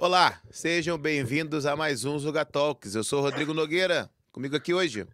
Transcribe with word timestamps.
Olá, 0.00 0.40
sejam 0.50 0.98
bem-vindos 0.98 1.64
a 1.64 1.76
mais 1.76 2.04
um 2.04 2.18
Zuga 2.18 2.44
Talks. 2.44 2.96
Eu 2.96 3.04
sou 3.04 3.20
o 3.20 3.22
Rodrigo 3.22 3.54
Nogueira, 3.54 4.10
comigo 4.32 4.56
aqui 4.56 4.74
hoje. 4.74 5.06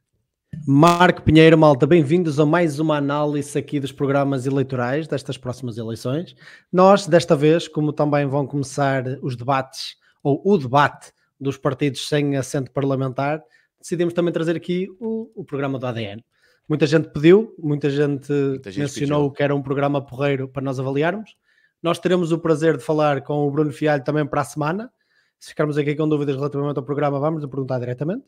Marco 0.66 1.20
Pinheiro, 1.22 1.56
malta, 1.58 1.86
bem-vindos 1.86 2.40
a 2.40 2.46
mais 2.46 2.80
uma 2.80 2.96
análise 2.96 3.56
aqui 3.58 3.78
dos 3.78 3.92
programas 3.92 4.46
eleitorais 4.46 5.06
destas 5.06 5.36
próximas 5.36 5.76
eleições. 5.76 6.34
Nós, 6.72 7.06
desta 7.06 7.36
vez, 7.36 7.68
como 7.68 7.92
também 7.92 8.26
vão 8.26 8.46
começar 8.46 9.04
os 9.20 9.36
debates, 9.36 9.96
ou 10.22 10.40
o 10.44 10.56
debate 10.56 11.12
dos 11.38 11.58
partidos 11.58 12.08
sem 12.08 12.36
assento 12.36 12.70
parlamentar, 12.70 13.42
decidimos 13.78 14.14
também 14.14 14.32
trazer 14.32 14.56
aqui 14.56 14.88
o, 14.98 15.30
o 15.34 15.44
programa 15.44 15.78
do 15.78 15.86
ADN. 15.86 16.24
Muita 16.66 16.86
gente 16.86 17.10
pediu, 17.10 17.54
muita 17.58 17.90
gente, 17.90 18.32
muita 18.32 18.70
gente 18.70 18.84
mencionou 18.84 19.24
pediu. 19.24 19.36
que 19.36 19.42
era 19.42 19.54
um 19.54 19.62
programa 19.62 20.00
porreiro 20.00 20.48
para 20.48 20.62
nós 20.62 20.80
avaliarmos. 20.80 21.36
Nós 21.82 21.98
teremos 21.98 22.32
o 22.32 22.38
prazer 22.38 22.76
de 22.76 22.84
falar 22.84 23.22
com 23.22 23.46
o 23.46 23.50
Bruno 23.50 23.72
Fialho 23.72 24.04
também 24.04 24.26
para 24.26 24.42
a 24.42 24.44
semana. 24.44 24.92
Se 25.38 25.50
ficarmos 25.50 25.78
aqui 25.78 25.94
com 25.94 26.08
dúvidas 26.08 26.36
relativamente 26.36 26.76
ao 26.76 26.82
programa, 26.82 27.18
vamos 27.18 27.42
lhe 27.42 27.48
perguntar 27.48 27.78
diretamente. 27.78 28.26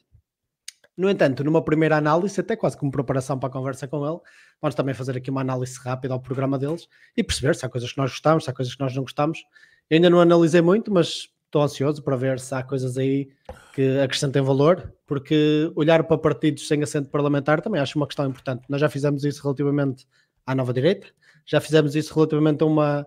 No 0.96 1.08
entanto, 1.08 1.42
numa 1.42 1.62
primeira 1.62 1.96
análise, 1.96 2.38
até 2.40 2.54
quase 2.54 2.76
como 2.76 2.90
preparação 2.90 3.38
para 3.38 3.48
a 3.48 3.52
conversa 3.52 3.88
com 3.88 4.06
ele, 4.06 4.18
vamos 4.60 4.74
também 4.74 4.94
fazer 4.94 5.16
aqui 5.16 5.30
uma 5.30 5.40
análise 5.40 5.78
rápida 5.78 6.12
ao 6.12 6.20
programa 6.20 6.58
deles 6.58 6.86
e 7.16 7.22
perceber 7.22 7.54
se 7.54 7.64
há 7.64 7.68
coisas 7.68 7.92
que 7.92 7.98
nós 7.98 8.10
gostamos, 8.10 8.44
se 8.44 8.50
há 8.50 8.52
coisas 8.52 8.74
que 8.74 8.80
nós 8.80 8.94
não 8.94 9.02
gostamos. 9.02 9.42
Eu 9.88 9.96
ainda 9.96 10.10
não 10.10 10.20
analisei 10.20 10.60
muito, 10.60 10.92
mas 10.92 11.28
estou 11.46 11.62
ansioso 11.62 12.02
para 12.02 12.16
ver 12.16 12.40
se 12.40 12.54
há 12.54 12.62
coisas 12.62 12.96
aí 12.96 13.30
que 13.74 14.00
acrescentem 14.00 14.42
valor, 14.42 14.92
porque 15.06 15.70
olhar 15.74 16.04
para 16.04 16.16
partidos 16.16 16.66
sem 16.66 16.82
assento 16.82 17.10
parlamentar 17.10 17.60
também 17.60 17.80
acho 17.80 17.98
uma 17.98 18.06
questão 18.06 18.26
importante. 18.28 18.64
Nós 18.68 18.80
já 18.80 18.88
fizemos 18.88 19.24
isso 19.24 19.42
relativamente 19.42 20.06
à 20.46 20.54
nova 20.54 20.72
direita, 20.72 21.08
já 21.46 21.60
fizemos 21.60 21.94
isso 21.94 22.14
relativamente 22.14 22.62
a 22.62 22.66
uma 22.66 23.06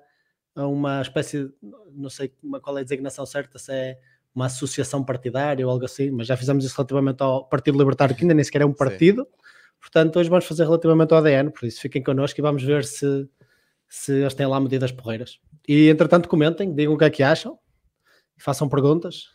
a 0.55 0.65
uma 0.65 1.01
espécie, 1.01 1.51
não 1.91 2.09
sei 2.09 2.33
qual 2.61 2.77
é 2.77 2.81
a 2.81 2.83
designação 2.83 3.25
certa, 3.25 3.59
se 3.59 3.71
é 3.73 3.99
uma 4.33 4.45
associação 4.47 5.03
partidária 5.03 5.65
ou 5.65 5.71
algo 5.71 5.85
assim, 5.85 6.11
mas 6.11 6.27
já 6.27 6.35
fizemos 6.35 6.65
isso 6.65 6.75
relativamente 6.75 7.21
ao 7.21 7.47
Partido 7.47 7.77
Libertário, 7.77 8.15
que 8.15 8.23
ainda 8.23 8.33
nem 8.33 8.43
sequer 8.43 8.61
é 8.61 8.65
um 8.65 8.73
partido. 8.73 9.23
Sim. 9.23 9.45
Portanto, 9.79 10.19
hoje 10.19 10.29
vamos 10.29 10.45
fazer 10.45 10.63
relativamente 10.63 11.13
ao 11.13 11.19
ADN, 11.19 11.51
por 11.51 11.65
isso 11.65 11.79
fiquem 11.79 12.01
connosco 12.01 12.39
e 12.39 12.41
vamos 12.41 12.63
ver 12.63 12.83
se, 12.85 13.29
se 13.87 14.13
eles 14.13 14.33
têm 14.33 14.47
lá 14.47 14.59
medidas 14.59 14.91
porreiras. 14.91 15.39
E 15.67 15.89
entretanto, 15.89 16.27
comentem, 16.27 16.73
digam 16.73 16.93
o 16.93 16.97
que 16.97 17.05
é 17.05 17.09
que 17.09 17.23
acham, 17.23 17.59
façam 18.37 18.67
perguntas 18.67 19.29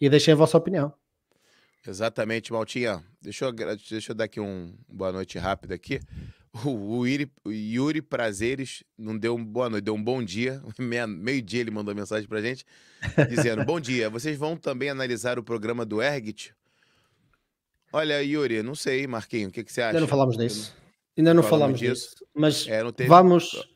e 0.00 0.08
deixem 0.08 0.32
a 0.32 0.36
vossa 0.36 0.58
opinião. 0.58 0.92
Exatamente, 1.86 2.52
Maltinha. 2.52 3.04
Deixa 3.20 3.44
eu, 3.44 3.52
deixa 3.52 4.12
eu 4.12 4.14
dar 4.14 4.24
aqui 4.24 4.40
um 4.40 4.74
boa 4.88 5.12
noite 5.12 5.38
rápida 5.38 5.74
aqui. 5.74 6.00
O, 6.64 7.04
Yuri, 7.04 7.30
o 7.44 7.50
Yuri 7.50 8.00
Prazeres 8.00 8.84
não 8.96 9.18
deu 9.18 9.34
um 9.34 9.44
boa 9.44 9.68
noite, 9.68 9.84
deu 9.84 9.94
um 9.94 10.02
bom 10.02 10.22
dia. 10.22 10.62
Meio-dia 10.78 11.60
ele 11.60 11.70
mandou 11.70 11.94
mensagem 11.94 12.28
pra 12.28 12.40
gente, 12.40 12.64
dizendo: 13.28 13.64
Bom 13.64 13.80
dia, 13.80 14.08
vocês 14.08 14.38
vão 14.38 14.56
também 14.56 14.88
analisar 14.88 15.38
o 15.38 15.42
programa 15.42 15.84
do 15.84 16.00
Ergit? 16.00 16.54
Olha, 17.92 18.22
Yuri, 18.22 18.62
não 18.62 18.74
sei, 18.74 19.06
Marquinho, 19.06 19.48
o 19.48 19.52
que, 19.52 19.64
que 19.64 19.72
você 19.72 19.80
acha? 19.80 19.90
Ainda 19.90 20.00
não 20.00 20.08
falamos 20.08 20.36
disso. 20.36 20.74
Ainda 21.16 21.34
não 21.34 21.42
falamos, 21.42 21.78
falamos 21.78 21.80
disso. 21.80 22.10
disso. 22.10 22.26
Mas 22.34 22.66
é, 22.68 22.92
teve... 22.92 23.08
vamos, 23.08 23.68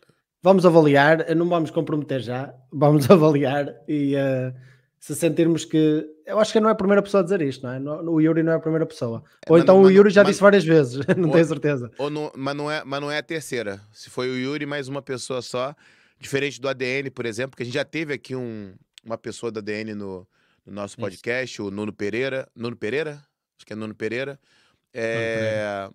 vamos 0.42 0.64
avaliar, 0.64 1.34
não 1.36 1.48
vamos 1.48 1.70
comprometer 1.70 2.20
já, 2.20 2.54
vamos 2.72 3.10
avaliar 3.10 3.74
e. 3.88 4.14
Uh 4.14 4.77
se 4.98 5.14
sentirmos 5.14 5.64
que. 5.64 6.06
Eu 6.26 6.38
acho 6.38 6.52
que 6.52 6.60
não 6.60 6.68
é 6.68 6.72
a 6.72 6.74
primeira 6.74 7.02
pessoa 7.02 7.20
a 7.20 7.24
dizer 7.24 7.40
isto, 7.42 7.66
não 7.66 7.72
é? 7.72 8.00
O 8.02 8.20
Yuri 8.20 8.42
não 8.42 8.52
é 8.52 8.56
a 8.56 8.60
primeira 8.60 8.84
pessoa. 8.84 9.22
É, 9.46 9.50
ou 9.50 9.56
mas, 9.56 9.62
então 9.62 9.78
mas, 9.78 9.86
o 9.86 9.90
Yuri 9.90 10.10
já 10.10 10.22
mas, 10.22 10.30
disse 10.30 10.40
várias 10.40 10.64
vezes, 10.64 11.06
não 11.16 11.28
ou, 11.28 11.32
tenho 11.32 11.44
certeza. 11.44 11.90
Ou 11.98 12.10
não, 12.10 12.32
mas, 12.36 12.56
não 12.56 12.70
é, 12.70 12.82
mas 12.84 13.00
não 13.00 13.10
é 13.10 13.18
a 13.18 13.22
terceira. 13.22 13.80
Se 13.92 14.10
foi 14.10 14.28
o 14.28 14.36
Yuri 14.36 14.66
mais 14.66 14.88
uma 14.88 15.00
pessoa 15.00 15.40
só, 15.40 15.74
diferente 16.18 16.60
do 16.60 16.68
ADN, 16.68 17.10
por 17.10 17.26
exemplo, 17.26 17.56
que 17.56 17.62
a 17.62 17.66
gente 17.66 17.74
já 17.74 17.84
teve 17.84 18.12
aqui 18.12 18.34
um, 18.34 18.74
uma 19.04 19.16
pessoa 19.16 19.52
do 19.52 19.58
ADN 19.58 19.94
no, 19.94 20.26
no 20.66 20.72
nosso 20.72 20.96
podcast, 20.96 21.54
Isso. 21.54 21.66
o 21.66 21.70
Nuno 21.70 21.92
Pereira. 21.92 22.48
Nuno 22.54 22.76
Pereira? 22.76 23.22
Acho 23.56 23.66
que 23.66 23.72
é 23.72 23.76
Nuno 23.76 23.94
Pereira. 23.94 24.38
É, 24.92 25.88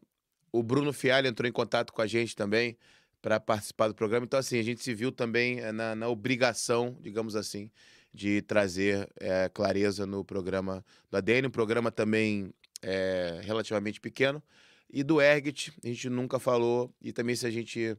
o 0.52 0.62
Bruno 0.64 0.94
Fialho 0.94 1.28
entrou 1.28 1.50
em 1.50 1.52
contato 1.52 1.92
com 1.92 2.02
a 2.02 2.08
gente 2.08 2.36
também 2.36 2.78
para 3.22 3.40
participar 3.40 3.88
do 3.88 3.96
programa. 3.96 4.26
Então, 4.26 4.40
assim, 4.40 4.60
a 4.60 4.64
gente 4.64 4.84
se 4.84 4.94
viu 4.94 5.12
também 5.12 5.60
eh, 5.60 5.72
na, 5.72 5.96
na 5.96 6.10
obrigação, 6.10 6.98
digamos 7.00 7.36
assim, 7.36 7.72
de 8.14 8.42
trazer 8.42 9.10
é, 9.20 9.50
clareza 9.50 10.06
no 10.06 10.24
programa 10.24 10.86
do 11.10 11.18
ADN, 11.18 11.48
um 11.48 11.52
programa 11.52 11.92
também 11.92 12.54
é, 12.82 13.40
relativamente 13.44 14.00
pequeno. 14.00 14.42
E 14.90 15.04
do 15.04 15.20
Ergit, 15.20 15.74
a 15.84 15.88
gente 15.88 16.10
nunca 16.10 16.38
falou, 16.38 16.94
e 17.02 17.12
também 17.12 17.36
se 17.36 17.48
a 17.48 17.50
gente, 17.50 17.98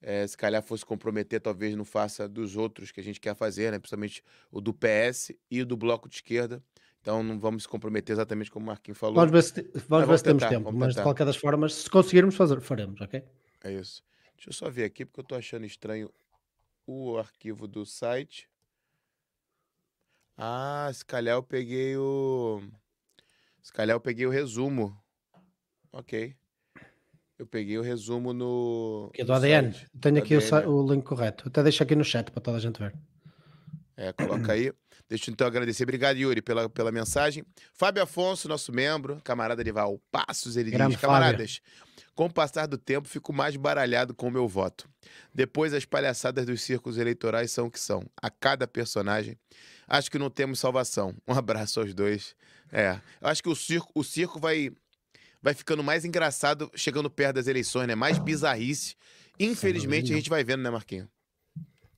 é, 0.00 0.26
se 0.26 0.36
calhar, 0.36 0.60
fosse 0.60 0.84
comprometer, 0.84 1.40
talvez 1.40 1.76
não 1.76 1.84
faça 1.84 2.28
dos 2.28 2.56
outros 2.56 2.90
que 2.90 3.00
a 3.00 3.04
gente 3.04 3.20
quer 3.20 3.36
fazer, 3.36 3.70
né? 3.70 3.78
principalmente 3.78 4.24
o 4.50 4.60
do 4.60 4.74
PS 4.74 5.32
e 5.48 5.62
o 5.62 5.66
do 5.66 5.76
Bloco 5.76 6.08
de 6.08 6.16
Esquerda. 6.16 6.60
Então 7.00 7.22
não 7.22 7.38
vamos 7.38 7.64
se 7.64 7.68
comprometer 7.68 8.14
exatamente 8.14 8.50
como 8.50 8.64
o 8.64 8.66
Marquinhos 8.66 8.98
falou. 8.98 9.16
Vamos 9.16 9.30
ver 9.30 9.42
se, 9.42 9.62
vamos 9.62 9.86
vamos 9.88 10.08
ver 10.08 10.18
se 10.18 10.24
tentar, 10.24 10.48
temos 10.48 10.64
tempo, 10.66 10.78
mas 10.78 10.94
de 10.94 11.02
qualquer 11.02 11.26
das 11.26 11.36
formas, 11.36 11.74
se 11.74 11.90
conseguirmos 11.90 12.34
fazer, 12.34 12.60
faremos, 12.60 13.00
ok? 13.00 13.22
É 13.64 13.72
isso. 13.72 14.02
Deixa 14.36 14.50
eu 14.50 14.52
só 14.52 14.70
ver 14.70 14.84
aqui, 14.84 15.04
porque 15.04 15.20
eu 15.20 15.22
estou 15.22 15.38
achando 15.38 15.66
estranho 15.66 16.12
o 16.86 17.16
arquivo 17.18 17.66
do 17.68 17.84
site. 17.86 18.48
Ah, 20.44 20.90
se 20.92 21.04
calhar 21.04 21.36
eu 21.36 21.42
peguei 21.44 21.96
o. 21.96 22.60
Se 23.62 23.72
calhar 23.72 23.94
eu 23.94 24.00
peguei 24.00 24.26
o 24.26 24.30
resumo. 24.30 24.92
Ok. 25.92 26.34
Eu 27.38 27.46
peguei 27.46 27.78
o 27.78 27.82
resumo 27.82 28.32
no. 28.32 29.08
Que 29.14 29.22
é 29.22 29.24
do 29.24 29.32
ADN. 29.32 29.72
Site. 29.72 29.90
Tenho 30.00 30.18
aqui 30.18 30.34
ADN. 30.34 30.66
O, 30.66 30.82
o, 30.82 30.92
link 30.92 31.04
correto. 31.04 31.46
Até 31.46 31.62
deixo 31.62 31.84
aqui 31.84 31.94
no 31.94 32.02
chat 32.02 32.32
para 32.32 32.40
toda 32.40 32.56
a 32.56 32.60
gente 32.60 32.76
ver. 32.76 32.92
É, 33.96 34.12
coloca 34.12 34.52
aí. 34.52 34.72
Deixa 35.08 35.30
eu 35.30 35.32
então 35.32 35.46
agradecer. 35.46 35.84
Obrigado, 35.84 36.16
Yuri, 36.16 36.42
pela, 36.42 36.68
pela 36.68 36.90
mensagem. 36.90 37.44
Fábio 37.72 38.02
Afonso, 38.02 38.48
nosso 38.48 38.72
membro, 38.72 39.20
camarada 39.22 39.62
de 39.62 39.70
Val 39.70 40.00
Passos, 40.10 40.56
ele 40.56 40.72
Grande 40.72 40.94
diz: 40.94 41.00
Camaradas, 41.00 41.60
com 42.16 42.26
o 42.26 42.32
passar 42.32 42.66
do 42.66 42.76
tempo, 42.76 43.06
fico 43.06 43.32
mais 43.32 43.54
baralhado 43.56 44.12
com 44.12 44.26
o 44.26 44.30
meu 44.30 44.48
voto. 44.48 44.88
Depois, 45.32 45.72
as 45.72 45.84
palhaçadas 45.84 46.44
dos 46.46 46.62
círculos 46.62 46.98
eleitorais 46.98 47.52
são 47.52 47.66
o 47.66 47.70
que 47.70 47.78
são. 47.78 48.02
A 48.20 48.28
cada 48.28 48.66
personagem 48.66 49.38
acho 49.92 50.10
que 50.10 50.18
não 50.18 50.30
temos 50.30 50.58
salvação. 50.58 51.14
Um 51.28 51.34
abraço 51.34 51.80
aos 51.80 51.94
dois. 51.94 52.34
É, 52.72 52.98
eu 53.20 53.28
acho 53.28 53.42
que 53.42 53.48
o 53.48 53.54
circo, 53.54 53.90
o 53.94 54.02
circo 54.02 54.40
vai, 54.40 54.72
vai 55.42 55.52
ficando 55.52 55.82
mais 55.84 56.04
engraçado 56.04 56.70
chegando 56.74 57.10
perto 57.10 57.36
das 57.36 57.46
eleições, 57.46 57.86
né? 57.86 57.94
Mais 57.94 58.18
bizarrice. 58.18 58.96
Infelizmente, 59.38 60.12
a 60.12 60.16
gente 60.16 60.30
vai 60.30 60.42
vendo, 60.42 60.62
né, 60.62 60.70
Marquinho? 60.70 61.08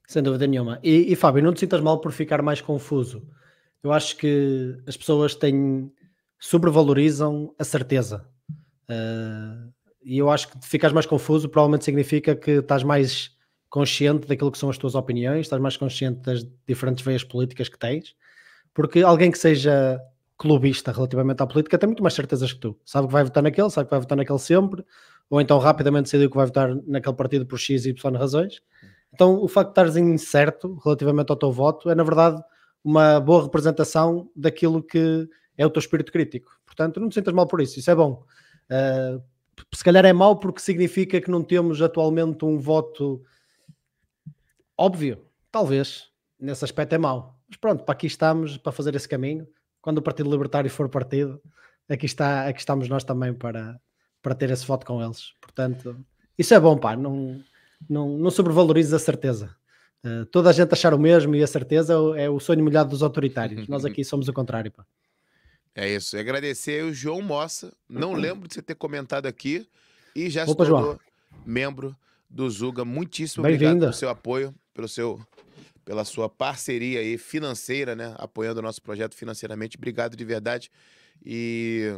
Sem 0.06 0.22
dúvida 0.22 0.46
nenhuma. 0.46 0.80
E, 0.82 1.12
e 1.12 1.16
Fábio, 1.16 1.42
não 1.42 1.52
te 1.52 1.60
sintas 1.60 1.80
mal 1.80 2.00
por 2.00 2.12
ficar 2.12 2.42
mais 2.42 2.60
confuso. 2.60 3.26
Eu 3.82 3.92
acho 3.92 4.16
que 4.16 4.76
as 4.86 4.96
pessoas 4.96 5.34
têm 5.34 5.92
sobrevalorizam 6.38 7.54
a 7.58 7.64
certeza. 7.64 8.26
Uh, 8.90 9.72
e 10.02 10.18
eu 10.18 10.30
acho 10.30 10.48
que 10.48 10.66
ficas 10.66 10.92
mais 10.92 11.06
confuso 11.06 11.48
provavelmente 11.48 11.84
significa 11.84 12.36
que 12.36 12.52
estás 12.52 12.82
mais 12.82 13.30
consciente 13.74 14.28
daquilo 14.28 14.52
que 14.52 14.58
são 14.58 14.70
as 14.70 14.78
tuas 14.78 14.94
opiniões, 14.94 15.46
estás 15.46 15.60
mais 15.60 15.76
consciente 15.76 16.20
das 16.20 16.46
diferentes 16.64 17.04
veias 17.04 17.24
políticas 17.24 17.68
que 17.68 17.76
tens, 17.76 18.14
porque 18.72 19.02
alguém 19.02 19.32
que 19.32 19.38
seja 19.38 20.00
clubista 20.38 20.92
relativamente 20.92 21.42
à 21.42 21.46
política 21.46 21.76
tem 21.76 21.88
muito 21.88 22.00
mais 22.00 22.14
certezas 22.14 22.52
que 22.52 22.60
tu. 22.60 22.78
Sabe 22.84 23.08
que 23.08 23.12
vai 23.12 23.24
votar 23.24 23.42
naquele, 23.42 23.68
sabe 23.70 23.88
que 23.88 23.90
vai 23.90 23.98
votar 23.98 24.16
naquele 24.16 24.38
sempre, 24.38 24.84
ou 25.28 25.40
então 25.40 25.58
rapidamente 25.58 26.04
decidiu 26.04 26.30
que 26.30 26.36
vai 26.36 26.46
votar 26.46 26.72
naquele 26.86 27.16
partido 27.16 27.46
por 27.46 27.58
X 27.58 27.84
e 27.84 27.90
Y 27.90 28.16
razões. 28.16 28.62
Então 29.12 29.42
o 29.42 29.48
facto 29.48 29.70
de 29.70 29.72
estares 29.72 29.96
incerto 29.96 30.78
relativamente 30.84 31.30
ao 31.30 31.36
teu 31.36 31.50
voto 31.50 31.90
é, 31.90 31.96
na 31.96 32.04
verdade, 32.04 32.40
uma 32.84 33.18
boa 33.18 33.42
representação 33.42 34.30
daquilo 34.36 34.84
que 34.84 35.28
é 35.58 35.66
o 35.66 35.70
teu 35.70 35.80
espírito 35.80 36.12
crítico. 36.12 36.48
Portanto, 36.64 37.00
não 37.00 37.08
te 37.08 37.16
sintas 37.16 37.34
mal 37.34 37.48
por 37.48 37.60
isso, 37.60 37.80
isso 37.80 37.90
é 37.90 37.94
bom. 37.96 38.22
Uh, 38.70 39.20
se 39.74 39.82
calhar 39.82 40.04
é 40.04 40.12
mau 40.12 40.38
porque 40.38 40.60
significa 40.60 41.20
que 41.20 41.28
não 41.28 41.42
temos 41.42 41.82
atualmente 41.82 42.44
um 42.44 42.56
voto 42.56 43.20
Óbvio, 44.76 45.24
talvez, 45.50 46.08
nesse 46.38 46.64
aspecto 46.64 46.94
é 46.94 46.98
mau. 46.98 47.38
Mas 47.48 47.56
pronto, 47.56 47.84
para 47.84 47.92
aqui 47.92 48.06
estamos 48.06 48.56
para 48.56 48.72
fazer 48.72 48.94
esse 48.94 49.08
caminho. 49.08 49.46
Quando 49.80 49.98
o 49.98 50.02
Partido 50.02 50.30
Libertário 50.30 50.70
for 50.70 50.88
partido, 50.88 51.40
aqui, 51.88 52.06
está, 52.06 52.48
aqui 52.48 52.58
estamos 52.58 52.88
nós 52.88 53.04
também 53.04 53.32
para, 53.32 53.78
para 54.22 54.34
ter 54.34 54.50
esse 54.50 54.66
voto 54.66 54.84
com 54.86 55.02
eles. 55.02 55.32
Portanto, 55.40 56.04
isso 56.38 56.54
é 56.54 56.60
bom, 56.60 56.76
pá. 56.76 56.96
Não, 56.96 57.40
não, 57.88 58.16
não 58.16 58.30
sobrevalorize 58.30 58.94
a 58.94 58.98
certeza. 58.98 59.54
Uh, 60.04 60.26
toda 60.26 60.50
a 60.50 60.52
gente 60.52 60.72
achar 60.72 60.92
o 60.92 60.98
mesmo 60.98 61.34
e 61.34 61.42
a 61.42 61.46
certeza 61.46 61.94
é 62.16 62.28
o 62.28 62.40
sonho 62.40 62.64
molhado 62.64 62.90
dos 62.90 63.02
autoritários. 63.02 63.68
Nós 63.68 63.84
aqui 63.86 64.04
somos 64.04 64.28
o 64.28 64.32
contrário, 64.32 64.72
pá. 64.72 64.84
É 65.74 65.88
isso. 65.88 66.16
Agradecer 66.16 66.84
o 66.84 66.92
João 66.92 67.20
Mossa. 67.20 67.72
Não 67.88 68.12
lembro 68.12 68.46
de 68.48 68.54
você 68.54 68.62
ter 68.62 68.74
comentado 68.74 69.26
aqui 69.26 69.68
e 70.14 70.30
já 70.30 70.42
Opa, 70.42 70.50
se 70.50 70.56
tornou 70.56 70.82
João. 70.82 71.00
membro 71.44 71.96
do 72.28 72.48
Zuga. 72.48 72.84
Muitíssimo 72.84 73.44
obrigado 73.44 73.80
pelo 73.80 73.92
seu 73.92 74.08
apoio 74.08 74.54
pelo 74.74 74.88
seu, 74.88 75.24
pela 75.84 76.04
sua 76.04 76.28
parceria 76.28 77.00
aí 77.00 77.16
financeira, 77.16 77.94
né? 77.94 78.14
Apoiando 78.18 78.60
o 78.60 78.62
nosso 78.62 78.82
projeto 78.82 79.14
financeiramente. 79.14 79.76
Obrigado 79.76 80.16
de 80.16 80.24
verdade. 80.24 80.70
E 81.24 81.94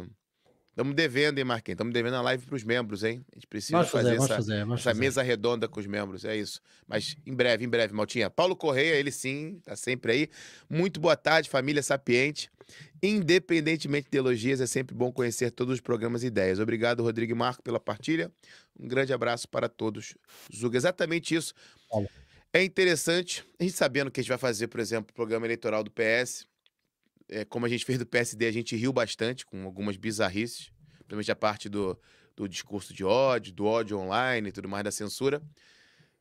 Estamos 0.77 0.93
devendo, 0.93 1.39
hein, 1.39 1.43
Marquinhos? 1.43 1.73
Estamos 1.73 1.91
devendo 1.91 2.17
a 2.17 2.21
live 2.21 2.45
para 2.45 2.55
os 2.55 2.63
membros, 2.63 3.03
hein? 3.03 3.25
A 3.31 3.35
gente 3.35 3.47
precisa 3.47 3.83
fazer, 3.83 3.89
fazer, 3.89 4.15
essa, 4.15 4.35
fazer, 4.35 4.61
essa 4.61 4.77
fazer. 4.77 4.99
mesa 4.99 5.23
redonda 5.23 5.67
com 5.67 5.79
os 5.79 5.87
membros, 5.87 6.23
é 6.23 6.37
isso. 6.37 6.61
Mas 6.87 7.17
em 7.25 7.33
breve, 7.33 7.65
em 7.65 7.67
breve, 7.67 7.95
Maltinha. 7.95 8.29
Paulo 8.29 8.55
Correia, 8.55 8.93
ele 8.93 9.09
sim, 9.09 9.59
tá 9.63 9.75
sempre 9.75 10.11
aí. 10.11 10.29
Muito 10.69 10.99
boa 10.99 11.15
tarde, 11.15 11.49
família 11.49 11.81
sapiente. 11.81 12.51
Independentemente 13.01 14.07
de 14.11 14.19
elogias, 14.19 14.61
é 14.61 14.67
sempre 14.67 14.93
bom 14.93 15.11
conhecer 15.11 15.49
todos 15.49 15.73
os 15.73 15.81
programas 15.81 16.21
e 16.21 16.27
ideias. 16.27 16.59
Obrigado, 16.59 17.01
Rodrigo 17.01 17.31
e 17.31 17.35
Marco, 17.35 17.63
pela 17.63 17.79
partilha. 17.79 18.31
Um 18.79 18.87
grande 18.87 19.11
abraço 19.11 19.49
para 19.49 19.67
todos. 19.67 20.13
Zuga, 20.55 20.77
exatamente 20.77 21.33
isso. 21.33 21.55
Paulo. 21.89 22.07
É 22.53 22.63
interessante, 22.63 23.45
a 23.59 23.63
gente 23.63 23.75
sabendo 23.75 24.09
que 24.09 24.19
a 24.19 24.23
gente 24.23 24.29
vai 24.29 24.37
fazer, 24.37 24.67
por 24.67 24.79
exemplo, 24.79 25.11
o 25.11 25.13
programa 25.13 25.45
eleitoral 25.45 25.83
do 25.83 25.91
PS, 25.91 26.47
é, 27.29 27.43
como 27.45 27.65
a 27.65 27.69
gente 27.69 27.85
fez 27.85 27.99
do 27.99 28.05
PSD, 28.05 28.47
a 28.47 28.51
gente 28.51 28.75
riu 28.75 28.93
bastante 28.93 29.45
com 29.45 29.63
algumas 29.65 29.97
bizarrices, 29.97 30.71
principalmente 30.99 31.31
a 31.31 31.35
parte 31.35 31.69
do, 31.69 31.99
do 32.35 32.47
discurso 32.47 32.93
de 32.93 33.03
ódio, 33.03 33.53
do 33.53 33.65
ódio 33.65 33.97
online 33.97 34.49
e 34.49 34.51
tudo 34.51 34.69
mais, 34.69 34.83
da 34.83 34.91
censura. 34.91 35.41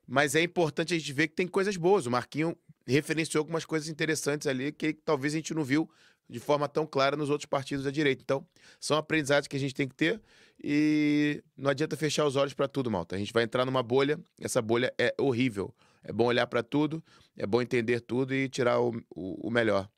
Mas 0.07 0.35
é 0.35 0.43
importante 0.43 0.95
a 0.95 0.99
gente 0.99 1.13
ver 1.13 1.29
que 1.29 1.35
tem 1.35 1.47
coisas 1.47 1.77
boas. 1.77 2.07
O 2.07 2.11
Marquinho 2.11 2.57
referenciou 2.87 3.41
algumas 3.41 3.65
coisas 3.65 3.89
interessantes 3.89 4.47
ali 4.47 4.73
que 4.73 4.93
talvez 4.93 5.35
a 5.35 5.37
gente 5.37 5.55
não 5.55 5.65
viu 5.65 5.89
de 6.29 6.41
forma 6.41 6.69
tão 6.69 6.87
clara 6.87 7.17
nos 7.17 7.31
outros 7.31 7.47
partidos 7.47 7.85
da 7.85 7.91
direita. 7.91 8.23
Então, 8.23 8.47
são 8.81 8.97
aprendizados 8.97 9.49
que 9.49 9.57
a 9.57 9.61
gente 9.61 9.75
tem 9.75 9.89
que 9.89 9.95
ter 9.95 10.21
e 10.63 11.43
não 11.57 11.71
adianta 11.71 11.97
fechar 11.97 12.25
os 12.27 12.37
olhos 12.37 12.55
para 12.55 12.69
tudo, 12.69 12.91
malta. 12.91 13.17
A 13.17 13.19
gente 13.19 13.33
vai 13.33 13.45
entrar 13.45 13.65
numa 13.65 13.83
bolha, 13.83 14.19
essa 14.41 14.61
bolha 14.61 14.93
é 14.99 15.15
horrível. 15.19 15.75
É 16.07 16.13
bom 16.13 16.27
olhar 16.27 16.47
para 16.47 16.63
tudo, 16.63 17.03
é 17.37 17.45
bom 17.45 17.61
entender 17.61 18.01
tudo 18.01 18.33
e 18.33 18.49
tirar 18.49 18.81
o, 18.81 18.91
o, 19.11 19.49
o 19.49 19.51
melhor 19.51 19.89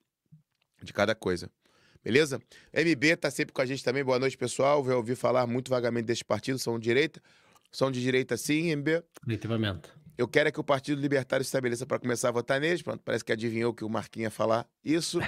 de 0.82 0.92
cada 0.92 1.14
coisa. 1.14 1.50
Beleza? 2.02 2.40
MB 2.72 3.16
tá 3.16 3.30
sempre 3.30 3.52
com 3.52 3.60
a 3.60 3.66
gente 3.66 3.84
também. 3.84 4.02
Boa 4.02 4.18
noite, 4.18 4.38
pessoal. 4.38 4.82
Vai 4.82 4.94
ouvir 4.94 5.16
falar 5.16 5.46
muito 5.46 5.68
vagamente 5.68 6.06
desse 6.06 6.24
partido. 6.24 6.58
São 6.58 6.78
de 6.78 6.84
direita. 6.84 7.20
São 7.70 7.90
de 7.90 8.00
direita 8.00 8.36
sim, 8.38 8.74
MB. 8.74 9.02
Definitivamente. 9.20 9.90
Eu 10.16 10.26
quero 10.26 10.48
é 10.48 10.52
que 10.52 10.58
o 10.58 10.64
Partido 10.64 11.00
Libertário 11.00 11.44
se 11.44 11.48
estabeleça 11.48 11.86
para 11.86 11.98
começar 11.98 12.28
a 12.28 12.32
votar 12.32 12.58
neles. 12.58 12.80
Pronto, 12.80 13.02
parece 13.04 13.24
que 13.24 13.32
adivinhou 13.32 13.74
que 13.74 13.84
o 13.84 13.88
Marquinhos 13.90 14.24
ia 14.24 14.30
falar 14.30 14.66
isso. 14.82 15.20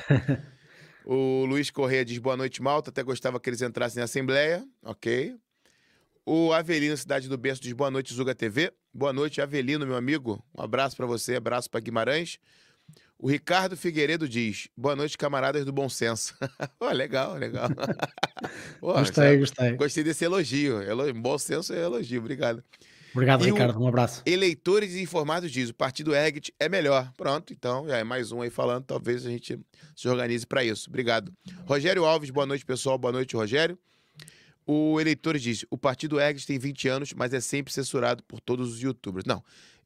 o 1.05 1.45
Luiz 1.45 1.71
Correia 1.71 2.05
diz 2.05 2.19
boa 2.19 2.37
noite, 2.37 2.63
Malta. 2.63 2.91
Até 2.91 3.03
gostava 3.03 3.39
que 3.39 3.51
eles 3.51 3.61
entrassem 3.61 3.99
na 3.99 4.05
Assembleia. 4.05 4.67
Ok. 4.83 5.37
O 6.25 6.53
Avelino, 6.53 6.97
Cidade 6.97 7.29
do 7.29 7.39
Berço, 7.39 7.63
diz 7.63 7.73
boa 7.73 7.91
noite, 7.91 8.13
Zuga 8.13 8.35
TV. 8.35 8.73
Boa 8.93 9.13
noite, 9.13 9.41
Avelino, 9.41 9.87
meu 9.87 9.97
amigo. 9.97 10.45
Um 10.57 10.63
abraço 10.63 10.97
para 10.97 11.07
você, 11.07 11.37
abraço 11.37 11.71
para 11.71 11.81
Guimarães. 11.81 12.39
O 13.19 13.29
Ricardo 13.29 13.77
Figueiredo 13.77 14.29
diz: 14.29 14.69
Boa 14.77 14.95
noite, 14.95 15.17
camaradas 15.17 15.65
do 15.65 15.73
bom 15.73 15.89
senso. 15.89 16.35
Pô, 16.79 16.91
legal, 16.91 17.35
legal. 17.35 17.69
Pô, 18.81 18.93
Gostei, 18.93 19.39
gostei. 19.39 19.73
Gostei 19.77 20.05
desse 20.05 20.25
elogio. 20.25 20.81
Elo... 20.83 21.13
Bom 21.15 21.39
senso 21.39 21.73
é 21.73 21.83
elogio, 21.83 22.21
obrigado. 22.21 22.63
Obrigado, 23.13 23.43
E 23.43 23.51
Ricardo. 23.51 23.83
Um 23.83 23.89
abraço. 23.89 24.23
Eleitores 24.25 24.95
informados 24.95 25.51
diz: 25.51 25.71
o 25.71 25.75
partido 25.75 26.15
Ergt 26.15 26.53
é 26.59 26.69
melhor. 26.69 27.13
Pronto, 27.17 27.53
então 27.53 27.87
já 27.89 27.99
é 27.99 28.05
mais 28.05 28.31
um 28.31 28.41
aí 28.43 28.51
falando. 28.51 28.85
Talvez 28.85 29.27
a 29.27 29.31
gente 29.31 29.59
se 29.97 30.09
organize 30.09 30.47
para 30.47 30.65
isso. 30.65 30.89
Obrigado. 30.89 31.33
Rogério 31.67 32.05
Alves, 32.05 32.31
boa 32.31 32.47
noite, 32.47 32.65
pessoal. 32.65 32.97
Boa 32.97 33.13
noite, 33.13 33.37
Rogério. 33.37 33.79
O 34.67 35.01
Eleitores 35.01 35.43
diz: 35.43 35.65
o 35.71 35.77
partido 35.77 36.21
Ergt 36.21 36.47
tem 36.47 36.59
20 36.59 36.89
anos, 36.89 37.13
mas 37.13 37.33
é 37.33 37.41
sempre 37.41 37.73
censurado 37.73 38.23
por 38.25 38.41
todos 38.41 38.73
os 38.73 38.81
youtubers. 38.81 39.25
Não, 39.25 39.43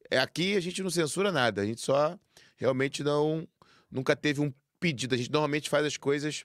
é 0.09 0.19
aqui 0.19 0.55
a 0.55 0.59
gente 0.59 0.81
não 0.83 0.89
censura 0.89 1.31
nada. 1.31 1.61
A 1.61 1.65
gente 1.65 1.81
só 1.81 2.17
realmente 2.55 3.03
não. 3.03 3.47
Nunca 3.89 4.15
teve 4.15 4.41
um 4.41 4.53
pedido. 4.79 5.15
A 5.15 5.17
gente 5.17 5.31
normalmente 5.31 5.69
faz 5.69 5.85
as 5.85 5.97
coisas 5.97 6.43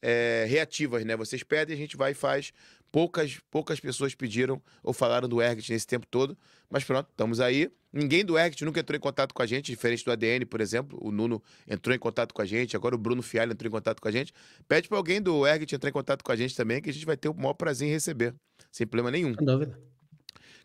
é, 0.00 0.46
reativas, 0.48 1.04
né? 1.04 1.16
Vocês 1.16 1.42
pedem, 1.42 1.74
a 1.74 1.78
gente 1.78 1.96
vai 1.96 2.12
e 2.12 2.14
faz. 2.14 2.52
Poucas, 2.92 3.40
poucas 3.50 3.80
pessoas 3.80 4.14
pediram 4.14 4.62
ou 4.82 4.92
falaram 4.92 5.26
do 5.26 5.40
Ergt 5.40 5.72
nesse 5.72 5.86
tempo 5.86 6.06
todo. 6.06 6.36
Mas 6.68 6.84
pronto, 6.84 7.08
estamos 7.10 7.40
aí. 7.40 7.72
Ninguém 7.90 8.22
do 8.22 8.38
Ergt 8.38 8.62
nunca 8.64 8.80
entrou 8.80 8.94
em 8.96 9.00
contato 9.00 9.32
com 9.32 9.42
a 9.42 9.46
gente, 9.46 9.72
diferente 9.72 10.04
do 10.04 10.12
ADN, 10.12 10.44
por 10.44 10.60
exemplo. 10.60 10.98
O 11.02 11.10
Nuno 11.10 11.42
entrou 11.66 11.96
em 11.96 11.98
contato 11.98 12.34
com 12.34 12.42
a 12.42 12.44
gente, 12.44 12.76
agora 12.76 12.94
o 12.94 12.98
Bruno 12.98 13.22
Fialho 13.22 13.52
entrou 13.52 13.66
em 13.66 13.72
contato 13.72 14.00
com 14.00 14.08
a 14.08 14.12
gente. 14.12 14.34
Pede 14.68 14.88
para 14.88 14.98
alguém 14.98 15.22
do 15.22 15.46
Ergt 15.46 15.74
entrar 15.74 15.88
em 15.88 15.92
contato 15.92 16.22
com 16.22 16.30
a 16.30 16.36
gente 16.36 16.54
também, 16.54 16.82
que 16.82 16.90
a 16.90 16.92
gente 16.92 17.06
vai 17.06 17.16
ter 17.16 17.28
o 17.28 17.34
maior 17.34 17.54
prazer 17.54 17.88
em 17.88 17.90
receber. 17.90 18.34
Sem 18.70 18.86
problema 18.86 19.10
nenhum. 19.10 19.34
Sem 19.34 19.46
dúvida. 19.46 19.78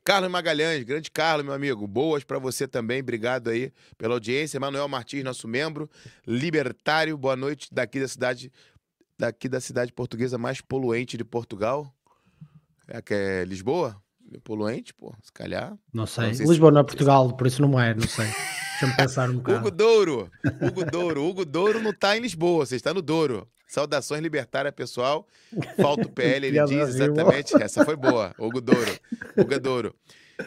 Carlos 0.03 0.31
Magalhães, 0.31 0.83
grande 0.83 1.11
Carlos, 1.11 1.45
meu 1.45 1.53
amigo. 1.53 1.85
Boas 1.85 2.23
para 2.23 2.39
você 2.39 2.67
também. 2.67 3.01
Obrigado 3.01 3.49
aí 3.49 3.73
pela 3.97 4.13
audiência. 4.13 4.57
Manuel 4.59 4.87
Martins, 4.87 5.23
nosso 5.23 5.47
membro, 5.47 5.89
libertário. 6.25 7.17
Boa 7.17 7.35
noite 7.35 7.67
daqui 7.71 7.99
da 7.99 8.07
cidade 8.07 8.51
daqui 9.19 9.49
da 9.49 9.59
cidade 9.59 9.91
portuguesa 9.91 10.37
mais 10.37 10.61
poluente 10.61 11.17
de 11.17 11.25
Portugal. 11.25 11.93
É 12.87 13.01
que 13.01 13.13
é 13.13 13.43
Lisboa? 13.45 14.01
Poluente, 14.43 14.93
pô, 14.93 15.13
se 15.23 15.31
calhar. 15.31 15.73
Não 15.93 16.05
sei. 16.05 16.25
Não 16.27 16.33
sei 16.33 16.45
se- 16.45 16.51
Lisboa 16.51 16.71
não 16.71 16.81
é 16.81 16.83
Portugal, 16.83 17.35
por 17.37 17.47
isso 17.47 17.61
não 17.61 17.79
é, 17.79 17.93
não 17.93 18.05
sei. 18.07 18.25
Deixa-me 18.25 18.95
pensar 18.97 19.29
um 19.29 19.33
Hugo 19.37 19.41
bocado. 19.41 19.71
Douro. 19.71 20.31
Hugo 20.61 20.85
Douro. 20.85 21.23
Hugo 21.25 21.45
Douro 21.45 21.81
não 21.81 21.93
tá 21.93 22.17
em 22.17 22.19
Lisboa, 22.19 22.65
você 22.65 22.75
está 22.75 22.93
no 22.93 23.01
Douro. 23.01 23.47
Saudações 23.67 24.21
libertária, 24.21 24.71
pessoal. 24.71 25.25
Falta 25.81 26.05
o 26.07 26.11
PL, 26.11 26.47
ele 26.47 26.63
diz 26.67 26.89
exatamente. 26.89 27.55
Essa 27.61 27.83
foi 27.85 27.95
boa. 27.95 28.33
Hugo 28.37 28.59
Douro. 28.61 28.99
Hugo 29.37 29.59
Douro. 29.59 29.95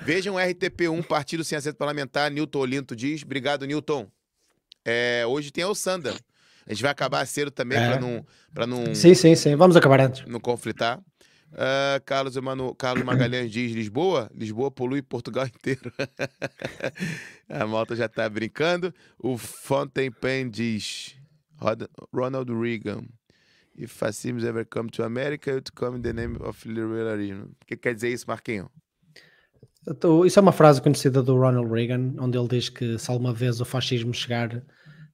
Vejam 0.03 0.35
o 0.37 0.39
RTP1, 0.39 1.03
Partido 1.07 1.43
Sem 1.43 1.57
Assento 1.59 1.77
Parlamentar. 1.77 2.31
Newton 2.31 2.59
Olinto 2.61 2.95
diz. 2.95 3.23
Obrigado, 3.23 3.67
Newton. 3.67 4.07
É, 4.85 5.25
hoje 5.27 5.51
tem 5.51 5.65
a 5.65 5.75
Sanda. 5.75 6.15
A 6.67 6.73
gente 6.73 6.83
vai 6.83 6.91
acabar 6.93 7.27
cedo 7.27 7.51
também 7.51 7.79
É. 7.79 7.91
para 7.91 8.01
não, 8.01 8.25
pra 8.55 8.67
não, 8.67 8.95
Sim, 8.95 9.15
sim, 9.15 9.35
sim. 9.35 9.57
Vamos 9.57 9.75
acabar 9.77 10.01
antes. 10.01 10.25
não 10.27 10.39
conflitar. 10.39 11.01
Ah, 11.52 12.00
Carlos, 12.05 12.37
Emanu... 12.37 12.75
Carlos 12.75 13.05
Magalhães 13.05 13.50
diz 13.50 13.73
Lisboa. 13.73 14.31
Lisboa 14.35 14.70
polui 14.70 15.02
Portugal 15.02 15.47
inteiro. 15.52 15.93
a 17.49 17.67
malta 17.67 17.97
já 17.97 18.08
tá 18.08 18.29
brincando. 18.29 18.94
O 19.19 19.37
Fontaine 19.37 20.11
Pen 20.11 20.49
diz 20.49 21.17
Ronald 22.12 22.50
Reagan. 22.50 23.05
If 23.76 23.93
fascism 23.93 24.44
ever 24.47 24.67
come 24.67 24.91
to 24.91 25.05
America, 25.05 25.56
it 25.56 25.73
come 25.73 25.99
in 25.99 26.02
the 26.02 26.12
name 26.12 26.37
of 26.41 26.69
liberalism. 26.69 27.52
O 27.62 27.67
que 27.67 27.76
quer 27.76 27.94
dizer 27.94 28.12
isso, 28.12 28.26
Marquinho? 28.29 28.70
Isso 30.26 30.38
é 30.38 30.43
uma 30.43 30.52
frase 30.52 30.82
conhecida 30.82 31.23
do 31.23 31.35
Ronald 31.38 31.73
Reagan, 31.73 32.14
onde 32.19 32.37
ele 32.37 32.49
diz 32.49 32.69
que 32.69 32.99
se 32.99 33.11
alguma 33.11 33.32
vez 33.32 33.61
o 33.61 33.64
fascismo 33.64 34.12
chegar 34.12 34.62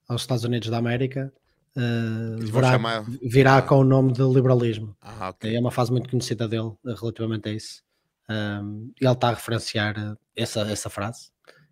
aos 0.09 0.23
Estados 0.23 0.43
Unidos 0.43 0.69
da 0.69 0.79
América, 0.79 1.33
vão 1.77 2.47
virá, 2.47 2.71
chamar- 2.73 3.05
virá 3.23 3.63
com 3.63 3.77
o 3.81 3.85
nome 3.85 4.13
de 4.13 4.23
liberalismo. 4.23 4.97
Ah, 5.01 5.31
ok. 5.31 5.55
É 5.55 5.61
uma 5.61 5.71
frase 5.71 5.93
muito 5.93 6.09
conhecida 6.09 6.49
dele 6.49 6.73
eh, 6.87 6.95
relativamente 6.99 7.49
a 7.49 7.53
isso. 7.53 7.83
Um, 8.29 8.91
ele 9.01 9.13
está 9.13 9.29
a 9.29 9.35
referenciar 9.35 9.95
eh, 9.99 10.15
essa, 10.35 10.61
essa 10.63 10.91
frase 10.91 11.31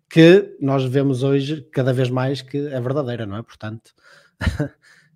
que 0.09 0.55
nós 0.61 0.85
vemos 0.85 1.23
hoje 1.23 1.67
cada 1.71 1.91
vez 1.91 2.09
mais 2.09 2.41
que 2.41 2.57
é 2.57 2.79
verdadeira, 2.79 3.25
não 3.25 3.35
é? 3.37 3.41
Portanto, 3.43 3.91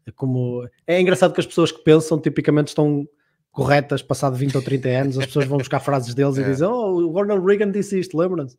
é 0.05 0.11
como 0.15 0.67
é 0.87 0.99
engraçado 0.99 1.33
que 1.33 1.39
as 1.39 1.45
pessoas 1.47 1.71
que 1.71 1.83
pensam 1.83 2.19
tipicamente 2.19 2.69
estão 2.69 3.07
corretas 3.51 4.01
passado 4.01 4.35
20 4.35 4.55
ou 4.57 4.61
30 4.61 4.89
anos, 4.89 5.17
as 5.19 5.25
pessoas 5.27 5.45
vão 5.45 5.57
buscar 5.59 5.79
frases 5.79 6.13
deles 6.15 6.37
e 6.37 6.41
É. 6.43 6.49
dizem: 6.49 6.67
Oh, 6.67 7.01
o 7.07 7.11
Ronald 7.11 7.45
Reagan 7.45 7.71
disse 7.71 7.99
isto, 7.99 8.17
lembram-se? 8.17 8.57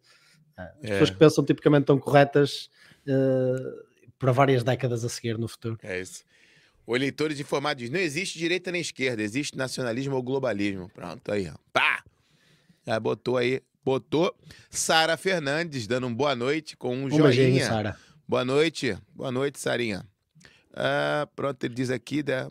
As 0.57 0.67
É. 0.85 0.89
pessoas 0.91 1.11
que 1.11 1.17
pensam 1.19 1.45
tipicamente 1.45 1.83
estão 1.83 1.99
corretas 1.99 2.69
eh, 3.07 3.57
para 4.21 4.31
várias 4.31 4.63
décadas 4.63 5.03
a 5.05 5.09
seguir 5.09 5.37
no 5.39 5.49
futuro. 5.49 5.79
É 5.83 5.99
isso. 5.99 6.23
O 6.87 6.95
eleitores 6.95 7.41
informados 7.41 7.83
diz: 7.83 7.91
não 7.91 7.99
existe 7.99 8.39
direita 8.39 8.71
nem 8.71 8.81
esquerda, 8.81 9.23
existe 9.23 9.57
nacionalismo 9.57 10.15
ou 10.15 10.23
globalismo. 10.23 10.89
Pronto, 10.91 11.33
aí, 11.33 11.49
ó. 11.49 11.55
Pá! 11.73 12.05
Já 12.87 13.01
botou 13.01 13.37
aí, 13.37 13.61
botou. 13.85 14.35
Sara 14.69 15.17
Fernandes 15.17 15.87
dando 15.87 16.07
um 16.07 16.15
boa 16.15 16.37
noite 16.37 16.77
com 16.77 16.95
um, 16.95 17.07
Um 17.07 17.09
beijinho, 17.09 17.33
joinha. 17.33 17.67
Sara. 17.67 17.97
boa 18.29 18.45
noite, 18.45 18.97
boa 19.15 19.33
noite, 19.33 19.59
Sarinha. 19.59 20.05
Ah, 20.73 21.27
pronto, 21.35 21.63
ele 21.65 21.75
diz 21.75 21.91
aqui, 21.91 22.23
né? 22.23 22.49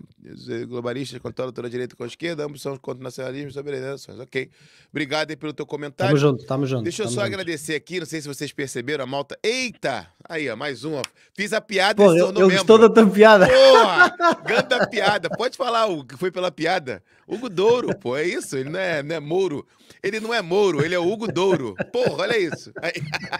Globalistas 0.67 1.19
controlam 1.19 1.53
toda 1.53 1.67
a 1.67 1.71
direita 1.71 1.95
com 1.95 2.03
a 2.03 2.07
esquerda, 2.07 2.45
ambos 2.45 2.61
são 2.61 2.75
contra 2.77 2.99
o 2.99 3.03
nacionalismo 3.03 3.49
e 3.49 3.79
nações. 3.79 4.19
Ok. 4.19 4.49
Obrigado 4.91 5.29
aí 5.29 5.37
pelo 5.37 5.53
teu 5.53 5.65
comentário. 5.65 6.11
Tamo 6.13 6.19
junto, 6.19 6.45
tamo 6.45 6.65
junto. 6.65 6.83
Deixa 6.83 7.03
eu 7.03 7.05
tamo 7.05 7.15
só 7.15 7.21
junto. 7.21 7.33
agradecer 7.33 7.75
aqui, 7.75 7.99
não 7.99 8.05
sei 8.05 8.21
se 8.21 8.27
vocês 8.27 8.51
perceberam, 8.51 9.05
a 9.05 9.07
malta. 9.07 9.39
Eita! 9.41 10.07
Aí, 10.27 10.49
ó, 10.49 10.55
mais 10.55 10.83
uma. 10.83 11.01
Fiz 11.33 11.53
a 11.53 11.61
piada 11.61 11.95
Pô, 11.95 12.13
e 12.13 12.19
ele 12.19 12.25
membro. 12.25 12.49
gostou 12.49 12.77
da 12.77 12.89
tua 12.89 13.09
piada. 13.09 13.47
Porra! 13.47 14.15
Ganda 14.45 14.87
piada. 14.87 15.29
Pode 15.29 15.55
falar 15.55 15.85
o 15.85 16.03
que 16.03 16.17
foi 16.17 16.29
pela 16.29 16.51
piada. 16.51 17.01
Hugo 17.25 17.47
Douro, 17.47 17.95
pô, 17.97 18.17
é 18.17 18.25
isso? 18.25 18.57
Ele 18.57 18.69
não 18.69 18.79
é, 18.79 19.01
não 19.01 19.15
é 19.15 19.19
Mouro. 19.19 19.65
Ele 20.03 20.19
não 20.19 20.33
é 20.33 20.41
Mouro, 20.41 20.83
ele 20.83 20.95
é 20.95 20.99
o 20.99 21.07
Hugo 21.07 21.31
Douro. 21.31 21.75
Porra, 21.91 22.23
olha 22.23 22.37
isso. 22.37 22.73
Aí. 22.81 22.93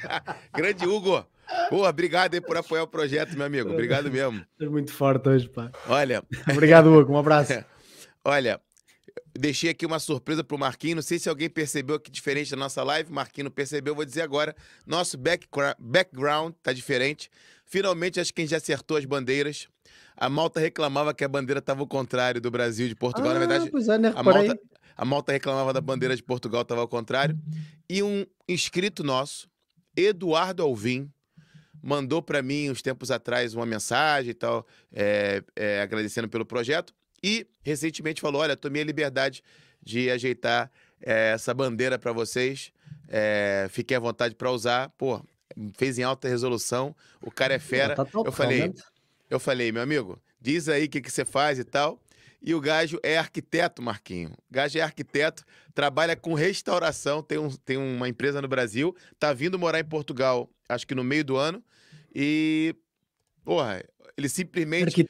Grande 0.56 0.88
Hugo. 0.88 1.26
Porra, 1.70 1.90
obrigado 1.90 2.34
aí 2.34 2.42
por 2.42 2.58
apoiar 2.58 2.84
o 2.84 2.88
projeto, 2.88 3.36
meu 3.36 3.46
amigo. 3.46 3.72
Obrigado 3.72 4.12
mesmo. 4.12 4.44
És 4.60 4.70
muito 4.70 4.92
forte 4.92 5.30
hoje, 5.30 5.50
pá. 5.50 5.72
Olha, 5.88 6.24
Obrigado, 6.52 6.88
Hugo. 6.94 7.14
Um 7.14 7.18
abraço. 7.18 7.54
olha. 8.24 8.60
Deixei 9.38 9.70
aqui 9.70 9.86
uma 9.86 10.00
surpresa 10.00 10.44
pro 10.44 10.58
Marquinho. 10.58 10.96
Não 10.96 11.02
sei 11.02 11.20
se 11.20 11.30
alguém 11.30 11.50
percebeu 11.50 12.00
que 12.00 12.12
diferente 12.12 12.52
da 12.52 12.58
nossa 12.58 12.84
live. 12.84 13.12
Marquinho 13.12 13.46
não 13.46 13.52
percebeu, 13.52 13.96
vou 13.96 14.06
dizer 14.06 14.22
agora. 14.22 14.56
Nosso 14.86 15.18
background 15.18 16.54
tá 16.62 16.74
diferente. 16.74 17.30
Finalmente, 17.66 18.20
acho 18.20 18.34
que 18.34 18.42
a 18.42 18.44
gente 18.44 18.52
já 18.52 18.58
acertou 18.58 18.98
as 18.98 19.06
bandeiras. 19.06 19.68
A 20.18 20.30
Malta 20.30 20.60
reclamava 20.60 21.14
que 21.14 21.24
a 21.24 21.28
bandeira 21.28 21.60
estava 21.60 21.82
ao 21.82 21.88
contrário 21.88 22.42
do 22.42 22.52
Brasil 22.52 22.88
e 22.88 22.90
de 22.90 22.96
Portugal. 22.96 23.32
Ah, 23.32 23.34
Na 23.36 23.40
verdade, 23.40 23.70
pois 23.70 23.88
é, 23.88 23.98
né? 23.98 24.12
a. 24.16 24.24
Malta, 24.24 24.60
a 24.98 25.06
Malta 25.06 25.32
reclamava 25.32 25.72
da 25.72 25.80
bandeira 25.80 26.16
de 26.16 26.24
Portugal, 26.24 26.64
estava 26.64 26.82
ao 26.82 26.88
contrário. 26.88 27.38
E 27.90 28.04
um 28.04 28.26
inscrito 28.48 29.04
nosso, 29.04 29.48
Eduardo 29.96 30.64
Alvim, 30.64 31.10
mandou 31.82 32.22
para 32.22 32.42
mim 32.42 32.70
uns 32.70 32.82
tempos 32.82 33.12
atrás 33.12 33.54
uma 33.54 33.66
mensagem 33.66 34.32
e 34.32 34.34
tal, 34.34 34.66
é, 34.92 35.44
é, 35.56 35.82
agradecendo 35.82 36.28
pelo 36.28 36.46
projeto. 36.46 36.94
E 37.24 37.48
recentemente 37.62 38.22
falou: 38.22 38.42
Olha, 38.42 38.56
tomei 38.56 38.82
a 38.82 38.86
liberdade 38.86 39.44
de 39.82 40.10
ajeitar 40.10 40.72
é, 41.02 41.32
essa 41.32 41.54
bandeira 41.54 41.98
para 41.98 42.12
vocês. 42.12 42.72
É, 43.08 43.68
fiquem 43.70 43.98
à 43.98 44.00
vontade 44.00 44.36
para 44.36 44.52
usar. 44.52 44.90
Pô, 44.98 45.24
fez 45.78 45.98
em 45.98 46.04
alta 46.04 46.28
resolução. 46.28 46.96
O 47.22 47.32
cara 47.32 47.54
é 47.54 47.60
fera. 47.60 47.96
Tá 47.96 48.06
eu 48.26 48.32
falei, 48.32 48.74
eu 49.30 49.40
falei, 49.40 49.72
meu 49.72 49.82
amigo, 49.82 50.22
diz 50.40 50.70
aí 50.70 50.86
o 50.86 50.90
que, 50.90 51.02
que 51.02 51.12
você 51.12 51.26
faz 51.26 51.60
e 51.60 51.64
tal. 51.64 52.00
E 52.42 52.56
o 52.56 52.62
Gajo 52.62 52.98
é 53.04 53.18
arquiteto, 53.18 53.82
Marquinho. 53.82 54.30
O 54.30 54.54
Gajo 54.54 54.78
é 54.78 54.82
arquiteto, 54.82 55.44
trabalha 55.74 56.16
com 56.16 56.34
restauração, 56.34 57.22
tem, 57.22 57.38
um, 57.38 57.50
tem 57.50 57.76
uma 57.76 58.08
empresa 58.08 58.42
no 58.42 58.48
Brasil, 58.48 58.96
tá 59.20 59.34
vindo 59.34 59.60
morar 59.60 59.80
em 59.80 59.84
Portugal, 59.84 60.50
acho 60.70 60.88
que 60.88 60.96
no 60.96 61.04
meio 61.04 61.26
do 61.26 61.36
ano. 61.36 61.64
E, 62.14 62.76
porra, 63.44 63.84
ele 64.16 64.30
simplesmente. 64.30 65.10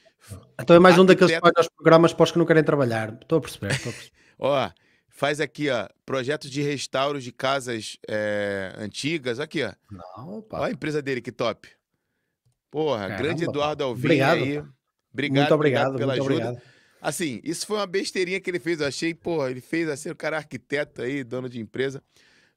Então 0.60 0.75
é 0.75 0.80
mais 0.80 0.98
um 0.98 1.06
daqueles 1.06 1.34
que 1.34 1.39
faz 1.39 1.54
os 1.60 1.70
programas 1.70 2.13
para 2.13 2.24
os 2.24 2.32
que 2.32 2.38
não 2.38 2.46
querem 2.46 2.63
trabalhar. 2.63 3.18
Estou 3.22 3.38
a 3.38 3.42
perceber. 3.42 3.72
Estou 3.72 3.92
a 3.92 3.94
perceber. 3.94 4.18
Ó, 4.39 4.70
faz 5.10 5.42
aqui, 5.42 5.70
ó, 5.70 5.86
projetos 6.06 6.50
de 6.50 6.62
restauros 6.62 7.25
de 7.25 7.32
casas 7.34 7.98
é, 8.08 8.74
antigas. 8.78 9.38
Aqui, 9.38 9.62
ó. 9.63 9.74
Não, 9.92 10.36
Olha 10.36 10.42
pá. 10.44 10.68
a 10.68 10.72
empresa 10.72 11.01
dele, 11.01 11.20
que 11.20 11.30
top. 11.30 11.68
Porra, 12.72 13.01
Caramba, 13.01 13.18
grande. 13.24 13.44
Eduardo 13.44 13.84
Alvim 13.84 14.06
Obrigado, 14.06 14.38
aí. 14.38 14.62
pá. 14.62 14.70
Obrigado, 15.12 15.39
muito 15.42 15.54
obrigado, 15.56 15.98
pela 15.98 16.16
muito 16.16 16.30
ajuda. 16.30 16.46
obrigado. 16.51 16.70
Assim, 17.01 17.42
isso 17.44 17.68
foi 17.68 17.78
uma 17.78 17.88
besteirinha 17.88 18.39
que 18.39 18.50
ele 18.50 18.60
fez. 18.60 18.80
Eu 18.80 18.88
achei, 18.88 19.13
porra, 19.13 19.51
ele 19.51 19.60
fez 19.60 19.89
assim, 19.89 20.10
o 20.10 20.16
cara 20.16 20.38
é 20.38 20.39
arquiteto 20.39 21.01
aí, 21.01 21.22
dono 21.24 21.50
de 21.50 21.60
empresa. 21.60 22.01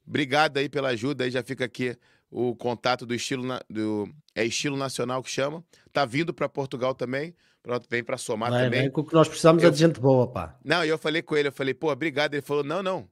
Obrigado 0.07 0.57
aí 0.57 0.69
pela 0.69 0.89
ajuda. 0.89 1.25
Aí 1.25 1.31
já 1.31 1.43
fica 1.43 1.65
aqui 1.65 1.97
o 2.33 2.55
contato 2.55 3.05
do 3.05 3.13
estilo 3.13 3.45
na- 3.45 3.61
do 3.69 4.09
é 4.33 4.43
estilo 4.43 4.75
nacional 4.75 5.21
que 5.21 5.29
chama. 5.29 5.63
Tá 5.91 6.03
vindo 6.05 6.33
para 6.33 6.49
Portugal 6.49 6.95
também. 6.95 7.35
Pronto, 7.61 7.87
vem 7.89 8.03
para 8.03 8.17
somar 8.17 8.49
Vai, 8.49 8.63
também. 8.65 8.91
que 8.91 8.99
o 8.99 9.03
que 9.03 9.13
nós 9.13 9.27
precisamos 9.27 9.61
Eu- 9.63 9.69
é 9.69 9.71
de 9.71 9.77
gente 9.77 9.99
boa, 9.99 10.27
pá. 10.27 10.57
Não, 10.65 10.83
e 10.83 10.89
eu 10.89 10.97
falei 10.97 11.21
com 11.21 11.37
ele, 11.37 11.47
eu 11.47 11.51
falei, 11.53 11.73
pô, 11.73 11.91
obrigado. 11.91 12.33
Ele 12.33 12.41
falou, 12.41 12.63
não, 12.63 12.81
não. 12.83 13.07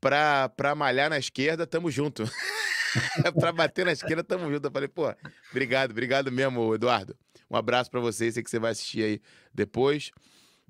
Pra, 0.00 0.48
pra 0.48 0.74
malhar 0.74 1.08
na 1.10 1.18
esquerda, 1.18 1.66
tamo 1.66 1.90
junto. 1.90 2.24
pra 3.38 3.52
bater 3.52 3.84
na 3.84 3.92
esquerda, 3.92 4.24
tamo 4.24 4.50
junto. 4.50 4.66
Eu 4.66 4.72
falei, 4.72 4.88
pô, 4.88 5.14
obrigado, 5.50 5.90
obrigado 5.92 6.32
mesmo, 6.32 6.74
Eduardo. 6.74 7.14
Um 7.50 7.56
abraço 7.56 7.90
pra 7.90 8.00
você, 8.00 8.32
sei 8.32 8.42
que 8.42 8.50
você 8.50 8.58
vai 8.58 8.72
assistir 8.72 9.02
aí 9.04 9.20
depois. 9.52 10.10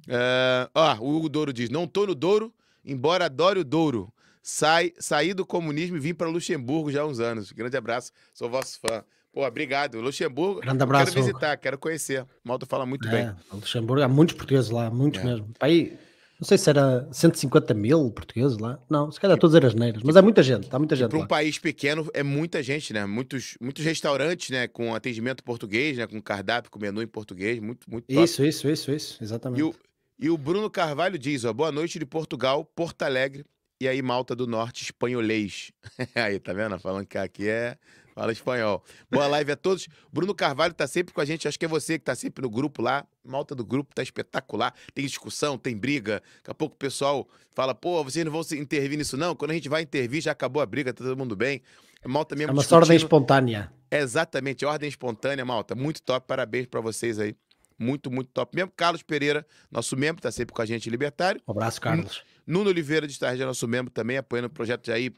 Ah, 0.09 0.69
ó, 0.75 0.97
o 1.01 1.17
Hugo 1.17 1.29
Douro 1.29 1.53
diz: 1.53 1.71
não 1.71 1.87
tô 1.87 2.07
no 2.07 2.15
Douro, 2.15 2.53
embora 2.85 3.25
adore 3.27 3.61
o 3.61 3.65
Douro. 3.65 4.13
Sai, 4.47 4.93
saí 4.99 5.33
do 5.33 5.47
comunismo 5.47 5.97
e 5.97 6.01
vim 6.01 6.13
para 6.13 6.29
Luxemburgo 6.29 6.93
já 6.93 7.01
há 7.01 7.07
uns 7.07 7.19
anos. 7.19 7.51
Grande 7.51 7.79
abraço, 7.79 8.13
sou 8.35 8.51
vosso 8.51 8.79
fã. 8.79 9.03
Pô, 9.33 9.43
obrigado. 9.47 9.99
Luxemburgo, 10.03 10.61
Grande 10.61 10.83
abraço, 10.83 11.07
quero 11.07 11.21
Hugo. 11.21 11.27
visitar, 11.29 11.57
quero 11.57 11.79
conhecer. 11.79 12.27
Malta 12.45 12.67
fala 12.67 12.85
muito 12.85 13.09
bem. 13.09 13.23
É, 13.23 13.35
o 13.51 13.57
Luxemburgo, 13.57 14.03
há 14.03 14.07
muitos 14.09 14.37
portugueses 14.37 14.69
lá, 14.71 14.91
muitos 14.91 15.23
É. 15.23 15.25
mesmo. 15.25 15.49
Aí, 15.59 15.97
não 16.39 16.47
sei 16.47 16.59
se 16.59 16.69
era 16.69 17.09
150 17.11 17.73
mil 17.73 18.11
portugueses 18.11 18.59
lá. 18.59 18.79
Não, 18.89 19.11
se 19.11 19.19
calhar 19.19 19.39
todas 19.39 19.57
as 19.65 19.75
neiras, 19.75 20.03
mas 20.03 20.15
é 20.15 20.21
muita 20.21 20.43
gente, 20.43 20.69
há 20.71 20.79
muita 20.79 20.95
gente 20.95 21.09
Para 21.09 21.19
um 21.21 21.27
país 21.27 21.59
pequeno 21.59 22.07
é 22.13 22.23
muita 22.23 22.63
gente, 22.63 22.93
né? 22.93 23.07
Muitos, 23.07 23.57
muitos 23.59 23.83
restaurantes, 23.83 24.51
né? 24.51 24.69
Com 24.69 24.95
atendimento 24.95 25.43
português, 25.43 25.97
né? 25.97 26.07
Com 26.07 26.21
cardápio, 26.21 26.71
com 26.71 26.79
menu 26.79 27.01
em 27.01 27.07
português, 27.07 27.59
muito, 27.61 27.91
muito 27.91 28.05
top. 28.09 28.23
Isso, 28.23 28.45
isso, 28.45 28.69
isso, 28.69 28.93
isso, 28.93 29.25
exatamente. 29.25 29.61
E 29.61 29.63
o, 29.63 29.75
e 30.19 30.29
o 30.29 30.37
Bruno 30.37 30.69
Carvalho 30.69 31.19
diz, 31.19 31.45
ó, 31.47 31.53
boa 31.55 31.73
noite 31.73 31.99
de 31.99 32.05
Portugal, 32.05 32.63
Porto 32.63 33.01
Alegre 33.03 33.47
e 33.81 33.89
aí 33.89 34.01
Malta 34.03 34.35
do 34.35 34.47
Norte, 34.47 34.83
espanholês. 34.85 35.73
aí, 36.15 36.39
tá 36.39 36.53
vendo? 36.53 36.79
Falando 36.79 37.07
que 37.07 37.19
aqui 37.19 37.49
é... 37.49 37.77
Fala 38.15 38.31
espanhol. 38.31 38.81
Boa 39.11 39.27
live 39.27 39.51
a 39.51 39.57
todos. 39.57 39.89
Bruno 40.13 40.33
Carvalho 40.33 40.73
tá 40.73 40.87
sempre 40.87 41.13
com 41.13 41.21
a 41.21 41.25
gente. 41.25 41.49
Acho 41.49 41.59
que 41.59 41.65
é 41.65 41.69
você 41.69 41.99
que 41.99 42.05
tá 42.05 42.15
sempre 42.15 42.43
no 42.43 42.49
grupo 42.49 42.81
lá. 42.81 43.05
Malta 43.25 43.57
do 43.57 43.65
grupo 43.65 43.93
tá 43.93 44.05
espetacular. 44.05 44.73
Tem 44.95 45.05
discussão, 45.05 45.59
tem 45.59 45.77
briga. 45.77 46.23
Daqui 46.37 46.51
a 46.53 46.55
pouco 46.55 46.77
o 46.77 46.79
pessoal 46.79 47.29
fala, 47.57 47.75
pô, 47.75 48.05
vocês 48.05 48.25
não 48.25 48.31
vão 48.31 48.45
se 48.45 48.57
intervir 48.57 48.97
nisso 48.97 49.17
não? 49.17 49.35
Quando 49.35 49.51
a 49.51 49.55
gente 49.55 49.69
vai 49.69 49.83
intervir, 49.83 50.23
já 50.23 50.31
acabou 50.31 50.63
a 50.63 50.67
briga, 50.67 50.95
tá 50.95 51.03
todo 51.03 51.17
mundo 51.17 51.35
bem. 51.35 51.61
Malta 52.07 52.37
É 52.37 52.39
mesmo 52.39 52.53
uma 52.53 52.61
ordem 52.61 52.97
discutindo. 52.97 52.97
espontânea. 52.99 53.73
É 53.91 53.99
exatamente, 53.99 54.65
ordem 54.65 54.89
espontânea, 54.89 55.45
malta. 55.45 55.75
Muito 55.75 56.01
top, 56.01 56.25
parabéns 56.25 56.67
pra 56.67 56.81
vocês 56.81 57.19
aí. 57.19 57.35
Muito, 57.77 58.13
muito 58.13 58.31
top. 58.33 58.55
Mesmo 58.55 58.71
Carlos 58.77 59.03
Pereira, 59.03 59.45
nosso 59.73 59.97
membro, 59.97 60.23
tá 60.23 60.31
sempre 60.31 60.55
com 60.55 60.63
a 60.63 60.67
gente, 60.67 60.89
libertário. 60.89 61.41
Um 61.49 61.51
abraço, 61.51 61.81
Carlos. 61.81 62.23
Nuno 62.47 62.71
Oliveira 62.71 63.07
de 63.07 63.13
Estarja, 63.13 63.43
é 63.43 63.47
nosso 63.47 63.67
membro 63.67 63.93
também, 63.93 64.17
apoiando 64.19 64.49
o 64.49 64.51
projeto 64.51 64.85
de 64.85 64.93
aí, 64.93 65.13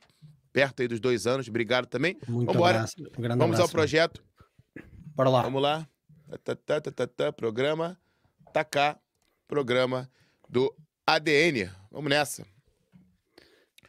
perto 0.53 0.83
aí 0.83 0.89
dos 0.89 1.01
dois 1.01 1.27
anos. 1.27 1.49
Obrigado 1.49 1.87
também. 1.87 2.17
Muito 2.29 2.53
Vambora. 2.53 2.77
abraço. 2.79 2.95
Um 3.19 3.23
grande 3.23 3.39
Vamos 3.39 3.57
ao 3.59 3.65
abraço. 3.65 3.73
projeto. 3.73 4.23
Bora 5.15 5.29
lá. 5.31 5.43
Vamos 5.43 5.63
lá. 5.63 5.87
Tá, 6.45 6.55
tá, 6.57 6.81
tá, 6.81 6.91
tá, 6.93 7.07
tá, 7.07 7.33
programa. 7.33 7.99
Tá 8.53 8.65
cá. 8.65 8.99
Programa 9.49 10.11
do 10.49 10.75
ADN. 11.07 11.71
Vamos 11.91 12.11
nessa. 12.11 12.45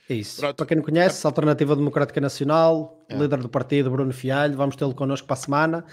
É 0.09 0.13
isso. 0.15 0.39
Pronto. 0.39 0.55
Para 0.55 0.65
quem 0.65 0.77
não 0.77 0.83
conhece, 0.83 1.25
Alternativa 1.25 1.75
Democrática 1.75 2.21
Nacional, 2.21 3.03
É. 3.09 3.15
líder 3.17 3.39
do 3.39 3.49
partido, 3.49 3.89
Bruno 3.91 4.13
Fialho, 4.13 4.55
vamos 4.55 4.75
tê-lo 4.75 4.95
connosco 4.95 5.27
para 5.27 5.33
a 5.33 5.37
semana. 5.37 5.85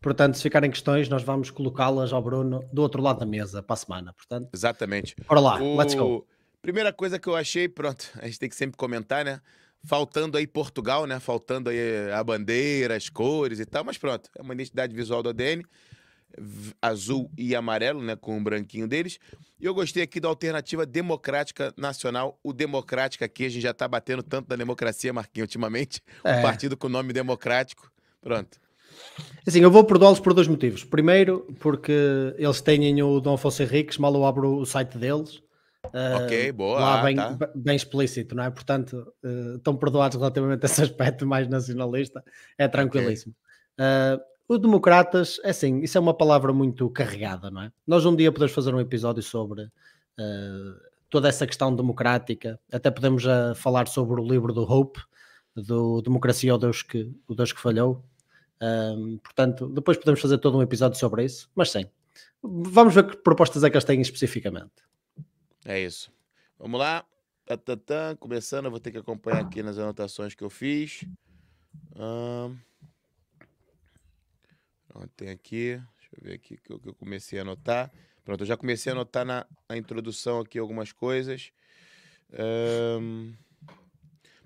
Portanto, 0.00 0.36
se 0.36 0.42
ficarem 0.42 0.70
questões, 0.70 1.08
nós 1.08 1.22
vamos 1.22 1.50
colocá-las 1.50 2.12
ao 2.12 2.22
Bruno 2.22 2.66
do 2.72 2.82
outro 2.82 3.02
lado 3.02 3.20
da 3.20 3.26
mesa 3.26 3.62
para 3.62 3.74
a 3.74 3.76
semana. 3.76 4.12
Portanto, 4.14 4.48
Exatamente. 4.52 5.14
bora 5.28 5.40
lá, 5.40 5.62
O- 5.62 5.76
let's 5.76 5.94
go. 5.94 6.26
Primeira 6.62 6.92
coisa 6.92 7.18
que 7.18 7.28
eu 7.28 7.34
achei, 7.34 7.68
pronto, 7.68 8.10
a 8.20 8.26
gente 8.26 8.38
tem 8.38 8.48
que 8.48 8.56
sempre 8.56 8.76
comentar, 8.76 9.24
né? 9.24 9.40
Faltando 9.82 10.36
aí 10.36 10.46
Portugal, 10.46 11.06
né? 11.06 11.18
Faltando 11.18 11.70
aí 11.70 12.10
a 12.12 12.22
bandeira, 12.22 12.96
as 12.96 13.08
cores 13.08 13.60
e 13.60 13.64
tal, 13.64 13.82
mas 13.82 13.96
pronto, 13.96 14.28
é 14.36 14.42
uma 14.42 14.52
identidade 14.52 14.94
visual 14.94 15.22
do 15.22 15.30
ADN, 15.30 15.64
azul 16.82 17.30
e 17.36 17.56
amarelo, 17.56 18.02
né? 18.02 18.14
Com 18.14 18.38
o 18.38 18.42
branquinho 18.42 18.86
deles. 18.86 19.18
E 19.58 19.64
eu 19.64 19.72
gostei 19.72 20.02
aqui 20.02 20.20
da 20.20 20.28
alternativa 20.28 20.84
democrática 20.84 21.72
nacional. 21.78 22.38
O 22.42 22.52
democrática 22.52 23.24
aqui, 23.24 23.46
a 23.46 23.48
gente 23.48 23.62
já 23.62 23.72
tá 23.72 23.88
batendo 23.88 24.22
tanto 24.22 24.48
da 24.48 24.56
democracia, 24.56 25.12
Marquinhos, 25.12 25.46
ultimamente. 25.46 26.02
É. 26.22 26.38
Um 26.38 26.42
partido 26.42 26.76
com 26.76 26.88
nome 26.88 27.14
democrático. 27.14 27.90
Pronto. 28.20 28.58
Assim, 29.46 29.60
eu 29.60 29.70
vou 29.70 29.84
perdoá-los 29.84 30.20
por 30.20 30.34
dois 30.34 30.46
motivos. 30.46 30.84
Primeiro, 30.84 31.46
porque 31.58 31.92
eles 32.36 32.60
têm 32.60 33.02
o 33.02 33.20
Dom 33.20 33.34
Afonso 33.34 33.62
Henriques, 33.62 33.96
mal 33.96 34.14
eu 34.14 34.26
abro 34.26 34.58
o 34.58 34.66
site 34.66 34.98
deles. 34.98 35.42
Ok, 35.86 36.52
boa, 36.52 36.78
Lá 36.78 37.00
ah, 37.00 37.02
bem, 37.02 37.16
tá. 37.16 37.50
bem 37.54 37.74
explícito, 37.74 38.34
não 38.34 38.44
é? 38.44 38.50
Portanto, 38.50 39.12
estão 39.56 39.76
perdoados 39.76 40.16
relativamente 40.16 40.62
a 40.62 40.66
esse 40.66 40.82
aspecto 40.82 41.26
mais 41.26 41.48
nacionalista. 41.48 42.22
É 42.56 42.68
tranquilíssimo. 42.68 43.34
Eh, 43.78 44.20
o 44.46 44.58
democratas, 44.58 45.40
é 45.42 45.50
assim, 45.50 45.80
isso 45.80 45.96
é 45.96 46.00
uma 46.00 46.14
palavra 46.14 46.52
muito 46.52 46.88
carregada, 46.90 47.50
não 47.50 47.62
é? 47.62 47.72
Nós 47.86 48.04
um 48.04 48.14
dia 48.14 48.30
podemos 48.30 48.52
fazer 48.52 48.74
um 48.74 48.80
episódio 48.80 49.22
sobre 49.22 49.68
toda 51.08 51.28
essa 51.28 51.46
questão 51.46 51.74
democrática. 51.74 52.60
Até 52.70 52.90
podemos 52.90 53.24
falar 53.56 53.88
sobre 53.88 54.20
o 54.20 54.24
livro 54.24 54.52
do 54.52 54.62
Hope, 54.62 55.00
do 55.56 56.02
Democracia, 56.02 56.54
o 56.54 56.58
Deus 56.58 56.82
que, 56.82 57.10
o 57.26 57.34
Deus 57.34 57.52
que 57.52 57.60
falhou. 57.60 58.04
Portanto, 59.22 59.66
depois 59.68 59.96
podemos 59.96 60.20
fazer 60.20 60.38
todo 60.38 60.58
um 60.58 60.62
episódio 60.62 60.98
sobre 60.98 61.24
isso, 61.24 61.48
mas 61.54 61.70
sim. 61.70 61.86
Vamos 62.42 62.94
ver 62.94 63.06
que 63.06 63.16
propostas 63.16 63.64
é 63.64 63.70
que 63.70 63.76
eles 63.76 63.84
têm 63.84 64.00
especificamente. 64.00 64.72
É 65.64 65.78
isso. 65.78 66.12
Vamos 66.58 66.78
lá. 66.78 67.04
Tá, 67.44 67.56
tá, 67.56 67.76
tá. 67.76 68.16
Começando, 68.16 68.66
eu 68.66 68.70
vou 68.70 68.80
ter 68.80 68.90
que 68.90 68.98
acompanhar 68.98 69.40
aqui 69.40 69.62
nas 69.62 69.78
anotações 69.78 70.34
que 70.34 70.44
eu 70.44 70.50
fiz. 70.50 71.04
Tem 75.20 75.28
aqui. 75.28 75.76
Deixa 75.98 76.10
eu 76.16 76.22
ver 76.22 76.32
aqui 76.34 76.56
que 76.56 76.72
eu, 76.72 76.78
que 76.80 76.88
eu 76.88 76.94
comecei 76.94 77.38
a 77.38 77.42
anotar. 77.42 77.92
Pronto, 78.24 78.42
eu 78.42 78.46
já 78.46 78.56
comecei 78.56 78.90
a 78.90 78.94
anotar 78.94 79.24
na, 79.24 79.46
na 79.68 79.76
introdução 79.76 80.40
aqui 80.40 80.58
algumas 80.58 80.92
coisas. 80.92 81.52
Ahn. 82.32 83.34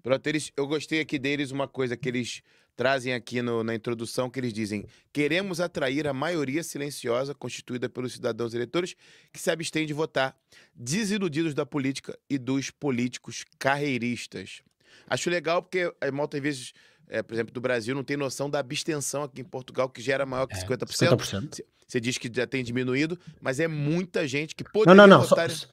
Pronto, 0.02 0.26
eles, 0.26 0.52
eu 0.56 0.66
gostei 0.66 1.00
aqui 1.00 1.18
deles 1.18 1.50
uma 1.50 1.68
coisa 1.68 1.97
que 1.97 2.09
eles 2.09 2.42
trazem 2.76 3.12
aqui 3.14 3.40
no- 3.43 3.62
na 3.62 3.75
introdução, 3.75 4.28
que 4.28 4.38
eles 4.40 4.52
dizem 4.52 4.87
queremos 5.12 5.61
atrair 5.61 6.07
a 6.07 6.12
maioria 6.12 6.62
silenciosa 6.62 7.35
constituída 7.35 7.88
pelos 7.88 8.12
cidadãos 8.14 8.52
eleitores 8.54 8.95
que 9.33 9.40
se 9.40 9.50
abstêm 9.50 9.87
de 9.87 9.93
votar, 9.93 10.37
desiludidos 10.75 11.54
da 11.54 11.64
política 11.64 12.19
e 12.28 12.37
dos 12.38 12.71
políticos 12.71 13.45
carreiristas. 13.59 14.62
Acho 15.09 15.28
legal 15.31 15.62
porque 15.62 15.93
a 16.00 16.11
malta, 16.11 16.37
às 16.37 16.43
vezes, 16.43 16.73
é, 17.09 17.23
por 17.23 17.35
exemplo, 17.35 17.52
do 17.52 17.61
Brasil, 17.61 17.95
não 17.95 18.04
tem 18.04 18.16
noção 18.16 18.49
da 18.49 18.59
abstenção 18.59 19.23
aqui 19.25 19.40
em 19.40 19.45
Portugal, 19.45 19.88
que 19.88 20.00
gera 20.00 20.25
maior 20.25 20.47
que 20.47 20.54
50%. 20.57 21.16
50%. 21.16 21.61
Você 21.87 22.00
diz 22.00 22.16
que 22.16 22.31
já 22.35 22.47
tem 22.47 22.64
diminuído, 22.64 23.19
mas 23.40 23.61
é 23.61 23.69
muita 23.69 24.26
gente 24.26 24.54
que 24.54 24.64
Não, 24.64 24.71
poderia 24.73 24.95
não, 24.95 25.07
não. 25.07 25.23
Só, 25.23 25.28
votar... 25.31 25.50
só 25.50 25.66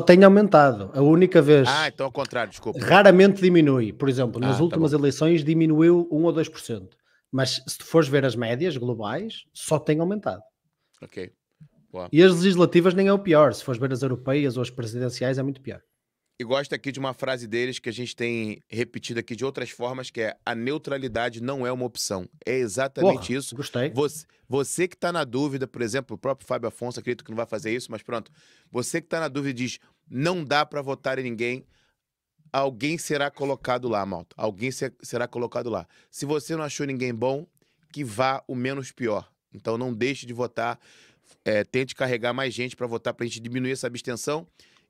tem 0.00 0.22
aumentado. 0.24 0.90
A 0.94 1.00
única 1.00 1.40
vez. 1.42 1.68
Ah, 1.68 1.88
então 1.88 2.06
ao 2.06 2.12
contrário, 2.12 2.50
desculpa. 2.50 2.78
Raramente 2.80 3.40
diminui. 3.40 3.92
Por 3.92 4.08
exemplo, 4.08 4.40
Ah, 4.42 4.48
nas 4.48 4.58
tá 4.58 4.62
últimas 4.62 4.92
eleições 4.92 5.44
diminuiu 5.44 6.08
1 6.10 6.24
ou 6.24 6.32
2%. 6.32 6.88
Mas 7.32 7.62
se 7.66 7.78
tu 7.78 7.84
fores 7.84 8.08
ver 8.08 8.24
as 8.24 8.36
médias 8.36 8.76
globais, 8.76 9.44
só 9.52 9.78
tem 9.78 9.98
aumentado. 10.00 10.42
Ok. 11.02 11.32
Boa. 11.90 12.08
E 12.12 12.22
as 12.22 12.32
legislativas 12.34 12.94
nem 12.94 13.08
é 13.08 13.12
o 13.12 13.18
pior. 13.18 13.52
Se 13.54 13.64
fores 13.64 13.80
ver 13.80 13.92
as 13.92 14.02
europeias 14.02 14.56
ou 14.56 14.62
as 14.62 14.70
presidenciais, 14.70 15.38
é 15.38 15.42
muito 15.42 15.60
pior. 15.60 15.80
E 16.36 16.42
gosto 16.42 16.74
aqui 16.74 16.90
de 16.90 16.98
uma 16.98 17.14
frase 17.14 17.46
deles 17.46 17.78
que 17.78 17.88
a 17.88 17.92
gente 17.92 18.16
tem 18.16 18.60
repetido 18.68 19.20
aqui 19.20 19.36
de 19.36 19.44
outras 19.44 19.70
formas, 19.70 20.10
que 20.10 20.20
é 20.20 20.36
a 20.44 20.52
neutralidade 20.52 21.40
não 21.40 21.64
é 21.64 21.70
uma 21.70 21.84
opção. 21.84 22.28
É 22.44 22.56
exatamente 22.56 23.28
Porra, 23.28 23.38
isso. 23.38 23.54
Gostei. 23.54 23.90
Você, 23.90 24.26
você 24.48 24.88
que 24.88 24.96
está 24.96 25.12
na 25.12 25.22
dúvida, 25.22 25.68
por 25.68 25.80
exemplo, 25.80 26.16
o 26.16 26.18
próprio 26.18 26.46
Fábio 26.46 26.66
Afonso, 26.66 26.98
acredito 26.98 27.24
que 27.24 27.30
não 27.30 27.36
vai 27.36 27.46
fazer 27.46 27.72
isso, 27.72 27.88
mas 27.90 28.02
pronto. 28.02 28.32
Você 28.72 29.00
que 29.00 29.06
está 29.06 29.20
na 29.20 29.28
dúvida 29.28 29.54
diz, 29.54 29.78
não 30.10 30.44
dá 30.44 30.66
para 30.66 30.82
votar 30.82 31.20
em 31.20 31.22
ninguém, 31.22 31.64
alguém 32.52 32.98
será 32.98 33.30
colocado 33.30 33.88
lá, 33.88 34.04
malta. 34.04 34.34
Alguém 34.36 34.70
será 34.72 35.28
colocado 35.28 35.70
lá. 35.70 35.86
Se 36.10 36.26
você 36.26 36.56
não 36.56 36.64
achou 36.64 36.84
ninguém 36.84 37.14
bom, 37.14 37.46
que 37.92 38.02
vá 38.02 38.42
o 38.48 38.56
menos 38.56 38.90
pior. 38.90 39.30
Então 39.52 39.78
não 39.78 39.94
deixe 39.94 40.26
de 40.26 40.32
votar. 40.32 40.80
É, 41.44 41.62
tente 41.62 41.94
carregar 41.94 42.32
mais 42.32 42.52
gente 42.52 42.74
para 42.74 42.88
votar 42.88 43.14
para 43.14 43.24
a 43.24 43.28
gente 43.28 43.38
diminuir 43.38 43.70
essa 43.70 43.86
abstenção 43.86 44.46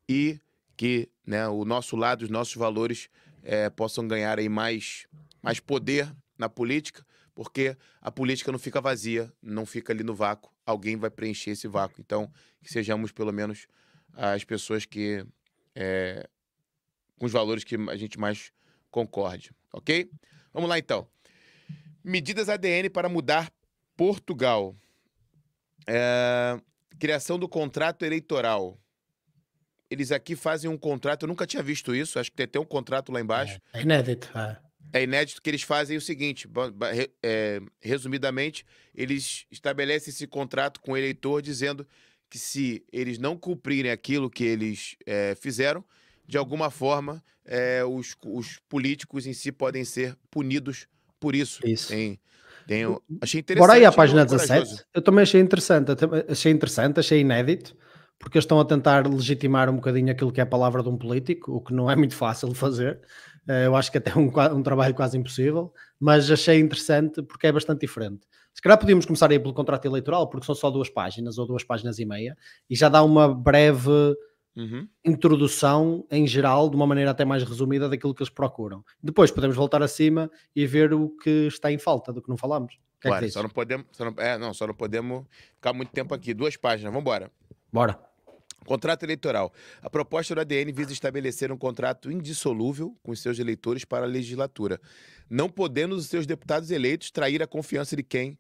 e 0.08 0.40
que 0.76 1.08
né, 1.26 1.48
o 1.48 1.64
nosso 1.64 1.96
lado, 1.96 2.22
os 2.22 2.30
nossos 2.30 2.54
valores 2.54 3.08
é, 3.42 3.70
possam 3.70 4.06
ganhar 4.06 4.38
aí 4.38 4.48
mais, 4.48 5.06
mais 5.42 5.60
poder 5.60 6.14
na 6.38 6.48
política, 6.48 7.04
porque 7.34 7.76
a 8.00 8.10
política 8.10 8.52
não 8.52 8.58
fica 8.58 8.80
vazia, 8.80 9.32
não 9.42 9.66
fica 9.66 9.92
ali 9.92 10.02
no 10.02 10.14
vácuo, 10.14 10.52
alguém 10.64 10.96
vai 10.96 11.10
preencher 11.10 11.50
esse 11.50 11.66
vácuo. 11.68 12.00
Então, 12.00 12.30
que 12.62 12.72
sejamos 12.72 13.12
pelo 13.12 13.32
menos 13.32 13.66
as 14.12 14.44
pessoas 14.44 14.84
que. 14.84 15.24
É, 15.74 16.28
com 17.18 17.26
os 17.26 17.32
valores 17.32 17.64
que 17.64 17.76
a 17.76 17.96
gente 17.96 18.18
mais 18.18 18.52
concorde, 18.90 19.52
ok? 19.72 20.10
Vamos 20.52 20.68
lá 20.68 20.78
então. 20.78 21.06
Medidas 22.02 22.48
ADN 22.48 22.90
para 22.90 23.08
mudar 23.08 23.52
Portugal. 23.96 24.76
É, 25.86 26.60
criação 26.98 27.38
do 27.38 27.48
contrato 27.48 28.04
eleitoral 28.04 28.78
eles 29.94 30.12
aqui 30.12 30.36
fazem 30.36 30.70
um 30.70 30.76
contrato, 30.76 31.22
eu 31.22 31.28
nunca 31.28 31.46
tinha 31.46 31.62
visto 31.62 31.94
isso, 31.94 32.18
acho 32.18 32.30
que 32.30 32.36
tem 32.36 32.44
até 32.44 32.58
um 32.58 32.64
contrato 32.64 33.10
lá 33.12 33.20
embaixo. 33.20 33.60
É, 33.72 33.78
é 33.78 33.82
inédito. 33.82 34.30
É. 34.36 34.58
é 34.92 35.02
inédito 35.04 35.40
que 35.40 35.48
eles 35.48 35.62
fazem 35.62 35.96
o 35.96 36.00
seguinte, 36.00 36.48
é, 37.22 37.60
resumidamente, 37.80 38.64
eles 38.94 39.46
estabelecem 39.50 40.10
esse 40.10 40.26
contrato 40.26 40.80
com 40.80 40.92
o 40.92 40.96
eleitor 40.96 41.40
dizendo 41.40 41.86
que 42.28 42.38
se 42.38 42.84
eles 42.92 43.18
não 43.18 43.36
cumprirem 43.36 43.90
aquilo 43.90 44.28
que 44.28 44.44
eles 44.44 44.96
é, 45.06 45.34
fizeram, 45.36 45.84
de 46.26 46.36
alguma 46.36 46.70
forma, 46.70 47.22
é, 47.44 47.84
os, 47.84 48.16
os 48.24 48.58
políticos 48.68 49.26
em 49.26 49.32
si 49.32 49.52
podem 49.52 49.84
ser 49.84 50.16
punidos 50.30 50.88
por 51.20 51.34
isso. 51.34 51.60
Isso. 51.64 51.88
Tem, 51.88 52.18
tem, 52.66 52.84
achei 53.20 53.40
interessante. 53.40 53.68
Bora 53.68 53.74
aí 53.74 53.84
à 53.84 53.92
página 53.92 54.24
17. 54.24 54.84
Eu 54.92 55.02
também 55.02 55.22
achei 55.22 55.40
interessante, 55.40 55.90
achei 56.28 56.50
interessante, 56.50 56.98
achei 56.98 57.20
inédito 57.20 57.76
porque 58.18 58.38
eles 58.38 58.44
estão 58.44 58.58
a 58.60 58.64
tentar 58.64 59.06
legitimar 59.06 59.68
um 59.68 59.76
bocadinho 59.76 60.10
aquilo 60.10 60.32
que 60.32 60.40
é 60.40 60.42
a 60.42 60.46
palavra 60.46 60.82
de 60.82 60.88
um 60.88 60.96
político, 60.96 61.52
o 61.52 61.60
que 61.60 61.72
não 61.74 61.90
é 61.90 61.96
muito 61.96 62.14
fácil 62.16 62.48
de 62.48 62.54
fazer. 62.54 63.00
Eh, 63.46 63.66
eu 63.66 63.76
acho 63.76 63.90
que 63.90 63.98
até 63.98 64.10
é 64.10 64.16
um, 64.16 64.30
um 64.56 64.62
trabalho 64.62 64.94
quase 64.94 65.18
impossível, 65.18 65.72
mas 66.00 66.30
achei 66.30 66.58
interessante 66.58 67.22
porque 67.22 67.46
é 67.46 67.52
bastante 67.52 67.80
diferente. 67.80 68.26
Se 68.52 68.62
calhar 68.62 68.78
podíamos 68.78 69.04
começar 69.04 69.30
aí 69.30 69.38
pelo 69.38 69.52
contrato 69.52 69.84
eleitoral, 69.84 70.28
porque 70.28 70.46
são 70.46 70.54
só 70.54 70.70
duas 70.70 70.88
páginas 70.88 71.38
ou 71.38 71.46
duas 71.46 71.64
páginas 71.64 71.98
e 71.98 72.04
meia, 72.04 72.36
e 72.70 72.76
já 72.76 72.88
dá 72.88 73.02
uma 73.02 73.34
breve 73.34 73.90
uhum. 74.56 74.88
introdução 75.04 76.06
em 76.10 76.26
geral, 76.26 76.70
de 76.70 76.76
uma 76.76 76.86
maneira 76.86 77.10
até 77.10 77.24
mais 77.24 77.42
resumida 77.42 77.88
daquilo 77.88 78.14
que 78.14 78.22
eles 78.22 78.32
procuram. 78.32 78.84
Depois 79.02 79.30
podemos 79.30 79.56
voltar 79.56 79.82
acima 79.82 80.30
e 80.54 80.66
ver 80.66 80.94
o 80.94 81.10
que 81.10 81.48
está 81.48 81.72
em 81.72 81.78
falta, 81.78 82.12
do 82.12 82.22
que 82.22 82.28
não 82.28 82.36
falamos. 82.36 82.78
Que 83.00 83.08
claro, 83.08 83.24
é 83.24 83.28
que 83.28 83.34
só 83.34 83.42
não 83.42 83.50
podemos, 83.50 83.86
só 83.92 84.04
não, 84.04 84.14
é, 84.16 84.38
não, 84.38 84.54
só 84.54 84.66
não 84.66 84.74
podemos 84.74 85.24
ficar 85.56 85.72
muito 85.72 85.92
tempo 85.92 86.14
aqui. 86.14 86.32
Duas 86.32 86.56
páginas, 86.56 86.92
vamos 86.92 87.02
embora. 87.02 87.30
Bora. 87.74 87.98
Contrato 88.64 89.02
eleitoral. 89.02 89.52
A 89.82 89.90
proposta 89.90 90.32
do 90.32 90.40
ADN 90.40 90.70
visa 90.70 90.92
estabelecer 90.92 91.50
um 91.50 91.58
contrato 91.58 92.08
indissolúvel 92.08 92.96
com 93.02 93.10
os 93.10 93.18
seus 93.20 93.40
eleitores 93.40 93.84
para 93.84 94.06
a 94.06 94.08
legislatura, 94.08 94.80
não 95.28 95.48
podendo 95.48 95.96
os 95.96 96.06
seus 96.06 96.24
deputados 96.24 96.70
eleitos 96.70 97.10
trair 97.10 97.42
a 97.42 97.48
confiança 97.48 97.96
de 97.96 98.04
quem, 98.04 98.38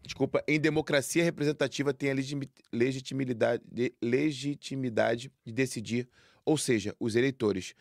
desculpa, 0.00 0.44
em 0.46 0.60
democracia 0.60 1.24
representativa 1.24 1.92
tem 1.92 2.12
a 2.12 2.14
legitimidade, 2.72 3.64
de, 3.68 3.92
legitimidade 4.00 5.32
de 5.44 5.52
decidir, 5.52 6.08
ou 6.44 6.56
seja, 6.56 6.94
os 7.00 7.16
eleitores. 7.16 7.74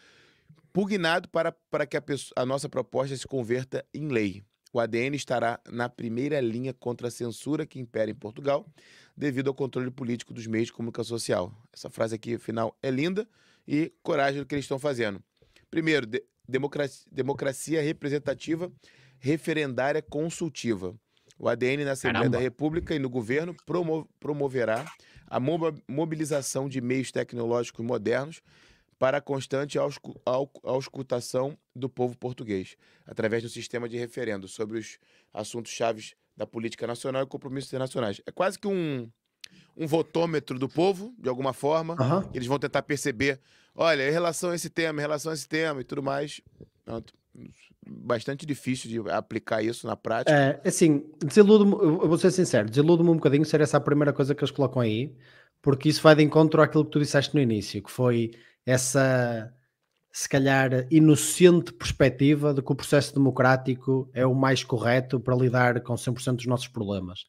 Pugnado 0.73 1.29
para, 1.29 1.51
para 1.51 1.85
que 1.85 1.95
a, 1.95 2.01
pessoa, 2.01 2.33
a 2.35 2.43
nossa 2.43 2.67
proposta 2.67 3.15
se 3.15 3.27
converta 3.27 3.85
em 3.93 4.07
lei. 4.07 4.43
O 4.71 4.79
ADN 4.79 5.15
estará 5.15 5.59
na 5.71 5.89
primeira 5.89 6.39
linha 6.39 6.73
contra 6.73 7.07
a 7.07 7.11
censura 7.11 7.65
que 7.65 7.79
impera 7.79 8.11
em 8.11 8.15
Portugal, 8.15 8.67
devido 9.17 9.47
ao 9.47 9.53
controle 9.53 9.89
político 9.89 10.33
dos 10.33 10.45
meios 10.45 10.67
de 10.67 10.73
comunicação 10.73 11.17
social. 11.17 11.51
Essa 11.73 11.89
frase 11.89 12.15
aqui, 12.15 12.37
final, 12.37 12.77
é 12.81 12.91
linda 12.91 13.27
e 13.67 13.91
coragem 14.03 14.39
do 14.39 14.45
que 14.45 14.53
eles 14.53 14.65
estão 14.65 14.77
fazendo. 14.77 15.21
Primeiro, 15.71 16.05
de 16.05 16.23
democracia, 16.47 17.05
democracia 17.11 17.81
representativa 17.81 18.71
referendária 19.19 20.01
consultiva. 20.01 20.95
O 21.37 21.47
ADN 21.47 21.85
na 21.85 21.91
Assembleia 21.91 22.23
Caramba. 22.25 22.37
da 22.37 22.43
República 22.43 22.93
e 22.93 22.99
no 22.99 23.09
governo 23.09 23.55
promo 23.65 24.07
promoverá 24.19 24.85
a 25.27 25.39
mobilização 25.87 26.67
de 26.67 26.81
meios 26.81 27.11
tecnológicos 27.11 27.85
modernos 27.85 28.41
para 28.99 29.17
a 29.17 29.21
constante 29.21 29.79
auscultação 30.61 31.57
do 31.73 31.87
povo 31.87 32.17
português, 32.17 32.75
através 33.07 33.41
do 33.41 33.49
sistema 33.49 33.87
de 33.87 33.97
referendo 33.97 34.47
sobre 34.47 34.77
os 34.77 34.99
assuntos 35.33 35.71
chaves 35.71 36.13
da 36.35 36.45
política 36.45 36.85
nacional 36.85 37.23
e 37.23 37.25
compromissos 37.25 37.69
internacionais. 37.69 38.21
É 38.25 38.31
quase 38.31 38.59
que 38.59 38.67
um, 38.67 39.09
um 39.75 39.87
votômetro 39.87 40.59
do 40.59 40.67
povo, 40.67 41.13
de 41.17 41.29
alguma 41.29 41.53
forma. 41.53 41.95
Uhum. 41.99 42.29
Eles 42.33 42.47
vão 42.47 42.59
tentar 42.59 42.81
perceber, 42.81 43.39
olha, 43.73 44.07
em 44.07 44.11
relação 44.11 44.49
a 44.49 44.55
esse 44.55 44.69
tema, 44.69 44.99
em 44.99 45.01
relação 45.01 45.31
a 45.31 45.35
esse 45.35 45.47
tema 45.47 45.79
e 45.79 45.83
tudo 45.85 46.03
mais. 46.03 46.41
Pronto. 46.83 47.13
Bastante 47.87 48.45
difícil 48.45 48.89
de 48.89 49.09
aplicar 49.09 49.63
isso 49.63 49.87
na 49.87 49.95
prática. 49.95 50.37
É, 50.37 50.61
assim, 50.67 51.05
desiludo-me, 51.19 51.71
eu 51.71 52.07
vou 52.07 52.17
ser 52.17 52.31
sincero, 52.31 52.69
desiludo-me 52.69 53.09
um 53.09 53.15
bocadinho 53.15 53.45
ser 53.45 53.61
essa 53.61 53.77
a 53.77 53.81
primeira 53.81 54.11
coisa 54.11 54.35
que 54.35 54.43
eles 54.43 54.51
colocam 54.51 54.81
aí, 54.81 55.15
porque 55.61 55.87
isso 55.87 56.01
vai 56.01 56.15
de 56.15 56.23
encontro 56.23 56.61
àquilo 56.61 56.83
que 56.83 56.91
tu 56.91 56.99
disseste 56.99 57.33
no 57.33 57.41
início, 57.41 57.81
que 57.81 57.89
foi 57.89 58.31
essa, 58.69 59.51
se 60.11 60.29
calhar, 60.29 60.85
inocente 60.91 61.73
perspectiva 61.73 62.53
de 62.53 62.61
que 62.61 62.71
o 62.71 62.75
processo 62.75 63.13
democrático 63.13 64.09
é 64.13 64.25
o 64.25 64.35
mais 64.35 64.63
correto 64.63 65.19
para 65.19 65.35
lidar 65.35 65.81
com 65.81 65.95
100% 65.95 66.35
dos 66.35 66.45
nossos 66.45 66.67
problemas. 66.67 67.25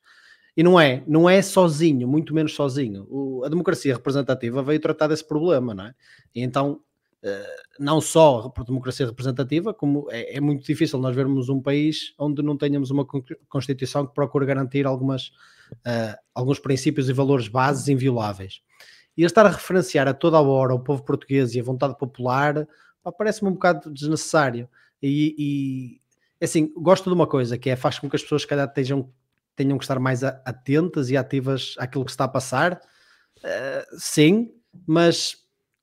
E 0.57 0.63
não 0.63 0.79
é, 0.79 1.03
não 1.07 1.31
é 1.31 1.41
sozinho, 1.41 2.07
muito 2.07 2.35
menos 2.35 2.55
sozinho. 2.55 3.07
O, 3.09 3.43
a 3.45 3.49
democracia 3.49 3.95
representativa 3.95 4.63
veio 4.63 4.81
tratar 4.81 5.07
desse 5.07 5.27
problema, 5.27 5.75
não 5.75 5.87
é? 5.87 5.95
E 6.35 6.43
então, 6.43 6.81
uh, 7.25 7.63
não 7.79 8.01
só 8.01 8.51
por 8.51 8.65
democracia 8.65 9.07
representativa, 9.07 9.73
como 9.73 10.07
é, 10.11 10.37
é, 10.37 10.41
muito 10.41 10.67
difícil 10.67 10.99
nós 10.99 11.17
vermos 11.17 11.49
um 11.49 11.63
país 11.63 12.13
onde 12.19 12.43
não 12.43 12.57
tenhamos 12.57 12.91
uma 12.91 13.07
Constituição 13.49 14.07
que 14.07 14.13
procure 14.13 14.45
garantir 14.45 14.87
algumas, 14.87 15.29
uh, 15.87 16.19
alguns 16.35 16.59
princípios 16.59 17.09
e 17.09 17.15
valores 17.15 17.49
bases 17.49 17.89
invioláveis. 17.89 18.61
E 19.21 19.25
estar 19.25 19.45
a 19.45 19.51
referenciar 19.51 20.09
a 20.09 20.15
toda 20.15 20.39
a 20.39 20.41
hora 20.41 20.75
o 20.75 20.81
povo 20.81 21.03
português 21.05 21.55
e 21.55 21.61
a 21.61 21.63
vontade 21.63 21.95
popular 21.99 22.67
parece-me 23.19 23.51
um 23.51 23.53
bocado 23.53 23.93
desnecessário. 23.93 24.67
E, 25.03 26.01
e, 26.41 26.43
assim, 26.43 26.73
gosto 26.75 27.11
de 27.11 27.15
uma 27.15 27.27
coisa 27.27 27.59
que 27.59 27.69
é 27.69 27.77
faz 27.77 27.99
com 27.99 28.09
que 28.09 28.17
as 28.17 28.23
pessoas, 28.23 28.41
se 28.41 28.49
calhar, 28.49 28.67
tenham, 28.73 29.13
tenham 29.55 29.77
que 29.77 29.85
estar 29.85 29.99
mais 29.99 30.25
atentas 30.25 31.11
e 31.11 31.19
ativas 31.19 31.75
àquilo 31.79 32.07
que 32.07 32.11
está 32.11 32.25
a 32.25 32.29
passar. 32.29 32.81
Uh, 33.45 33.99
sim, 33.99 34.55
mas 34.87 35.37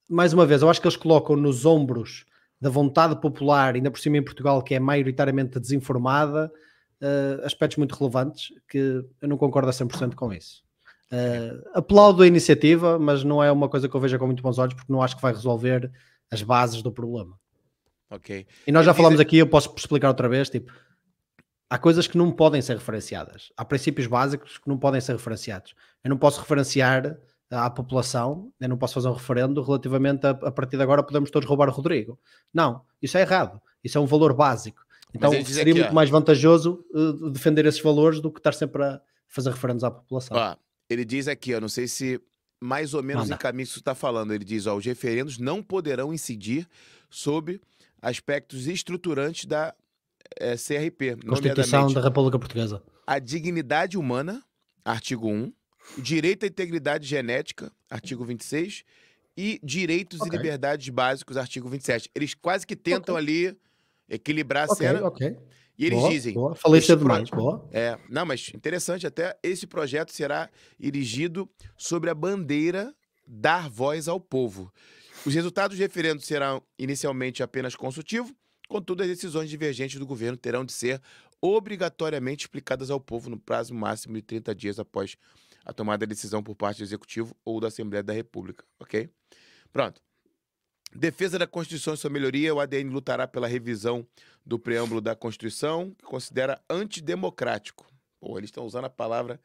mais 0.10 0.34
uma 0.34 0.48
vez, 0.48 0.64
eu 0.64 0.70
acho 0.72 0.82
que 0.82 0.88
eles 0.88 0.98
colocam 0.98 1.36
nos 1.36 1.64
ombros 1.64 2.26
da 2.60 2.72
vontade 2.72 3.22
popular, 3.22 3.76
ainda 3.76 3.92
por 3.92 4.00
cima 4.00 4.18
em 4.18 4.26
Portugal, 4.26 4.64
que 4.64 4.74
é 4.74 4.80
maioritariamente 4.80 5.60
desinformada, 5.60 6.52
uh, 7.04 7.46
aspectos 7.46 7.78
muito 7.78 7.94
relevantes 7.94 8.52
que 8.68 9.06
eu 9.22 9.30
não 9.30 9.38
concordo 9.38 9.70
a 9.70 9.72
100% 9.72 10.16
com 10.16 10.34
isso. 10.34 10.67
Uh, 11.12 11.62
aplaudo 11.74 12.24
a 12.24 12.28
iniciativa, 12.28 13.00
mas 13.00 13.24
não 13.24 13.42
é 13.42 13.52
uma 13.52 13.70
coisa 13.70 13.88
que 13.88 13.96
eu 13.96 14.02
veja 14.02 14.20
com 14.20 14.26
muito 14.26 14.44
bons 14.44 14.58
olhos, 14.58 14.74
porque 14.74 14.92
não 14.92 15.02
acho 15.02 15.16
que 15.16 15.22
vai 15.22 15.34
resolver 15.34 15.92
as 16.30 16.42
bases 16.42 16.82
do 16.82 16.92
problema. 16.92 17.38
Ok. 18.10 18.46
E 18.66 18.72
nós 18.72 18.86
já 18.86 18.94
falamos 18.94 19.20
aqui, 19.20 19.38
eu 19.38 19.48
posso 19.48 19.74
explicar 19.78 20.10
outra 20.10 20.30
vez, 20.30 20.50
tipo, 20.50 20.72
há 21.70 21.78
coisas 21.78 22.08
que 22.08 22.18
não 22.18 22.32
podem 22.32 22.62
ser 22.62 22.76
referenciadas. 22.78 23.52
Há 23.56 23.66
princípios 23.66 24.08
básicos 24.08 24.58
que 24.58 24.68
não 24.68 24.78
podem 24.78 25.02
ser 25.02 25.14
referenciados. 25.14 25.76
Eu 26.04 26.10
não 26.10 26.18
posso 26.18 26.40
referenciar 26.40 27.18
à 27.50 27.70
população, 27.70 28.52
eu 28.60 28.70
não 28.70 28.78
posso 28.78 28.94
fazer 28.94 29.08
um 29.08 29.14
referendo 29.14 29.62
relativamente 29.62 30.26
a, 30.26 30.32
a 30.32 30.52
partir 30.52 30.78
de 30.78 30.84
agora 30.84 31.04
podemos 31.04 31.32
todos 31.32 31.48
roubar 31.48 31.70
o 31.70 31.72
Rodrigo. 31.72 32.20
Não, 32.54 32.82
isso 33.02 33.18
é 33.18 33.22
errado. 33.22 33.62
Isso 33.84 33.98
é 33.98 34.02
um 34.02 34.06
valor 34.06 34.34
básico. 34.34 34.86
Então 35.14 35.32
seria 35.46 35.72
aqui, 35.72 35.82
muito 35.82 35.92
ó, 35.92 35.94
mais 35.94 36.10
vantajoso 36.10 36.86
uh, 36.94 37.30
defender 37.30 37.66
esses 37.66 37.82
valores 37.82 38.20
do 38.20 38.32
que 38.32 38.40
estar 38.40 38.54
sempre 38.54 38.84
a 38.84 39.02
fazer 39.28 39.52
referendos 39.52 39.84
à 39.84 39.92
população. 39.92 40.36
Ó, 40.38 40.56
ele 40.90 41.04
diz 41.06 41.28
aqui, 41.28 41.52
eu 41.52 41.62
não 41.62 41.70
sei 41.70 41.88
se 41.88 42.20
mais 42.62 42.94
ou 42.94 43.04
menos 43.04 43.24
Manda. 43.24 43.36
em 43.36 43.38
caminho 43.38 43.68
que 43.68 43.74
você 43.74 43.80
está 43.80 43.94
falando. 43.94 44.34
Ele 44.34 44.44
diz, 44.44 44.66
ó, 44.66 44.76
os 44.76 44.86
referendos 44.86 45.38
não 45.38 45.62
poderão 45.62 46.14
incidir 46.14 46.68
sobre 47.10 47.62
aspectos 48.02 48.68
estruturantes 48.68 49.46
da 49.46 49.74
é, 50.40 50.56
CRP. 50.56 51.18
Constituição 51.28 51.92
da 51.94 52.02
República 52.02 52.40
Portuguesa. 52.40 52.82
A 53.06 53.20
dignidade 53.20 53.98
humana, 53.98 54.44
artigo 54.84 55.28
1, 55.30 55.54
o 55.98 56.02
direito 56.02 56.44
à 56.44 56.48
integridade 56.48 57.08
genética, 57.08 57.72
artigo 57.90 58.26
26, 58.26 58.84
e 59.38 59.60
direitos 59.64 60.20
Ok. 60.20 60.34
e 60.34 60.36
liberdades 60.38 60.90
básicos, 60.90 61.38
artigo 61.38 61.70
27. 61.70 62.10
Eles 62.16 62.34
quase 62.34 62.66
que 62.66 62.76
tentam 62.76 63.16
Ok. 63.16 63.24
ali 63.24 63.58
equilibrar 64.10 64.68
a 64.68 64.72
Ok, 64.74 64.78
cena. 64.88 65.02
E 65.78 65.86
eles 65.86 66.00
boa, 66.00 66.10
dizem. 66.10 66.34
Boa. 66.34 66.56
Falei 66.56 66.82
cedo 66.82 67.00
pro- 67.00 67.08
demais. 67.10 67.30
Boa. 67.30 67.68
É, 67.72 67.98
não, 68.10 68.26
mas 68.26 68.52
interessante 68.54 69.06
até, 69.06 69.38
esse 69.44 69.68
projeto 69.68 70.12
será 70.12 70.50
erigido 70.80 71.50
sobre 71.78 72.10
a 72.10 72.16
bandeira 72.16 72.94
dar 73.26 73.70
voz 73.70 74.08
ao 74.08 74.20
povo. 74.20 74.72
Os 75.26 75.34
resultados 75.34 75.78
do 75.78 75.82
referendo 75.82 76.22
serão 76.22 76.62
inicialmente 76.80 77.44
apenas 77.44 77.76
consultivo, 77.76 78.34
contudo 78.68 79.02
as 79.04 79.08
decisões 79.10 79.50
divergentes 79.50 80.00
do 80.00 80.06
governo 80.06 80.38
terão 80.38 80.64
de 80.64 80.72
ser 80.72 81.02
obrigatoriamente 81.42 82.46
explicadas 82.46 82.90
ao 82.90 83.00
povo 83.00 83.30
no 83.30 83.38
prazo 83.40 83.74
máximo 83.74 84.16
de 84.16 84.22
30 84.22 84.56
dias 84.56 84.80
após 84.80 85.16
a 85.66 85.74
tomada 85.74 86.06
da 86.06 86.10
decisão 86.10 86.42
por 86.42 86.56
parte 86.56 86.78
do 86.78 86.84
Executivo 86.84 87.36
ou 87.44 87.60
da 87.60 87.68
Assembleia 87.68 88.02
da 88.02 88.14
República, 88.14 88.64
ok? 88.80 89.10
Pronto. 89.72 90.02
Defesa 90.96 91.38
da 91.38 91.46
Constituição 91.46 91.94
e 91.94 91.98
sua 91.98 92.10
melhoria, 92.10 92.54
o 92.54 92.60
ADN 92.60 92.90
lutará 92.90 93.28
pela 93.28 93.48
revisão 93.48 94.06
do 94.46 94.58
preâmbulo 94.58 95.02
da 95.02 95.16
Constituição, 95.16 95.92
que 95.98 96.06
considera 96.06 96.62
antidemocrático. 96.70 97.86
Pô, 98.20 98.38
eles 98.38 98.48
estão 98.48 98.66
usando 98.66 98.86
a 98.86 98.90
palavra 98.90 99.40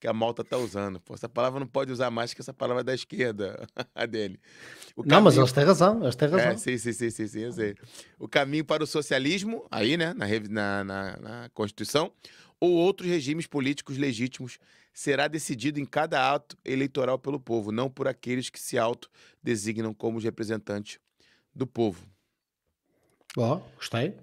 que 0.00 0.06
a 0.06 0.12
malta 0.12 0.42
está 0.42 0.56
usando. 0.56 1.00
Pô, 1.00 1.14
essa 1.14 1.28
palavra 1.28 1.60
não 1.60 1.66
pode 1.66 1.92
usar 1.92 2.10
mais 2.10 2.34
que 2.34 2.40
essa 2.40 2.52
palavra 2.52 2.80
é 2.80 2.84
da 2.84 2.94
esquerda, 2.94 3.66
ADN. 3.94 4.38
O 4.94 5.04
Não, 5.04 5.20
mas 5.20 5.36
eles 5.36 5.52
têm 5.52 5.64
razão. 5.64 6.02
Eles 6.02 6.16
têm 6.16 6.28
razão. 6.28 6.50
é, 6.50 6.56
sim, 6.56 6.76
sim, 6.78 6.92
sim, 6.92 7.10
sim, 7.10 7.26
sim, 7.26 7.40
eu 7.40 7.52
sei. 7.52 7.74
O 8.18 8.28
caminho 8.28 8.64
para 8.64 8.82
o 8.82 8.86
socialismo, 8.86 9.66
aí, 9.70 9.96
né, 9.96 10.14
na, 10.14 10.84
na, 10.84 11.16
na 11.16 11.50
Constituição, 11.54 12.12
ou 12.60 12.70
outros 12.72 13.08
regimes 13.08 13.46
políticos 13.46 13.96
legítimos, 13.98 14.58
será 14.96 15.28
decidido 15.28 15.78
em 15.78 15.84
cada 15.84 16.32
ato 16.32 16.56
eleitoral 16.64 17.18
pelo 17.18 17.38
povo, 17.38 17.70
não 17.70 17.90
por 17.90 18.08
aqueles 18.08 18.48
que 18.48 18.58
se 18.58 18.78
autodesignam 18.78 19.92
como 19.92 20.16
os 20.16 20.24
representantes 20.24 20.98
do 21.54 21.66
povo. 21.66 22.08
Boa, 23.36 23.62
gostei. 23.76 24.14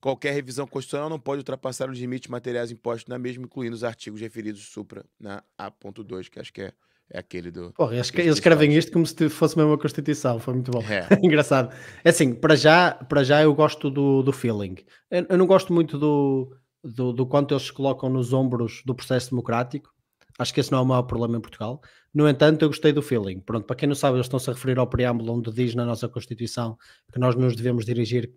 Qualquer 0.00 0.34
revisão 0.34 0.66
constitucional 0.66 1.08
não 1.08 1.20
pode 1.20 1.38
ultrapassar 1.38 1.88
os 1.88 1.96
limites 1.96 2.28
materiais 2.28 2.72
impostos 2.72 3.08
na 3.08 3.16
mesma, 3.16 3.44
incluindo 3.44 3.76
os 3.76 3.84
artigos 3.84 4.20
referidos 4.20 4.66
supra 4.66 5.04
na 5.20 5.40
A.2, 5.56 6.28
que 6.28 6.40
acho 6.40 6.52
que 6.52 6.62
é, 6.62 6.72
é 7.08 7.20
aquele 7.20 7.52
do. 7.52 7.72
Porra, 7.72 7.94
eles, 7.94 8.12
eles 8.12 8.34
escrevem 8.34 8.76
isto 8.76 8.90
como 8.90 9.06
se 9.06 9.28
fosse 9.28 9.56
mesmo 9.56 9.72
a 9.72 9.78
Constituição. 9.78 10.40
Foi 10.40 10.54
muito 10.54 10.72
bom. 10.72 10.82
É. 10.82 11.06
Engraçado. 11.24 11.72
É 12.02 12.10
assim, 12.10 12.34
para 12.34 12.56
já, 12.56 12.90
para 12.90 13.22
já 13.22 13.40
eu 13.40 13.54
gosto 13.54 13.88
do, 13.88 14.20
do 14.24 14.32
feeling. 14.32 14.78
Eu, 15.08 15.26
eu 15.28 15.38
não 15.38 15.46
gosto 15.46 15.72
muito 15.72 15.96
do, 15.96 16.52
do, 16.82 17.12
do 17.12 17.26
quanto 17.26 17.52
eles 17.54 17.64
se 17.64 17.72
colocam 17.72 18.08
nos 18.08 18.32
ombros 18.32 18.82
do 18.84 18.94
processo 18.94 19.30
democrático. 19.30 19.92
Acho 20.38 20.52
que 20.52 20.60
esse 20.60 20.72
não 20.72 20.78
é 20.78 20.82
o 20.82 20.86
maior 20.86 21.02
problema 21.02 21.36
em 21.36 21.40
Portugal. 21.40 21.80
No 22.12 22.28
entanto, 22.28 22.62
eu 22.62 22.68
gostei 22.68 22.92
do 22.92 23.02
feeling. 23.02 23.40
Pronto, 23.40 23.66
para 23.66 23.76
quem 23.76 23.88
não 23.88 23.94
sabe, 23.94 24.16
eles 24.16 24.26
estão-se 24.26 24.48
a 24.50 24.52
referir 24.52 24.78
ao 24.78 24.86
preâmbulo 24.86 25.34
onde 25.34 25.52
diz 25.52 25.74
na 25.74 25.84
nossa 25.84 26.08
Constituição 26.08 26.76
que 27.12 27.18
nós 27.18 27.34
nos 27.34 27.54
devemos 27.54 27.84
dirigir 27.84 28.32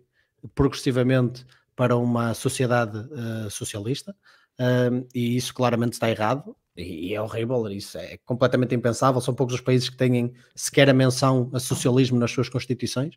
progressivamente 0.54 1.44
para 1.74 1.96
uma 1.96 2.34
sociedade 2.34 2.98
eh, 2.98 3.50
socialista. 3.50 4.14
Um, 4.58 5.06
e 5.14 5.36
isso 5.36 5.52
claramente 5.52 5.92
está 5.92 6.08
errado 6.08 6.56
e 6.74 7.14
é 7.14 7.20
horrível, 7.20 7.66
isso 7.68 7.98
é 7.98 8.18
completamente 8.24 8.74
impensável. 8.74 9.20
São 9.20 9.34
poucos 9.34 9.54
os 9.54 9.60
países 9.60 9.88
que 9.88 9.96
têm 9.96 10.32
sequer 10.54 10.88
a 10.88 10.94
menção 10.94 11.50
a 11.52 11.60
socialismo 11.60 12.18
nas 12.18 12.30
suas 12.30 12.48
constituições 12.48 13.14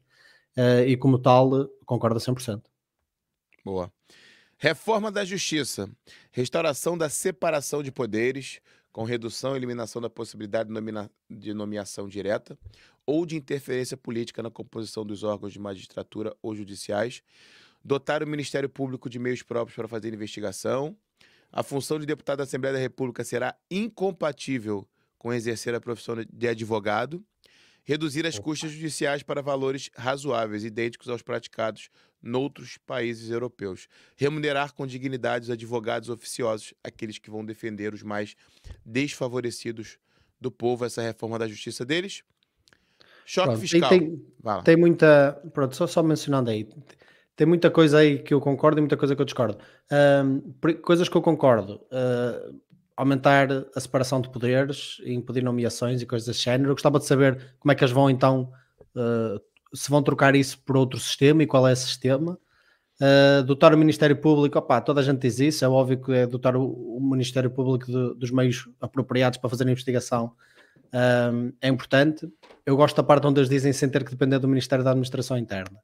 uh, 0.58 0.84
e, 0.86 0.96
como 0.98 1.20
tal, 1.20 1.68
concordo 1.86 2.18
a 2.18 2.20
100%. 2.20 2.62
Boa. 3.66 3.92
Reforma 4.62 5.10
da 5.10 5.24
Justiça. 5.24 5.90
Restauração 6.34 6.98
da 6.98 7.08
separação 7.08 7.82
de 7.82 7.94
poderes, 7.94 8.60
com 8.92 9.06
redução 9.06 9.54
e 9.54 9.58
eliminação 9.58 10.02
da 10.02 10.10
possibilidade 10.10 10.70
de, 11.30 11.54
nomeação 11.54 12.10
direta 12.10 12.60
ou 13.06 13.26
de 13.26 13.38
interferência 13.38 13.96
política 13.96 14.44
na 14.44 14.52
composição 14.52 15.06
dos 15.06 15.24
órgãos 15.24 15.54
de 15.54 15.60
magistratura 15.60 16.36
ou 16.42 16.54
judiciais. 16.54 17.24
Dotar 17.86 18.22
o 18.22 18.28
Ministério 18.28 18.68
Público 18.68 19.10
de 19.10 19.18
meios 19.18 19.42
próprios 19.42 19.78
para 19.78 19.88
fazer 19.88 20.14
investigação. 20.14 20.94
A 21.50 21.64
função 21.64 21.98
de 21.98 22.06
deputado 22.06 22.40
da 22.40 22.44
Assembleia 22.44 22.74
da 22.74 22.82
República 22.82 23.24
será 23.24 23.56
incompatível 23.72 24.86
com 25.18 25.32
exercer 25.32 25.74
a 25.74 25.80
profissão 25.80 26.16
de 26.30 26.48
advogado. 26.50 27.24
Reduzir 27.86 28.26
as 28.28 28.38
custas 28.38 28.72
judiciais 28.72 29.24
para 29.24 29.42
valores 29.42 29.90
razoáveis, 29.96 30.66
idênticos 30.66 31.08
aos 31.08 31.22
praticados 31.22 31.90
noutros 32.22 32.78
países 32.78 33.30
europeus. 33.30 33.88
Remunerar 34.16 34.74
com 34.74 34.86
dignidade 34.86 35.46
os 35.46 35.50
advogados 35.50 36.10
oficiosos, 36.10 36.74
aqueles 36.84 37.18
que 37.18 37.30
vão 37.30 37.46
defender 37.46 37.94
os 37.94 38.04
mais 38.04 38.36
desfavorecidos 38.86 39.98
do 40.40 40.52
povo, 40.52 40.86
essa 40.86 41.02
reforma 41.02 41.38
da 41.38 41.48
justiça 41.48 41.86
deles. 41.86 42.24
Choque 43.26 43.50
Pronto, 43.50 43.62
fiscal. 43.62 43.90
Tem, 43.90 44.26
tem 44.64 44.76
muita. 44.76 45.40
Pronto, 45.54 45.76
só, 45.76 45.86
só 45.86 46.02
mencionando 46.02 46.50
aí. 46.50 46.68
Tem 47.36 47.46
muita 47.46 47.70
coisa 47.70 48.00
aí 48.00 48.20
que 48.20 48.34
eu 48.34 48.42
concordo 48.42 48.80
e 48.80 48.82
muita 48.82 48.98
coisa 48.98 49.16
que 49.16 49.22
eu 49.22 49.26
discordo. 49.26 49.58
Coisas 50.82 51.08
que 51.08 51.16
eu 51.16 51.22
concordo. 51.22 51.80
ah, 51.92 52.52
aumentar 52.98 53.48
a 53.74 53.80
separação 53.80 54.20
de 54.20 54.30
poderes, 54.30 55.02
impedir 55.06 55.42
nomeações 55.42 56.02
e 56.02 56.06
coisas 56.06 56.28
desse 56.28 56.42
género. 56.42 56.72
Eu 56.72 56.76
gostava 56.76 57.00
de 57.00 57.06
saber 57.06 57.56
como 57.58 57.72
é 57.72 57.76
que 57.76 57.82
eles 57.84 57.94
vão 57.94 58.10
então. 58.10 58.52
ah, 58.96 59.40
se 59.74 59.90
vão 59.90 60.02
trocar 60.04 60.36
isso 60.36 60.60
por 60.66 60.78
outro 60.78 61.00
sistema 61.00 61.44
e 61.44 61.48
qual 61.48 61.68
é 61.68 61.74
esse 61.74 61.86
sistema. 61.86 62.38
Uh, 63.02 63.74
o 63.74 63.78
Ministério 63.78 64.16
Público, 64.18 64.60
opá, 64.60 64.82
toda 64.82 65.00
a 65.00 65.04
gente 65.04 65.22
diz 65.22 65.40
isso, 65.40 65.64
é 65.64 65.70
óbvio 65.70 66.02
que 66.02 66.12
é 66.12 66.28
dotar 66.28 66.56
o, 66.58 66.66
o 66.66 67.00
Ministério 67.02 67.50
Público 67.50 67.86
de- 67.86 68.16
dos 68.16 68.30
meios 68.30 68.68
apropriados 68.82 69.40
para 69.40 69.50
fazer 69.50 69.64
a 69.64 69.72
investigação 69.72 70.34
um, 70.94 71.54
é 71.62 71.68
importante. 71.68 72.28
Eu 72.66 72.76
gosto 72.76 72.96
da 72.96 73.04
parte 73.04 73.26
onde 73.26 73.40
eles 73.40 73.50
dizem 73.50 73.72
sem 73.72 73.90
ter 73.90 74.04
que 74.04 74.12
depender 74.12 74.40
do 74.40 74.48
Ministério 74.48 74.84
da 74.84 74.92
Administração 74.92 75.38
Interna. 75.38 75.80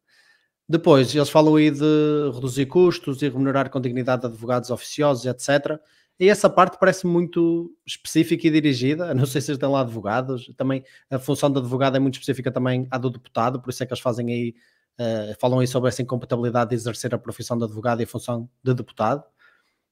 Depois, 0.67 1.13
eles 1.13 1.29
falam 1.29 1.55
aí 1.55 1.69
de 1.69 2.31
reduzir 2.33 2.65
custos 2.65 3.21
e 3.21 3.29
remunerar 3.29 3.69
com 3.69 3.79
dignidade 3.79 4.21
de 4.21 4.27
advogados 4.27 4.71
oficiosos, 4.71 5.25
etc. 5.25 5.79
E 6.19 6.29
essa 6.29 6.49
parte 6.49 6.77
parece 6.79 7.05
muito 7.05 7.75
específica 7.85 8.47
e 8.47 8.51
dirigida. 8.51 9.13
Não 9.13 9.25
sei 9.25 9.41
se 9.41 9.51
eles 9.51 9.59
têm 9.59 9.69
lá 9.69 9.81
advogados. 9.81 10.53
Também 10.55 10.83
a 11.09 11.19
função 11.19 11.51
do 11.51 11.59
advogado 11.59 11.97
é 11.97 11.99
muito 11.99 12.13
específica 12.13 12.51
também 12.51 12.87
à 12.89 12.97
do 12.97 13.09
deputado, 13.09 13.61
por 13.61 13.69
isso 13.69 13.83
é 13.83 13.85
que 13.85 13.93
eles 13.93 14.01
fazem 14.01 14.31
aí 14.31 14.55
Uh, 14.97 15.35
falam 15.41 15.59
aí 15.59 15.67
sobre 15.67 15.89
essa 15.89 16.01
incompatibilidade 16.01 16.69
de 16.69 16.75
exercer 16.77 17.13
a 17.13 17.17
profissão 17.17 17.57
de 17.57 17.65
advogado 17.65 17.99
e 17.99 18.05
a 18.05 18.07
função 18.07 18.49
de 18.63 18.73
deputado, 18.73 19.25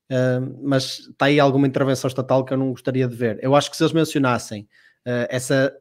uh, 0.09 0.59
mas 0.63 0.99
está 0.99 1.25
aí 1.25 1.41
alguma 1.41 1.67
intervenção 1.67 2.07
estatal 2.07 2.45
que 2.45 2.53
eu 2.53 2.57
não 2.57 2.71
gostaria 2.71 3.05
de 3.05 3.13
ver. 3.13 3.37
Eu 3.41 3.53
acho 3.53 3.69
que 3.69 3.75
se 3.75 3.83
eles 3.83 3.91
mencionassem 3.91 4.61
uh, 5.05 5.27
essa 5.29 5.75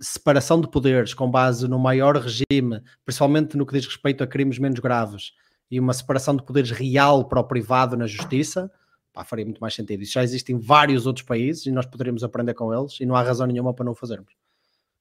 separação 0.00 0.60
de 0.60 0.70
poderes 0.70 1.14
com 1.14 1.28
base 1.28 1.66
no 1.66 1.80
maior 1.80 2.16
regime, 2.16 2.80
principalmente 3.04 3.56
no 3.56 3.66
que 3.66 3.72
diz 3.72 3.86
respeito 3.86 4.22
a 4.22 4.26
crimes 4.26 4.60
menos 4.60 4.78
graves, 4.78 5.32
e 5.68 5.80
uma 5.80 5.92
separação 5.92 6.36
de 6.36 6.44
poderes 6.44 6.70
real 6.70 7.26
para 7.26 7.40
o 7.40 7.44
privado 7.44 7.96
na 7.96 8.06
justiça, 8.06 8.70
pá, 9.12 9.24
faria 9.24 9.44
muito 9.44 9.60
mais 9.60 9.74
sentido. 9.74 10.02
Isso 10.02 10.12
já 10.12 10.22
existe 10.22 10.52
em 10.52 10.58
vários 10.58 11.06
outros 11.06 11.24
países 11.24 11.66
e 11.66 11.70
nós 11.70 11.86
poderíamos 11.86 12.22
aprender 12.24 12.54
com 12.54 12.72
eles 12.74 12.98
e 13.00 13.06
não 13.06 13.14
há 13.16 13.22
razão 13.22 13.46
nenhuma 13.46 13.74
para 13.74 13.84
não 13.84 13.92
o 13.92 13.94
fazermos. 13.96 14.32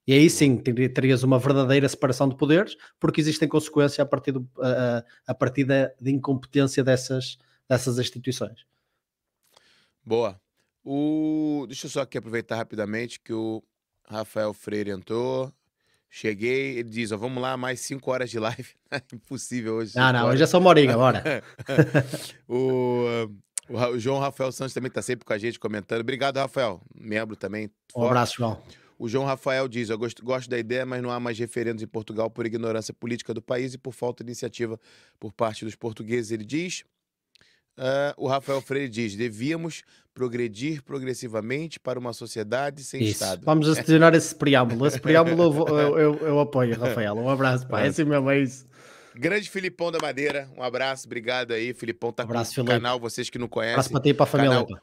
E 0.08 0.14
aí 0.14 0.30
sim 0.30 0.58
teria- 0.58 0.92
terias 0.92 1.22
uma 1.24 1.38
verdadeira 1.38 1.88
separação 1.88 2.28
de 2.28 2.36
poderes, 2.36 2.76
porque 3.00 3.22
existem 3.22 3.48
consequências 3.48 4.00
a 4.00 4.06
partir, 4.06 4.32
do, 4.32 4.50
a, 4.60 5.04
a- 5.28 5.36
partir 5.36 5.64
da, 5.66 5.92
da 6.02 6.10
incompetência 6.10 6.84
dessas, 6.84 7.38
dessas 7.68 8.00
instituições. 8.00 8.66
Boa. 10.04 10.40
O... 10.84 11.66
Deixa 11.68 11.86
eu 11.86 11.92
só 11.92 12.02
aqui 12.02 12.18
aproveitar 12.18 12.56
rapidamente 12.56 13.20
que 13.20 13.34
o 13.34 13.64
Rafael 14.08 14.54
Freire 14.54 14.90
entrou. 14.90 15.54
Cheguei, 16.10 16.80
ele 16.80 16.90
diz: 16.90 17.12
ó, 17.12 17.18
vamos 17.18 17.40
lá, 17.40 17.56
mais 17.56 17.82
cinco 17.82 18.10
horas 18.10 18.32
de 18.32 18.40
live. 18.40 18.70
Impossível 19.14 19.76
hoje. 19.76 19.92
Ah, 19.96 20.08
cinco 20.08 20.14
não, 20.14 20.20
horas. 20.22 20.34
hoje 20.34 20.44
é 20.44 20.48
só 20.48 20.58
uma 20.58 20.70
horinha, 20.70 20.98
bora. 20.98 21.22
o, 22.50 23.30
o 23.70 24.00
João 24.00 24.20
Rafael 24.20 24.52
Santos 24.52 24.74
também 24.74 24.88
está 24.90 25.02
sempre 25.02 25.26
com 25.26 25.34
a 25.34 25.38
gente 25.38 25.60
comentando. 25.60 26.02
Obrigado, 26.02 26.38
Rafael. 26.38 26.82
Membro 26.96 27.36
também. 27.36 27.70
Um 27.96 28.06
abraço, 28.06 28.36
João. 28.38 28.62
O 28.98 29.08
João 29.08 29.26
Rafael 29.26 29.68
diz: 29.68 29.90
Eu 29.90 29.98
gosto, 29.98 30.24
gosto 30.24 30.50
da 30.50 30.58
ideia, 30.60 30.86
mas 30.86 31.02
não 31.02 31.10
há 31.12 31.20
mais 31.20 31.38
referendos 31.40 31.82
em 31.82 31.88
Portugal 31.88 32.30
por 32.30 32.46
ignorância 32.46 32.94
política 32.94 33.34
do 33.34 33.42
país 33.42 33.74
e 33.74 33.78
por 33.78 33.94
falta 33.94 34.24
de 34.24 34.30
iniciativa 34.30 34.80
por 35.20 35.32
parte 35.32 35.64
dos 35.64 35.76
portugueses. 35.76 36.32
Ele 36.32 36.44
diz. 36.44 36.84
Ah, 37.78 38.14
o 38.18 38.28
Rafael 38.28 38.60
Freire 38.62 38.90
diz: 38.90 39.16
devíamos 39.16 39.84
progredir 40.14 40.84
progressivamente 40.84 41.80
para 41.80 41.98
uma 41.98 42.12
sociedade 42.12 42.84
sem 42.84 43.02
Isso. 43.02 43.12
Estado. 43.24 43.46
Vamos 43.46 43.70
adicionar 43.70 44.14
esse 44.14 44.36
preâmbulo. 44.36 44.86
Esse 44.86 45.00
preâmbulo 45.00 45.44
eu, 45.70 45.78
eu, 45.80 45.98
eu- 46.00 46.28
eu 46.28 46.40
apoio, 46.42 46.78
Rafael. 46.78 47.16
Um 47.16 47.30
abraço, 47.30 47.66
pá. 47.70 47.82
É 47.82 47.88
assim 47.88 48.04
mesmo, 48.04 48.30
é 48.30 48.42
isso. 48.42 48.66
Grande 49.16 49.50
Filipão 49.50 49.92
da 49.92 50.00
Madeira, 50.00 50.50
um 50.58 50.64
abraço, 50.64 51.08
obrigado 51.08 51.52
aí. 51.52 51.74
Filipão 51.74 52.12
tá 52.12 52.24
Abraço, 52.24 52.56
com 52.56 52.62
o 52.62 52.66
canal, 52.66 53.00
vocês 53.00 53.30
que 53.30 53.38
não 53.38 53.46
Um 53.46 53.60
abraço 53.60 53.90
conhecem. 53.90 53.92
para 53.92 54.02
ti 54.02 54.10
e 54.10 54.14
para 54.14 54.24
a 54.24 54.28
família. 54.28 54.52
canal. 54.66 54.82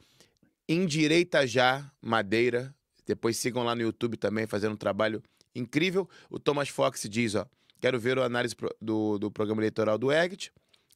Endireita 0.67 1.45
Já 1.47 1.89
Madeira. 2.01 2.73
Depois 3.05 3.37
sigam 3.37 3.63
lá 3.63 3.73
no 3.73 3.81
YouTube 3.81 4.17
também, 4.17 4.45
fazendo 4.45 4.73
um 4.73 4.77
trabalho 4.77 5.23
incrível. 5.55 6.09
O 6.29 6.37
Thomas 6.37 6.67
Fox 6.67 7.07
diz, 7.09 7.35
ó, 7.35 7.45
quero 7.79 7.97
ver 7.99 8.19
a 8.19 8.25
análise 8.25 8.53
do, 8.81 9.17
do 9.17 9.31
programa 9.31 9.61
eleitoral 9.61 9.97
do 9.97 10.11
Egit. 10.11 10.51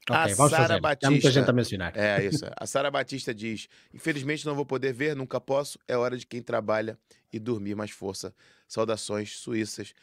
Ok, 0.10 0.34
vamos 0.34 0.52
Sara. 0.52 0.80
Batista. 0.80 1.08
Há 1.08 1.12
muita 1.12 1.32
gente 1.32 1.50
a 1.50 1.54
mencionar. 1.54 1.94
É 1.96 2.26
isso. 2.26 2.44
A 2.58 2.66
Sara 2.66 2.90
Batista 2.92 3.34
diz: 3.34 3.68
Infelizmente 3.94 4.46
não 4.46 4.56
vou 4.56 4.66
poder 4.66 4.92
ver, 4.92 5.16
nunca 5.16 5.40
posso. 5.40 5.78
É 5.88 5.96
hora 5.96 6.18
de 6.18 6.26
quem 6.26 6.42
trabalha 6.42 6.98
e 7.32 7.40
dormir 7.40 7.76
mais 7.76 7.92
força. 7.92 8.34
Saudações 8.68 9.38
suíças. 9.38 9.94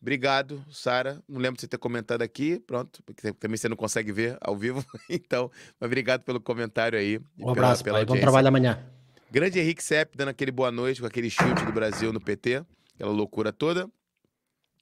Obrigado, 0.00 0.64
Sara. 0.72 1.22
Não 1.28 1.38
lembro 1.38 1.56
de 1.56 1.60
você 1.62 1.68
ter 1.68 1.76
comentado 1.78 2.22
aqui. 2.22 2.58
Pronto, 2.60 3.02
porque 3.02 3.32
também 3.34 3.56
você 3.58 3.68
não 3.68 3.76
consegue 3.76 4.10
ver 4.12 4.36
ao 4.40 4.56
vivo. 4.56 4.84
Então, 5.10 5.50
mas 5.78 5.86
obrigado 5.88 6.22
pelo 6.22 6.40
comentário 6.40 6.98
aí. 6.98 7.20
e 7.36 7.44
Um 7.44 7.50
abraço, 7.50 7.84
pela 7.84 7.98
pai. 7.98 8.06
Bom 8.06 8.18
trabalho 8.18 8.48
amanhã. 8.48 8.82
Grande 9.30 9.60
Henrique 9.60 9.82
Sepp 9.84 10.14
dando 10.16 10.28
aquele 10.30 10.50
boa 10.50 10.72
noite 10.72 11.00
com 11.00 11.06
aquele 11.06 11.28
chute 11.30 11.64
do 11.64 11.72
Brasil 11.72 12.12
no 12.12 12.20
PT, 12.20 12.64
aquela 12.94 13.12
loucura 13.12 13.52
toda. 13.52 13.88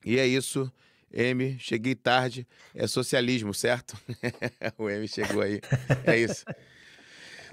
E 0.05 0.19
é 0.19 0.27
isso. 0.27 0.71
M, 1.13 1.59
cheguei 1.59 1.95
tarde. 1.95 2.47
É 2.75 2.87
socialismo, 2.87 3.53
certo? 3.53 3.97
o 4.79 4.89
M 4.89 5.09
chegou 5.09 5.43
aí. 5.43 5.61
É 6.07 6.17
isso. 6.17 6.45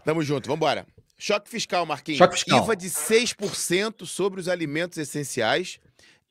Tamo 0.04 0.21
junto, 0.21 0.47
vambora. 0.47 0.86
Choque 1.17 1.49
fiscal, 1.49 1.86
Marquinhos. 1.86 2.19
Choque 2.19 2.36
fiscal. 2.36 2.63
IVA 2.63 2.75
de 2.75 2.89
6% 2.89 4.06
sobre 4.06 4.39
os 4.39 4.47
alimentos 4.47 4.97
essenciais. 4.97 5.80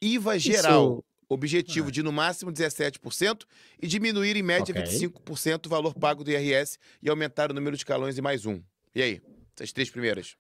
IVA 0.01 0.39
geral. 0.39 0.85
Isso- 0.99 1.05
Objetivo 1.35 1.91
de 1.91 2.03
no 2.03 2.13
máximo 2.13 2.53
17% 2.53 3.43
e 3.83 3.87
diminuir 3.87 4.37
em 4.37 4.43
média 4.43 4.73
Ok. 4.77 4.83
25% 4.83 5.67
o 5.67 5.69
valor 5.69 5.95
pago 5.95 6.23
do 6.25 6.31
IRS 6.31 6.79
e 7.03 7.09
aumentar 7.11 7.51
o 7.51 7.55
número 7.55 7.77
de 7.77 7.81
escalões 7.81 8.17
em 8.19 8.23
mais 8.23 8.47
um. 8.47 8.61
E 8.95 9.03
aí? 9.03 9.21
Essas 9.57 9.73
três 9.73 9.91
primeiras. 9.91 10.37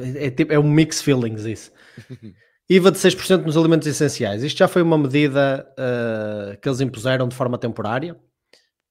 É, 0.00 0.26
é 0.26 0.30
tipo- 0.30 0.52
é 0.52 0.58
um 0.58 0.70
mix 0.70 1.00
feelings 1.02 1.44
isso. 1.44 1.72
IVA 2.70 2.90
de 2.92 2.98
6% 2.98 3.44
nos 3.44 3.56
alimentos 3.56 3.88
essenciais. 3.88 4.42
Isto 4.42 4.58
já 4.58 4.68
foi 4.68 4.82
uma 4.82 4.98
medida 4.98 5.66
ah, 5.78 6.56
que 6.60 6.68
eles 6.68 6.80
impuseram 6.80 7.26
de 7.26 7.34
forma 7.34 7.56
temporária. 7.56 8.14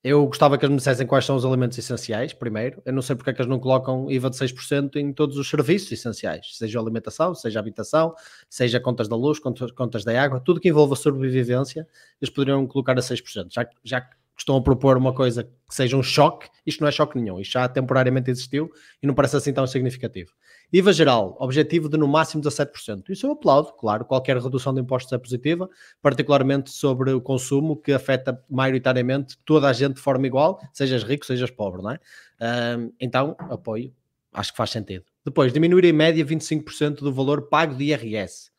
Eu 0.07 0.25
gostava 0.25 0.57
que 0.57 0.63
eles 0.63 0.71
me 0.71 0.77
dissessem 0.77 1.05
quais 1.05 1.25
são 1.25 1.35
os 1.35 1.43
alimentos 1.43 1.77
essenciais, 1.77 2.31
primeiro. 2.31 2.81
Eu 2.85 2.93
não 2.93 3.01
sei 3.01 3.13
porque 3.13 3.29
é 3.29 3.33
que 3.33 3.41
eles 3.41 3.49
não 3.49 3.59
colocam 3.59 4.09
IVA 4.09 4.29
de 4.29 4.37
6% 4.37 4.95
em 4.95 5.11
todos 5.11 5.35
os 5.35 5.49
serviços 5.49 5.91
essenciais, 5.91 6.55
seja 6.55 6.79
alimentação, 6.79 7.35
seja 7.35 7.59
habitação, 7.59 8.15
seja 8.49 8.79
contas 8.79 9.09
da 9.09 9.17
luz, 9.17 9.37
contas, 9.37 9.69
contas 9.71 10.05
da 10.05 10.23
água, 10.23 10.39
tudo 10.39 10.61
que 10.61 10.69
envolva 10.69 10.95
sobrevivência, 10.95 11.85
eles 12.21 12.33
poderiam 12.33 12.65
colocar 12.65 12.97
a 12.97 13.01
6%. 13.01 13.47
Já, 13.51 13.67
já 13.83 14.09
estão 14.37 14.55
a 14.55 14.61
propor 14.61 14.95
uma 14.95 15.13
coisa 15.13 15.43
que 15.43 15.75
seja 15.75 15.97
um 15.97 16.03
choque, 16.03 16.47
isto 16.65 16.79
não 16.79 16.87
é 16.87 16.91
choque 16.91 17.19
nenhum, 17.19 17.41
isto 17.41 17.51
já 17.51 17.67
temporariamente 17.67 18.31
existiu 18.31 18.71
e 19.03 19.07
não 19.07 19.13
parece 19.13 19.35
assim 19.35 19.51
tão 19.51 19.67
significativo. 19.67 20.31
IVA 20.71 20.91
geral, 20.91 21.37
objetivo 21.39 21.87
de 21.87 21.97
no 21.97 22.07
máximo 22.07 22.43
17%. 22.43 23.09
Isso 23.09 23.25
eu 23.25 23.31
aplaudo, 23.31 23.71
claro, 23.73 24.03
qualquer 24.03 24.37
redução 24.37 24.73
de 24.73 24.81
impostos 24.81 25.13
é 25.13 25.17
positiva, 25.17 25.69
particularmente 26.01 26.69
sobre 26.71 27.11
o 27.11 27.21
consumo 27.21 27.77
que 27.77 27.93
afeta 27.93 28.43
maioritariamente 28.49 29.37
toda 29.45 29.69
a 29.69 29.73
gente 29.73 29.95
de 29.95 30.01
forma 30.01 30.27
igual, 30.27 30.59
sejas 30.73 31.03
rico, 31.03 31.25
sejas 31.25 31.49
pobre, 31.49 31.81
não 31.81 31.91
é? 31.91 31.99
Ahm, 32.41 32.91
então, 32.99 33.35
apoio, 33.39 33.93
acho 34.33 34.51
que 34.51 34.57
faz 34.57 34.71
sentido. 34.71 35.05
Depois, 35.23 35.53
diminuir 35.53 35.85
em 35.85 35.93
média 35.93 36.25
25% 36.25 36.95
do 36.95 37.13
valor 37.13 37.43
pago 37.43 37.73
de 37.73 37.85
IRS. 37.85 38.51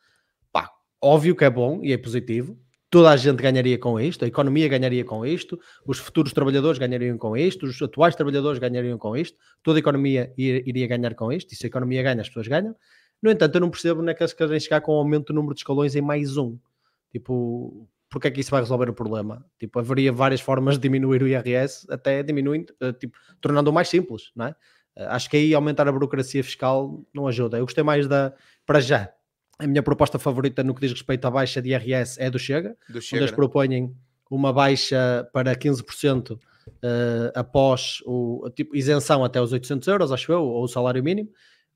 Pá, 0.51 0.71
óbvio 0.99 1.35
que 1.35 1.45
é 1.45 1.49
bom 1.49 1.79
e 1.83 1.93
é 1.93 1.97
positivo, 1.97 2.57
toda 2.89 3.09
a 3.11 3.17
gente 3.17 3.41
ganharia 3.41 3.77
com 3.77 3.99
isto, 3.99 4.25
a 4.25 4.27
economia 4.27 4.67
ganharia 4.67 5.05
com 5.05 5.25
isto, 5.25 5.59
os 5.85 5.99
futuros 5.99 6.33
trabalhadores 6.33 6.79
ganhariam 6.79 7.17
com 7.17 7.37
isto, 7.37 7.65
os 7.67 7.81
atuais 7.81 8.15
trabalhadores 8.15 8.59
ganhariam 8.59 8.97
com 8.97 9.15
isto, 9.15 9.37
toda 9.63 9.77
a 9.77 9.81
economia 9.81 10.33
ir- 10.37 10.63
iria 10.67 10.87
ganhar 10.87 11.13
com 11.15 11.31
isto, 11.31 11.53
e 11.53 11.55
se 11.55 11.65
a 11.65 11.69
economia 11.69 12.01
ganha, 12.03 12.21
as 12.21 12.27
pessoas 12.27 12.47
ganham. 12.47 12.75
No 13.21 13.29
entanto, 13.31 13.55
eu 13.55 13.61
não 13.61 13.69
percebo 13.69 14.01
onde 14.01 14.11
é 14.11 14.13
que 14.15 14.23
eles 14.23 14.33
querem 14.33 14.59
chegar 14.59 14.81
com 14.81 14.93
o 14.93 14.95
aumento 14.95 15.27
do 15.27 15.33
número 15.35 15.53
de 15.53 15.59
escalões 15.61 15.95
em 15.95 16.01
mais 16.01 16.37
um. 16.37 16.57
Tipo, 17.11 17.87
porque 18.09 18.27
é 18.27 18.31
que 18.31 18.39
isso 18.41 18.51
vai 18.51 18.61
resolver 18.61 18.89
o 18.89 18.93
problema? 18.93 19.45
Tipo, 19.59 19.79
haveria 19.79 20.11
várias 20.11 20.41
formas 20.41 20.75
de 20.75 20.81
diminuir 20.81 21.21
o 21.23 21.27
IRS, 21.27 21.85
até 21.89 22.23
diminuindo, 22.23 22.73
eh, 22.81 22.93
tipo, 22.93 23.17
tornando-o 23.41 23.73
mais 23.73 23.87
simples, 23.89 24.31
não 24.35 24.45
é? 24.47 24.55
Eh, 24.95 25.05
Acho 25.05 25.29
que 25.29 25.37
aí 25.37 25.53
aumentar 25.53 25.87
a 25.87 25.91
burocracia 25.91 26.43
fiscal 26.43 27.03
não 27.13 27.27
ajuda. 27.27 27.57
Eu 27.57 27.65
gostei 27.65 27.83
mais 27.83 28.07
da, 28.07 28.33
para 28.65 28.79
já, 28.79 29.11
a 29.59 29.67
minha 29.67 29.83
proposta 29.83 30.17
favorita 30.17 30.63
no 30.63 30.73
que 30.73 30.81
diz 30.81 30.91
respeito 30.91 31.25
à 31.25 31.31
baixa 31.31 31.61
de 31.61 31.69
IRS 31.69 32.19
é 32.21 32.29
do 32.29 32.39
Chega, 32.39 32.77
Do 32.87 32.97
onde 32.97 33.05
Chega, 33.05 33.21
eles 33.21 33.31
né? 33.31 33.35
propõem 33.35 33.93
uma 34.31 34.53
baixa 34.53 35.27
para 35.33 35.55
15% 35.55 36.39
eh, 36.83 37.31
após 37.35 37.99
o 38.05 38.49
tipo, 38.55 38.75
isenção 38.75 39.23
até 39.23 39.41
os 39.41 39.51
800 39.51 39.87
euros, 39.87 40.11
acho 40.11 40.31
eu, 40.31 40.41
ou 40.43 40.63
o 40.63 40.67
salário 40.67 41.03
mínimo, 41.03 41.29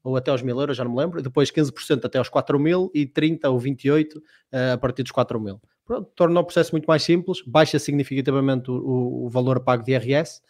ou 0.04 0.16
até 0.16 0.32
aos 0.32 0.42
1000 0.42 0.60
euros, 0.60 0.78
já 0.78 0.84
não 0.84 0.92
me 0.92 0.98
lembro, 1.00 1.20
e 1.20 1.24
depois 1.24 1.50
15% 1.52 2.06
até 2.06 2.18
aos 2.20 2.30
4 2.30 2.60
mil 2.60 2.92
e 2.94 3.06
30 3.06 3.50
ou 3.50 3.60
28 3.60 4.22
eh, 4.52 4.72
a 4.74 4.78
partir 4.78 5.04
dos 5.04 5.12
4 5.12 5.40
mil. 5.40 5.60
Pronto, 5.86 6.10
torna 6.16 6.40
o 6.40 6.44
processo 6.44 6.72
muito 6.72 6.86
mais 6.86 7.04
simples, 7.04 7.42
baixa 7.46 7.78
significativamente 7.80 8.72
o, 8.72 9.26
o- 9.26 9.30
valor 9.30 9.60
pago 9.62 9.84
de 9.84 9.92
IRS. 9.92 10.42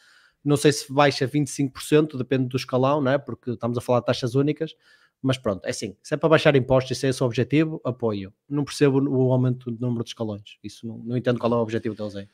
Não 0.43 0.57
sei 0.57 0.71
se 0.73 0.91
baixa 0.91 1.25
25%, 1.27 2.17
depende 2.17 2.47
do 2.49 2.57
escalão, 2.57 3.01
não 3.01 3.11
é? 3.13 3.17
porque 3.17 3.51
estamos 3.51 3.77
a 3.77 3.81
falar 3.81 4.01
de 4.01 4.05
taxas 4.07 4.35
únicas, 4.35 4.75
mas 5.23 5.37
pronto, 5.37 5.65
é 5.65 5.69
assim, 5.69 5.95
se 6.03 6.13
é 6.13 6.17
para 6.17 6.27
baixar 6.27 6.53
impostos 6.55 6.97
e 6.97 6.99
se 6.99 7.07
é 7.07 7.09
esse 7.09 7.23
o 7.23 7.25
objetivo, 7.25 7.79
apoio. 7.83 8.33
Não 8.47 8.65
percebo 8.65 8.99
o 8.99 9.31
aumento 9.31 9.71
do 9.71 9.79
número 9.79 10.03
de 10.03 10.09
escalões, 10.09 10.57
isso 10.61 10.85
não, 10.85 10.97
não 10.97 11.17
entendo 11.17 11.39
qual 11.39 11.53
é 11.53 11.55
o 11.55 11.59
objetivo 11.59 11.95
deles 11.95 12.15
aí. 12.15 12.27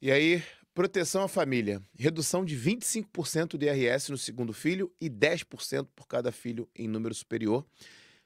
E 0.00 0.10
aí, 0.10 0.42
proteção 0.74 1.22
à 1.22 1.28
família. 1.28 1.82
Redução 1.96 2.42
de 2.42 2.56
25% 2.56 3.58
do 3.58 3.64
IRS 3.64 4.10
no 4.10 4.16
segundo 4.16 4.52
filho 4.54 4.90
e 4.98 5.10
10% 5.10 5.86
por 5.94 6.08
cada 6.08 6.32
filho 6.32 6.66
em 6.74 6.88
número 6.88 7.14
superior. 7.14 7.66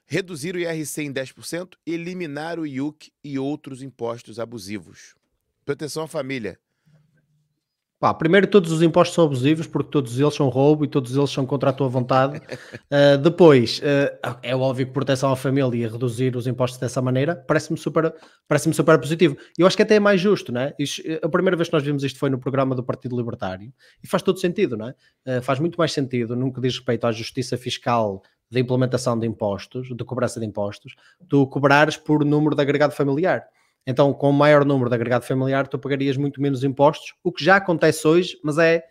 Reduzir 0.05 0.55
o 0.55 0.59
IRC 0.59 1.01
em 1.01 1.13
10% 1.13 1.73
e 1.85 1.93
eliminar 1.93 2.59
o 2.59 2.65
IUC 2.65 3.11
e 3.21 3.37
outros 3.37 3.83
impostos 3.83 4.39
abusivos. 4.39 5.15
Proteção 5.65 6.03
à 6.03 6.07
família. 6.07 6.57
Pá, 7.99 8.13
primeiro, 8.13 8.45
todos 8.45 8.71
os 8.71 8.83
impostos 8.83 9.15
são 9.15 9.25
abusivos 9.25 9.65
porque 9.65 9.89
todos 9.89 10.19
eles 10.19 10.35
são 10.35 10.49
roubo 10.49 10.85
e 10.85 10.87
todos 10.87 11.15
eles 11.15 11.31
são 11.31 11.47
contra 11.47 11.71
a 11.71 11.73
tua 11.73 11.87
vontade. 11.89 12.37
Uh, 12.37 13.17
depois, 13.23 13.79
uh, 13.79 14.37
é 14.43 14.55
óbvio 14.55 14.85
que 14.85 14.93
proteção 14.93 15.31
à 15.31 15.35
família 15.35 15.85
e 15.85 15.87
reduzir 15.87 16.35
os 16.35 16.45
impostos 16.45 16.79
dessa 16.79 17.01
maneira 17.01 17.35
parece-me 17.35 17.75
super, 17.77 18.13
parece 18.47 18.71
super 18.71 18.99
positivo. 18.99 19.35
Eu 19.57 19.65
acho 19.65 19.75
que 19.75 19.81
até 19.81 19.95
é 19.95 19.99
mais 19.99 20.21
justo, 20.21 20.51
não 20.51 20.61
é? 20.61 20.75
Isto- 20.77 21.01
a 21.23 21.27
primeira 21.27 21.57
vez 21.57 21.69
que 21.69 21.73
nós 21.73 21.83
vimos 21.83 22.03
isto 22.03 22.19
foi 22.19 22.29
no 22.29 22.37
programa 22.37 22.75
do 22.75 22.83
Partido 22.83 23.17
Libertário 23.17 23.73
e 24.03 24.07
faz 24.07 24.21
todo 24.21 24.39
sentido, 24.39 24.77
não 24.77 24.89
é? 24.89 25.39
Uh, 25.39 25.41
faz 25.41 25.59
muito 25.59 25.75
mais 25.77 25.91
sentido 25.91 26.35
no 26.35 26.53
que 26.53 26.61
diz 26.61 26.75
respeito 26.75 27.07
à 27.07 27.11
justiça 27.11 27.57
fiscal 27.57 28.21
da 28.51 28.59
implementação 28.59 29.17
de 29.17 29.25
impostos, 29.25 29.87
de 29.87 30.03
cobrança 30.05 30.39
de 30.39 30.45
impostos, 30.45 30.95
tu 31.27 31.47
cobrares 31.47 31.97
por 31.97 32.23
número 32.23 32.55
de 32.55 32.61
agregado 32.61 32.93
familiar. 32.93 33.43
Então, 33.87 34.13
com 34.13 34.29
o 34.29 34.33
maior 34.33 34.65
número 34.65 34.89
de 34.89 34.95
agregado 34.95 35.23
familiar, 35.23 35.65
tu 35.65 35.79
pagarias 35.79 36.17
muito 36.17 36.41
menos 36.41 36.61
impostos, 36.61 37.13
o 37.23 37.31
que 37.31 37.41
já 37.41 37.55
acontece 37.55 38.05
hoje, 38.05 38.37
mas 38.43 38.57
é, 38.57 38.83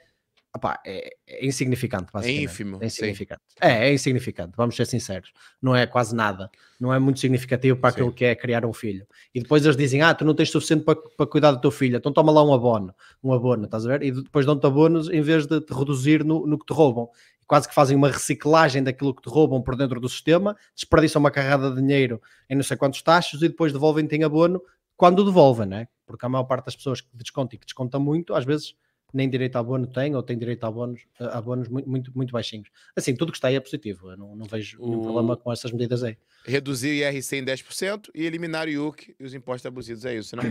opá, 0.57 0.81
é, 0.87 1.11
é 1.27 1.47
insignificante, 1.47 2.11
basicamente. 2.11 2.45
ínfimo, 2.45 2.79
É 2.81 2.87
insignificante. 2.87 3.43
É, 3.61 3.89
é 3.89 3.93
insignificante, 3.93 4.53
vamos 4.57 4.75
ser 4.75 4.87
sinceros. 4.87 5.35
Não 5.61 5.77
é 5.77 5.87
quase 5.87 6.15
nada. 6.17 6.51
Não 6.81 6.95
é 6.95 6.99
muito 6.99 7.21
significativo 7.21 7.77
para 7.77 7.91
Sim. 7.91 7.97
aquilo 7.97 8.13
que 8.13 8.25
é 8.25 8.35
criar 8.35 8.65
um 8.65 8.73
filho. 8.73 9.07
E 9.35 9.41
depois 9.41 9.67
eles 9.67 9.77
dizem, 9.77 10.01
ah, 10.01 10.15
tu 10.15 10.25
não 10.25 10.35
tens 10.35 10.51
suficiente 10.51 10.83
para, 10.83 10.97
para 11.15 11.27
cuidar 11.27 11.51
do 11.51 11.61
teu 11.61 11.71
filho, 11.71 11.99
então 11.99 12.11
toma 12.11 12.33
lá 12.33 12.43
um 12.43 12.55
abono. 12.55 12.95
Um 13.23 13.35
abono, 13.35 13.67
estás 13.67 13.85
a 13.85 13.91
ver? 13.91 14.03
E 14.03 14.11
depois 14.11 14.47
dão-te 14.47 14.67
abonos 14.67 15.11
em 15.11 15.21
vez 15.21 15.47
de 15.47 15.61
te 15.61 15.75
reduzir 15.75 16.25
no, 16.25 16.47
no 16.47 16.59
que 16.59 16.65
te 16.65 16.73
roubam. 16.73 17.11
Quase 17.47 17.69
que 17.69 17.75
fazem 17.75 17.95
uma 17.97 18.09
reciclagem 18.09 18.83
daquilo 18.83 19.15
que 19.15 19.23
te 19.23 19.29
roubam 19.29 19.63
por 19.63 19.77
dentro 19.77 20.01
do 20.01 20.09
sistema, 20.09 20.57
desperdiçam 20.75 21.21
uma 21.21 21.31
carrada 21.31 21.71
de 21.71 21.77
dinheiro 21.77 22.21
em 22.49 22.57
não 22.57 22.63
sei 22.63 22.79
quantos 22.79 23.03
taxos 23.03 23.43
e 23.43 23.49
depois 23.49 23.73
devolvem-te 23.75 24.17
em 24.17 24.25
abono 24.25 24.61
quando 24.97 25.25
devolvem, 25.25 25.67
né? 25.67 25.89
Porque 26.07 26.25
a 26.25 26.29
maior 26.29 26.45
parte 26.45 26.67
das 26.67 26.77
pessoas 26.77 27.01
que 27.01 27.09
descontam 27.15 27.57
e 27.57 27.59
que 27.59 27.67
descontam 27.67 28.01
muito, 28.01 28.35
às 28.35 28.45
vezes 28.45 28.75
nem 29.15 29.31
direito 29.31 29.57
a 29.57 29.61
abono 29.61 29.87
têm 29.87 30.15
ou 30.15 30.23
têm 30.23 30.37
direito 30.37 30.65
a 30.65 30.69
abonos, 30.69 31.01
a 31.19 31.39
abonos 31.39 31.69
muito, 31.69 31.89
muito, 31.89 32.13
muito 32.15 32.33
baixinhos. 32.33 32.69
Assim, 32.95 33.15
tudo 33.15 33.31
que 33.33 33.39
está 33.39 33.49
aí 33.49 33.55
é 33.55 33.61
positivo. 33.61 34.11
Eu 34.11 34.17
não, 34.17 34.37
não 34.37 34.47
vejo 34.47 34.79
nenhum 34.81 34.99
O- 34.99 35.03
problema 35.03 35.37
com 35.37 35.53
essas 35.53 35.71
medidas 35.73 36.03
aí. 36.03 36.17
Reduzir 36.45 36.89
o 36.91 36.95
IRC 36.95 37.37
em 37.37 37.45
10% 37.45 38.11
e 38.15 38.25
eliminar 38.27 38.67
o 38.67 38.71
IUC 38.71 39.15
e 39.19 39.25
os 39.25 39.33
impostos 39.33 39.65
abusivos. 39.67 40.05
É 40.05 40.15
isso, 40.17 40.37
não? 40.37 40.45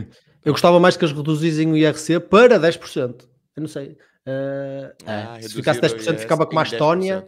Eu 0.44 0.54
gostava 0.54 0.80
mais 0.80 0.98
que 0.98 1.04
eles 1.06 1.16
reduzissem 1.16 1.72
o 1.72 1.78
IRC 1.78 2.20
para 2.22 2.58
10%. 2.60 3.28
Eu 3.56 3.62
não 3.62 3.68
sei. 3.68 3.98
Eh, 4.26 4.96
Ah, 5.06 5.38
é, 5.38 5.42
se 5.44 5.54
ficasse 5.54 5.80
o 5.80 5.82
10%, 5.84 5.94
IRS 6.08 6.22
ficava 6.22 6.46
como 6.46 6.60
a 6.60 6.64
Estónia. 6.64 7.26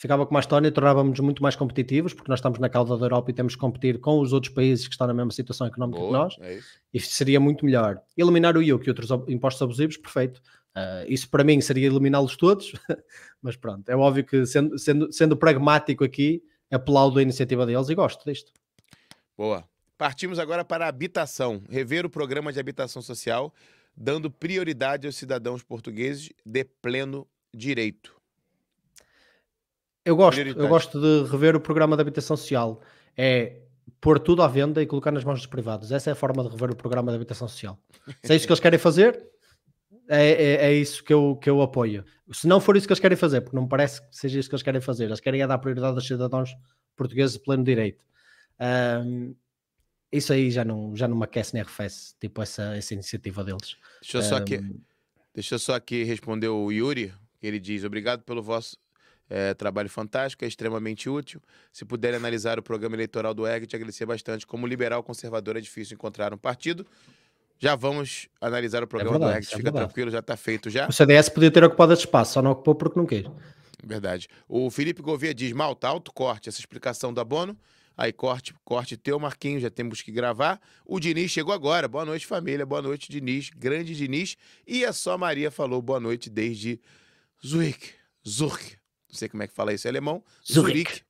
10%. 0.00 0.02
Ficava 0.02 0.24
como 0.24 0.38
a 0.38 0.40
Estónia, 0.40 0.72
tornávamos 0.72 1.20
muito 1.20 1.42
mais 1.42 1.54
competitivos, 1.54 2.14
porque 2.14 2.30
nós 2.30 2.38
estamos 2.38 2.58
na 2.58 2.70
cauda 2.70 2.96
da 2.96 3.04
Europa 3.04 3.30
e 3.30 3.34
temos 3.34 3.54
que 3.54 3.60
competir 3.60 4.00
com 4.00 4.18
os 4.18 4.32
outros 4.32 4.52
países 4.52 4.86
que 4.86 4.94
estão 4.94 5.06
na 5.06 5.12
mesma 5.12 5.30
situação 5.30 5.66
económica 5.66 5.98
que 5.98 6.06
Boa, 6.06 6.18
nós. 6.18 6.36
é 6.40 6.54
isso. 6.54 6.68
Isso 6.92 7.10
seria 7.12 7.38
muito 7.38 7.64
melhor. 7.64 8.00
Eliminar 8.16 8.56
o 8.56 8.62
IUC 8.62 8.86
e 8.86 8.90
outros 8.90 9.10
impostos 9.28 9.60
abusivos, 9.60 9.96
perfeito. 9.98 10.40
Ah, 10.74 11.04
isso 11.06 11.28
para 11.28 11.44
mim 11.44 11.60
seria 11.60 11.86
eliminá-los 11.86 12.36
todos, 12.36 12.72
mas 13.42 13.56
pronto, 13.56 13.88
é 13.88 13.96
óbvio 13.96 14.24
que 14.24 14.46
sendo, 14.46 14.78
sendo, 14.78 15.12
sendo 15.12 15.36
pragmático 15.36 16.04
aqui, 16.04 16.42
aplaudo 16.70 17.18
a 17.18 17.22
iniciativa 17.22 17.66
deles 17.66 17.88
e 17.88 17.94
gosto 17.94 18.24
disto. 18.24 18.52
Boa. 19.36 19.64
Partimos 19.98 20.38
agora 20.38 20.64
para 20.64 20.86
a 20.86 20.88
habitação. 20.88 21.62
Rever 21.68 22.06
o 22.06 22.10
programa 22.10 22.50
de 22.52 22.58
habitação 22.58 23.02
social, 23.02 23.52
dando 23.94 24.30
prioridade 24.30 25.06
aos 25.06 25.16
cidadãos 25.16 25.62
portugueses 25.62 26.32
de 26.46 26.64
pleno 26.64 27.28
direito. 27.54 28.19
Eu 30.04 30.16
gosto, 30.16 30.40
eu 30.40 30.68
gosto 30.68 31.00
de 31.00 31.30
rever 31.30 31.54
o 31.54 31.60
programa 31.60 31.96
de 31.96 32.02
habitação 32.02 32.36
social. 32.36 32.80
É 33.16 33.60
pôr 34.00 34.18
tudo 34.18 34.42
à 34.42 34.48
venda 34.48 34.82
e 34.82 34.86
colocar 34.86 35.10
nas 35.10 35.24
mãos 35.24 35.40
dos 35.40 35.46
privados. 35.46 35.92
Essa 35.92 36.10
é 36.10 36.12
a 36.12 36.16
forma 36.16 36.42
de 36.42 36.48
rever 36.50 36.70
o 36.70 36.76
programa 36.76 37.12
de 37.12 37.16
habitação 37.16 37.46
social. 37.46 37.78
Se 38.24 38.32
é 38.32 38.36
isso 38.36 38.46
que 38.46 38.52
eles 38.52 38.60
querem 38.60 38.78
fazer, 38.78 39.28
É, 40.12 40.30
é, 40.30 40.54
é, 40.66 40.74
isso 40.74 41.04
que 41.04 41.12
eu, 41.12 41.36
que 41.36 41.48
eu 41.48 41.62
apoio. 41.62 42.04
Se 42.32 42.48
não 42.48 42.60
for 42.60 42.76
isso 42.76 42.84
que 42.84 42.92
eles 42.92 42.98
querem 42.98 43.16
fazer, 43.16 43.42
porque 43.42 43.54
não 43.54 43.62
me 43.62 43.68
parece 43.68 44.00
que 44.00 44.08
seja 44.10 44.40
isso 44.40 44.48
que 44.48 44.56
eles 44.56 44.62
querem 44.64 44.80
fazer, 44.80 45.04
eles 45.04 45.20
querem 45.20 45.40
é 45.40 45.46
dar 45.46 45.58
prioridade 45.58 45.94
aos 45.94 46.04
cidadãos 46.04 46.50
portugueses 46.96 47.36
de 47.36 47.42
pleno 47.44 47.62
direito. 47.62 48.04
Um, 49.06 49.36
isso 50.10 50.32
aí 50.32 50.50
já 50.50 50.64
não, 50.64 50.96
já 50.96 51.06
não 51.06 51.16
me 51.16 51.22
aquece 51.22 51.54
nem 51.54 51.62
arrefece, 51.62 52.16
tipo 52.18 52.42
essa, 52.42 52.76
essa 52.76 52.92
iniciativa 52.92 53.44
deles. 53.44 53.76
Deixa 54.02 54.18
eu, 54.18 54.22
só 54.22 54.36
aqui, 54.36 54.58
deixa 55.32 55.54
eu 55.54 55.58
só 55.60 55.74
aqui 55.74 56.02
responder 56.02 56.48
o 56.48 56.72
Yuri, 56.72 57.14
ele 57.40 57.60
diz, 57.60 57.84
obrigado 57.84 58.24
pelo 58.24 58.42
vosso 58.42 58.76
é, 59.30 59.54
trabalho 59.54 59.88
fantástico, 59.88 60.44
é 60.44 60.48
extremamente 60.48 61.08
útil. 61.08 61.40
Se 61.72 61.84
puderem 61.84 62.16
analisar 62.16 62.58
o 62.58 62.62
programa 62.62 62.96
eleitoral 62.96 63.32
do 63.32 63.46
EG, 63.46 63.64
te 63.64 63.76
agradecer 63.76 64.04
bastante. 64.04 64.44
Como 64.44 64.66
liberal 64.66 65.04
conservador 65.04 65.56
é 65.56 65.60
difícil 65.60 65.94
encontrar 65.94 66.34
um 66.34 66.36
partido. 66.36 66.84
Já 67.56 67.76
vamos 67.76 68.28
analisar 68.40 68.82
o 68.82 68.88
programa 68.88 69.16
é 69.16 69.18
verdade, 69.20 69.34
do 69.34 69.38
EG, 69.38 69.46
é 69.46 69.56
fica 69.56 69.62
verdade. 69.62 69.86
tranquilo, 69.86 70.10
já 70.10 70.18
está 70.18 70.36
feito 70.36 70.68
já. 70.68 70.88
O 70.88 70.92
CDS 70.92 71.28
podia 71.28 71.50
ter 71.50 71.62
ocupado 71.62 71.92
esse 71.92 72.02
espaço, 72.02 72.32
só 72.32 72.42
não 72.42 72.50
ocupou 72.50 72.74
porque 72.74 72.98
não 72.98 73.06
quis. 73.06 73.24
Verdade. 73.84 74.28
O 74.48 74.68
Felipe 74.68 75.00
Gouveia 75.00 75.32
diz, 75.32 75.52
malta, 75.52 75.86
alto 75.86 76.12
corte, 76.12 76.48
essa 76.48 76.58
explicação 76.58 77.14
do 77.14 77.20
abono. 77.20 77.56
Aí, 77.96 78.12
corte, 78.12 78.54
corte 78.64 78.96
teu, 78.96 79.18
Marquinhos, 79.18 79.62
já 79.62 79.70
temos 79.70 80.00
que 80.00 80.10
gravar. 80.10 80.58
O 80.86 80.98
Diniz 80.98 81.30
chegou 81.30 81.52
agora. 81.52 81.86
Boa 81.86 82.04
noite, 82.04 82.26
família. 82.26 82.64
Boa 82.64 82.80
noite, 82.80 83.12
Diniz. 83.12 83.50
Grande 83.50 83.94
Diniz. 83.94 84.36
E 84.66 84.84
a 84.84 84.92
só 84.92 85.18
Maria 85.18 85.50
falou 85.50 85.82
boa 85.82 86.00
noite 86.00 86.30
desde 86.30 86.80
Zurich. 87.46 87.92
Zurich 88.26 88.79
não 89.10 89.18
sei 89.18 89.28
como 89.28 89.42
é 89.42 89.46
que 89.46 89.54
fala 89.54 89.72
isso 89.72 89.86
em 89.86 89.90
alemão. 89.90 90.22
Zurich. 90.50 91.02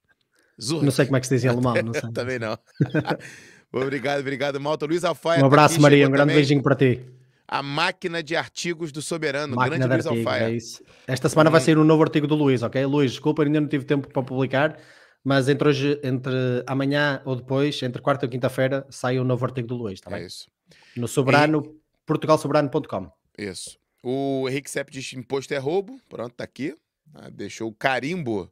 Zurich. 0.61 0.85
Não 0.85 0.91
sei 0.91 1.07
como 1.07 1.17
é 1.17 1.21
que 1.21 1.27
se 1.27 1.35
diz 1.35 1.45
em 1.45 1.49
alemão, 1.51 1.75
não 1.75 1.93
sei. 1.93 2.11
Também 2.13 2.39
não. 2.39 2.59
obrigado, 3.73 4.21
obrigado, 4.21 4.61
Malta. 4.61 4.87
Luiz 4.87 5.05
Alfaia. 5.05 5.39
Um 5.39 5.43
tá 5.43 5.47
abraço, 5.47 5.77
tá 5.77 5.83
Maria. 5.83 6.07
Um 6.07 6.11
grande 6.11 6.23
também. 6.23 6.37
beijinho 6.37 6.63
para 6.63 6.75
ti. 6.75 7.05
A 7.47 7.63
máquina 7.63 8.23
de 8.23 8.37
artigos 8.37 8.91
do 8.93 9.03
Soberano. 9.03 9.57
Máquina 9.57 9.87
grande 9.87 9.95
Luiz 9.95 10.07
artigos, 10.07 10.27
Alfaia. 10.27 10.51
É 10.51 10.55
isso. 10.55 10.83
Esta 11.07 11.29
semana 11.29 11.51
hum. 11.51 11.53
vai 11.53 11.61
sair 11.61 11.79
um 11.79 11.85
novo 11.85 12.03
artigo 12.03 12.27
do 12.27 12.35
Luiz, 12.35 12.63
ok? 12.63 12.85
Luiz, 12.87 13.13
desculpa, 13.13 13.43
ainda 13.43 13.61
não 13.61 13.69
tive 13.69 13.85
tempo 13.85 14.09
para 14.09 14.23
publicar, 14.23 14.79
mas 15.23 15.49
entre 15.49 15.69
hoje, 15.69 16.01
entre 16.03 16.33
amanhã 16.67 17.21
ou 17.25 17.37
depois, 17.37 17.83
entre 17.83 18.01
quarta 18.01 18.27
e 18.27 18.29
quinta-feira, 18.29 18.87
sai 18.89 19.19
um 19.21 19.25
novo 19.25 19.45
artigo 19.45 19.69
do 19.69 19.77
Luiz, 19.77 20.01
tá 20.01 20.11
bem? 20.11 20.23
É 20.23 20.27
isso. 20.27 20.49
No 20.97 21.07
Soberano, 21.07 21.63
e... 21.67 22.07
portugalsoberano.com. 22.07 23.11
Isso. 23.37 23.79
O 24.03 24.49
Henrique 24.49 24.71
Sepp 24.71 24.91
diz 24.91 25.13
imposto 25.13 25.53
é 25.53 25.59
roubo. 25.59 26.01
Pronto, 26.09 26.33
tá 26.35 26.45
aqui. 26.45 26.75
Ah, 27.15 27.31
deixou 27.31 27.71
o 27.71 27.75
carimbo. 27.75 28.51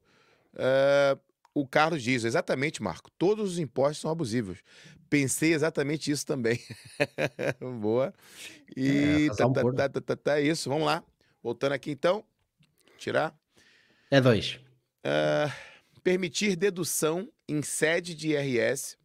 Uh, 0.54 1.20
o 1.54 1.66
Carlos 1.66 2.02
diz, 2.02 2.24
exatamente, 2.24 2.82
Marco, 2.82 3.10
todos 3.18 3.52
os 3.52 3.58
impostos 3.58 3.98
são 3.98 4.10
abusivos. 4.10 4.58
Pensei 5.10 5.54
exatamente 5.54 6.10
isso 6.10 6.26
também. 6.26 6.60
Boa. 7.80 8.12
E 8.76 9.26
é, 9.30 9.34
tá, 9.34 9.50
tá, 9.50 9.62
tá, 9.62 9.88
tá, 9.88 10.00
tá, 10.00 10.16
tá, 10.16 10.40
isso, 10.40 10.68
vamos 10.68 10.86
lá. 10.86 11.02
Voltando 11.42 11.72
aqui 11.72 11.90
então, 11.90 12.24
tirar. 12.98 13.36
É 14.10 14.20
dois. 14.20 14.60
Uh, 15.04 15.50
permitir 16.02 16.56
dedução 16.56 17.30
em 17.48 17.62
sede 17.62 18.14
de 18.14 18.28
IRS 18.28 18.96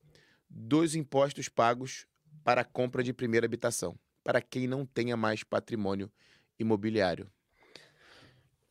dos 0.49 0.95
impostos 0.95 1.49
pagos 1.49 2.05
para 2.43 2.63
compra 2.63 3.01
de 3.01 3.13
primeira 3.13 3.45
habitação, 3.45 3.97
para 4.23 4.41
quem 4.41 4.67
não 4.67 4.85
tenha 4.85 5.15
mais 5.15 5.43
patrimônio 5.43 6.11
imobiliário. 6.59 7.31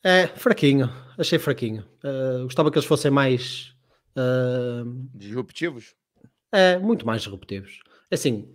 É, 0.04 0.26
fraquinho. 0.26 0.90
Achei 1.16 1.38
fraquinho. 1.38 1.84
Uh, 2.02 2.44
gostava 2.44 2.70
que 2.70 2.78
eles 2.78 2.88
fossem 2.88 3.10
mais. 3.10 3.74
Uh... 4.16 5.08
Disruptivos? 5.14 5.94
É, 6.50 6.78
muito 6.78 7.06
mais 7.06 7.22
disruptivos. 7.22 7.80
Assim, 8.10 8.52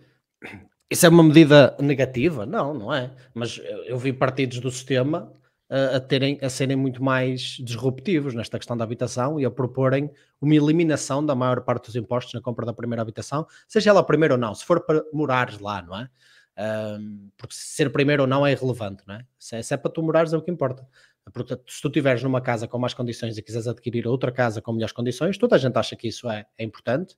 isso 0.90 1.06
é 1.06 1.10
uma 1.10 1.24
medida 1.24 1.76
negativa? 1.80 2.46
Não, 2.46 2.74
não 2.74 2.94
é. 2.94 3.12
Mas 3.34 3.60
eu 3.86 3.98
vi 3.98 4.14
partidos 4.14 4.60
do 4.60 4.70
sistema 4.70 5.32
uh, 5.70 5.96
a, 5.96 6.00
terem, 6.00 6.38
a 6.42 6.50
serem 6.50 6.76
muito 6.76 7.02
mais 7.04 7.58
disruptivos 7.60 8.34
nesta 8.34 8.58
questão 8.58 8.76
da 8.76 8.84
habitação 8.84 9.40
e 9.40 9.46
a 9.46 9.52
proporem 9.52 10.12
uma 10.40 10.54
eliminação 10.54 11.26
da 11.26 11.34
maior 11.34 11.62
parte 11.62 11.86
dos 11.86 11.96
impostos 11.96 12.34
na 12.34 12.42
compra 12.42 12.66
da 12.66 12.74
primeira 12.74 13.02
habitação, 13.02 13.48
seja 13.68 13.90
ela 13.90 14.02
a 14.02 14.04
primeira 14.04 14.36
ou 14.36 14.40
não, 14.40 14.54
se 14.54 14.64
for 14.64 14.82
para 14.82 15.04
morares 15.12 15.60
lá, 15.60 15.82
não 15.82 15.98
é? 15.98 16.10
porque 17.38 17.54
ser 17.54 17.92
primeiro 17.92 18.24
ou 18.24 18.28
não 18.28 18.46
é 18.46 18.52
irrelevante, 18.52 19.04
não 19.06 19.14
é? 19.14 19.26
Se 19.38 19.56
é, 19.56 19.62
se 19.62 19.76
é 19.76 19.78
para 19.78 19.92
tu 19.92 20.02
morares 20.02 20.34
é 20.34 20.38
o 20.38 20.42
que 20.42 20.50
importa. 20.50 20.88
Portanto, 21.34 21.64
se 21.68 21.82
tu 21.82 21.88
estiveres 21.88 22.24
numa 22.24 22.42
casa 22.42 22.68
com 22.68 22.78
mais 22.78 22.94
condições 22.94 23.38
e 23.38 23.42
quiseres 23.42 23.68
adquirir 23.68 24.08
outra 24.08 24.32
casa 24.32 24.62
com 24.62 24.72
melhores 24.72 24.94
condições, 24.94 25.38
toda 25.38 25.56
a 25.56 25.60
gente 25.60 25.78
acha 25.78 25.96
que 25.96 26.08
isso 26.08 26.30
é, 26.30 26.46
é 26.58 26.64
importante 26.64 27.16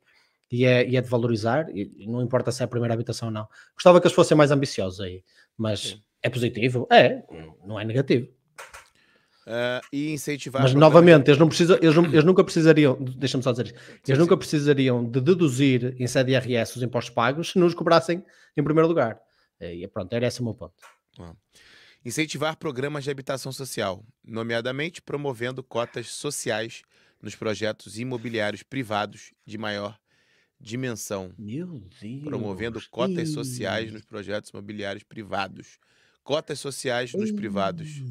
e 0.52 0.66
é, 0.66 0.88
e 0.88 0.98
é, 0.98 1.02
de 1.02 1.08
valorizar, 1.08 1.68
e 1.76 2.08
não 2.08 2.22
importa 2.22 2.52
se 2.52 2.62
é 2.64 2.66
a 2.66 2.68
primeira 2.68 2.94
habitação 2.94 3.28
ou 3.28 3.34
não. 3.34 3.48
Gostava 3.76 4.02
que 4.02 4.08
eles 4.08 4.16
fossem 4.16 4.36
mais 4.36 4.50
ambiciosos 4.50 5.00
aí, 5.00 5.24
mas 5.56 5.80
Sim. 5.82 6.02
é 6.24 6.30
positivo? 6.30 6.88
É, 6.92 7.24
não 7.64 7.80
é 7.80 7.86
negativo. 7.86 8.28
Uh, 9.46 9.82
e 9.92 10.12
incentivar. 10.12 10.62
Mas 10.62 10.74
novamente, 10.74 11.30
eles, 11.30 11.40
não 11.40 11.48
precisam, 11.48 11.78
eles, 11.82 11.96
não, 11.96 12.06
eles 12.06 12.24
nunca 12.24 12.44
precisariam, 12.44 12.98
deixa-me 13.00 13.44
só 13.44 13.52
dizer 13.52 13.68
isto, 13.68 13.80
eles 13.80 14.02
sim, 14.04 14.14
nunca 14.14 14.36
sim. 14.36 14.40
precisariam 14.40 15.04
de 15.04 15.22
deduzir 15.22 15.96
em 16.00 16.06
sede 16.06 16.34
IRS 16.34 16.78
os 16.78 16.84
impostos 16.84 17.14
pagos 17.14 17.52
se 17.52 17.60
nos 17.60 17.74
cobrassem 17.74 18.24
em 18.56 18.64
primeiro 18.64 18.88
lugar. 18.88 19.20
E 19.60 19.86
pronto, 19.88 20.14
era 20.14 20.26
esse 20.26 20.40
o 20.40 20.44
meu 20.44 20.54
ponto. 20.54 20.76
Ah 21.20 21.34
incentivar 22.04 22.58
programas 22.58 23.04
de 23.04 23.12
habitação 23.12 23.52
social, 23.52 24.04
nomeadamente 24.24 25.02
promovendo 25.02 25.64
cotas 25.64 26.08
sociais 26.08 26.84
nos 27.22 27.36
projetos 27.36 28.00
imobiliários 28.00 28.64
privados 28.64 29.34
de 29.46 29.58
maior 29.58 29.98
dimensão. 30.60 31.32
Meu 31.38 31.82
Deus. 32.02 32.24
Promovendo 32.24 32.82
cotas 32.90 33.30
sociais 33.30 33.92
nos 33.92 34.04
projetos 34.04 34.50
imobiliários 34.50 35.04
privados. 35.04 35.80
Cotas 36.24 36.60
sociais 36.60 37.14
nos 37.14 37.32
privados. 37.32 38.04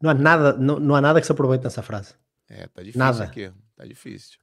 Não 0.00 0.10
há 0.10 0.14
nada, 0.14 0.52
não, 0.56 0.78
não 0.78 0.94
há 0.94 1.00
nada 1.00 1.20
que 1.20 1.26
se 1.26 1.32
aproveite 1.32 1.64
nessa 1.64 1.82
frase. 1.82 2.14
É, 2.48 2.66
tá 2.66 2.82
difícil 2.82 2.98
nada. 2.98 3.24
aqui. 3.24 3.50
Tá 3.76 3.84
difícil. 3.84 4.38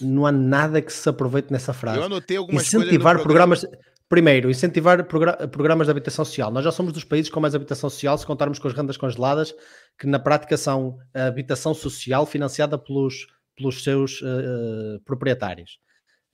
Não 0.00 0.26
há 0.26 0.32
nada 0.32 0.82
que 0.82 0.92
se 0.92 1.08
aproveite 1.08 1.52
nessa 1.52 1.72
frase. 1.72 1.98
Eu 1.98 2.04
anotei 2.04 2.36
algumas 2.36 2.66
Incentivar 2.66 3.20
programas. 3.20 3.64
Primeiro, 4.08 4.50
incentivar 4.50 5.04
programas 5.04 5.86
de 5.86 5.90
habitação 5.90 6.24
social. 6.24 6.50
Nós 6.50 6.64
já 6.64 6.72
somos 6.72 6.94
dos 6.94 7.04
países 7.04 7.30
com 7.30 7.40
mais 7.40 7.54
habitação 7.54 7.90
social, 7.90 8.16
se 8.16 8.24
contarmos 8.24 8.58
com 8.58 8.66
as 8.66 8.72
rendas 8.72 8.96
congeladas, 8.96 9.54
que 9.98 10.06
na 10.06 10.18
prática 10.18 10.56
são 10.56 10.98
a 11.12 11.26
habitação 11.26 11.74
social 11.74 12.24
financiada 12.24 12.78
pelos, 12.78 13.26
pelos 13.54 13.84
seus 13.84 14.22
uh, 14.22 14.98
proprietários. 15.04 15.78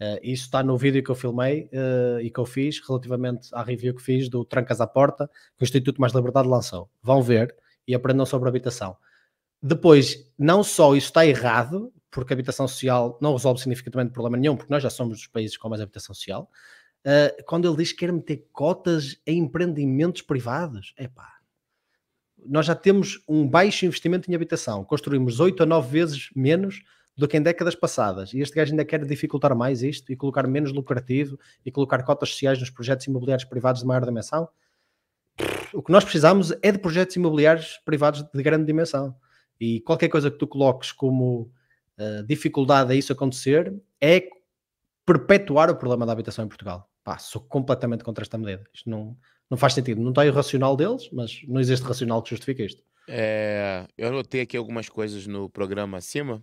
Uh, 0.00 0.18
isso 0.22 0.44
está 0.44 0.62
no 0.62 0.78
vídeo 0.78 1.02
que 1.02 1.10
eu 1.10 1.16
filmei 1.16 1.68
uh, 1.72 2.20
e 2.20 2.30
que 2.30 2.38
eu 2.38 2.46
fiz 2.46 2.80
relativamente 2.86 3.48
à 3.52 3.64
review 3.64 3.92
que 3.94 4.02
fiz 4.02 4.28
do 4.28 4.44
Trancas 4.44 4.80
à 4.80 4.86
Porta, 4.86 5.28
que 5.56 5.62
o 5.62 5.64
Instituto 5.64 6.00
Mais 6.00 6.12
Liberdade 6.12 6.46
lançou. 6.46 6.88
Vão 7.02 7.22
ver 7.22 7.56
e 7.88 7.94
aprendam 7.94 8.24
sobre 8.24 8.48
habitação. 8.48 8.96
Depois, 9.60 10.32
não 10.38 10.62
só 10.62 10.94
isso 10.94 11.08
está 11.08 11.26
errado, 11.26 11.92
porque 12.08 12.32
a 12.32 12.36
habitação 12.36 12.68
social 12.68 13.18
não 13.20 13.32
resolve 13.32 13.60
significativamente 13.60 14.12
problema 14.12 14.36
nenhum, 14.36 14.56
porque 14.56 14.72
nós 14.72 14.82
já 14.82 14.90
somos 14.90 15.18
dos 15.18 15.26
países 15.26 15.56
com 15.56 15.68
mais 15.68 15.82
habitação 15.82 16.14
social, 16.14 16.48
uh, 17.04 17.44
quando 17.44 17.68
ele 17.68 17.76
diz 17.76 17.92
que 17.92 17.98
quer 17.98 18.12
meter 18.12 18.48
cotas 18.52 19.20
em 19.26 19.38
empreendimentos 19.38 20.22
privados. 20.22 20.94
Epá, 20.98 21.34
nós 22.46 22.66
já 22.66 22.74
temos 22.74 23.22
um 23.28 23.46
baixo 23.48 23.86
investimento 23.86 24.30
em 24.30 24.34
habitação, 24.34 24.84
construímos 24.84 25.40
8 25.40 25.62
a 25.62 25.66
9 25.66 25.90
vezes 25.90 26.30
menos 26.34 26.82
do 27.16 27.28
que 27.28 27.36
em 27.36 27.42
décadas 27.42 27.74
passadas. 27.74 28.34
E 28.34 28.40
este 28.40 28.56
gajo 28.56 28.72
ainda 28.72 28.84
quer 28.84 29.04
dificultar 29.04 29.54
mais 29.54 29.82
isto 29.82 30.12
e 30.12 30.16
colocar 30.16 30.46
menos 30.46 30.72
lucrativo 30.72 31.38
e 31.64 31.70
colocar 31.70 32.02
cotas 32.02 32.30
sociais 32.30 32.58
nos 32.58 32.70
projetos 32.70 33.06
imobiliários 33.06 33.44
privados 33.44 33.82
de 33.82 33.86
maior 33.86 34.04
dimensão. 34.04 34.48
O 35.72 35.82
que 35.82 35.92
nós 35.92 36.04
precisamos 36.04 36.52
é 36.62 36.72
de 36.72 36.78
projetos 36.78 37.14
imobiliários 37.16 37.80
privados 37.84 38.22
de 38.22 38.42
grande 38.42 38.64
dimensão. 38.64 39.14
E 39.60 39.80
qualquer 39.80 40.08
coisa 40.08 40.30
que 40.30 40.38
tu 40.38 40.46
coloques 40.46 40.90
como 40.90 41.52
uh, 41.98 42.22
dificuldade 42.26 42.92
a 42.92 42.96
isso 42.96 43.12
acontecer 43.12 43.72
é 44.00 44.28
perpetuar 45.06 45.70
o 45.70 45.76
problema 45.76 46.04
da 46.04 46.12
habitação 46.12 46.44
em 46.44 46.48
Portugal 46.48 46.88
pá, 47.04 47.18
sou 47.18 47.42
completamente 47.42 48.02
contra 48.02 48.24
esta 48.24 48.38
medida. 48.38 48.64
Isto 48.72 48.88
não, 48.88 49.16
não 49.50 49.58
faz 49.58 49.74
sentido. 49.74 50.00
Não 50.00 50.10
está 50.10 50.22
o 50.22 50.32
racional 50.32 50.76
deles, 50.76 51.08
mas 51.12 51.42
não 51.46 51.60
existe 51.60 51.84
racional 51.84 52.22
que 52.22 52.30
justifique 52.30 52.64
isto. 52.64 52.82
É, 53.06 53.86
eu 53.96 54.08
anotei 54.08 54.40
aqui 54.40 54.56
algumas 54.56 54.88
coisas 54.88 55.26
no 55.26 55.48
programa 55.48 55.98
acima. 55.98 56.42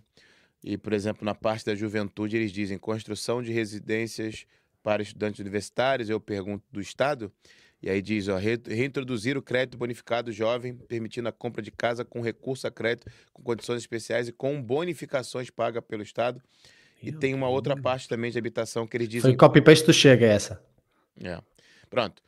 E, 0.62 0.78
por 0.78 0.92
exemplo, 0.92 1.24
na 1.24 1.34
parte 1.34 1.66
da 1.66 1.74
juventude, 1.74 2.36
eles 2.36 2.52
dizem 2.52 2.78
construção 2.78 3.42
de 3.42 3.52
residências 3.52 4.46
para 4.82 5.02
estudantes 5.02 5.40
universitários. 5.40 6.08
Eu 6.08 6.20
pergunto 6.20 6.64
do 6.70 6.80
Estado. 6.80 7.32
E 7.82 7.90
aí 7.90 8.00
diz, 8.00 8.28
ó, 8.28 8.36
reintroduzir 8.36 9.36
o 9.36 9.42
crédito 9.42 9.76
bonificado 9.76 10.30
jovem, 10.30 10.72
permitindo 10.72 11.28
a 11.28 11.32
compra 11.32 11.60
de 11.60 11.72
casa 11.72 12.04
com 12.04 12.20
recurso 12.20 12.64
a 12.68 12.70
crédito, 12.70 13.10
com 13.32 13.42
condições 13.42 13.78
especiais 13.78 14.28
e 14.28 14.32
com 14.32 14.62
bonificações 14.62 15.50
pagas 15.50 15.82
pelo 15.84 16.04
Estado. 16.04 16.40
E 17.02 17.12
tem 17.12 17.34
uma 17.34 17.48
outra 17.48 17.76
parte 17.76 18.08
também 18.08 18.30
de 18.30 18.38
habitação 18.38 18.86
que 18.86 18.96
eles 18.96 19.08
dizem. 19.08 19.30
Foi 19.30 19.36
copy-paste 19.36 19.86
do 19.86 19.92
Chega 19.92 20.26
essa. 20.26 20.62
É. 21.22 21.38
Pronto. 21.90 22.22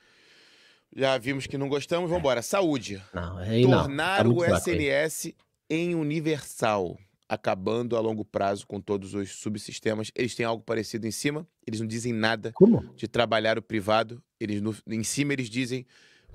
Já 0.94 1.18
vimos 1.18 1.46
que 1.46 1.58
não 1.58 1.68
gostamos, 1.68 2.08
vamos 2.08 2.20
embora. 2.20 2.42
Saúde. 2.42 3.02
Não, 3.12 3.38
aí 3.38 3.62
Tornar 3.62 4.24
não. 4.24 4.36
Tá 4.36 4.40
o 4.40 4.44
SNS 4.44 5.34
em 5.68 5.94
universal, 5.94 6.98
acabando 7.28 7.96
a 7.96 8.00
longo 8.00 8.24
prazo 8.24 8.66
com 8.66 8.80
todos 8.80 9.14
os 9.14 9.32
subsistemas. 9.32 10.10
Eles 10.14 10.34
têm 10.34 10.46
algo 10.46 10.62
parecido 10.62 11.06
em 11.06 11.10
cima, 11.10 11.46
eles 11.66 11.80
não 11.80 11.86
dizem 11.86 12.12
nada 12.12 12.52
Como? 12.52 12.82
de 12.94 13.08
trabalhar 13.08 13.58
o 13.58 13.62
privado. 13.62 14.22
Eles 14.38 14.60
no, 14.60 14.74
em 14.86 15.02
cima 15.02 15.32
eles 15.32 15.50
dizem 15.50 15.84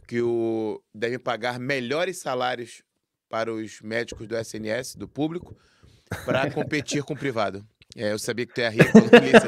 que 0.08 0.22
o 0.22 0.82
devem 0.94 1.20
pagar 1.20 1.60
melhores 1.60 2.18
salários 2.18 2.82
para 3.30 3.54
os 3.54 3.80
médicos 3.82 4.28
do 4.28 4.36
SNS, 4.36 4.96
do 4.96 5.08
público, 5.08 5.56
para 6.26 6.50
competir 6.52 7.04
com 7.04 7.14
o 7.14 7.18
privado. 7.18 7.66
É, 7.96 8.12
eu 8.12 8.20
sabia 8.20 8.46
que 8.46 8.54
tu 8.54 8.62
ia 8.62 8.70
rir 8.70 8.92
quando 8.92 9.14
eu 9.14 9.20
li 9.20 9.32
essa, 9.32 9.48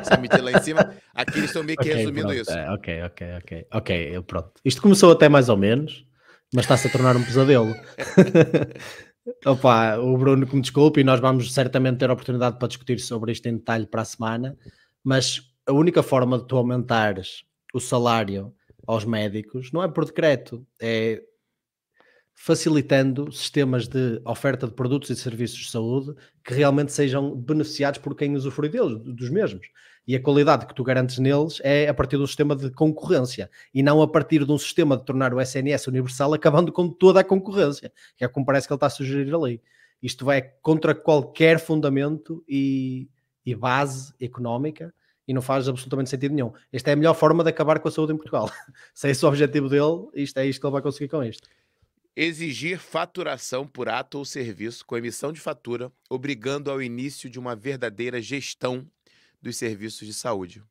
essa 0.00 0.16
medida 0.16 0.42
lá 0.42 0.52
em 0.52 0.58
cima. 0.58 0.92
Aqui 1.14 1.38
eles 1.38 1.50
estão 1.50 1.62
meio 1.62 1.78
que 1.78 1.88
Ok, 1.88 1.96
resumindo 1.96 2.26
pronto, 2.26 2.40
isso. 2.40 2.50
é, 2.50 2.70
ok, 2.70 3.02
ok, 3.04 3.26
ok. 3.38 3.66
Ok, 3.72 4.16
eu- 4.16 4.22
pronto. 4.22 4.52
Isto 4.64 4.82
começou 4.82 5.12
até 5.12 5.28
mais 5.28 5.48
ou 5.48 5.56
menos, 5.56 6.04
mas 6.52 6.64
está-se 6.64 6.88
a 6.88 6.90
tornar 6.90 7.16
um 7.16 7.22
pesadelo. 7.24 7.72
Opa, 9.44 9.98
o 9.98 10.16
Bruno 10.16 10.46
que 10.46 10.54
me 10.54 10.62
desculpe 10.62 11.00
e 11.00 11.04
nós 11.04 11.20
vamos 11.20 11.52
certamente 11.52 11.98
ter 11.98 12.10
a 12.10 12.12
oportunidade 12.12 12.58
para 12.58 12.68
discutir 12.68 12.98
sobre 13.00 13.32
isto 13.32 13.46
em 13.46 13.56
detalhe 13.56 13.86
para 13.86 14.02
a 14.02 14.04
semana, 14.04 14.56
mas 15.02 15.40
a 15.66 15.72
única 15.72 16.02
forma 16.02 16.38
de 16.38 16.46
tu 16.46 16.56
aumentares 16.56 17.44
o 17.74 17.80
salário 17.80 18.52
aos 18.86 19.04
médicos 19.04 19.72
não 19.72 19.82
é 19.82 19.88
por 19.88 20.04
decreto, 20.04 20.64
é 20.80 21.20
facilitando 22.38 23.32
sistemas 23.32 23.88
de 23.88 24.20
oferta 24.22 24.66
de 24.66 24.74
produtos 24.74 25.08
e 25.08 25.16
serviços 25.16 25.58
de 25.58 25.70
saúde 25.70 26.14
que 26.44 26.52
realmente 26.52 26.92
sejam 26.92 27.34
beneficiados 27.34 27.98
por 27.98 28.14
quem 28.14 28.36
usufrui 28.36 28.68
deles, 28.68 28.98
dos 29.02 29.30
mesmos. 29.30 29.66
E 30.06 30.14
a 30.14 30.22
qualidade 30.22 30.66
que 30.66 30.74
tu 30.74 30.84
garantes 30.84 31.18
neles 31.18 31.60
é 31.64 31.88
a 31.88 31.94
partir 31.94 32.16
de 32.18 32.22
um 32.22 32.26
sistema 32.26 32.54
de 32.54 32.70
concorrência 32.70 33.50
e 33.74 33.82
não 33.82 34.02
a 34.02 34.06
partir 34.06 34.44
de 34.44 34.52
um 34.52 34.58
sistema 34.58 34.96
de 34.96 35.04
tornar 35.04 35.32
o 35.34 35.40
SNS 35.40 35.88
universal 35.88 36.34
acabando 36.34 36.70
com 36.70 36.88
toda 36.88 37.20
a 37.20 37.24
concorrência, 37.24 37.90
que 38.16 38.24
é 38.24 38.28
como 38.28 38.44
parece 38.46 38.68
que 38.68 38.72
ele 38.72 38.76
está 38.76 38.86
a 38.86 38.90
sugerir 38.90 39.34
ali. 39.34 39.60
Isto 40.00 40.26
vai 40.26 40.42
contra 40.60 40.94
qualquer 40.94 41.58
fundamento 41.58 42.44
e, 42.46 43.08
e 43.44 43.54
base 43.54 44.12
económica 44.20 44.94
e 45.26 45.32
não 45.32 45.42
faz 45.42 45.68
absolutamente 45.68 46.10
sentido 46.10 46.34
nenhum. 46.34 46.52
Esta 46.70 46.90
é 46.90 46.92
a 46.92 46.96
melhor 46.96 47.14
forma 47.14 47.42
de 47.42 47.48
acabar 47.48 47.80
com 47.80 47.88
a 47.88 47.90
saúde 47.90 48.12
em 48.12 48.16
Portugal. 48.16 48.48
Se 48.94 49.08
é 49.08 49.10
esse 49.10 49.24
o 49.24 49.28
objetivo 49.28 49.68
dele, 49.68 50.06
isto 50.14 50.38
é 50.38 50.46
isto 50.46 50.60
que 50.60 50.66
ele 50.66 50.72
vai 50.72 50.82
conseguir 50.82 51.08
com 51.08 51.24
isto. 51.24 51.48
Exigir 52.18 52.78
faturação 52.78 53.66
por 53.66 53.90
ato 53.90 54.16
ou 54.16 54.24
serviço 54.24 54.86
com 54.86 54.96
emissão 54.96 55.32
de 55.32 55.38
fatura, 55.38 55.92
obrigando 56.08 56.70
ao 56.70 56.80
início 56.80 57.28
de 57.28 57.38
uma 57.38 57.54
verdadeira 57.54 58.22
gestão 58.22 58.90
dos 59.42 59.58
serviços 59.58 60.06
de 60.06 60.14
saúde. 60.14 60.62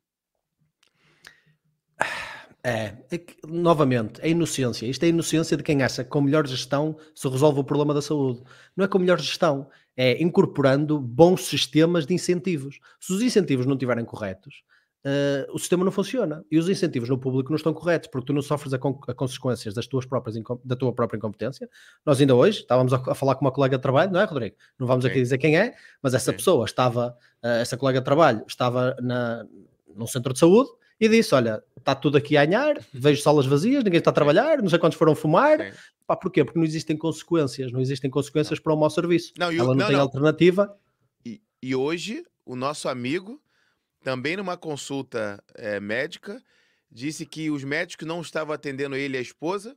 É, 2.64 2.96
é 3.12 3.18
que, 3.18 3.36
novamente, 3.46 4.20
é 4.20 4.28
inocência. 4.28 4.86
Isto 4.86 5.04
é 5.04 5.08
inocência 5.08 5.56
de 5.56 5.62
quem 5.62 5.84
acha 5.84 6.02
que 6.02 6.10
com 6.10 6.20
melhor 6.20 6.44
gestão 6.48 6.98
se 7.14 7.28
resolve 7.28 7.60
o 7.60 7.64
problema 7.64 7.94
da 7.94 8.02
saúde. 8.02 8.42
Não 8.76 8.84
é 8.84 8.88
com 8.88 8.98
melhor 8.98 9.20
gestão, 9.20 9.70
é 9.96 10.20
incorporando 10.20 10.98
bons 10.98 11.46
sistemas 11.46 12.04
de 12.04 12.12
incentivos. 12.12 12.80
Se 12.98 13.12
os 13.12 13.22
incentivos 13.22 13.66
não 13.66 13.74
estiverem 13.74 14.04
corretos, 14.04 14.64
eh, 15.08 15.46
o 15.52 15.58
sistema 15.58 15.84
não 15.84 15.92
funciona. 15.92 16.44
E 16.50 16.58
os 16.58 16.68
incentivos 16.68 17.08
no 17.08 17.16
público 17.16 17.50
não 17.50 17.56
estão 17.56 17.72
corretos, 17.72 18.08
porque 18.10 18.26
tu 18.26 18.32
não 18.32 18.42
sofres 18.42 18.74
a, 18.74 18.76
a 18.76 19.14
consequências 19.14 19.72
das 19.72 19.86
tuas 19.86 20.04
próprias 20.04 20.36
da 20.64 20.74
tua 20.74 20.92
própria 20.92 21.16
incompetência. 21.16 21.70
Nós 22.04 22.20
ainda 22.20 22.34
hoje 22.34 22.58
estávamos 22.60 22.92
a, 22.92 22.96
a 22.96 23.14
falar 23.14 23.36
com 23.36 23.44
uma 23.44 23.52
colega 23.52 23.76
de 23.76 23.82
trabalho, 23.82 24.10
não 24.10 24.18
é, 24.20 24.24
Rodrigo? 24.24 24.56
Não 24.76 24.84
vamos 24.86 25.04
aqui 25.04 25.14
Sim. 25.14 25.22
dizer 25.22 25.38
quem 25.38 25.56
é, 25.56 25.74
mas 26.02 26.12
essa 26.12 26.32
Sim. 26.32 26.36
pessoa 26.38 26.64
estava, 26.64 27.16
eh, 27.40 27.60
essa 27.60 27.76
colega 27.76 28.00
de 28.00 28.04
trabalho 28.04 28.42
estava 28.48 28.96
na, 29.00 29.46
num 29.94 30.08
centro 30.08 30.32
de 30.32 30.40
saúde 30.40 30.68
e 31.00 31.08
disse: 31.08 31.32
Olha, 31.36 31.62
está 31.78 31.94
tudo 31.94 32.16
aqui 32.18 32.36
a 32.36 32.42
anhar, 32.42 32.74
vejo 32.92 33.22
salas 33.22 33.46
vazias, 33.46 33.84
ninguém 33.84 33.98
está 33.98 34.10
a 34.10 34.14
trabalhar, 34.14 34.60
não 34.60 34.68
sei 34.68 34.78
quantos 34.80 34.98
foram 34.98 35.14
fumar. 35.14 35.60
Sim. 35.60 35.78
Pá, 36.04 36.16
porquê? 36.16 36.44
Porque 36.44 36.58
não 36.58 36.64
existem 36.66 36.96
consequências, 36.96 37.70
não 37.70 37.80
existem 37.80 38.10
consequências 38.10 38.58
para 38.58 38.72
o 38.74 38.76
mau 38.76 38.90
serviço. 38.90 39.32
Não, 39.38 39.52
e 39.52 39.56
o- 39.58 39.60
Ela 39.60 39.68
não, 39.68 39.74
não, 39.76 39.86
tem 39.86 39.96
não. 39.96 40.02
alternativa. 40.02 40.76
E, 41.24 41.40
e 41.62 41.74
hoje, 41.76 42.24
o 42.44 42.54
nosso 42.56 42.88
amigo, 42.88 43.40
também 44.06 44.36
numa 44.36 44.56
consulta 44.56 45.42
eh, 45.56 45.80
médica, 45.80 46.40
disse 46.88 47.26
que 47.26 47.50
os 47.50 47.64
médicos 47.64 48.06
não 48.06 48.20
estavam 48.20 48.54
atendendo 48.54 48.94
ele 48.94 49.16
e 49.16 49.18
a 49.18 49.20
esposa 49.20 49.76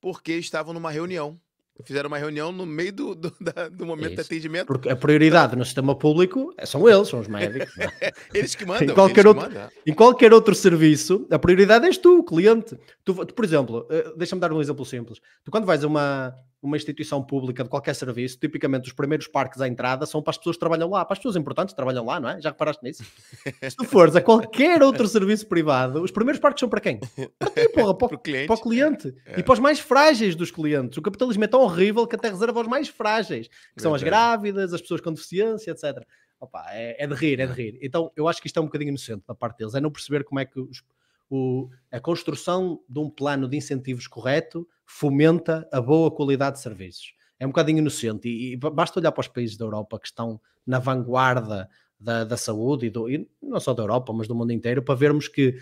porque 0.00 0.32
estavam 0.34 0.72
numa 0.72 0.92
reunião. 0.92 1.40
Fizeram 1.84 2.06
uma 2.06 2.16
reunião 2.18 2.52
no 2.52 2.64
meio 2.64 2.92
do, 2.92 3.14
do, 3.16 3.34
da- 3.42 3.68
do 3.68 3.84
momento 3.84 4.10
de 4.14 4.20
Isso. 4.20 4.30
atendimento. 4.30 4.66
Porque 4.68 4.88
a 4.88 4.94
prioridade 4.94 5.56
no 5.56 5.64
sistema 5.64 5.92
público 5.98 6.54
é- 6.56 6.64
são 6.64 6.88
eles, 6.88 7.08
são 7.08 7.18
os 7.18 7.26
médicos. 7.26 7.76
é? 7.76 8.12
Eles 8.32 8.54
que 8.54 8.64
mandam. 8.64 8.94
qualquer 8.94 9.22
eles 9.26 9.32
que 9.34 9.38
outro- 9.40 9.52
mandam. 9.52 9.70
Em 9.84 9.92
qualquer 9.92 10.32
outro 10.32 10.54
serviço, 10.54 11.26
a 11.28 11.36
prioridade 11.36 11.84
és 11.86 11.98
tu, 11.98 12.20
o 12.20 12.22
cliente. 12.24 12.78
Tu, 13.04 13.12
tu, 13.26 13.34
por 13.34 13.44
exemplo, 13.44 13.88
eh, 13.90 14.12
deixa-me 14.16 14.40
dar 14.40 14.52
um 14.52 14.60
exemplo 14.60 14.84
simples. 14.84 15.18
Tu, 15.44 15.50
quando 15.50 15.64
vais 15.66 15.82
a 15.82 15.88
uma, 15.88 16.32
uma 16.66 16.76
instituição 16.76 17.22
pública 17.22 17.62
de 17.62 17.68
qualquer 17.70 17.94
serviço, 17.94 18.38
tipicamente 18.38 18.86
os 18.88 18.92
primeiros 18.92 19.26
parques 19.28 19.60
à 19.60 19.68
entrada 19.68 20.06
são 20.06 20.22
para 20.22 20.30
as 20.32 20.38
pessoas 20.38 20.56
que 20.56 20.60
trabalham 20.60 20.88
lá, 20.90 21.04
para 21.04 21.12
as 21.14 21.18
pessoas 21.18 21.36
importantes 21.36 21.72
que 21.72 21.76
trabalham 21.76 22.04
lá, 22.04 22.18
não 22.20 22.28
é? 22.28 22.40
Já 22.40 22.50
reparaste 22.50 22.82
nisso? 22.82 23.04
Se 23.70 23.76
tu 23.76 23.84
fores 23.84 24.16
a 24.16 24.20
qualquer 24.20 24.82
outro 24.82 25.06
serviço 25.06 25.46
privado, 25.46 26.02
os 26.02 26.10
primeiros 26.10 26.40
parques 26.40 26.60
são 26.60 26.68
para 26.68 26.80
quem? 26.80 26.98
Para 27.38 27.50
ti, 27.50 27.68
porra, 27.70 27.94
para, 27.98 28.14
o- 28.14 28.18
cliente. 28.18 28.46
para 28.46 28.56
o 28.56 28.60
cliente. 28.60 29.14
É. 29.26 29.40
E 29.40 29.42
para 29.42 29.52
os 29.52 29.58
mais 29.58 29.78
frágeis 29.80 30.34
dos 30.34 30.50
clientes. 30.50 30.96
O 30.98 31.02
capitalismo 31.02 31.44
é 31.44 31.46
tão 31.48 31.60
horrível 31.60 32.06
que 32.06 32.16
até 32.16 32.28
reserva 32.28 32.58
aos 32.60 32.68
mais 32.68 32.88
frágeis, 32.88 33.48
que 33.76 33.82
são 33.82 33.94
as 33.94 34.02
grávidas, 34.02 34.72
as 34.72 34.80
pessoas 34.80 35.00
com 35.00 35.12
deficiência, 35.12 35.70
etc. 35.70 36.02
Opa, 36.40 36.64
é, 36.70 37.02
é 37.04 37.06
de 37.06 37.14
rir, 37.14 37.40
é 37.40 37.46
de 37.46 37.52
rir. 37.52 37.78
Então, 37.80 38.10
eu 38.16 38.28
acho 38.28 38.40
que 38.40 38.46
isto 38.48 38.58
é 38.58 38.60
um 38.60 38.66
bocadinho 38.66 38.88
inocente 38.90 39.22
da 39.26 39.34
parte 39.34 39.58
deles, 39.58 39.74
é 39.74 39.80
não 39.80 39.90
perceber 39.90 40.24
como 40.24 40.40
é 40.40 40.44
que 40.44 40.60
os- 40.60 40.82
o- 41.30 41.70
a 41.90 41.98
construção 42.00 42.80
de 42.88 42.98
um 42.98 43.08
plano 43.08 43.48
de 43.48 43.56
incentivos 43.56 44.06
correto 44.06 44.68
fomenta 44.86 45.68
a 45.72 45.80
boa 45.80 46.10
qualidade 46.10 46.56
de 46.56 46.62
serviços. 46.62 47.14
É 47.38 47.46
um 47.46 47.50
bocadinho 47.50 47.78
inocente 47.78 48.28
e, 48.28 48.52
e 48.52 48.56
ba- 48.56 48.70
basta 48.70 49.00
olhar 49.00 49.12
para 49.12 49.20
os 49.20 49.28
países 49.28 49.56
da 49.56 49.64
Europa 49.64 49.98
que 49.98 50.06
estão 50.06 50.40
na 50.66 50.78
vanguarda 50.78 51.68
da, 51.98 52.24
da 52.24 52.36
saúde 52.36 52.86
e, 52.86 52.90
do, 52.90 53.08
e 53.08 53.28
não 53.42 53.60
só 53.60 53.74
da 53.74 53.82
Europa, 53.82 54.12
mas 54.12 54.28
do 54.28 54.34
mundo 54.34 54.52
inteiro, 54.52 54.82
para 54.82 54.94
vermos 54.94 55.28
que 55.28 55.58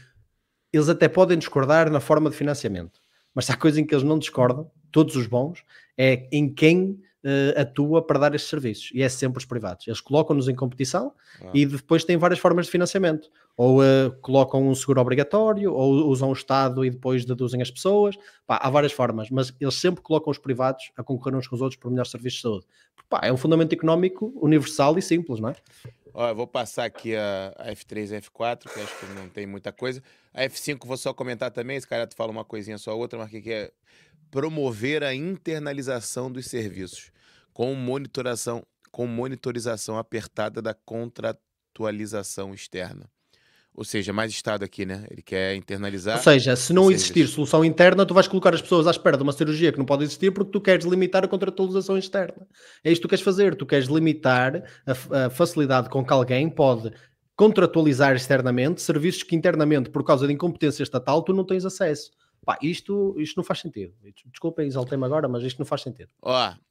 eles 0.73 0.89
até 0.89 1.09
podem 1.09 1.39
discordar 1.39 1.91
na 1.91 2.01
forma 2.01 2.31
de 2.31 2.37
financiamento, 2.37 3.01
mas 3.35 3.47
se 3.47 3.53
há 3.53 3.57
coisa 3.57 3.81
em 3.81 3.87
que 3.87 3.95
eles 3.95 4.05
não 4.05 4.19
discordam, 4.19 4.71
todos 4.91 5.17
os 5.17 5.27
bons, 5.27 5.65
é 5.97 6.29
em 6.33 6.53
quem 6.53 7.01
eh, 7.25 7.55
atua 7.61 8.03
para 8.07 8.19
dar 8.19 8.35
estes 8.35 8.51
serviços. 8.51 8.91
E 8.95 9.03
é 9.03 9.09
sempre 9.09 9.39
os 9.39 9.45
privados. 9.45 9.87
Eles 9.87 10.01
colocam-nos 10.01 10.49
em 10.49 10.55
competição 10.55 11.13
Ah. 11.43 11.51
e 11.55 11.65
depois 11.67 12.05
têm 12.05 12.17
várias 12.17 12.39
formas 12.41 12.67
de 12.67 12.73
financiamento. 12.73 13.29
Ou 13.57 13.83
eh, 13.85 14.11
colocam 14.23 14.67
um 14.67 14.75
seguro 14.75 15.01
obrigatório, 15.01 15.73
ou 15.73 16.09
usam 16.09 16.31
o 16.31 16.33
Estado 16.33 16.85
e 16.85 16.91
depois 16.91 17.25
deduzem 17.25 17.61
as 17.63 17.71
pessoas. 17.71 18.17
Pá, 18.47 18.59
há 18.63 18.71
várias 18.71 18.93
formas, 18.93 19.31
mas 19.31 19.53
eles 19.61 19.75
sempre 19.75 20.03
colocam 20.03 20.31
os 20.31 20.39
privados 20.39 20.91
a 20.97 21.03
concorrer 21.03 21.37
uns 21.39 21.47
com 21.47 21.55
os 21.55 21.61
outros 21.63 21.79
por 21.79 21.91
melhores 21.91 22.11
serviços 22.11 22.39
de 22.39 22.43
saúde. 22.43 22.67
Pá, 23.09 23.21
é 23.23 23.33
um 23.33 23.37
fundamento 23.37 23.73
económico 23.75 24.33
universal 24.41 24.97
e 24.99 25.03
simples, 25.03 25.39
não 25.39 25.51
é? 25.51 25.57
Eu 26.15 26.35
vou 26.35 26.47
passar 26.47 26.85
aqui 26.85 27.17
a, 27.17 27.55
a 27.59 27.73
F3 27.73 28.11
e 28.11 28.17
a 28.17 28.21
F4, 28.21 28.71
que 28.71 28.81
acho 28.81 28.99
que 28.99 29.07
não 29.15 29.29
tem 29.31 29.47
muita 29.47 29.73
coisa. 29.73 30.03
A 30.35 30.43
F5 30.45 30.87
vou 30.87 30.97
só 30.97 31.15
comentar 31.15 31.51
também, 31.51 31.77
esse 31.77 31.87
cara 31.89 32.07
fala 32.15 32.31
uma 32.31 32.45
coisinha 32.45 32.77
só 32.77 32.97
outra, 32.99 33.19
mas 33.19 33.31
que 33.31 33.51
é 33.51 33.71
promover 34.33 35.05
a 35.05 35.15
internalização 35.15 36.33
dos 36.33 36.47
serviços 36.47 37.13
com 37.53 37.75
monitoração, 37.75 38.65
com 38.91 39.07
monitorização 39.07 39.99
apertada 39.99 40.63
da 40.63 40.73
contratualização 40.73 42.55
externa. 42.55 43.11
Ou 43.75 43.85
seja, 43.85 44.13
mais 44.13 44.33
Estado 44.33 44.65
aqui, 44.65 44.85
né? 44.87 45.07
Ele 45.11 45.23
quer 45.23 45.55
internalizar. 45.55 46.17
Ou 46.17 46.23
seja, 46.23 46.57
se 46.57 46.73
não 46.73 46.87
o 46.87 46.91
existir 46.91 47.27
solução 47.29 47.63
interna, 47.65 48.05
tu 48.07 48.15
vais 48.15 48.27
colocar 48.27 48.55
as 48.55 48.63
pessoas 48.63 48.87
à 48.87 48.91
espera 48.91 49.19
de 49.19 49.23
uma 49.23 49.33
cirurgia 49.33 49.71
que 49.71 49.79
não 49.79 49.85
pode 49.85 50.05
existir 50.05 50.31
porque 50.31 50.51
tu 50.51 50.61
queres 50.61 50.85
limitar 50.87 51.25
a 51.25 51.29
contratualização 51.29 51.99
externa. 51.99 52.47
É 52.83 52.91
isto 52.91 53.03
que 53.03 53.09
tu 53.09 53.11
queres 53.11 53.25
fazer. 53.25 53.55
Tu 53.55 53.67
queres 53.67 53.89
limitar 53.89 54.63
a, 54.87 55.27
a 55.27 55.31
facilidade 55.31 55.91
com 55.91 56.05
que 56.05 56.13
alguém 56.13 56.49
pode 56.49 56.93
contratualizar 57.37 58.15
externamente 58.15 58.81
serviços 58.81 59.23
que 59.23 59.37
internamente, 59.37 59.91
por 59.91 60.05
causa 60.05 60.27
de 60.27 60.33
incompetência 60.33 60.83
estatal, 60.83 61.23
tu 61.23 61.33
não 61.33 61.45
tens 61.45 61.65
acesso. 61.65 62.11
Pá, 62.45 62.59
isto, 62.61 63.15
isto 63.19 63.37
não 63.37 63.45
faz 63.45 63.61
sentido. 63.61 63.95
Desculpem, 64.27 64.67
exaltei-me 64.67 65.05
agora, 65.05 65.29
mas 65.29 65.45
isto 65.45 65.59
não 65.59 65.67
faz 65.67 65.83
sentido. 65.83 66.11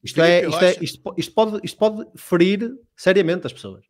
Isto, 0.04 0.22
é, 0.22 0.46
isto, 0.46 0.64
é, 0.64 0.76
isto, 0.82 1.14
isto 1.18 1.34
pode, 1.34 1.60
isto 1.64 1.78
pode 1.78 2.08
ferir 2.16 2.78
seriamente 2.96 3.48
as 3.48 3.54
pessoas. 3.54 3.86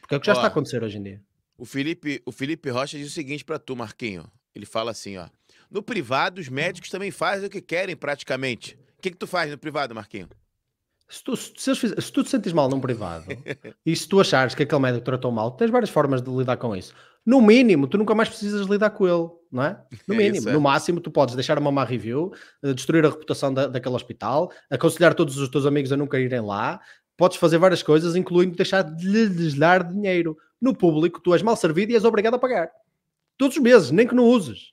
Porque 0.00 0.14
é 0.14 0.18
o 0.18 0.20
que 0.20 0.26
já 0.26 0.34
está 0.34 0.44
a 0.44 0.48
acontecer 0.48 0.84
hoje 0.84 0.98
em 0.98 1.02
dia. 1.02 1.22
O 1.58 1.64
Felipe, 1.64 2.22
o 2.24 2.30
Felipe 2.30 2.70
Rocha 2.70 2.96
diz 2.96 3.08
o 3.08 3.10
seguinte 3.10 3.44
pra 3.44 3.58
tu, 3.58 3.74
Marquinho. 3.74 4.30
Ele 4.54 4.66
fala 4.66 4.92
assim, 4.92 5.16
ó. 5.16 5.28
No 5.68 5.82
privado, 5.82 6.40
os 6.40 6.48
médicos 6.48 6.90
também 6.90 7.10
fazem 7.10 7.48
o 7.48 7.50
que 7.50 7.60
querem, 7.60 7.96
praticamente. 7.96 8.78
O 8.96 9.02
que, 9.02 9.10
que 9.10 9.16
tu 9.16 9.26
faz 9.26 9.50
no 9.50 9.58
privado, 9.58 9.94
Marquinho? 9.94 10.28
Se 11.08 11.22
tu, 11.22 11.36
se, 11.36 11.74
se 11.74 12.12
tu 12.12 12.22
te 12.24 12.30
sentes 12.30 12.52
mal 12.52 12.68
num 12.68 12.80
privado 12.80 13.26
e 13.84 13.94
se 13.94 14.08
tu 14.08 14.20
achares 14.20 14.54
que 14.54 14.62
aquele 14.64 14.80
médico 14.80 15.04
tratou 15.04 15.30
mal, 15.30 15.52
tens 15.52 15.70
várias 15.70 15.90
formas 15.90 16.20
de 16.20 16.30
lidar 16.30 16.56
com 16.56 16.74
isso. 16.74 16.94
No 17.26 17.42
mínimo, 17.42 17.88
tu 17.88 17.98
nunca 17.98 18.14
mais 18.14 18.28
precisas 18.28 18.66
lidar 18.68 18.90
com 18.90 19.04
ele, 19.08 19.28
não 19.50 19.62
é? 19.64 19.84
No 20.06 20.14
É 20.14 20.18
mínimo. 20.18 20.36
isso, 20.36 20.48
é. 20.48 20.52
No 20.52 20.60
máximo, 20.60 21.00
tu 21.00 21.10
podes 21.10 21.34
deixar 21.34 21.58
uma 21.58 21.72
má 21.72 21.84
review, 21.84 22.32
eh, 22.62 22.72
destruir 22.72 23.04
a 23.04 23.10
reputação 23.10 23.52
da, 23.52 23.66
daquele 23.66 23.96
hospital, 23.96 24.52
aconselhar 24.70 25.12
todos 25.12 25.36
os 25.36 25.48
teus 25.48 25.66
amigos 25.66 25.90
a 25.90 25.96
nunca 25.96 26.20
irem 26.20 26.40
lá. 26.40 26.80
Podes 27.16 27.36
fazer 27.38 27.58
várias 27.58 27.82
coisas, 27.82 28.14
incluindo 28.14 28.54
deixar 28.56 28.82
de 28.82 29.08
lhe- 29.08 29.24
lhes 29.26 29.54
dar 29.54 29.82
dinheiro. 29.82 30.36
No 30.60 30.72
público, 30.76 31.20
tu 31.20 31.34
és 31.34 31.42
mal 31.42 31.56
servido 31.56 31.90
e 31.90 31.96
és 31.96 32.04
obrigado 32.04 32.34
a 32.34 32.38
pagar. 32.38 32.70
Todos 33.36 33.56
os 33.56 33.62
meses, 33.62 33.90
nem 33.90 34.06
que 34.06 34.14
não 34.14 34.24
uses. 34.24 34.72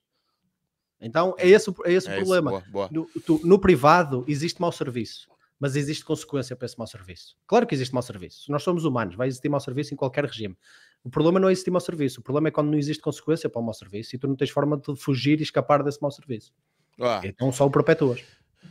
Então, 1.01 1.36
é 1.38 1.47
esse, 1.49 1.70
o- 1.70 1.76
é 1.86 1.91
esse 1.93 2.08
o 2.08 2.12
É 2.12 2.18
problema. 2.18 2.51
boa, 2.51 2.64
boa. 2.70 2.89
No, 2.91 3.08
tu- 3.26 3.41
no 3.43 3.60
privado 3.60 4.24
existe 4.28 4.62
mau 4.62 4.72
serviço, 4.72 5.28
mas 5.60 5.76
existe 5.76 6.06
consequência 6.06 6.56
para 6.56 6.66
esse 6.66 6.78
mau 6.78 6.88
serviço. 6.88 7.36
Claro 7.47 7.66
que 7.68 7.76
existe 7.76 7.93
mau 7.93 8.01
serviço. 8.04 8.49
Nós 8.51 8.64
somos 8.64 8.86
humanos, 8.86 9.16
vai 9.16 9.28
existir 9.28 9.49
mau 9.49 9.60
serviço 9.60 9.93
em 9.93 9.97
qualquer 9.97 10.24
regime. 10.26 10.56
O 11.04 11.10
problema 11.10 11.39
não 11.39 11.49
é 11.49 11.51
existir 11.51 11.70
mau 11.72 11.82
serviço, 11.82 12.22
o 12.22 12.24
problema 12.24 12.47
é 12.47 12.51
quando 12.51 12.72
não 12.72 12.78
existe 12.78 13.01
consequência 13.01 13.49
para 13.49 13.60
o 13.62 13.64
mau 13.64 13.74
serviço 13.74 14.16
e 14.16 14.20
tu 14.20 14.28
não 14.28 14.36
tens 14.36 14.49
forma 14.49 14.78
de 14.78 14.95
fugir 14.95 15.39
e 15.39 15.43
escapar 15.43 15.84
desse 15.84 16.01
mau 16.01 16.12
serviço. 16.12 16.54
Ó, 16.99 17.22
Então 17.24 17.51
só 17.51 17.66
o 17.66 17.72
perpetuas. 17.72 18.22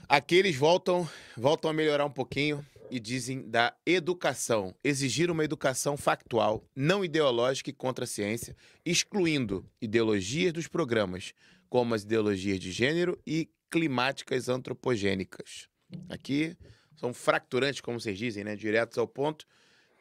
aqui 0.08 0.36
eles 0.36 0.56
voltam, 0.56 1.08
voltam 1.36 1.70
a 1.70 1.74
melhorar 1.74 2.04
um 2.06 2.10
pouquinho 2.10 2.64
e 2.90 3.00
dizem 3.00 3.48
da 3.48 3.74
educação. 3.86 4.74
Exigir 4.84 5.30
uma 5.30 5.44
educação 5.44 5.96
factual, 5.96 6.62
não 6.74 7.04
ideológica 7.04 7.70
e 7.70 7.72
contra 7.72 8.04
a 8.04 8.06
ciência, 8.06 8.56
excluindo 8.84 9.66
ideologias 9.80 10.52
dos 10.52 10.68
programas, 10.68 11.32
como 11.68 11.94
as 11.94 12.02
ideologias 12.02 12.60
de 12.60 12.70
gênero 12.70 13.18
e 13.26 13.48
climáticas 13.70 14.48
antropogênicas. 14.48 15.68
Aqui 16.08 16.56
são 16.96 17.12
fracturantes, 17.14 17.80
como 17.80 17.98
vocês 17.98 18.18
dizem, 18.18 18.44
né? 18.44 18.54
Diretos 18.56 18.98
ao 18.98 19.08
ponto. 19.08 19.46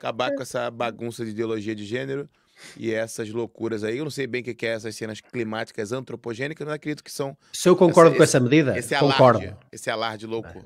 Acabar 0.01 0.33
com 0.33 0.41
essa 0.41 0.71
bagunça 0.71 1.23
de 1.23 1.29
ideologia 1.29 1.75
de 1.75 1.85
gênero 1.85 2.27
e 2.75 2.91
essas 2.91 3.29
loucuras 3.29 3.83
aí. 3.83 3.99
Eu 3.99 4.03
não 4.03 4.09
sei 4.09 4.25
bem 4.25 4.41
o 4.41 4.43
que 4.43 4.65
é 4.65 4.69
essas 4.69 4.95
cenas 4.95 5.21
climáticas 5.21 5.91
antropogênicas, 5.91 6.65
mas 6.65 6.73
acredito 6.75 7.03
que 7.03 7.11
são 7.11 7.37
Se 7.53 7.69
eu 7.69 7.75
concordo 7.75 8.09
Esse- 8.09 8.17
com 8.17 8.23
essa 8.23 8.39
medida, 8.39 8.75
esse 8.75 8.95
concordo. 8.97 9.39
alarde, 9.41 9.57
esse 9.71 9.89
alarde 9.91 10.25
louco. 10.25 10.65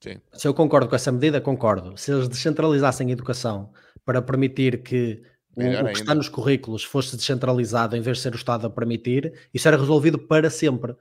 Sim. 0.00 0.18
Se 0.34 0.46
eu 0.46 0.54
concordo 0.54 0.88
com 0.88 0.94
essa 0.94 1.10
medida, 1.10 1.40
concordo. 1.40 1.96
Se 1.96 2.12
eles 2.12 2.28
descentralizassem 2.28 3.08
a 3.08 3.12
educação 3.12 3.72
para 4.04 4.22
permitir 4.22 4.82
que 4.84 5.20
o, 5.56 5.62
o 5.62 5.84
que 5.86 6.00
está 6.00 6.14
nos 6.14 6.28
currículos 6.28 6.84
fosse 6.84 7.16
descentralizado 7.16 7.96
em 7.96 8.00
vez 8.00 8.18
de 8.18 8.22
ser 8.22 8.32
o 8.32 8.36
Estado 8.36 8.68
a 8.68 8.70
permitir, 8.70 9.32
isso 9.52 9.66
era 9.66 9.76
resolvido 9.76 10.16
para 10.16 10.48
sempre. 10.48 10.94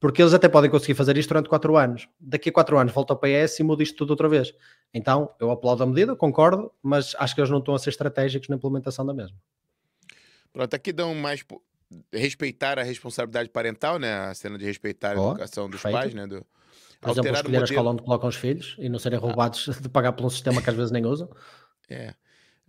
Porque 0.00 0.22
eles 0.22 0.32
até 0.32 0.48
podem 0.48 0.70
conseguir 0.70 0.94
fazer 0.94 1.16
isto 1.16 1.28
durante 1.28 1.48
quatro 1.48 1.76
anos. 1.76 2.08
Daqui 2.20 2.50
a 2.50 2.52
quatro 2.52 2.78
anos 2.78 2.92
volta 2.92 3.12
ao 3.12 3.18
PS 3.18 3.58
e 3.58 3.62
muda 3.64 3.82
isto 3.82 3.96
tudo 3.96 4.10
outra 4.10 4.28
vez. 4.28 4.54
Então, 4.94 5.34
eu 5.40 5.50
aplaudo 5.50 5.82
a 5.82 5.86
medida, 5.86 6.14
concordo, 6.14 6.72
mas 6.82 7.16
acho 7.18 7.34
que 7.34 7.40
eles 7.40 7.50
não 7.50 7.58
estão 7.58 7.74
a 7.74 7.78
ser 7.78 7.90
estratégicos 7.90 8.48
na 8.48 8.56
implementação 8.56 9.04
da 9.04 9.12
mesma. 9.12 9.36
Pronto, 10.52 10.72
aqui 10.74 10.92
dão 10.92 11.14
mais. 11.14 11.44
Respeitar 12.12 12.78
a 12.78 12.82
responsabilidade 12.82 13.48
parental, 13.48 13.98
né? 13.98 14.12
A 14.12 14.34
cena 14.34 14.58
de 14.58 14.64
respeitar 14.64 15.16
a 15.16 15.20
Ó, 15.20 15.30
educação 15.30 15.68
dos 15.68 15.80
perfeito. 15.80 16.02
pais, 16.02 16.14
né? 16.14 16.26
Do, 16.26 16.46
Por 17.00 17.10
exemplo, 17.10 17.32
escolher 17.32 17.60
a 17.62 17.64
escola 17.64 17.90
onde 17.90 18.02
colocam 18.02 18.28
os 18.28 18.36
filhos 18.36 18.76
e 18.78 18.88
não 18.88 18.98
serem 18.98 19.18
roubados 19.18 19.68
de 19.80 19.88
pagar 19.88 20.12
por 20.12 20.24
um 20.26 20.30
sistema 20.30 20.62
que 20.62 20.68
às 20.68 20.76
vezes 20.76 20.92
nem 20.92 21.06
usam. 21.06 21.28
É. 21.88 22.14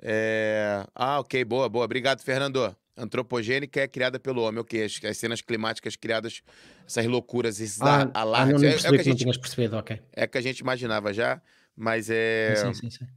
É, 0.02 0.86
Ah, 0.96 1.20
ok, 1.20 1.44
boa, 1.44 1.68
boa. 1.68 1.84
Obrigado, 1.84 2.22
Fernando. 2.22 2.76
Antropogênica 3.02 3.82
é 3.82 3.88
criada 3.88 4.20
pelo 4.20 4.42
homem, 4.42 4.60
ok. 4.60 4.84
As, 4.84 5.00
as 5.04 5.18
cenas 5.18 5.42
climáticas 5.42 5.96
criadas, 5.96 6.42
essas 6.86 7.06
loucuras, 7.06 7.60
esses 7.60 7.82
Ah, 7.82 8.10
ah, 8.14 8.50
é, 8.50 8.52
é 8.52 8.90
o 8.90 8.94
que 8.94 9.00
a 9.00 9.04
gente, 9.04 9.20
tinhas 9.20 9.38
percebido, 9.38 9.78
ok. 9.78 10.00
é 10.14 10.28
que 10.28 10.38
a 10.38 10.42
gente 10.42 10.60
imaginava 10.60 11.14
já, 11.14 11.42
mas 11.76 12.10
é. 12.10 12.56
Sim, 12.56 12.74
sim, 12.74 12.90
sim. 12.90 13.08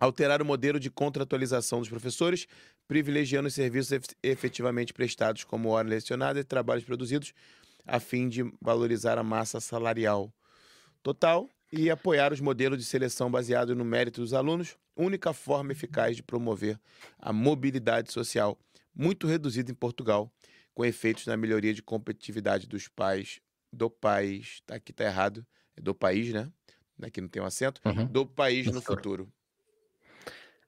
Alterar 0.00 0.40
o 0.40 0.44
modelo 0.44 0.78
de 0.78 0.90
contratualização 0.90 1.80
dos 1.80 1.88
professores, 1.88 2.46
privilegiando 2.86 3.48
os 3.48 3.54
serviços 3.54 3.90
ef- 3.92 4.14
efetivamente 4.22 4.92
prestados, 4.92 5.42
como 5.42 5.70
hora 5.70 5.88
lecionada 5.88 6.38
e 6.38 6.44
trabalhos 6.44 6.84
produzidos, 6.84 7.32
a 7.84 7.98
fim 7.98 8.28
de 8.28 8.44
valorizar 8.60 9.18
a 9.18 9.24
massa 9.24 9.58
salarial 9.60 10.32
total 11.02 11.48
e 11.72 11.90
apoiar 11.90 12.32
os 12.32 12.40
modelos 12.40 12.78
de 12.78 12.84
seleção 12.84 13.28
baseados 13.30 13.76
no 13.76 13.84
mérito 13.84 14.20
dos 14.20 14.32
alunos, 14.32 14.76
única 15.02 15.32
forma 15.32 15.72
eficaz 15.72 16.16
de 16.16 16.22
promover 16.22 16.78
a 17.18 17.32
mobilidade 17.32 18.12
social, 18.12 18.58
muito 18.94 19.26
reduzida 19.26 19.70
em 19.70 19.74
Portugal, 19.74 20.32
com 20.74 20.84
efeitos 20.84 21.26
na 21.26 21.36
melhoria 21.36 21.74
de 21.74 21.82
competitividade 21.82 22.66
dos 22.66 22.88
pais, 22.88 23.40
do 23.72 23.90
país, 23.90 24.60
tá, 24.66 24.76
aqui 24.76 24.92
tá 24.92 25.04
errado, 25.04 25.46
é 25.76 25.80
do 25.80 25.94
país, 25.94 26.32
né? 26.32 26.50
Aqui 27.02 27.20
não 27.20 27.28
tem 27.28 27.42
um 27.42 27.46
acento, 27.46 27.80
Uhum. 27.84 28.06
do 28.08 28.26
país 28.26 28.66
No 28.66 28.72
no 28.72 28.80
futuro. 28.80 29.24
futuro. 29.26 29.32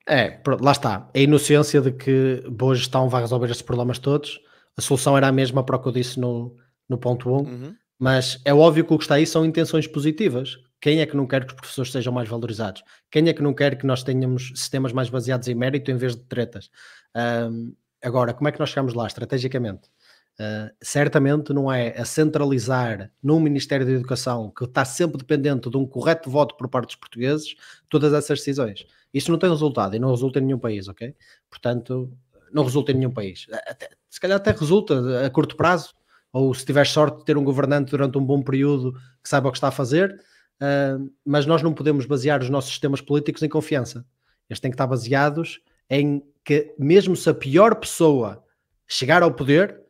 É, 0.07 0.31
pronto, 0.31 0.63
lá 0.65 0.73
está. 0.73 1.09
A 1.15 1.19
inocência 1.19 1.81
de 1.81 1.93
que 1.93 2.43
boa 2.51 2.75
gestão 2.75 3.09
vai 3.09 3.21
resolver 3.23 3.47
estes 3.47 3.63
problemas 3.63 3.99
todos. 3.99 4.41
A 4.77 4.81
solução 4.81 5.17
era 5.17 5.29
a 5.29 5.33
mesma 5.33 5.65
para 5.65 5.77
o 5.77 5.81
que 5.83 5.89
eu 5.89 5.93
disse 5.93 6.19
no, 6.19 6.57
no 6.89 6.99
ponto 6.99 7.31
1, 7.31 7.43
Uhum. 7.45 7.77
mas 7.99 8.41
é 8.45 8.53
óbvio 8.55 8.85
que 8.85 8.93
o 8.95 8.99
que 8.99 9.05
está 9.05 9.17
aí 9.17 9.27
são 9.27 9.45
intenções 9.45 9.87
positivas. 9.87 10.57
Quem 10.81 11.01
é 11.01 11.07
que 11.07 11.17
não 11.17 11.27
quer 11.27 11.45
que 11.45 11.53
os 11.53 11.61
professores 11.61 11.93
sejam 11.93 12.13
mais 12.13 12.29
valorizados? 12.29 12.83
Quem 13.11 13.29
é 13.29 13.33
que 13.33 13.43
não 13.43 13.53
quer 13.55 13.77
que 13.77 13.87
nós 13.87 14.03
tenhamos 14.03 14.53
sistemas 14.55 14.93
mais 14.93 15.11
baseados 15.11 15.47
em 15.49 15.55
mérito 15.55 15.91
em 15.91 15.97
vez 15.97 16.17
de 16.17 16.23
tretas? 16.23 16.71
Ahm, 17.15 17.73
agora, 18.03 18.33
como 18.33 18.49
é 18.49 18.53
que 18.53 18.59
nós 18.61 18.71
chegamos 18.71 18.95
lá 18.95 19.07
estrategicamente? 19.07 19.91
Ah, 20.39 20.73
certamente 20.81 21.53
não 21.53 21.71
é 21.71 21.91
a 22.01 22.05
centralizar 22.07 23.13
num 23.23 23.39
Ministério 23.39 23.85
da 23.85 23.93
Educação 23.93 24.51
que 24.57 24.65
está 24.65 24.87
sempre 24.87 25.19
dependente 25.19 25.69
de 25.69 25.77
um 25.77 25.87
correto 25.87 26.31
voto 26.31 26.57
por 26.57 26.67
parte 26.67 26.87
dos 26.87 26.97
portugueses 26.97 27.55
todas 27.91 28.15
essas 28.15 28.39
decisões. 28.39 28.87
Isso 29.13 29.31
não 29.31 29.39
tem 29.39 29.51
resultado 29.51 29.95
e 29.95 29.99
não 29.99 30.11
resulta 30.11 30.39
em 30.39 30.43
nenhum 30.47 30.59
país, 30.59 30.89
ok? 30.89 31.15
Portanto, 31.51 32.11
não 32.51 32.65
resulta 32.65 32.91
em 32.91 32.95
nenhum 32.95 33.11
país. 33.11 33.47
Até- 33.53 33.91
se 34.09 34.19
calhar 34.19 34.39
até 34.39 34.51
resulta 34.53 35.27
a 35.27 35.29
curto 35.29 35.57
prazo, 35.57 35.93
ou 36.33 36.55
se 36.55 36.65
tiver 36.65 36.87
sorte 36.87 37.19
de 37.19 37.25
ter 37.27 37.37
um 37.37 37.45
governante 37.45 37.91
durante 37.91 38.17
um 38.17 38.25
bom 38.25 38.41
período 38.41 38.95
que 39.23 39.29
saiba 39.29 39.49
o 39.49 39.53
que 39.53 39.59
está 39.59 39.69
a 39.69 39.73
fazer, 39.73 40.19
ah, 40.61 40.99
mas 41.25 41.47
nós 41.47 41.63
não 41.63 41.73
podemos 41.73 42.07
basear 42.07 42.41
os 42.43 42.51
nossos 42.51 42.71
sistemas 42.71 43.01
políticos 43.01 43.43
em 43.43 43.49
confiança. 43.49 44.05
Eles 44.49 44.61
têm 44.61 44.71
que 44.71 44.75
estar 44.75 44.87
baseados 44.87 45.61
em 45.89 46.23
que, 46.45 46.75
mesmo 46.79 47.17
se 47.17 47.29
a 47.31 47.35
pior 47.35 47.75
pessoa 47.77 48.45
chegar 48.87 49.23
ao 49.23 49.33
poder, 49.33 49.81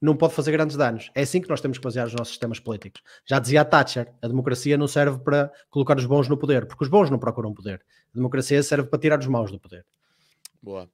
não 0.00 0.16
pode 0.16 0.34
fazer 0.34 0.52
grandes 0.52 0.76
danos. 0.76 1.10
É 1.14 1.22
assim 1.22 1.40
que 1.40 1.48
nós 1.48 1.60
temos 1.60 1.78
que 1.78 1.84
basear 1.84 2.06
os 2.06 2.12
nossos 2.12 2.28
sistemas 2.28 2.60
políticos. 2.60 3.02
Já 3.26 3.38
dizia 3.38 3.62
a 3.62 3.64
Thatcher, 3.64 4.12
a 4.22 4.28
democracia 4.28 4.76
não 4.76 4.86
serve 4.86 5.18
para 5.18 5.52
colocar 5.70 5.96
os 5.96 6.06
bons 6.06 6.28
no 6.28 6.36
poder, 6.36 6.66
porque 6.66 6.84
os 6.84 6.90
bons 6.90 7.10
não 7.10 7.18
procuram 7.18 7.52
poder. 7.52 7.84
A 8.12 8.16
democracia 8.16 8.62
serve 8.62 8.88
para 8.88 8.98
tirar 8.98 9.18
os 9.18 9.26
maus 9.26 9.50
do 9.50 9.58
poder. 9.58 9.84
Boa. 10.62 10.88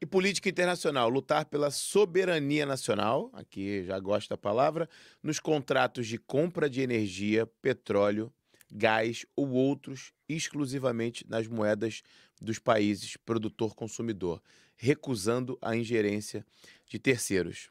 E 0.00 0.06
política 0.06 0.48
internacional, 0.48 1.08
lutar 1.08 1.44
pela 1.44 1.70
soberania 1.70 2.66
nacional, 2.66 3.30
aqui 3.32 3.84
já 3.84 3.98
gosto 4.00 4.28
da 4.30 4.36
palavra, 4.36 4.88
nos 5.22 5.38
contratos 5.38 6.06
de 6.06 6.18
compra 6.18 6.68
de 6.68 6.80
energia, 6.82 7.46
petróleo, 7.62 8.32
gás 8.72 9.26
ou 9.36 9.50
outros 9.50 10.12
exclusivamente 10.28 11.24
nas 11.28 11.46
moedas 11.46 12.02
dos 12.40 12.58
países 12.58 13.16
produtor-consumidor, 13.18 14.40
recusando 14.76 15.58
a 15.60 15.76
ingerência 15.76 16.44
de 16.88 16.98
terceiros. 16.98 17.70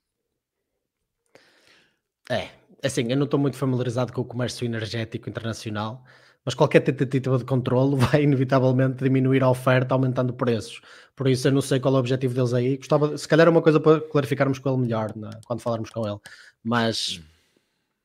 É, 2.30 2.50
assim, 2.84 3.08
eu 3.10 3.18
não 3.18 3.26
estou 3.26 3.40
muito 3.40 3.58
familiarizado 3.58 4.14
com 4.14 4.22
o 4.22 4.26
comércio 4.26 4.64
energético 4.64 5.30
internacional, 5.30 6.06
mas 6.46 6.54
qualquer 6.54 6.80
tentativa 6.82 7.38
de 7.38 7.46
controle 7.46 7.96
vai 8.00 8.24
inevitavelmente 8.24 9.04
diminuir 9.04 9.44
a 9.44 9.50
oferta, 9.50 9.94
aumentando 9.94 10.34
preços. 10.34 10.82
Por 11.16 11.28
isso, 11.28 11.48
eu 11.48 11.52
não 11.52 11.62
sei 11.62 11.80
qual 11.80 11.94
é 11.96 11.98
o 11.98 12.00
objetivo 12.00 12.34
deles 12.34 12.54
aí. 12.54 12.78
Gostava, 12.78 13.18
se 13.18 13.28
calhar, 13.28 13.48
é 13.48 13.50
uma 13.50 13.62
coisa 13.62 13.80
para 13.80 14.00
clarificarmos 14.00 14.60
com 14.60 14.70
ele 14.70 14.82
melhor 14.84 15.16
na- 15.16 15.40
quando 15.46 15.60
falarmos 15.60 15.90
com 15.90 16.08
ele, 16.08 16.20
mas 16.64 17.22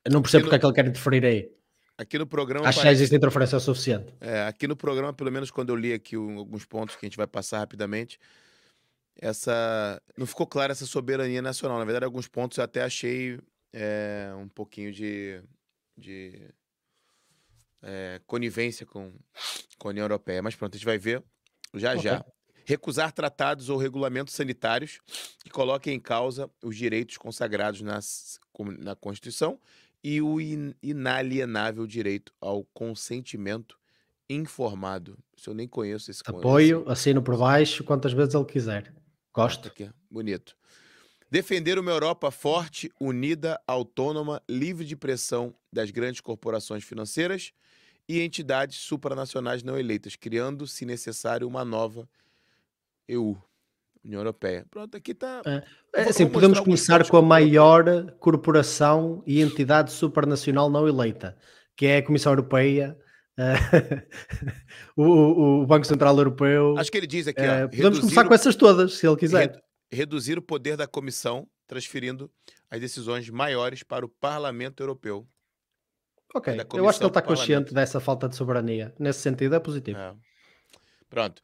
eu 0.03 0.11
não 0.11 0.21
percebo 0.21 0.47
Aquilo- 0.47 0.49
porque 0.49 0.55
é 0.55 0.59
que 0.59 0.65
ele 0.65 0.73
quer 0.73 0.87
interferir 0.89 1.25
aí. 1.25 1.56
Aqui 1.97 2.17
no 2.19 2.27
programa 2.27 2.71
já 2.71 2.79
parece- 2.81 2.95
existe 3.01 3.15
interferência 3.15 3.57
o 3.57 3.59
suficiente. 3.59 4.13
É, 4.21 4.43
aqui 4.43 4.67
no 4.67 4.75
programa, 4.75 5.11
pelo 5.13 5.31
menos 5.31 5.49
quando 5.49 5.69
eu 5.69 5.75
li 5.75 5.91
aqui 5.93 6.15
alguns 6.15 6.63
pontos 6.65 6.95
que 6.95 7.05
a 7.05 7.09
gente 7.09 7.17
vai 7.17 7.25
passar 7.27 7.57
rapidamente, 7.59 8.19
essa 9.19 9.99
não 10.15 10.27
ficou 10.27 10.45
clara 10.45 10.71
essa 10.71 10.85
soberania 10.85 11.41
nacional. 11.41 11.79
Na 11.79 11.85
verdade, 11.85 12.05
alguns 12.05 12.27
pontos 12.27 12.57
eu 12.59 12.63
até 12.63 12.83
achei 12.83 13.39
é, 13.73 14.31
um 14.37 14.47
pouquinho 14.47 14.91
de, 14.93 15.41
de 15.97 16.39
é, 17.81 18.21
conivência 18.27 18.85
com, 18.85 19.11
com 19.79 19.87
a 19.87 19.91
União 19.91 20.03
Europeia. 20.03 20.41
Mas 20.43 20.55
pronto, 20.55 20.75
a 20.75 20.77
gente 20.77 20.85
vai 20.85 20.99
ver 20.99 21.23
já 21.73 21.91
Ok. 21.91 22.01
já. 22.03 22.23
Recusar 22.65 23.11
tratados 23.13 23.69
ou 23.69 23.77
regulamentos 23.77 24.33
sanitários 24.35 24.99
que 25.43 25.49
coloquem 25.49 25.95
em 25.95 25.99
causa 25.99 26.49
os 26.61 26.75
direitos 26.75 27.17
consagrados 27.17 27.81
nas, 27.81 28.39
na 28.77 28.93
Constituição 28.93 29.59
e 30.03 30.21
o 30.21 30.39
in- 30.39 30.73
inalienável 30.81 31.85
direito 31.87 32.31
ao 32.39 32.63
consentimento 32.73 33.77
informado. 34.29 35.17
Isso 35.35 35.49
eu 35.49 35.53
nem 35.53 35.67
conheço 35.67 36.11
esse 36.11 36.21
Apoio, 36.25 36.81
esse- 36.81 36.91
assino 36.91 37.21
por 37.21 37.37
baixo, 37.37 37.83
quantas 37.83 38.13
vezes 38.13 38.33
ele 38.35 38.45
quiser. 38.45 38.93
Gosto. 39.33 39.67
Aqui, 39.67 39.89
bonito. 40.09 40.55
Defender 41.29 41.77
uma 41.77 41.91
Europa 41.91 42.31
forte, 42.31 42.89
unida, 42.99 43.61
autônoma, 43.67 44.41
livre 44.49 44.85
de 44.85 44.95
pressão 44.95 45.53
das 45.71 45.91
grandes 45.91 46.21
corporações 46.21 46.83
financeiras 46.83 47.51
e 48.07 48.21
entidades 48.21 48.77
supranacionais 48.77 49.61
não 49.61 49.77
eleitas, 49.77 50.15
criando, 50.15 50.65
se 50.65 50.85
necessário, 50.85 51.45
uma 51.47 51.65
nova 51.65 52.07
EU, 53.07 53.37
União 54.07 54.21
Europeia. 54.21 54.65
Pronto, 54.71 54.95
aqui 54.95 55.13
tá. 55.13 55.41
É, 55.93 56.01
assim, 56.03 56.27
podemos 56.27 56.59
começar 56.59 57.07
com 57.07 57.17
a 57.17 57.21
maior 57.21 57.83
corporação 58.19 59.21
e 59.27 59.41
entidade 59.41 59.91
supranacional 59.91 60.69
não 60.69 60.87
eleita, 60.87 61.37
que 61.75 61.85
é 61.85 61.97
a 61.97 62.03
Comissão 62.05 62.31
Europeia, 62.31 62.97
eh, 63.37 63.53
o, 64.95 65.03
o- 65.03 65.61
o 65.63 65.65
Banco 65.67 65.85
Central 65.85 66.17
Europeu. 66.17 66.75
Acho 66.77 66.91
que 66.91 66.97
ele 66.97 67.07
diz 67.07 67.27
aqui, 67.27 67.41
eh, 67.41 67.65
ó, 67.65 67.67
podemos 67.67 67.83
reduzir 67.83 68.01
começar 68.01 68.25
o- 68.25 68.27
com 68.29 68.33
essas 68.33 68.55
todas, 68.55 68.93
se 68.93 69.07
ele 69.07 69.17
quiser. 69.17 69.39
Redu- 69.51 69.59
reduzir 69.91 70.37
o 70.37 70.41
poder 70.41 70.75
da 70.77 70.87
comissão, 70.87 71.47
transferindo 71.67 72.31
as 72.69 72.79
decisões 72.79 73.29
maiores 73.29 73.83
para 73.83 74.05
o 74.05 74.09
Parlamento 74.09 74.81
Europeu. 74.83 75.27
ok, 76.35 76.53
eu 76.75 76.87
acho 76.89 76.99
que 76.99 77.05
ele 77.05 77.09
está 77.09 77.21
consciente 77.21 77.73
dessa 77.73 77.99
falta 77.99 78.27
de 78.27 78.35
soberania. 78.35 78.93
Nesse 78.99 79.19
sentido, 79.19 79.55
é 79.55 79.59
positivo. 79.59 79.97
É. 79.97 80.13
Pronto. 81.09 81.41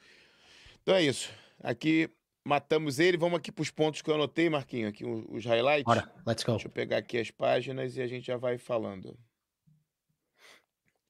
Então 0.81 0.93
é 0.95 1.01
isso. 1.03 1.29
Aqui 1.61 2.09
matamos 2.45 2.99
ele. 2.99 3.17
Vamos 3.17 3.37
aqui 3.37 3.51
para 3.51 3.61
os 3.61 3.71
pontos 3.71 4.01
que 4.01 4.09
eu 4.09 4.15
anotei, 4.15 4.49
Marquinho, 4.49 4.87
aqui 4.87 5.05
os 5.05 5.45
highlights. 5.45 5.85
Bora, 5.85 6.11
let's 6.25 6.43
go. 6.43 6.53
Deixa 6.53 6.67
eu 6.67 6.71
pegar 6.71 6.97
aqui 6.97 7.17
as 7.17 7.31
páginas 7.31 7.95
e 7.97 8.01
a 8.01 8.07
gente 8.07 8.27
já 8.27 8.37
vai 8.37 8.57
falando. 8.57 9.17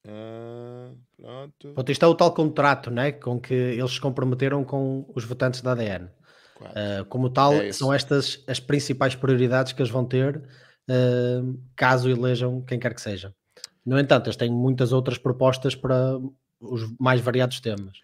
Ah, 0.06 0.92
pronto. 1.16 1.72
Pronto, 1.72 1.92
isto 1.92 2.04
é 2.04 2.08
o 2.08 2.14
tal 2.14 2.32
contrato 2.32 2.90
né, 2.90 3.12
com 3.12 3.40
que 3.40 3.54
eles 3.54 3.92
se 3.92 4.00
comprometeram 4.00 4.64
com 4.64 5.10
os 5.14 5.24
votantes 5.24 5.60
da 5.60 5.72
ADN. 5.72 6.10
Uh, 6.60 7.04
como 7.08 7.28
tal, 7.28 7.52
é 7.54 7.72
são 7.72 7.92
estas 7.92 8.42
as 8.46 8.60
principais 8.60 9.14
prioridades 9.14 9.72
que 9.72 9.82
eles 9.82 9.90
vão 9.90 10.04
ter 10.04 10.36
uh, 10.38 11.60
caso 11.74 12.08
elejam 12.08 12.62
quem 12.62 12.78
quer 12.78 12.94
que 12.94 13.00
seja. 13.00 13.34
No 13.84 13.98
entanto, 13.98 14.26
eles 14.26 14.36
têm 14.36 14.50
muitas 14.50 14.92
outras 14.92 15.18
propostas 15.18 15.74
para 15.74 16.18
os 16.60 16.94
mais 16.98 17.20
variados 17.20 17.60
temas. 17.60 17.98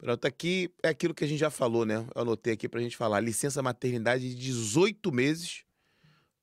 Pronto, 0.00 0.24
aqui 0.24 0.70
é 0.82 0.88
aquilo 0.88 1.12
que 1.12 1.24
a 1.24 1.26
gente 1.26 1.38
já 1.38 1.50
falou, 1.50 1.84
né? 1.84 2.06
Eu 2.14 2.22
anotei 2.22 2.54
aqui 2.54 2.66
para 2.66 2.80
a 2.80 2.82
gente 2.82 2.96
falar. 2.96 3.20
Licença 3.20 3.62
maternidade 3.62 4.30
de 4.30 4.34
18 4.34 5.12
meses 5.12 5.62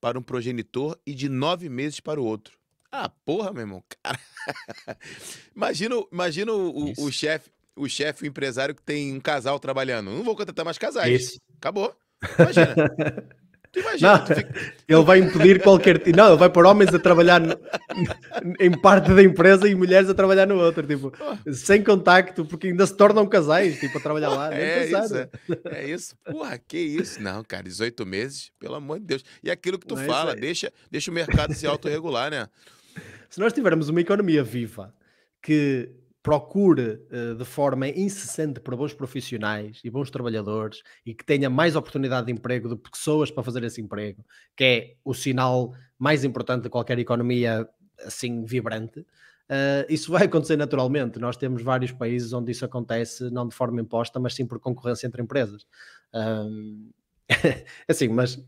para 0.00 0.16
um 0.16 0.22
progenitor 0.22 0.96
e 1.04 1.12
de 1.12 1.28
9 1.28 1.68
meses 1.68 1.98
para 1.98 2.20
o 2.20 2.24
outro. 2.24 2.56
Ah, 2.90 3.08
porra, 3.08 3.52
meu 3.52 3.62
irmão. 3.62 3.82
Cara. 4.00 4.20
imagina, 5.54 5.96
imagina 6.12 6.52
o, 6.52 6.92
o 6.98 7.10
chefe, 7.10 7.50
o 7.74 7.88
chefe, 7.88 8.22
o 8.22 8.26
empresário 8.28 8.76
que 8.76 8.82
tem 8.82 9.12
um 9.12 9.20
casal 9.20 9.58
trabalhando. 9.58 10.12
Não 10.12 10.22
vou 10.22 10.36
contratar 10.36 10.64
mais 10.64 10.78
casais. 10.78 11.22
Isso. 11.22 11.40
Acabou. 11.56 11.92
Imagina. 12.38 12.74
Imagina, 13.76 14.18
não, 14.18 14.26
fica... 14.26 14.74
Ele 14.88 15.02
vai 15.02 15.18
impedir 15.18 15.62
qualquer. 15.62 16.00
Não, 16.14 16.28
ele 16.28 16.36
vai 16.36 16.48
pôr 16.48 16.64
homens 16.66 16.92
a 16.94 16.98
trabalhar 16.98 17.40
no... 17.40 17.54
em 18.58 18.70
parte 18.70 19.12
da 19.12 19.22
empresa 19.22 19.68
e 19.68 19.74
mulheres 19.74 20.08
a 20.08 20.14
trabalhar 20.14 20.46
no 20.46 20.56
outro, 20.56 20.86
tipo, 20.86 21.12
oh. 21.20 21.52
sem 21.52 21.82
contacto, 21.82 22.44
porque 22.44 22.68
ainda 22.68 22.86
se 22.86 22.96
tornam 22.96 23.26
casais, 23.26 23.78
tipo, 23.78 23.98
a 23.98 24.00
trabalhar 24.00 24.30
lá. 24.30 24.54
É 24.54 24.86
isso, 24.86 25.16
é, 25.16 25.28
é, 25.66 25.90
isso. 25.90 26.16
Porra, 26.24 26.58
que 26.58 26.78
isso? 26.78 27.22
Não, 27.22 27.44
cara, 27.44 27.64
18 27.64 28.06
meses, 28.06 28.50
pelo 28.58 28.74
amor 28.74 28.98
de 28.98 29.06
Deus. 29.06 29.24
E 29.42 29.50
aquilo 29.50 29.78
que 29.78 29.86
tu 29.86 29.94
não 29.94 30.02
é 30.02 30.06
fala, 30.06 30.34
deixa, 30.34 30.72
deixa 30.90 31.10
o 31.10 31.14
mercado 31.14 31.52
se 31.54 31.66
autorregular, 31.66 32.30
né? 32.30 32.48
Se 33.28 33.38
nós 33.38 33.52
tivermos 33.52 33.88
uma 33.88 34.00
economia 34.00 34.42
viva 34.42 34.94
que 35.42 35.90
procure 36.22 37.00
uh, 37.10 37.34
de 37.34 37.44
forma 37.44 37.88
incessante 37.88 38.60
por 38.60 38.76
bons 38.76 38.92
profissionais 38.92 39.80
e 39.84 39.90
bons 39.90 40.10
trabalhadores 40.10 40.82
e 41.04 41.14
que 41.14 41.24
tenha 41.24 41.48
mais 41.48 41.76
oportunidade 41.76 42.26
de 42.26 42.32
emprego 42.32 42.68
de 42.68 42.76
pessoas 42.76 43.30
para 43.30 43.42
fazer 43.42 43.62
esse 43.64 43.80
emprego, 43.80 44.24
que 44.56 44.64
é 44.64 44.94
o 45.04 45.14
sinal 45.14 45.72
mais 45.98 46.24
importante 46.24 46.64
de 46.64 46.70
qualquer 46.70 46.98
economia 46.98 47.68
assim 48.04 48.44
vibrante, 48.44 49.00
uh, 49.00 49.84
isso 49.88 50.12
vai 50.12 50.24
acontecer 50.24 50.56
naturalmente. 50.56 51.18
Nós 51.18 51.36
temos 51.36 51.62
vários 51.62 51.92
países 51.92 52.32
onde 52.32 52.52
isso 52.52 52.64
acontece 52.64 53.30
não 53.30 53.48
de 53.48 53.54
forma 53.54 53.80
imposta, 53.80 54.20
mas 54.20 54.34
sim 54.34 54.46
por 54.46 54.60
concorrência 54.60 55.06
entre 55.06 55.22
empresas. 55.22 55.66
Um, 56.14 56.90
assim, 57.88 58.08
mas 58.08 58.42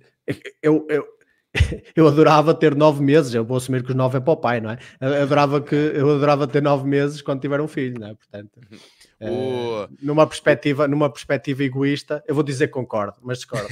eu, 0.63 0.87
eu 0.89 1.07
eu 1.97 2.07
adorava 2.07 2.55
ter 2.55 2.75
nove 2.75 3.03
meses, 3.03 3.35
eu 3.35 3.45
vou 3.45 3.57
assumir 3.57 3.83
que 3.83 3.91
os 3.91 3.97
nove 3.97 4.19
é 4.19 4.21
para 4.21 4.33
o 4.33 4.37
pai, 4.37 4.61
não 4.61 4.71
é? 4.71 4.79
Eu 5.01 5.23
adorava, 5.23 5.61
que, 5.61 5.75
eu 5.75 6.11
adorava 6.11 6.47
ter 6.47 6.63
nove 6.63 6.89
meses 6.89 7.21
quando 7.21 7.41
tiver 7.41 7.61
um 7.61 7.67
filho, 7.67 7.99
não 7.99 8.09
é? 8.09 8.15
Portanto, 8.15 8.61
o... 9.21 9.85
uh, 9.85 9.89
numa, 10.01 10.27
perspectiva, 10.27 10.87
numa 10.87 11.11
perspectiva 11.11 11.65
egoísta, 11.65 12.23
eu 12.27 12.35
vou 12.35 12.45
dizer 12.45 12.69
que 12.69 12.75
concordo, 12.75 13.19
mas 13.23 13.39
discordo. 13.39 13.69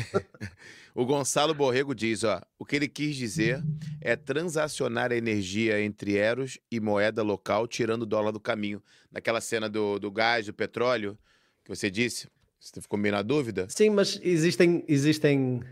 o 0.93 1.07
Gonçalo 1.07 1.55
Borrego 1.55 1.95
diz, 1.95 2.25
ó, 2.25 2.43
o 2.59 2.65
que 2.65 2.75
ele 2.75 2.89
quis 2.89 3.15
dizer 3.15 3.63
é 4.01 4.17
transacionar 4.17 5.13
a 5.13 5.17
energia 5.17 5.81
entre 5.81 6.17
eros 6.17 6.59
e 6.71 6.81
moeda 6.81 7.23
local, 7.23 7.69
tirando 7.69 8.03
o 8.03 8.07
dólar 8.07 8.33
do 8.33 8.41
caminho. 8.41 8.83
Naquela 9.11 9.41
cena 9.41 9.69
do, 9.69 10.01
do 10.01 10.11
gás, 10.11 10.47
do 10.47 10.53
petróleo, 10.53 11.17
que 11.65 11.75
você 11.75 11.89
disse, 11.89 12.27
você 12.59 12.81
ficou 12.81 12.99
meio 12.99 13.15
na 13.15 13.23
dúvida? 13.23 13.67
Sim, 13.69 13.91
mas 13.91 14.19
existem... 14.21 14.85
existem 14.89 15.63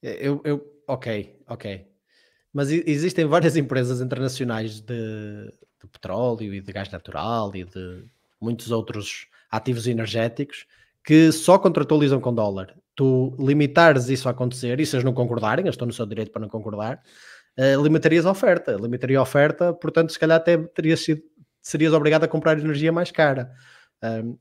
eu, 0.00 0.40
eu 0.44 0.73
ok, 0.86 1.40
ok. 1.48 1.86
Mas 2.52 2.70
existem 2.70 3.24
várias 3.24 3.56
empresas 3.56 4.00
internacionais 4.00 4.80
de, 4.80 5.46
de, 5.46 5.88
petróleo 5.90 6.54
e 6.54 6.60
de 6.60 6.72
gás 6.72 6.90
natural 6.90 7.54
e 7.54 7.64
de 7.64 8.04
muitos 8.40 8.70
outros 8.70 9.26
ativos 9.50 9.86
energéticos 9.86 10.66
que 11.02 11.32
só 11.32 11.58
contratualizam 11.58 12.20
com 12.20 12.32
dólar. 12.32 12.74
Tu 12.94 13.34
limitares 13.38 14.08
isso 14.08 14.28
a 14.28 14.30
acontecer, 14.30 14.78
e 14.78 14.86
se 14.86 14.94
eles 14.94 15.04
não 15.04 15.12
concordarem, 15.12 15.64
eles 15.64 15.74
estão 15.74 15.86
no 15.86 15.92
seu 15.92 16.06
direito 16.06 16.30
para 16.30 16.42
não 16.42 16.48
concordar, 16.48 17.02
uh, 17.58 17.82
limitarias 17.82 18.24
a 18.24 18.30
oferta. 18.30 18.76
Limitaria 18.76 19.18
a 19.18 19.22
oferta, 19.22 19.72
portanto, 19.72 20.12
se 20.12 20.18
calhar 20.18 20.36
até 20.36 20.56
terias 20.56 21.00
sido, 21.00 21.22
serias 21.60 21.92
obrigado 21.92 22.24
a 22.24 22.28
comprar 22.28 22.58
energia 22.58 22.92
mais 22.92 23.10
cara. 23.10 23.52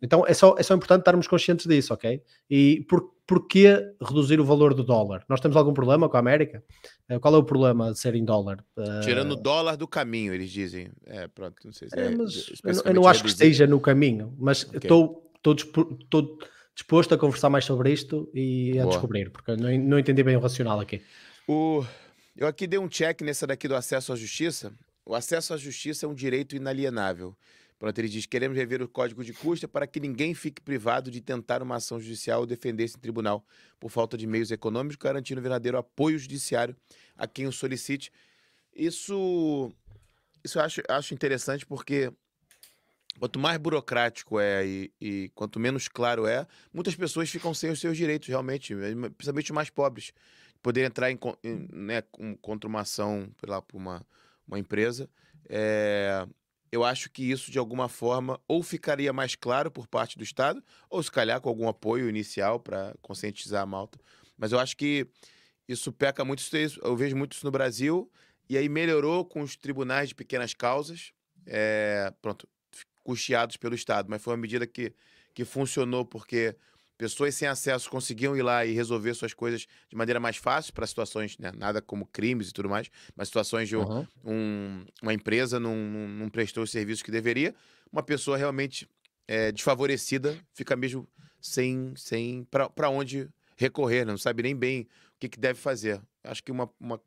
Então 0.02 0.26
é 0.28 0.34
só, 0.34 0.56
é 0.58 0.64
só 0.64 0.76
importante 0.76 1.00
estarmos 1.00 1.28
conscientes 1.28 1.66
disso, 1.66 1.94
ok? 1.94 2.22
E 2.50 2.86
por, 2.89 3.12
porquê 3.26 3.93
reduzir 4.01 4.39
o 4.39 4.45
valor 4.45 4.74
do 4.74 4.84
dólar? 4.84 5.24
Nós 5.30 5.39
temos 5.39 5.55
algum 5.55 5.74
problema 5.74 6.09
com 6.09 6.17
a 6.17 6.19
América? 6.19 6.63
Uh, 7.09 7.19
qual 7.19 7.36
é 7.36 7.38
o 7.38 7.43
problema 7.43 7.91
de 7.91 7.99
ser 7.99 8.15
em 8.15 8.24
dólar? 8.24 8.63
Uh... 8.78 9.01
Tirando 9.01 9.32
o 9.32 9.36
dólar 9.36 9.76
do 9.76 9.88
caminho, 9.88 10.34
eles 10.34 10.51
dizem. 10.51 10.89
É, 11.05 11.28
pronto, 11.28 11.55
não 11.65 11.71
sei 11.71 11.89
se 11.89 11.99
é. 11.99 12.05
é 12.05 12.13
eu, 12.13 12.82
eu, 12.86 12.93
não 12.93 13.07
acho 13.07 13.24
que 13.24 13.30
esteja 13.30 13.65
no 13.65 13.80
caminho, 13.80 14.34
mas 14.38 14.67
estou 14.74 15.32
okay. 15.43 16.38
disposto 16.76 17.13
a 17.13 17.17
conversar 17.17 17.49
mais 17.49 17.65
sobre 17.65 17.91
isto 17.91 18.30
e 18.34 18.78
a 18.80 18.84
Boa. 18.84 18.93
descobrir, 18.93 19.32
porque 19.32 19.55
não, 19.55 19.78
não 19.78 19.99
entendi 19.99 20.24
bem 20.24 20.36
o 20.36 20.39
racional 20.39 20.80
aqui. 20.80 21.01
O... 21.47 21.84
Eu 22.36 22.47
aqui 22.47 22.65
dei 22.65 22.80
um 22.80 22.88
check 22.88 23.21
nessa 23.21 23.45
daqui 23.45 23.67
do 23.67 23.76
acesso 23.76 24.11
à 24.11 24.15
justiça. 24.15 24.74
O 25.05 25.13
acesso 25.13 25.53
à 25.53 25.57
justiça 25.57 26.05
é 26.05 26.09
um 26.09 26.13
direito 26.13 26.55
inalienável. 26.55 27.36
Pronto, 27.84 27.99
ele 27.99 28.07
diz: 28.07 28.25
queremos 28.25 28.57
rever 28.57 28.81
o 28.81 28.88
código 28.88 29.25
de 29.25 29.34
custa 29.34 29.67
para 29.67 29.86
que 29.86 29.99
ninguém 29.99 30.34
fique 30.34 30.61
privado 30.61 31.11
de 31.11 31.19
tentar 31.19 31.61
uma 31.61 31.75
ação 31.75 31.99
judicial 31.99 32.39
ou 32.39 32.45
defender-se 32.45 32.95
em 32.95 32.99
tribunal 33.01 33.45
por 33.77 33.91
falta 33.91 34.17
de 34.17 34.25
meios 34.25 34.51
econômicos, 34.51 34.95
garantindo 34.95 35.41
verdadeiro 35.41 35.77
apoio 35.77 36.17
judiciário 36.17 36.77
a 37.17 37.27
quem 37.27 37.45
o 37.45 37.51
solicite. 37.51 38.09
Isso, 38.73 39.69
isso 40.41 40.59
eu 40.59 40.63
acho, 40.63 40.81
acho 40.88 41.13
interessante 41.13 41.65
porque 41.65 42.09
quanto 43.19 43.38
mais 43.38 43.57
burocrático 43.57 44.39
é 44.39 44.65
e, 44.65 44.93
e, 45.01 45.31
quanto 45.36 45.59
menos 45.59 45.89
claro 45.89 46.25
é, 46.25 46.47
muitas 46.73 46.95
pessoas 46.95 47.29
ficam 47.29 47.53
sem 47.53 47.69
os 47.69 47.81
seus 47.81 47.97
direitos, 47.97 48.29
realmente, 48.29 48.73
principalmente 49.17 49.51
os 49.51 49.55
mais 49.55 49.69
pobres. 49.69 50.13
Poder 50.61 50.86
entrar 50.86 51.11
em, 51.11 51.19
em 51.43 51.67
né, 51.69 52.01
contra 52.41 52.65
uma 52.65 52.79
ação 52.79 53.29
lá, 53.45 53.61
por 53.61 53.75
uma, 53.75 54.07
uma 54.47 54.57
empresa. 54.57 55.09
É, 55.49 56.25
eu 56.74 56.84
acho 56.84 57.11
que 57.11 57.30
isso, 57.30 57.51
de 57.51 57.59
alguma 57.59 57.88
forma, 57.88 58.41
ou 58.47 58.63
ficaria 58.63 59.13
mais 59.13 59.36
claro 59.36 59.69
por 59.69 59.86
parte 59.86 60.17
do 60.17 60.24
Estado, 60.24 60.59
ou 60.89 61.03
se 61.03 61.11
calhar 61.11 61.39
com 61.39 61.47
algum 61.47 61.67
apoio 61.67 62.09
inicial 62.09 62.59
para 62.59 62.95
conscientizar 62.99 63.61
a 63.61 63.65
malta. 63.65 63.99
Mas 64.36 64.51
eu 64.51 64.59
acho 64.59 64.76
que 64.76 65.07
isso 65.67 65.93
peca 65.93 66.26
muito, 66.26 66.41
eu 66.82 66.97
vejo 66.97 67.15
muito 67.15 67.34
isso 67.34 67.45
no 67.45 67.51
Brasil, 67.51 68.11
e 68.49 68.57
aí 68.57 68.67
melhorou 68.67 69.24
com 69.24 69.41
os 69.41 69.55
tribunais 69.55 70.09
de 70.09 70.15
pequenas 70.15 70.55
causas, 70.55 71.13
é, 71.45 72.11
pronto, 72.19 72.49
custeados 73.03 73.55
pelo 73.55 73.76
Estado, 73.76 74.09
mas 74.09 74.19
foi 74.19 74.34
uma 74.34 74.41
medida 74.41 74.65
que, 74.65 74.95
que 75.32 75.45
funcionou 75.45 76.03
porque 76.03 76.57
pessoas 76.98 77.36
sem 77.36 77.48
acesso 77.48 77.89
conseguiam 77.89 78.36
ir 78.36 78.41
lá 78.41 78.66
e 78.66 78.74
resolver 78.74 79.14
suas 79.14 79.34
coisas 79.34 79.68
de 79.89 79.96
maneira 79.96 80.20
mais 80.20 80.38
fácil 80.38 80.74
para 80.74 80.86
situações, 80.86 81.38
né, 81.38 81.52
nada 81.56 81.82
como 81.82 82.06
crimes 82.06 82.50
e 82.50 82.54
tudo 82.54 82.70
mais, 82.70 82.89
mas 83.16 83.28
situações 83.28 83.68
de 83.68 83.76
uhum. 83.76 84.08
um, 84.24 84.86
uma 85.02 85.14
empresa 85.14 85.60
não, 85.60 85.76
não, 85.76 86.30
prestou 86.30 86.64
os 86.64 86.72
serviços 86.72 87.02
que 87.02 87.12
deveria, 87.12 87.54
uma 87.91 88.04
pessoa 88.04 88.38
realmente 88.38 88.88
é, 89.28 89.52
desfavorecida 89.52 90.38
fica 90.54 90.76
mesmo 90.76 91.08
sem, 91.41 91.94
sem 91.96 92.46
para 92.46 92.89
onde 92.89 93.30
recorrer, 93.58 94.06
né? 94.06 94.12
não 94.12 94.18
sabe 94.18 94.44
nem 94.44 94.56
bem 94.56 94.82
o 94.82 94.88
que, 95.20 95.30
que 95.30 95.39
deve 95.39 95.60
fazer. 95.60 96.02
Acho 96.24 96.44
que 96.44 96.52
uma, 96.52 96.70
uma 96.80 96.98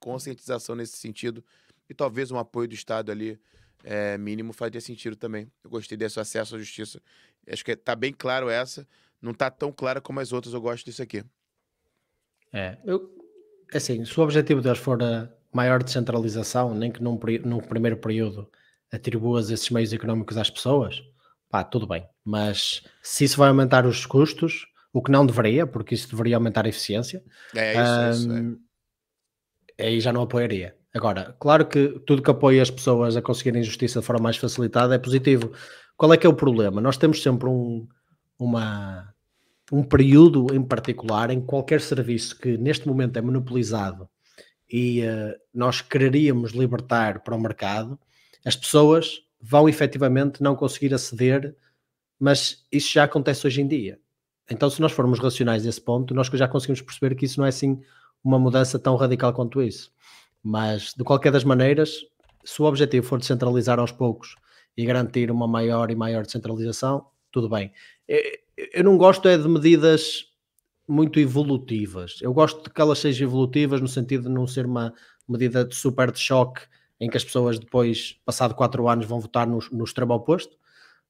conscientização 0.00 0.74
nesse 0.74 0.96
sentido 0.96 1.44
e 1.88 1.94
talvez 1.94 2.30
um 2.30 2.38
apoio 2.38 2.68
do 2.68 2.74
Estado 2.74 3.10
ali 3.10 3.38
é, 3.84 4.18
mínimo 4.18 4.52
faria 4.52 4.80
sentido 4.80 5.16
também. 5.16 5.50
Eu 5.62 5.70
gostei 5.70 5.96
desse 5.96 6.18
acesso 6.18 6.56
à 6.56 6.58
justiça. 6.58 7.00
Acho 7.48 7.64
que 7.64 7.72
está 7.72 7.94
bem 7.94 8.12
claro 8.12 8.50
essa 8.50 8.86
não 9.20 9.32
está 9.32 9.50
tão 9.50 9.72
clara 9.72 10.00
como 10.00 10.20
as 10.20 10.32
outras. 10.32 10.54
Eu 10.54 10.60
gosto 10.60 10.84
disso 10.84 11.02
aqui. 11.02 11.24
É, 12.52 12.78
eu, 12.84 13.10
assim, 13.72 14.04
se 14.04 14.18
o 14.18 14.22
objetivo 14.22 14.60
deles 14.60 14.78
for 14.78 15.02
a 15.02 15.28
maior 15.52 15.82
descentralização, 15.82 16.74
nem 16.74 16.90
que 16.90 17.02
num, 17.02 17.18
num 17.44 17.60
primeiro 17.60 17.96
período 17.96 18.50
atribuas 18.90 19.50
esses 19.50 19.68
meios 19.70 19.92
económicos 19.92 20.36
às 20.36 20.48
pessoas, 20.48 21.02
pá, 21.50 21.62
tudo 21.62 21.86
bem. 21.86 22.06
Mas 22.24 22.82
se 23.02 23.24
isso 23.24 23.38
vai 23.38 23.48
aumentar 23.48 23.86
os 23.86 24.06
custos, 24.06 24.66
o 24.92 25.02
que 25.02 25.10
não 25.10 25.26
deveria, 25.26 25.66
porque 25.66 25.94
isso 25.94 26.10
deveria 26.10 26.36
aumentar 26.36 26.64
a 26.64 26.68
eficiência, 26.68 27.22
é 27.54 27.72
isso, 27.72 28.28
um, 28.28 28.52
isso 28.52 28.60
é. 29.78 29.86
aí 29.86 30.00
já 30.00 30.12
não 30.12 30.22
apoiaria. 30.22 30.76
Agora, 30.94 31.36
claro 31.38 31.66
que 31.66 32.00
tudo 32.06 32.22
que 32.22 32.30
apoia 32.30 32.62
as 32.62 32.70
pessoas 32.70 33.16
a 33.16 33.22
conseguirem 33.22 33.62
justiça 33.62 34.00
de 34.00 34.06
forma 34.06 34.22
mais 34.22 34.36
facilitada 34.36 34.94
é 34.94 34.98
positivo. 34.98 35.52
Qual 35.96 36.12
é 36.12 36.16
que 36.16 36.26
é 36.26 36.30
o 36.30 36.34
problema? 36.34 36.80
Nós 36.80 36.96
temos 36.96 37.22
sempre 37.22 37.48
um, 37.48 37.86
uma, 38.38 39.14
um 39.72 39.82
período 39.82 40.54
em 40.54 40.62
particular 40.62 41.30
em 41.30 41.40
qualquer 41.40 41.80
serviço 41.80 42.38
que 42.38 42.56
neste 42.56 42.86
momento 42.86 43.18
é 43.18 43.22
monopolizado 43.22 44.08
e 44.70 45.02
uh, 45.02 45.34
nós 45.52 45.80
quereríamos 45.80 46.52
libertar 46.52 47.20
para 47.20 47.34
o 47.34 47.40
mercado, 47.40 47.98
as 48.44 48.54
pessoas 48.54 49.22
vão 49.40 49.68
efetivamente 49.68 50.42
não 50.42 50.54
conseguir 50.54 50.92
aceder, 50.92 51.56
mas 52.18 52.64
isso 52.70 52.92
já 52.92 53.04
acontece 53.04 53.46
hoje 53.46 53.62
em 53.62 53.66
dia. 53.66 53.98
então, 54.50 54.68
se 54.70 54.80
nós 54.80 54.92
formos 54.92 55.18
racionais 55.18 55.64
nesse 55.64 55.80
ponto, 55.80 56.14
nós 56.14 56.26
já 56.28 56.48
conseguimos 56.48 56.82
perceber 56.82 57.14
que 57.14 57.24
isso 57.24 57.38
não 57.38 57.46
é 57.46 57.50
assim 57.50 57.80
uma 58.22 58.38
mudança 58.38 58.78
tão 58.78 58.96
radical 58.96 59.32
quanto 59.32 59.62
isso. 59.62 59.92
Mas, 60.42 60.94
de 60.96 61.04
qualquer 61.04 61.30
das 61.32 61.44
maneiras, 61.44 62.00
se 62.44 62.60
o 62.62 62.64
objetivo 62.64 63.06
for 63.06 63.18
descentralizar 63.18 63.78
aos 63.78 63.92
poucos 63.92 64.36
e 64.76 64.84
garantir 64.84 65.30
uma 65.30 65.46
maior 65.46 65.90
e 65.90 65.94
maior 65.94 66.24
descentralização, 66.24 67.06
tudo 67.30 67.48
bem. 67.48 67.72
Eu 68.72 68.84
não 68.84 68.96
gosto 68.96 69.28
é 69.28 69.36
de 69.36 69.48
medidas 69.48 70.28
muito 70.88 71.20
evolutivas. 71.20 72.18
Eu 72.22 72.32
gosto 72.32 72.62
de 72.64 72.70
que 72.70 72.80
elas 72.80 72.98
sejam 72.98 73.28
evolutivas 73.28 73.80
no 73.80 73.88
sentido 73.88 74.24
de 74.24 74.30
não 74.30 74.46
ser 74.46 74.64
uma 74.64 74.94
medida 75.28 75.64
de 75.64 75.76
super 75.76 76.10
de 76.10 76.18
choque 76.18 76.62
em 76.98 77.08
que 77.08 77.16
as 77.16 77.24
pessoas 77.24 77.58
depois, 77.58 78.18
passado 78.24 78.54
quatro 78.54 78.88
anos, 78.88 79.06
vão 79.06 79.20
votar 79.20 79.46
no, 79.46 79.58
no 79.70 79.84
extremo 79.84 80.14
oposto. 80.14 80.54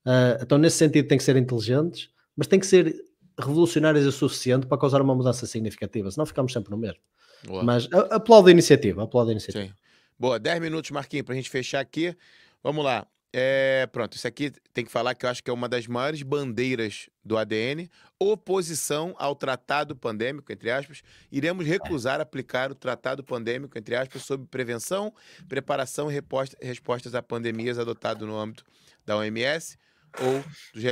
Uh, 0.05 0.43
então, 0.43 0.59
nesse 0.59 0.77
sentido, 0.77 1.09
tem 1.09 1.17
que 1.17 1.25
ser 1.25 1.37
inteligentes, 1.37 2.11
mas 2.37 2.47
tem 2.47 2.59
que 2.59 2.67
ser 2.67 2.95
revolucionárias 3.39 4.05
o 4.05 4.13
suficiente 4.13 4.67
para 4.67 4.77
causar 4.77 5.01
uma 5.01 5.15
mudança 5.15 5.47
significativa, 5.47 6.11
senão 6.11 6.27
ficamos 6.27 6.53
sempre 6.53 6.71
no 6.71 6.77
mesmo. 6.77 7.01
Boa. 7.47 7.63
Mas 7.63 7.89
aplaudo 8.11 8.49
a 8.49 8.51
iniciativa, 8.51 9.05
aplaudo 9.05 9.31
a 9.31 9.33
iniciativa. 9.33 9.67
Sim. 9.67 9.73
Boa, 10.19 10.39
10 10.39 10.61
minutos, 10.61 10.91
Marquinhos, 10.91 11.25
para 11.25 11.35
a 11.35 11.37
gente 11.37 11.49
fechar 11.49 11.81
aqui. 11.81 12.17
Vamos 12.63 12.85
lá. 12.85 13.07
É, 13.31 13.87
pronto, 13.93 14.17
isso 14.17 14.27
aqui 14.27 14.51
tem 14.73 14.87
que 14.87 14.91
falar 14.91 15.15
que 15.15 15.27
eu 15.27 15.31
acho 15.31 15.45
que 15.45 15.51
é 15.51 15.53
uma 15.53 15.69
das 15.69 15.87
maiores 15.87 16.23
bandeiras 16.23 17.11
do 17.23 17.37
ADN. 17.37 17.91
Oposição 18.19 19.15
ao 19.19 19.35
tratado 19.35 19.95
pandêmico, 19.95 20.51
entre 20.51 20.71
aspas. 20.71 21.03
Iremos 21.31 21.67
recusar 21.67 22.21
aplicar 22.21 22.71
o 22.73 22.75
tratado 22.75 23.23
pandêmico, 23.23 23.77
entre 23.77 23.95
aspas, 23.95 24.23
sobre 24.23 24.47
prevenção, 24.47 25.13
preparação 25.47 26.11
e 26.11 26.15
respostas 26.63 27.15
a 27.15 27.23
pandemias 27.23 27.79
adotado 27.79 28.27
no 28.27 28.37
âmbito 28.37 28.65
da 29.05 29.17
OMS 29.19 29.77
ou 30.21 30.43
dos 30.73 30.83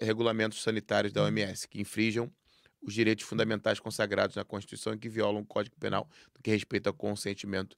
regulamentos 0.00 0.62
sanitários 0.62 1.12
da 1.12 1.22
OMS, 1.22 1.68
que 1.68 1.80
infringam 1.80 2.30
os 2.82 2.92
direitos 2.92 3.24
fundamentais 3.24 3.78
consagrados 3.78 4.34
na 4.34 4.44
Constituição 4.44 4.94
e 4.94 4.98
que 4.98 5.08
violam 5.08 5.42
o 5.42 5.46
Código 5.46 5.76
Penal 5.78 6.08
do 6.34 6.42
que 6.42 6.50
respeita 6.50 6.90
ao 6.90 6.94
consentimento 6.94 7.76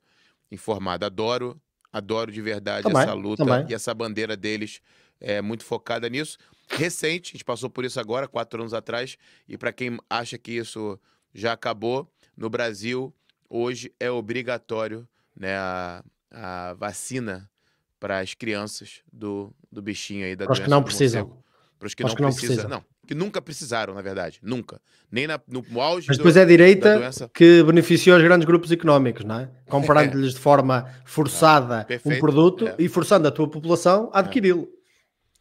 informado. 0.50 1.04
Adoro, 1.04 1.60
adoro 1.92 2.30
de 2.30 2.40
verdade 2.40 2.82
também, 2.82 3.02
essa 3.02 3.12
luta 3.12 3.44
também. 3.44 3.66
e 3.68 3.74
essa 3.74 3.94
bandeira 3.94 4.36
deles 4.36 4.80
é 5.20 5.40
muito 5.40 5.64
focada 5.64 6.08
nisso. 6.08 6.38
Recente, 6.68 7.30
a 7.30 7.32
gente 7.32 7.44
passou 7.44 7.70
por 7.70 7.84
isso 7.84 7.98
agora, 7.98 8.28
quatro 8.28 8.60
anos 8.60 8.74
atrás, 8.74 9.16
e 9.48 9.56
para 9.56 9.72
quem 9.72 9.98
acha 10.08 10.36
que 10.36 10.52
isso 10.52 10.98
já 11.34 11.52
acabou, 11.52 12.10
no 12.36 12.48
Brasil, 12.48 13.12
hoje 13.48 13.92
é 13.98 14.10
obrigatório 14.10 15.08
né, 15.34 15.56
a, 15.56 16.04
a 16.30 16.74
vacina 16.74 17.50
para 17.98 18.20
as 18.20 18.34
crianças 18.34 19.00
do, 19.12 19.52
do 19.70 19.82
bichinho 19.82 20.24
aí 20.24 20.36
da 20.36 20.44
Para 20.44 20.52
os 20.52 20.60
que 20.60 20.68
não 20.68 20.82
precisam. 20.82 21.42
Para 21.78 21.86
os 21.86 21.94
que, 21.94 22.02
não, 22.02 22.14
que 22.14 22.22
não 22.22 22.32
precisam. 22.32 22.68
Não, 22.68 22.84
que 23.08 23.14
nunca 23.14 23.40
precisaram, 23.40 23.94
na 23.94 24.02
verdade. 24.02 24.38
Nunca. 24.42 24.78
Nem 25.10 25.26
na, 25.26 25.40
no 25.48 25.80
auge 25.80 26.08
Mas 26.08 26.18
depois 26.18 26.34
do, 26.34 26.40
é 26.40 26.42
a 26.42 26.44
direita 26.44 27.10
que 27.32 27.62
beneficiou 27.62 28.18
os 28.18 28.22
grandes 28.22 28.46
grupos 28.46 28.70
económicos, 28.70 29.24
não 29.24 29.40
é? 29.40 29.50
Comprando-lhes 29.66 30.34
de 30.34 30.38
forma 30.38 30.94
forçada 31.06 31.86
ah, 31.88 32.00
um 32.04 32.18
produto 32.18 32.68
é. 32.68 32.76
e 32.78 32.86
forçando 32.86 33.26
a 33.26 33.30
tua 33.30 33.48
população 33.48 34.10
a 34.12 34.18
adquiri-lo. 34.18 34.68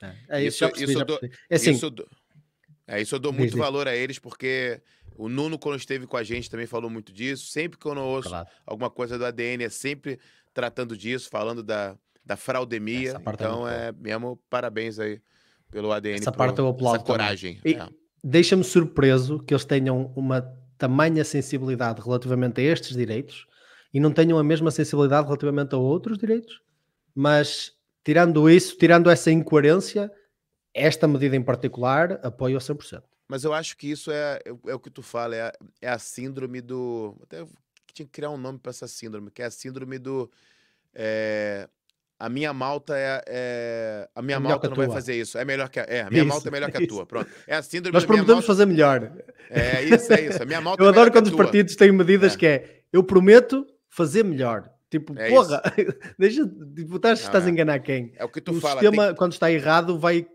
É. 0.01 0.13
é, 0.29 0.43
isso, 0.43 0.63
isso, 0.63 0.69
percebi, 0.69 0.91
isso, 0.93 1.05
do, 1.05 1.19
é 1.49 1.55
assim, 1.55 1.71
isso, 1.71 1.93
é, 2.87 3.01
isso 3.01 3.15
eu 3.15 3.19
dou 3.19 3.33
muito 3.33 3.57
valor 3.57 3.85
a 3.85 3.93
eles, 3.93 4.17
porque 4.17 4.79
o 5.17 5.27
Nuno, 5.27 5.59
quando 5.59 5.77
esteve 5.77 6.07
com 6.07 6.15
a 6.15 6.23
gente, 6.23 6.49
também 6.49 6.67
falou 6.67 6.89
muito 6.89 7.11
disso. 7.11 7.47
Sempre 7.47 7.77
que 7.77 7.85
eu 7.85 7.93
não 7.93 8.05
ouço 8.05 8.29
claro. 8.29 8.47
alguma 8.65 8.89
coisa 8.89 9.17
do 9.17 9.25
ADN, 9.25 9.65
é 9.65 9.69
sempre 9.69 10.19
tratando 10.53 10.95
disso, 10.95 11.29
falando 11.29 11.61
da, 11.61 11.97
da 12.25 12.37
fraudemia. 12.37 13.21
É 13.25 13.29
então 13.33 13.67
é, 13.67 13.89
é 13.89 13.91
mesmo 13.91 14.39
parabéns 14.49 14.99
aí 14.99 15.19
pelo 15.71 15.91
ADN. 15.91 16.19
Essa 16.19 16.31
parte 16.31 16.59
eu 16.59 16.67
aplaudo. 16.67 16.97
Essa 16.97 17.05
coragem. 17.05 17.59
É. 17.65 17.87
Deixa-me 18.23 18.63
surpreso 18.63 19.39
que 19.39 19.53
eles 19.53 19.65
tenham 19.65 20.11
uma 20.15 20.41
tamanha 20.77 21.23
sensibilidade 21.23 22.01
relativamente 22.01 22.61
a 22.61 22.63
estes 22.63 22.95
direitos 22.95 23.45
e 23.93 23.99
não 23.99 24.11
tenham 24.11 24.37
a 24.37 24.43
mesma 24.43 24.71
sensibilidade 24.71 25.25
relativamente 25.25 25.73
a 25.73 25.77
outros 25.77 26.17
direitos. 26.17 26.61
Mas 27.15 27.73
tirando 28.03 28.49
isso, 28.49 28.77
tirando 28.77 29.09
essa 29.09 29.31
incoerência, 29.31 30.11
esta 30.73 31.07
medida 31.07 31.35
em 31.35 31.43
particular 31.43 32.19
apoio 32.23 32.57
a 32.57 32.59
100%. 32.59 33.03
Mas 33.27 33.43
eu 33.43 33.53
acho 33.53 33.75
que 33.75 33.91
isso 33.91 34.11
é, 34.11 34.39
é, 34.45 34.71
é 34.71 34.75
o 34.75 34.79
que 34.79 34.89
tu 34.89 35.01
fala, 35.01 35.35
é 35.35 35.41
a, 35.41 35.53
é 35.81 35.89
a 35.89 35.99
síndrome 35.99 36.61
do. 36.61 37.17
Até 37.23 37.45
tinha 37.93 38.05
que 38.05 38.11
criar 38.11 38.29
um 38.29 38.37
nome 38.37 38.59
para 38.59 38.69
essa 38.69 38.87
síndrome, 38.87 39.31
que 39.31 39.41
é 39.41 39.45
a 39.45 39.51
síndrome 39.51 39.97
do. 39.97 40.31
É, 40.93 41.67
a 42.19 42.29
minha 42.29 42.51
malta 42.51 42.97
é, 42.97 43.23
é... 43.27 44.09
a 44.15 44.21
minha 44.21 44.37
é 44.37 44.39
malta 44.39 44.69
não 44.69 44.75
vai 44.75 44.89
fazer 44.89 45.15
isso. 45.15 45.37
É 45.37 45.45
melhor 45.45 45.69
que 45.69 45.79
a... 45.79 45.83
é, 45.83 46.01
a 46.01 46.09
minha 46.09 46.23
isso, 46.23 46.29
malta 46.29 46.47
é 46.47 46.51
melhor 46.51 46.71
que 46.71 46.83
a 46.83 46.87
tua. 46.87 47.05
Pronto. 47.05 47.29
É 47.45 47.55
a 47.55 47.61
síndrome 47.61 47.93
Nós 47.93 48.05
prometemos 48.05 48.35
malta... 48.35 48.47
fazer 48.47 48.65
melhor. 48.65 49.11
É 49.49 49.83
isso, 49.83 50.11
é 50.11 50.21
isso. 50.21 50.41
A 50.41 50.45
minha 50.45 50.59
malta 50.61 50.81
Eu 50.81 50.87
é 50.87 50.89
adoro 50.89 51.11
quando 51.11 51.27
os 51.27 51.35
partidos 51.35 51.75
têm 51.75 51.91
medidas 51.91 52.33
é. 52.33 52.37
que 52.37 52.45
é 52.45 52.81
eu 52.91 53.03
prometo 53.03 53.65
fazer 53.89 54.23
melhor. 54.23 54.69
Tipo, 54.89 55.17
é 55.19 55.29
porra, 55.29 55.61
deixa, 56.17 56.47
tipo, 56.47 56.95
estás, 56.95 57.19
estás 57.19 57.43
a 57.43 57.47
é. 57.47 57.51
enganar 57.51 57.79
quem? 57.79 58.13
É 58.15 58.23
o 58.23 58.29
que 58.29 58.39
tu 58.39 58.53
o 58.53 58.61
fala. 58.61 58.75
O 58.75 58.79
sistema, 58.79 59.07
tem... 59.07 59.15
quando 59.15 59.33
está 59.33 59.51
errado, 59.51 59.99
vai, 59.99 60.25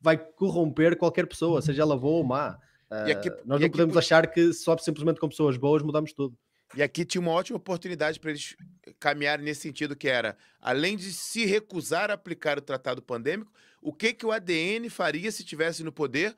vai 0.00 0.16
corromper 0.16 0.96
qualquer 0.96 1.26
pessoa, 1.26 1.60
seja 1.60 1.82
ela 1.82 1.98
boa 1.98 2.18
ou 2.18 2.24
má. 2.24 2.58
Uh, 2.90 3.10
aqui, 3.10 3.30
nós 3.44 3.60
não 3.60 3.70
podemos 3.70 3.96
achar 3.96 4.26
que 4.28 4.52
só 4.52 4.76
simplesmente 4.78 5.18
com 5.18 5.28
pessoas 5.28 5.56
boas 5.56 5.82
mudamos 5.82 6.12
tudo. 6.12 6.36
E 6.74 6.82
aqui 6.82 7.04
tinha 7.04 7.20
uma 7.20 7.32
ótima 7.32 7.56
oportunidade 7.56 8.18
para 8.18 8.30
eles 8.30 8.56
caminharem 8.98 9.44
nesse 9.44 9.62
sentido, 9.62 9.94
que 9.94 10.08
era, 10.08 10.36
além 10.60 10.96
de 10.96 11.12
se 11.12 11.44
recusar 11.44 12.10
a 12.10 12.14
aplicar 12.14 12.58
o 12.58 12.62
tratado 12.62 13.02
pandêmico, 13.02 13.52
o 13.80 13.92
que, 13.92 14.14
que 14.14 14.24
o 14.24 14.32
ADN 14.32 14.88
faria 14.88 15.30
se 15.30 15.44
tivesse 15.44 15.82
no 15.82 15.92
poder 15.92 16.34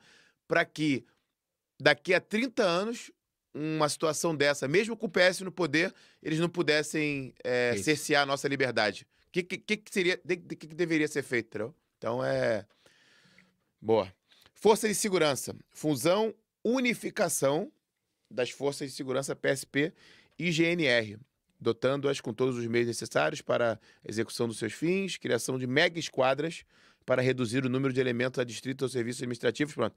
para 0.47 0.65
que, 0.65 1.05
daqui 1.79 2.13
a 2.13 2.19
30 2.19 2.63
anos, 2.63 3.11
uma 3.53 3.87
situação 3.87 4.35
dessa, 4.35 4.67
mesmo 4.67 4.97
com 4.97 5.05
o 5.05 5.09
PS 5.09 5.39
no 5.41 5.51
poder, 5.51 5.93
eles 6.21 6.39
não 6.39 6.49
pudessem 6.49 7.33
é, 7.43 7.75
cercear 7.77 8.23
a 8.23 8.25
nossa 8.25 8.47
liberdade. 8.47 9.07
O 9.27 9.31
que, 9.31 9.43
que, 9.43 9.77
que, 9.77 9.93
seria, 9.93 10.19
de, 10.23 10.35
de, 10.35 10.55
que, 10.55 10.67
deveria 10.67 11.07
ser 11.07 11.23
feito, 11.23 11.47
entendeu? 11.47 11.75
Então 11.97 12.23
é. 12.23 12.65
Boa. 13.81 14.11
Força 14.53 14.87
de 14.87 14.95
segurança. 14.95 15.55
Fusão, 15.71 16.33
unificação 16.63 17.71
das 18.29 18.49
forças 18.49 18.89
de 18.89 18.95
segurança 18.95 19.35
PSP 19.35 19.93
IGNR, 20.37 21.17
dotando-as 21.59 22.21
com 22.21 22.33
todos 22.33 22.57
os 22.57 22.65
meios 22.67 22.87
necessários 22.87 23.41
para 23.41 23.73
a 23.73 24.09
execução 24.09 24.47
dos 24.47 24.57
seus 24.57 24.73
fins, 24.73 25.17
criação 25.17 25.57
de 25.57 25.65
mega 25.65 25.99
esquadras 25.99 26.63
para 27.05 27.21
reduzir 27.21 27.65
o 27.65 27.69
número 27.69 27.93
de 27.93 27.99
elementos 27.99 28.39
adstritos 28.39 28.83
aos 28.83 28.91
serviços 28.91 29.21
administrativos. 29.21 29.73
Pronto. 29.73 29.95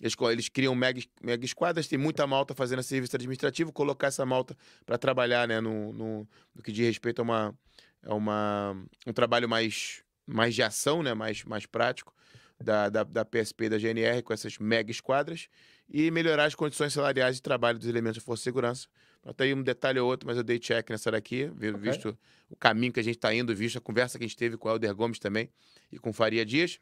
Eles, 0.00 0.14
eles 0.32 0.48
criam 0.48 0.74
mega, 0.74 1.00
mega 1.22 1.44
esquadras, 1.44 1.86
tem 1.86 1.98
muita 1.98 2.26
malta 2.26 2.54
fazendo 2.54 2.82
serviço 2.82 3.14
administrativo, 3.16 3.72
colocar 3.72 4.06
essa 4.06 4.24
malta 4.24 4.56
para 4.86 4.96
trabalhar 4.96 5.46
né, 5.46 5.60
no, 5.60 5.92
no, 5.92 6.28
no, 6.54 6.62
que 6.62 6.72
diz 6.72 6.86
respeito 6.86 7.20
a, 7.20 7.22
uma, 7.22 7.58
a 8.06 8.14
uma, 8.14 8.84
um 9.06 9.12
trabalho 9.12 9.48
mais, 9.48 10.02
mais 10.26 10.54
de 10.54 10.62
ação, 10.62 11.02
né, 11.02 11.12
mais, 11.12 11.44
mais 11.44 11.66
prático 11.66 12.14
da, 12.58 12.88
da, 12.88 13.04
da 13.04 13.24
PSP 13.24 13.64
e 13.64 13.68
da 13.68 13.78
GNR 13.78 14.22
com 14.22 14.32
essas 14.32 14.56
mega 14.58 14.90
esquadras 14.90 15.48
e 15.88 16.10
melhorar 16.10 16.44
as 16.44 16.54
condições 16.54 16.92
salariais 16.94 17.36
de 17.36 17.42
trabalho 17.42 17.78
dos 17.78 17.88
elementos 17.88 18.18
de 18.18 18.24
força 18.24 18.42
e 18.42 18.44
segurança 18.44 18.88
até 19.24 19.44
aí 19.44 19.54
um 19.54 19.62
detalhe 19.62 19.98
ou 20.00 20.08
outro, 20.08 20.26
mas 20.26 20.36
eu 20.36 20.42
dei 20.42 20.58
check 20.58 20.88
nessa 20.90 21.10
daqui, 21.10 21.50
visto 21.78 22.08
okay. 22.08 22.20
o 22.50 22.56
caminho 22.56 22.92
que 22.92 23.00
a 23.00 23.02
gente 23.02 23.16
está 23.16 23.34
indo, 23.34 23.54
visto 23.54 23.76
a 23.76 23.80
conversa 23.80 24.18
que 24.18 24.24
a 24.24 24.26
gente 24.26 24.36
teve 24.36 24.56
com 24.56 24.68
o 24.68 24.72
Helder 24.72 24.94
Gomes 24.94 25.18
também 25.18 25.50
e 25.92 25.98
com 25.98 26.12
Faria 26.12 26.44
Dias. 26.44 26.80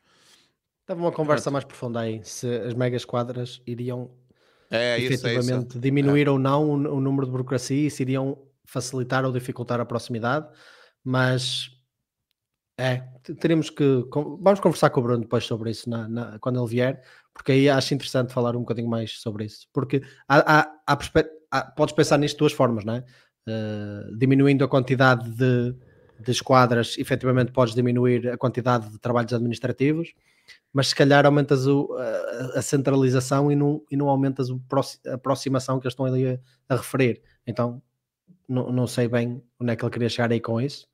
Estava 0.83 1.01
uma 1.01 1.13
conversa 1.13 1.51
mais 1.51 1.65
profunda 1.65 2.01
aí, 2.01 2.21
se 2.25 2.47
as 2.47 2.75
megas 2.75 3.05
quadras 3.05 3.61
iriam 3.67 4.11
é, 4.71 4.99
efetivamente 5.01 5.43
isso, 5.43 5.53
é 5.53 5.59
isso. 5.59 5.81
diminuir 5.81 6.27
é. 6.27 6.31
ou 6.31 6.39
não 6.39 6.71
o, 6.71 6.75
o, 6.97 7.01
número 7.01 7.27
de 7.27 7.33
burocracia 7.33 7.87
e 7.87 7.91
se 7.91 8.03
iriam 8.03 8.39
facilitar 8.65 9.25
ou 9.25 9.33
dificultar 9.33 9.81
a 9.81 9.85
proximidade, 9.85 10.49
mas 11.03 11.71
é, 12.79 12.99
teremos 13.41 13.71
que. 13.71 13.85
Vamos 14.41 14.61
conversar 14.61 14.91
com 14.91 15.01
o 15.01 15.03
Bruno 15.03 15.21
depois 15.23 15.45
sobre 15.45 15.71
isso 15.71 15.91
na, 15.91 16.09
na, 16.09 16.39
quando 16.39 16.61
ele 16.61 16.69
vier, 16.69 17.03
porque 17.35 17.53
aí 17.53 17.69
acho 17.69 17.93
interessante 17.93 18.33
falar 18.33 18.55
um 18.57 18.61
bocadinho 18.61 18.89
mais 18.89 19.21
sobre 19.21 19.45
isso. 19.45 19.67
Porque 19.73 20.03
há, 20.29 20.39
há, 20.39 20.61
há 20.61 20.93
ah, 20.93 20.97
podes 21.77 21.95
pensar 21.95 22.19
nisto 22.19 22.35
de 22.35 22.39
duas 22.41 22.53
formas, 22.53 22.85
não 22.85 22.95
é? 22.95 23.05
Uh, 23.49 24.17
diminuindo 24.17 24.65
a 24.65 24.69
quantidade 24.69 25.31
de, 25.31 25.75
de 26.21 26.31
esquadras, 26.31 26.97
efetivamente 26.99 27.53
podes 27.53 27.75
diminuir 27.75 28.29
a 28.29 28.37
quantidade 28.37 28.91
de 28.91 28.99
trabalhos 28.99 29.33
administrativos, 29.33 30.13
mas 30.73 30.89
se 30.89 30.95
calhar 30.95 31.25
aumentas 31.25 31.67
o, 31.67 31.95
a, 31.95 32.59
a, 32.59 32.63
centralização 32.63 33.51
e 33.51 33.57
não, 33.57 33.83
e 33.91 33.97
não 33.97 34.09
aumentas 34.09 34.49
a 34.51 35.15
aproximação 35.15 35.81
que 35.81 35.87
eles 35.87 35.93
estão 35.93 36.07
ali 36.07 36.27
a, 36.27 36.39
a 36.69 36.77
referir. 36.77 37.23
Então, 37.47 37.83
não, 38.49 38.71
não 38.71 38.87
sei 38.87 39.09
bem 39.09 39.43
onde 39.59 39.73
é 39.73 39.77
que 39.77 39.85
ele 39.85 39.93
queria 39.93 40.09
chegar 40.09 40.31
aí 40.31 40.41
com 40.41 40.61
isso, 40.61 40.87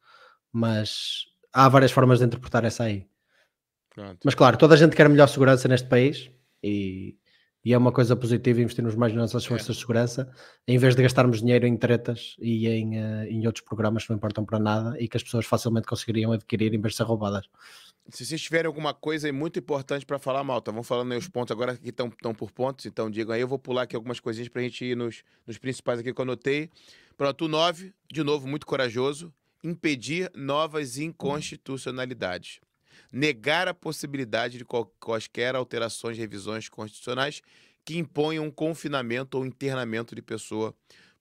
mas 0.52 1.24
há 1.52 1.68
várias 1.68 1.92
formas 1.92 2.18
de 2.18 2.26
interpretar 2.26 2.64
essa 2.64 2.84
aí. 2.84 3.06
Pronto. 3.90 4.18
Mas 4.24 4.34
claro, 4.34 4.56
toda 4.56 4.74
a 4.74 4.76
gente 4.76 4.96
quer 4.96 5.08
melhor 5.08 5.28
segurança 5.28 5.68
neste 5.68 5.88
país 5.88 6.30
e 6.62 7.16
e 7.64 7.72
é 7.72 7.78
uma 7.78 7.90
coisa 7.90 8.14
positiva 8.14 8.60
investirmos 8.60 8.94
mais 8.94 9.14
nas 9.14 9.32
nossas 9.32 9.46
forças 9.46 9.70
é. 9.70 9.72
de 9.72 9.78
segurança, 9.78 10.30
em 10.68 10.76
vez 10.76 10.94
de 10.94 11.02
gastarmos 11.02 11.40
dinheiro 11.40 11.66
em 11.66 11.76
tretas 11.76 12.36
e 12.38 12.68
em, 12.68 12.98
uh, 12.98 13.24
em 13.24 13.46
outros 13.46 13.64
programas 13.64 14.04
que 14.04 14.10
não 14.10 14.16
importam 14.16 14.44
para 14.44 14.58
nada 14.58 15.00
e 15.00 15.08
que 15.08 15.16
as 15.16 15.22
pessoas 15.22 15.46
facilmente 15.46 15.86
conseguiriam 15.86 16.32
adquirir 16.32 16.74
em 16.74 16.80
vez 16.80 16.92
de 16.92 16.98
ser 16.98 17.04
roubadas. 17.04 17.48
Se 18.10 18.26
vocês 18.26 18.42
tiverem 18.42 18.66
alguma 18.66 18.92
coisa 18.92 19.32
muito 19.32 19.58
importante 19.58 20.04
para 20.04 20.18
falar, 20.18 20.44
malta, 20.44 20.70
vamos 20.70 20.86
falando 20.86 21.12
aí 21.12 21.18
os 21.18 21.26
pontos 21.26 21.52
agora 21.52 21.74
que 21.74 21.88
estão 21.88 22.10
por 22.36 22.50
pontos, 22.50 22.84
então 22.84 23.10
digam 23.10 23.34
aí, 23.34 23.40
eu 23.40 23.48
vou 23.48 23.58
pular 23.58 23.82
aqui 23.82 23.96
algumas 23.96 24.20
coisinhas 24.20 24.48
para 24.48 24.60
a 24.60 24.64
gente 24.64 24.84
ir 24.84 24.94
nos, 24.94 25.22
nos 25.46 25.56
principais 25.56 26.00
aqui 26.00 26.12
que 26.12 26.20
eu 26.20 26.22
anotei. 26.22 26.68
Pronto, 27.16 27.46
o 27.46 27.48
9, 27.48 27.94
de 28.12 28.22
novo, 28.22 28.46
muito 28.46 28.66
corajoso, 28.66 29.32
impedir 29.62 30.30
novas 30.34 30.98
inconstitucionalidades 30.98 32.60
negar 33.14 33.68
a 33.68 33.72
possibilidade 33.72 34.58
de 34.58 34.64
quaisquer 34.98 35.54
alterações, 35.54 36.18
revisões 36.18 36.68
constitucionais 36.68 37.40
que 37.84 37.96
imponham 37.96 38.46
um 38.46 38.50
confinamento 38.50 39.38
ou 39.38 39.46
internamento 39.46 40.16
de 40.16 40.20
pessoa 40.20 40.74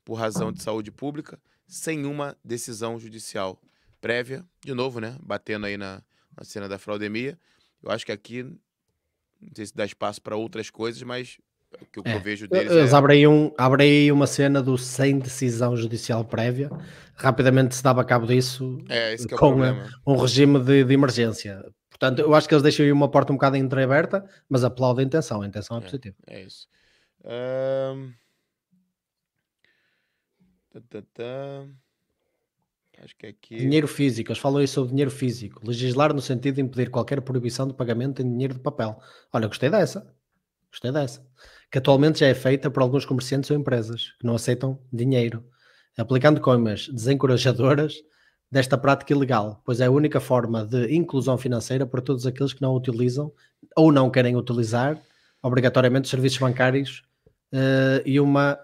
por 0.03 0.15
razão 0.15 0.51
de 0.51 0.63
saúde 0.63 0.91
pública 0.91 1.39
sem 1.67 2.05
uma 2.05 2.35
decisão 2.43 2.99
judicial 2.99 3.61
prévia. 4.01 4.43
De 4.65 4.73
novo, 4.73 4.99
né? 4.99 5.15
Batendo 5.21 5.67
aí 5.67 5.77
na, 5.77 6.01
na 6.35 6.43
cena 6.43 6.67
da 6.67 6.79
fraudemia. 6.79 7.37
Eu 7.83 7.91
acho 7.91 8.05
que 8.05 8.11
aqui, 8.11 8.41
não 8.41 8.57
sei 9.55 9.67
se 9.67 9.75
dá 9.75 9.85
espaço 9.85 10.19
para 10.19 10.35
outras 10.35 10.71
coisas, 10.71 11.01
mas 11.03 11.37
o 11.79 11.85
que 11.85 12.09
é. 12.09 12.15
eu 12.15 12.19
vejo 12.19 12.47
deles 12.47 12.71
Eles 12.71 12.91
é... 12.91 12.95
abrem, 12.95 13.27
um, 13.27 13.53
abrem 13.55 13.89
aí 13.89 14.11
uma 14.11 14.25
cena 14.25 14.63
do 14.63 14.79
sem 14.79 15.19
decisão 15.19 15.77
judicial 15.77 16.25
prévia. 16.25 16.71
Rapidamente 17.15 17.75
se 17.75 17.83
dava 17.83 18.03
cabo 18.03 18.25
disso 18.25 18.79
é, 18.89 19.13
é 19.13 19.27
com 19.37 19.53
um 20.07 20.17
regime 20.17 20.59
de, 20.59 20.83
de 20.83 20.93
emergência. 20.93 21.63
Portanto, 22.03 22.19
eu 22.19 22.35
acho 22.35 22.49
que 22.49 22.53
eles 22.53 22.61
deixam 22.61 22.85
aí 22.85 22.91
uma 22.91 23.09
porta 23.09 23.31
um 23.31 23.37
bocado 23.37 23.55
entreaberta, 23.55 24.29
mas 24.49 24.65
aplaudo 24.65 24.99
a 24.99 25.03
intenção, 25.03 25.41
a 25.41 25.47
intenção 25.47 25.77
é, 25.77 25.79
é 25.79 25.83
positiva. 25.83 26.15
É 26.27 26.43
isso. 26.43 26.67
Um... 27.23 28.11
Acho 33.01 33.15
que 33.15 33.27
aqui. 33.27 33.55
Dinheiro 33.55 33.87
físico, 33.87 34.31
eles 34.31 34.37
falam 34.37 34.59
aí 34.59 34.67
sobre 34.67 34.89
dinheiro 34.89 35.11
físico. 35.11 35.65
Legislar 35.65 36.13
no 36.13 36.19
sentido 36.19 36.55
de 36.55 36.61
impedir 36.61 36.89
qualquer 36.89 37.21
proibição 37.21 37.65
de 37.65 37.73
pagamento 37.73 38.21
em 38.21 38.29
dinheiro 38.29 38.55
de 38.55 38.59
papel. 38.59 38.99
Olha, 39.31 39.47
gostei 39.47 39.69
dessa. 39.69 40.13
Gostei 40.69 40.91
dessa. 40.91 41.25
Que 41.71 41.77
atualmente 41.77 42.19
já 42.19 42.27
é 42.27 42.33
feita 42.33 42.69
por 42.69 42.83
alguns 42.83 43.05
comerciantes 43.05 43.49
ou 43.49 43.55
empresas 43.55 44.11
que 44.19 44.25
não 44.25 44.35
aceitam 44.35 44.77
dinheiro, 44.91 45.49
aplicando 45.97 46.41
coimas 46.41 46.89
desencorajadoras 46.89 48.03
desta 48.53 48.77
prática 48.77 49.11
ilegal, 49.11 49.59
pois 49.65 49.79
é 49.79 49.87
a 49.87 49.91
única 49.91 50.19
forma 50.19 50.63
de 50.63 50.93
inclusão 50.93 51.39
financeira 51.39 51.87
para 51.87 51.99
todos 52.03 52.27
aqueles 52.27 52.53
que 52.53 52.61
não 52.61 52.75
utilizam 52.75 53.33
ou 53.75 53.91
não 53.91 54.11
querem 54.11 54.35
utilizar 54.35 55.01
obrigatoriamente 55.41 56.05
os 56.05 56.11
serviços 56.11 56.37
bancários 56.37 57.01
uh, 57.51 58.05
e, 58.05 58.19
uma, 58.19 58.59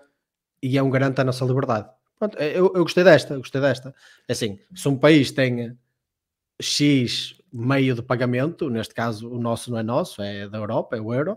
e 0.61 0.77
é 0.77 0.83
um 0.83 0.91
garante 0.91 1.19
à 1.19 1.23
nossa 1.23 1.43
liberdade. 1.43 1.89
Pronto, 2.19 2.37
eu, 2.37 2.71
eu, 2.75 2.83
gostei 2.83 3.03
desta, 3.03 3.33
eu 3.33 3.39
gostei 3.39 3.59
desta. 3.59 3.95
É 4.27 4.33
assim, 4.33 4.59
se 4.75 4.87
um 4.87 4.95
país 4.95 5.31
tem 5.31 5.75
X 6.61 7.35
meio 7.51 7.95
de 7.95 8.03
pagamento, 8.03 8.69
neste 8.69 8.93
caso 8.93 9.27
o 9.27 9.39
nosso 9.39 9.71
não 9.71 9.79
é 9.79 9.83
nosso, 9.83 10.21
é 10.21 10.47
da 10.47 10.59
Europa, 10.59 10.97
é 10.97 11.01
o 11.01 11.11
euro, 11.11 11.35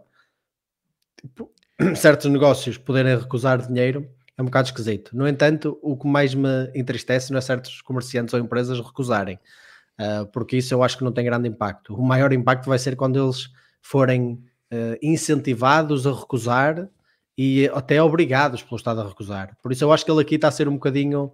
tipo, 1.19 1.51
certos 1.97 2.31
negócios 2.31 2.77
poderem 2.77 3.17
recusar 3.17 3.67
dinheiro 3.67 4.07
é 4.37 4.43
um 4.43 4.47
bocado 4.47 4.69
esquisito. 4.69 5.17
No 5.17 5.29
entanto, 5.29 5.79
o 5.83 5.97
que 5.97 6.07
mais 6.07 6.35
me 6.35 6.71
entristece 6.75 7.31
não 7.31 7.39
é 7.39 7.41
certos 7.41 7.83
comerciantes 7.83 8.33
ou 8.35 8.41
empresas 8.41 8.81
recusarem, 8.81 9.39
uh, 10.01 10.27
porque 10.33 10.57
isso 10.57 10.73
eu 10.73 10.83
acho 10.83 10.97
que 10.97 11.05
não 11.05 11.13
tem 11.13 11.25
grande 11.25 11.49
impacto. 11.49 11.95
O 11.95 12.03
maior 12.03 12.33
impacto 12.33 12.69
vai 12.69 12.79
ser 12.79 12.97
quando 12.97 13.23
eles 13.23 13.49
forem 13.81 14.43
uh, 14.73 14.97
incentivados 15.03 16.07
a 16.07 16.13
recusar 16.13 16.89
e 17.37 17.69
até 17.75 18.03
obrigados 18.03 18.63
pelo 18.63 18.77
Estado 18.77 19.01
a 19.01 19.09
recusar. 19.09 19.57
Por 19.63 19.73
isso 19.73 19.85
eu 19.85 19.93
acho 19.93 20.05
que 20.05 20.11
ele 20.11 20.21
aqui 20.21 20.37
está 20.37 20.49
a 20.49 20.53
ser 20.53 20.69
um 20.69 20.75
bocadinho 20.75 21.33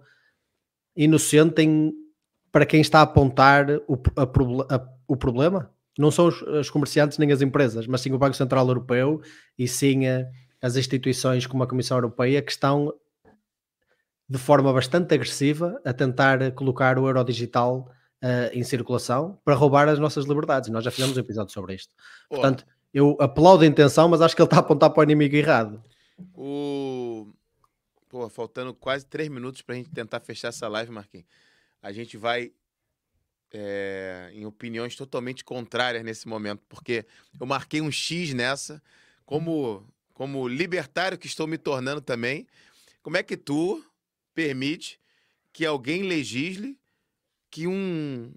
inocente 0.95 1.61
em, 1.61 1.93
para 2.51 2.65
quem 2.65 2.81
está 2.81 2.99
a 2.99 3.03
apontar 3.03 3.67
o, 3.87 3.95
a, 4.15 4.75
a, 4.75 4.89
o 5.07 5.15
problema. 5.15 5.71
Não 5.97 6.11
são 6.11 6.27
os, 6.27 6.41
os, 6.41 6.69
comerciantes 6.69 7.17
nem 7.17 7.31
as 7.31 7.41
empresas, 7.41 7.85
mas 7.85 8.01
sim 8.01 8.11
o 8.13 8.17
Banco 8.17 8.35
Central 8.35 8.67
Europeu 8.67 9.21
e 9.57 9.67
sim 9.67 10.07
a 10.07 10.25
as 10.61 10.75
instituições 10.75 11.45
como 11.45 11.63
a 11.63 11.67
Comissão 11.67 11.97
Europeia 11.97 12.41
que 12.41 12.51
estão 12.51 12.93
de 14.27 14.37
forma 14.37 14.71
bastante 14.71 15.13
agressiva 15.13 15.81
a 15.83 15.91
tentar 15.91 16.51
colocar 16.51 16.99
o 16.99 17.07
euro 17.07 17.23
digital 17.23 17.91
uh, 18.23 18.53
em 18.53 18.63
circulação 18.63 19.39
para 19.43 19.55
roubar 19.55 19.89
as 19.89 19.97
nossas 19.97 20.25
liberdades. 20.25 20.69
Nós 20.69 20.83
já 20.83 20.91
fizemos 20.91 21.17
um 21.17 21.19
episódio 21.19 21.51
sobre 21.51 21.73
isto. 21.75 21.91
Portanto, 22.29 22.65
eu 22.93 23.17
aplaudo 23.19 23.63
a 23.63 23.67
intenção, 23.67 24.07
mas 24.07 24.21
acho 24.21 24.35
que 24.35 24.41
ele 24.41 24.47
está 24.47 24.57
a 24.57 24.59
apontar 24.59 24.91
para 24.91 25.01
o 25.01 25.03
inimigo 25.03 25.35
errado. 25.35 25.83
O... 26.33 27.33
Pô, 28.07 28.27
faltando 28.29 28.73
quase 28.73 29.05
três 29.05 29.29
minutos 29.29 29.61
para 29.61 29.75
a 29.75 29.77
gente 29.77 29.89
tentar 29.91 30.19
fechar 30.19 30.49
essa 30.49 30.67
live, 30.67 30.91
Marquinhos. 30.91 31.27
A 31.81 31.91
gente 31.91 32.17
vai 32.17 32.51
é, 33.51 34.29
em 34.33 34.45
opiniões 34.45 34.95
totalmente 34.95 35.43
contrárias 35.43 36.03
nesse 36.03 36.27
momento, 36.27 36.61
porque 36.67 37.05
eu 37.39 37.45
marquei 37.45 37.81
um 37.81 37.91
X 37.91 38.33
nessa, 38.33 38.81
como 39.25 39.87
como 40.19 40.49
libertário 40.49 41.17
que 41.17 41.27
estou 41.27 41.47
me 41.47 41.57
tornando 41.57 42.01
também, 42.01 42.45
como 43.01 43.15
é 43.15 43.23
que 43.23 43.37
tu 43.37 43.81
permite 44.35 44.99
que 45.53 45.65
alguém 45.65 46.03
legisle 46.03 46.77
que 47.49 47.65
um, 47.65 48.33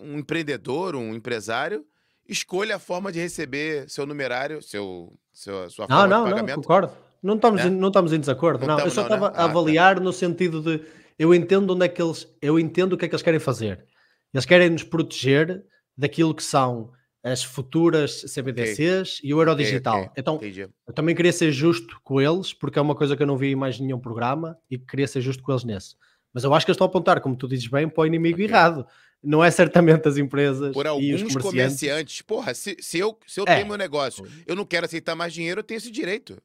um 0.00 0.18
empreendedor, 0.18 0.96
um 0.96 1.14
empresário, 1.14 1.86
escolha 2.28 2.74
a 2.74 2.78
forma 2.80 3.12
de 3.12 3.20
receber 3.20 3.88
seu 3.88 4.04
numerário, 4.04 4.60
seu, 4.60 5.16
seu 5.32 5.70
sua 5.70 5.86
forma 5.86 6.08
não, 6.08 6.24
de 6.24 6.30
pagamento? 6.30 6.56
Não, 6.56 6.62
concordo. 6.62 6.92
Não 7.22 7.36
estamos, 7.36 7.60
é? 7.60 7.70
não 7.70 7.88
estamos 7.88 8.12
em 8.12 8.18
desacordo. 8.18 8.66
Não, 8.66 8.76
não 8.78 8.84
eu 8.84 8.90
só 8.90 9.02
estava 9.02 9.30
né? 9.30 9.36
a 9.36 9.42
ah, 9.42 9.44
avaliar 9.44 9.98
tá. 9.98 10.00
no 10.00 10.12
sentido 10.12 10.60
de 10.60 10.84
eu 11.16 11.32
entendo 11.32 11.74
onde 11.74 11.86
é 11.86 11.88
que 11.88 12.02
eles, 12.02 12.26
eu 12.42 12.58
entendo 12.58 12.94
o 12.94 12.98
que 12.98 13.04
é 13.04 13.08
que 13.08 13.14
eles 13.14 13.22
querem 13.22 13.38
fazer. 13.38 13.86
Eles 14.34 14.44
querem 14.44 14.68
nos 14.68 14.82
proteger 14.82 15.64
daquilo 15.96 16.34
que 16.34 16.42
são 16.42 16.90
as 17.22 17.42
futuras 17.42 18.22
CBDCs 18.22 19.18
okay. 19.18 19.30
e 19.30 19.34
o 19.34 19.40
euro 19.40 19.54
digital. 19.54 19.96
Okay, 19.96 20.08
okay. 20.08 20.20
Então, 20.20 20.36
Entendi. 20.36 20.68
eu 20.86 20.94
também 20.94 21.14
queria 21.14 21.32
ser 21.32 21.52
justo 21.52 22.00
com 22.02 22.20
eles, 22.20 22.52
porque 22.52 22.78
é 22.78 22.82
uma 22.82 22.94
coisa 22.94 23.16
que 23.16 23.22
eu 23.22 23.26
não 23.26 23.36
vi 23.36 23.52
em 23.52 23.56
mais 23.56 23.78
nenhum 23.78 23.98
programa 23.98 24.56
e 24.70 24.78
queria 24.78 25.06
ser 25.06 25.20
justo 25.20 25.42
com 25.42 25.52
eles 25.52 25.64
nesse. 25.64 25.96
Mas 26.32 26.44
eu 26.44 26.54
acho 26.54 26.64
que 26.64 26.70
eles 26.70 26.76
estão 26.76 26.86
a 26.86 26.88
apontar, 26.88 27.20
como 27.20 27.36
tu 27.36 27.48
dizes 27.48 27.66
bem, 27.66 27.88
para 27.88 28.02
o 28.02 28.06
inimigo 28.06 28.40
errado. 28.40 28.86
Não 29.22 29.44
é 29.44 29.50
certamente 29.50 30.08
as 30.08 30.16
empresas. 30.16 30.72
Por 30.72 30.86
alguns 30.86 31.04
e 31.04 31.14
os 31.14 31.20
comerciantes. 31.34 31.42
comerciantes. 31.42 32.22
Porra, 32.22 32.54
se, 32.54 32.76
se 32.80 32.98
eu, 32.98 33.18
se 33.26 33.38
eu 33.38 33.44
é. 33.46 33.56
tenho 33.56 33.68
meu 33.68 33.76
negócio, 33.76 34.26
eu 34.46 34.56
não 34.56 34.64
quero 34.64 34.86
aceitar 34.86 35.14
mais 35.14 35.34
dinheiro, 35.34 35.60
eu 35.60 35.64
tenho 35.64 35.76
esse 35.76 35.90
direito. 35.90 36.40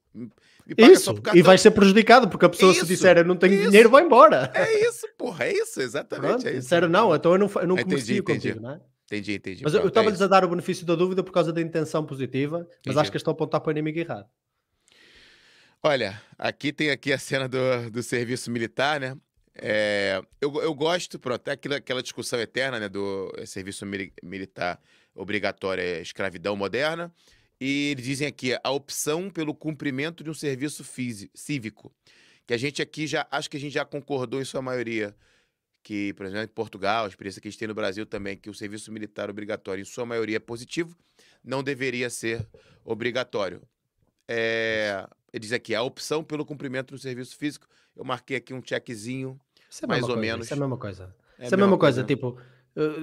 Isso, 0.78 1.14
e 1.34 1.42
vai 1.42 1.58
ser 1.58 1.72
prejudicado, 1.72 2.28
porque 2.28 2.46
a 2.46 2.50
pessoa 2.50 2.72
isso, 2.72 2.82
se 2.82 2.88
disser 2.88 3.18
eu 3.18 3.24
não 3.24 3.38
tenho 3.38 3.54
isso. 3.54 3.66
dinheiro, 3.68 3.90
vai 3.90 4.04
embora. 4.04 4.52
É 4.54 4.88
isso, 4.90 5.08
porra, 5.18 5.46
é 5.46 5.54
isso, 5.54 5.80
exatamente. 5.80 6.28
Pronto, 6.28 6.48
é 6.48 6.58
isso. 6.58 6.88
não, 6.90 7.16
então 7.16 7.32
eu 7.34 7.38
não, 7.38 7.52
eu 7.62 7.68
não 7.68 7.78
comercio 7.78 8.24
contigo, 8.24 8.60
não 8.60 8.72
é? 8.72 8.82
Entendi, 9.06 9.36
entendi. 9.36 9.64
Mas 9.64 9.74
eu 9.74 9.88
estava-lhes 9.88 10.22
a 10.22 10.28
dar 10.28 10.44
o 10.44 10.50
benefício 10.50 10.86
da 10.86 10.96
dúvida 10.96 11.24
por 11.24 11.32
causa 11.32 11.54
da 11.54 11.62
intenção 11.62 12.06
positiva, 12.06 12.60
entendi. 12.60 12.80
mas 12.88 12.98
acho 12.98 13.12
que 13.12 13.18
estão 13.18 13.32
a 13.32 13.36
apontar 13.36 13.62
para 13.62 13.70
o 13.70 13.72
inimigo 13.72 14.00
errado. 14.00 14.28
Olha, 15.84 16.20
aqui 16.38 16.74
tem 16.74 16.90
aqui 16.90 17.14
a 17.14 17.18
cena 17.20 17.48
do, 17.48 17.92
do 17.92 18.02
serviço 18.02 18.50
militar, 18.50 19.00
né? 19.00 19.16
É, 19.54 20.22
eu, 20.42 20.54
eu 20.62 20.74
gosto, 20.74 21.20
pronto, 21.20 21.48
é 21.48 21.52
aquela, 21.54 21.78
aquela 21.78 22.04
discussão 22.04 22.40
eterna, 22.40 22.80
né, 22.80 22.90
do 22.90 23.32
serviço 23.46 23.86
militar 24.22 24.82
obrigatório 25.16 25.82
é 25.82 26.02
escravidão 26.02 26.56
moderna, 26.56 27.12
e 27.60 27.96
dizem 27.98 28.28
aqui 28.28 28.58
a 28.62 28.70
opção 28.70 29.30
pelo 29.30 29.56
cumprimento 29.56 30.24
de 30.24 30.30
um 30.30 30.34
serviço 30.34 30.84
físico, 30.84 31.32
cívico, 31.38 31.94
que 32.46 32.54
a 32.54 32.58
gente 32.58 32.82
aqui 32.82 33.08
já, 33.08 33.26
acho 33.32 33.50
que 33.50 33.58
a 33.58 33.60
gente 33.60 33.74
já 33.74 33.86
concordou 33.86 34.42
em 34.42 34.46
sua 34.46 34.62
maioria, 34.62 35.16
que, 35.86 36.14
por 36.14 36.26
exemplo, 36.26 36.46
em 36.46 36.48
Portugal, 36.48 37.06
a 37.06 37.08
experiência 37.08 37.40
que 37.40 37.48
a 37.48 37.52
gente 37.52 37.60
tem 37.60 37.68
no 37.68 37.76
Brasil 37.76 38.08
também, 38.08 38.36
que 38.36 38.50
o 38.50 38.54
serviço 38.56 38.92
militar 38.92 39.30
obrigatório, 39.30 39.84
em 39.84 39.86
sua 39.86 40.04
maioria, 40.04 40.38
é 40.38 40.40
positivo, 40.40 40.98
não 41.44 41.62
deveria 41.62 42.10
ser 42.10 42.44
obrigatório. 42.84 43.62
É, 44.28 45.08
ele 45.32 45.42
diz 45.42 45.52
aqui, 45.52 45.76
a 45.76 45.84
opção 45.84 46.24
pelo 46.24 46.44
cumprimento 46.44 46.96
do 46.96 46.98
serviço 46.98 47.38
físico, 47.38 47.68
eu 47.96 48.04
marquei 48.04 48.38
aqui 48.38 48.52
um 48.52 48.64
checkzinho, 48.66 49.40
é 49.80 49.86
mais 49.86 50.02
ou 50.02 50.08
coisa, 50.08 50.22
menos. 50.22 50.46
Isso 50.48 50.56
é 50.56 50.58
a 50.58 50.60
mesma 50.60 50.78
coisa. 50.78 51.16
É 51.38 51.46
isso 51.46 51.54
é 51.54 51.56
a 51.56 51.58
mesma 51.60 51.78
coisa, 51.78 52.04
coisa 52.04 52.08
tipo, 52.08 52.30
Uh, 52.30 52.55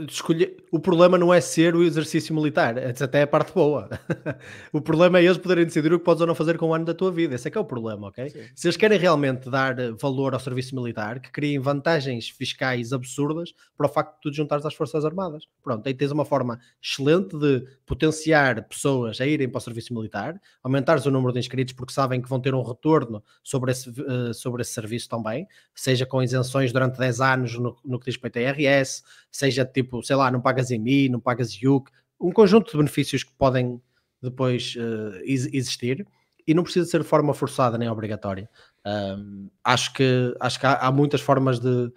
escolher... 0.09 0.57
O 0.71 0.79
problema 0.79 1.17
não 1.17 1.33
é 1.33 1.41
ser 1.41 1.75
o 1.75 1.83
exercício 1.83 2.35
militar, 2.35 2.77
é 2.77 2.91
até 2.91 3.23
a 3.23 3.27
parte 3.27 3.53
boa. 3.53 3.89
o 4.73 4.81
problema 4.81 5.19
é 5.19 5.25
eles 5.25 5.39
poderem 5.39 5.65
decidir 5.65 5.93
o 5.93 5.99
que 5.99 6.05
podes 6.05 6.21
ou 6.21 6.27
não 6.27 6.35
fazer 6.35 6.59
com 6.59 6.67
o 6.67 6.75
ano 6.75 6.85
da 6.85 6.95
tua 6.95 7.11
vida. 7.11 7.35
Esse 7.35 7.49
é 7.49 7.51
que 7.51 7.57
é 7.57 7.61
o 7.61 7.65
problema, 7.65 8.09
ok? 8.09 8.29
Sim. 8.29 8.41
Se 8.55 8.67
eles 8.67 8.77
querem 8.77 8.99
realmente 8.99 9.49
dar 9.49 9.75
valor 10.01 10.35
ao 10.35 10.41
serviço 10.41 10.75
militar, 10.75 11.21
que 11.21 11.31
criem 11.31 11.59
vantagens 11.59 12.29
fiscais 12.29 12.93
absurdas 12.93 13.55
para 13.77 13.87
o 13.87 13.89
facto 13.89 14.15
de 14.17 14.21
tu 14.21 14.31
te 14.31 14.37
juntares 14.37 14.67
às 14.67 14.75
Forças 14.75 15.05
Armadas. 15.05 15.45
Pronto, 15.63 15.87
aí 15.87 15.95
tens 15.95 16.11
uma 16.11 16.25
forma 16.25 16.59
excelente 16.83 17.37
de 17.39 17.67
potenciar 17.87 18.69
pessoas 18.69 19.21
a 19.21 19.27
irem 19.27 19.49
para 19.49 19.59
o 19.59 19.61
serviço 19.61 19.95
militar, 19.95 20.41
aumentares 20.63 21.07
o 21.07 21.11
número 21.11 21.33
de 21.33 21.39
inscritos 21.39 21.73
porque 21.73 21.93
sabem 21.93 22.21
que 22.21 22.29
vão 22.29 22.41
ter 22.41 22.55
um 22.55 22.63
retorno 22.63 23.23
sobre 23.43 23.73
esse, 23.73 23.89
uh, 23.89 24.35
sobre 24.35 24.63
esse 24.63 24.73
serviço 24.73 25.09
também, 25.09 25.47
seja 25.75 26.05
com 26.05 26.23
isenções 26.23 26.73
durante 26.73 26.99
10 26.99 27.21
anos 27.21 27.59
no, 27.59 27.77
no 27.85 27.99
que 27.99 28.07
diz 28.07 28.15
respeito 28.15 28.39
a 28.39 28.43
IRS, 28.43 29.03
seja 29.31 29.62
tipo, 29.65 30.03
sei 30.03 30.17
lá, 30.17 30.31
não 30.31 30.41
pagas 30.41 30.71
EMI, 30.71 31.09
não 31.09 31.21
pagas 31.21 31.53
IUC, 31.55 31.91
um 32.21 32.33
conjunto 32.33 32.71
de 32.71 32.77
benefícios 32.77 33.25
que 33.25 33.33
podem 33.35 33.81
depois 34.23 34.75
uh, 34.77 35.21
existir 35.25 36.07
e 36.47 36.55
não 36.55 36.63
precisa 36.63 36.87
ser 36.87 37.03
de 37.03 37.07
forma 37.07 37.35
forçada 37.35 37.77
nem 37.77 37.89
obrigatória. 37.89 38.49
Um, 38.87 39.49
acho 39.65 39.93
que, 39.93 40.35
acho 40.41 40.59
que 40.59 40.67
há, 40.67 40.75
há, 40.75 40.93
muitas 40.93 41.21
formas 41.21 41.59
de 41.59 41.93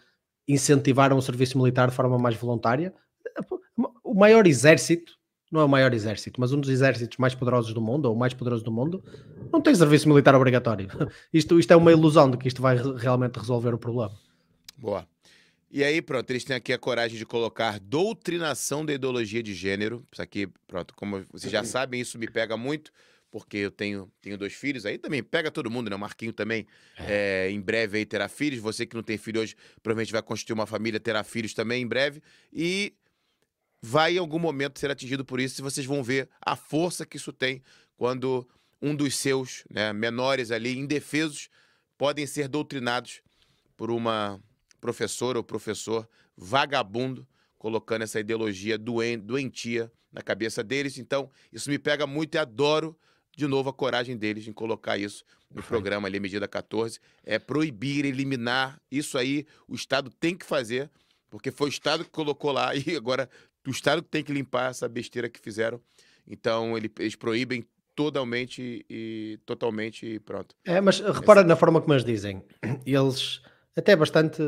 incentivar 0.48 1.14
um 1.14 1.22
serviço 1.22 1.58
militar 1.58 1.90
de 1.90 1.96
forma 1.96 2.18
mais 2.18 2.36
voluntária. 2.36 2.94
O 4.04 4.14
maior 4.14 4.46
exército, 4.46 5.14
não 5.52 5.62
é 5.62 5.64
o 5.64 5.70
maior 5.70 5.94
exército, 5.94 6.40
mas 6.40 6.52
um 6.54 6.60
dos 6.60 6.70
exércitos 6.70 7.18
mais 7.18 7.34
poderosos 7.34 7.74
do 7.74 7.82
mundo, 7.82 8.06
ou 8.06 8.16
o 8.16 8.18
mais 8.18 8.34
poderoso 8.34 8.64
do 8.64 8.72
mundo, 8.72 9.04
não 9.52 9.62
tem 9.62 9.74
serviço 9.74 10.08
militar 10.08 10.36
obrigatório. 10.36 10.88
Isto, 11.34 11.60
isto 11.60 11.72
é 11.72 11.76
uma 11.76 11.92
ilusão 11.92 12.30
de 12.30 12.38
que 12.38 12.48
isto 12.48 12.62
vai 12.62 12.78
realmente 12.98 13.38
resolver 13.38 13.74
o 13.74 13.78
problema. 13.78 14.14
Boa. 14.78 15.08
E 15.76 15.84
aí, 15.84 16.02
pronto, 16.02 16.30
eles 16.30 16.46
têm 16.46 16.56
aqui 16.56 16.72
a 16.72 16.78
coragem 16.78 17.18
de 17.18 17.26
colocar 17.26 17.82
doutrinação 17.82 18.86
da 18.86 18.94
ideologia 18.94 19.44
de 19.44 19.54
gênero. 19.54 20.08
Isso 20.10 20.22
aqui, 20.22 20.48
pronto, 20.66 20.96
como 20.96 21.22
vocês 21.30 21.52
já 21.52 21.66
sabem, 21.66 22.00
isso 22.00 22.18
me 22.18 22.28
pega 22.28 22.56
muito 22.56 22.94
porque 23.30 23.58
eu 23.58 23.70
tenho, 23.70 24.10
tenho 24.22 24.38
dois 24.38 24.54
filhos, 24.54 24.86
aí 24.86 24.98
também 24.98 25.22
pega 25.22 25.52
todo 25.52 25.70
mundo, 25.70 25.90
né? 25.90 25.96
O 25.98 26.00
Marquinho 26.00 26.32
também 26.32 26.66
é. 26.96 27.48
É, 27.48 27.52
em 27.52 27.60
breve 27.60 27.98
aí 27.98 28.06
terá 28.06 28.30
filhos. 28.30 28.62
Você 28.62 28.86
que 28.86 28.96
não 28.96 29.04
tem 29.04 29.18
filho 29.18 29.42
hoje, 29.42 29.54
provavelmente 29.84 30.14
vai 30.14 30.22
constituir 30.22 30.54
uma 30.54 30.66
família, 30.66 30.98
terá 30.98 31.26
filhos 31.26 31.54
também 31.54 31.84
em 31.84 31.88
breve. 31.88 32.24
E 32.54 32.94
vai 33.82 34.16
em 34.16 34.18
algum 34.18 34.40
momento 34.40 34.80
ser 34.80 34.90
atingido 34.90 35.26
por 35.26 35.42
isso. 35.42 35.60
E 35.60 35.62
vocês 35.62 35.86
vão 35.86 36.02
ver 36.02 36.30
a 36.40 36.56
força 36.56 37.06
que 37.06 37.18
isso 37.18 37.34
tem 37.34 37.62
quando 37.98 38.48
um 38.82 38.96
dos 38.96 39.18
seus 39.18 39.66
né, 39.70 39.92
menores 39.92 40.52
ali, 40.52 40.78
indefesos, 40.78 41.50
podem 41.98 42.26
ser 42.26 42.48
doutrinados 42.48 43.22
por 43.76 43.92
uma 43.92 44.42
professora 44.86 45.40
ou 45.40 45.44
professor 45.44 46.08
vagabundo, 46.38 47.28
colocando 47.58 48.04
essa 48.04 48.20
ideologia 48.20 48.78
doentia 48.78 49.92
na 50.12 50.22
cabeça 50.22 50.64
deles. 50.64 51.00
Então, 51.00 51.28
isso 51.52 51.72
me 51.72 51.80
pega 51.80 52.06
muito 52.06 52.36
e 52.36 52.38
adoro 52.38 52.96
de 53.36 53.48
novo, 53.48 53.70
a 53.70 53.74
coragem 53.74 54.16
deles 54.16 54.48
em 54.48 54.54
colocar 54.54 54.98
isso 54.98 55.26
no 55.54 55.62
programa 55.62 56.08
ali, 56.08 56.20
medida 56.20 56.48
14, 56.48 57.00
é 57.24 57.38
proibir, 57.38 58.06
eliminar. 58.06 58.80
Isso 58.90 59.18
aí 59.18 59.46
o 59.68 59.76
Estado 59.76 60.10
tem 60.10 60.38
que 60.38 60.46
fazer, 60.46 60.90
porque 61.30 61.52
foi 61.52 61.68
o 61.68 61.70
Estado 61.70 62.06
que 62.06 62.12
colocou 62.12 62.52
lá 62.52 62.72
e 62.78 62.96
agora 62.96 63.30
o 63.68 63.72
Estado 63.72 64.02
tem 64.02 64.24
que 64.24 64.32
limpar 64.32 64.70
essa 64.70 64.88
besteira 64.88 65.28
que 65.28 65.40
fizeram. 65.40 65.82
Então, 66.26 66.78
eles 66.78 67.16
proíbem 67.16 67.66
totalmente 67.94 68.86
e 68.90 69.40
totalmente 69.46 70.06
e 70.06 70.20
pronto. 70.20 70.56
É, 70.64 70.80
mas 70.80 71.00
repara 71.00 71.44
na 71.44 71.56
forma 71.56 71.82
como 71.82 71.94
eles 71.94 72.06
dizem. 72.06 72.42
Eles 72.86 73.42
até 73.76 73.96
bastante 73.96 74.42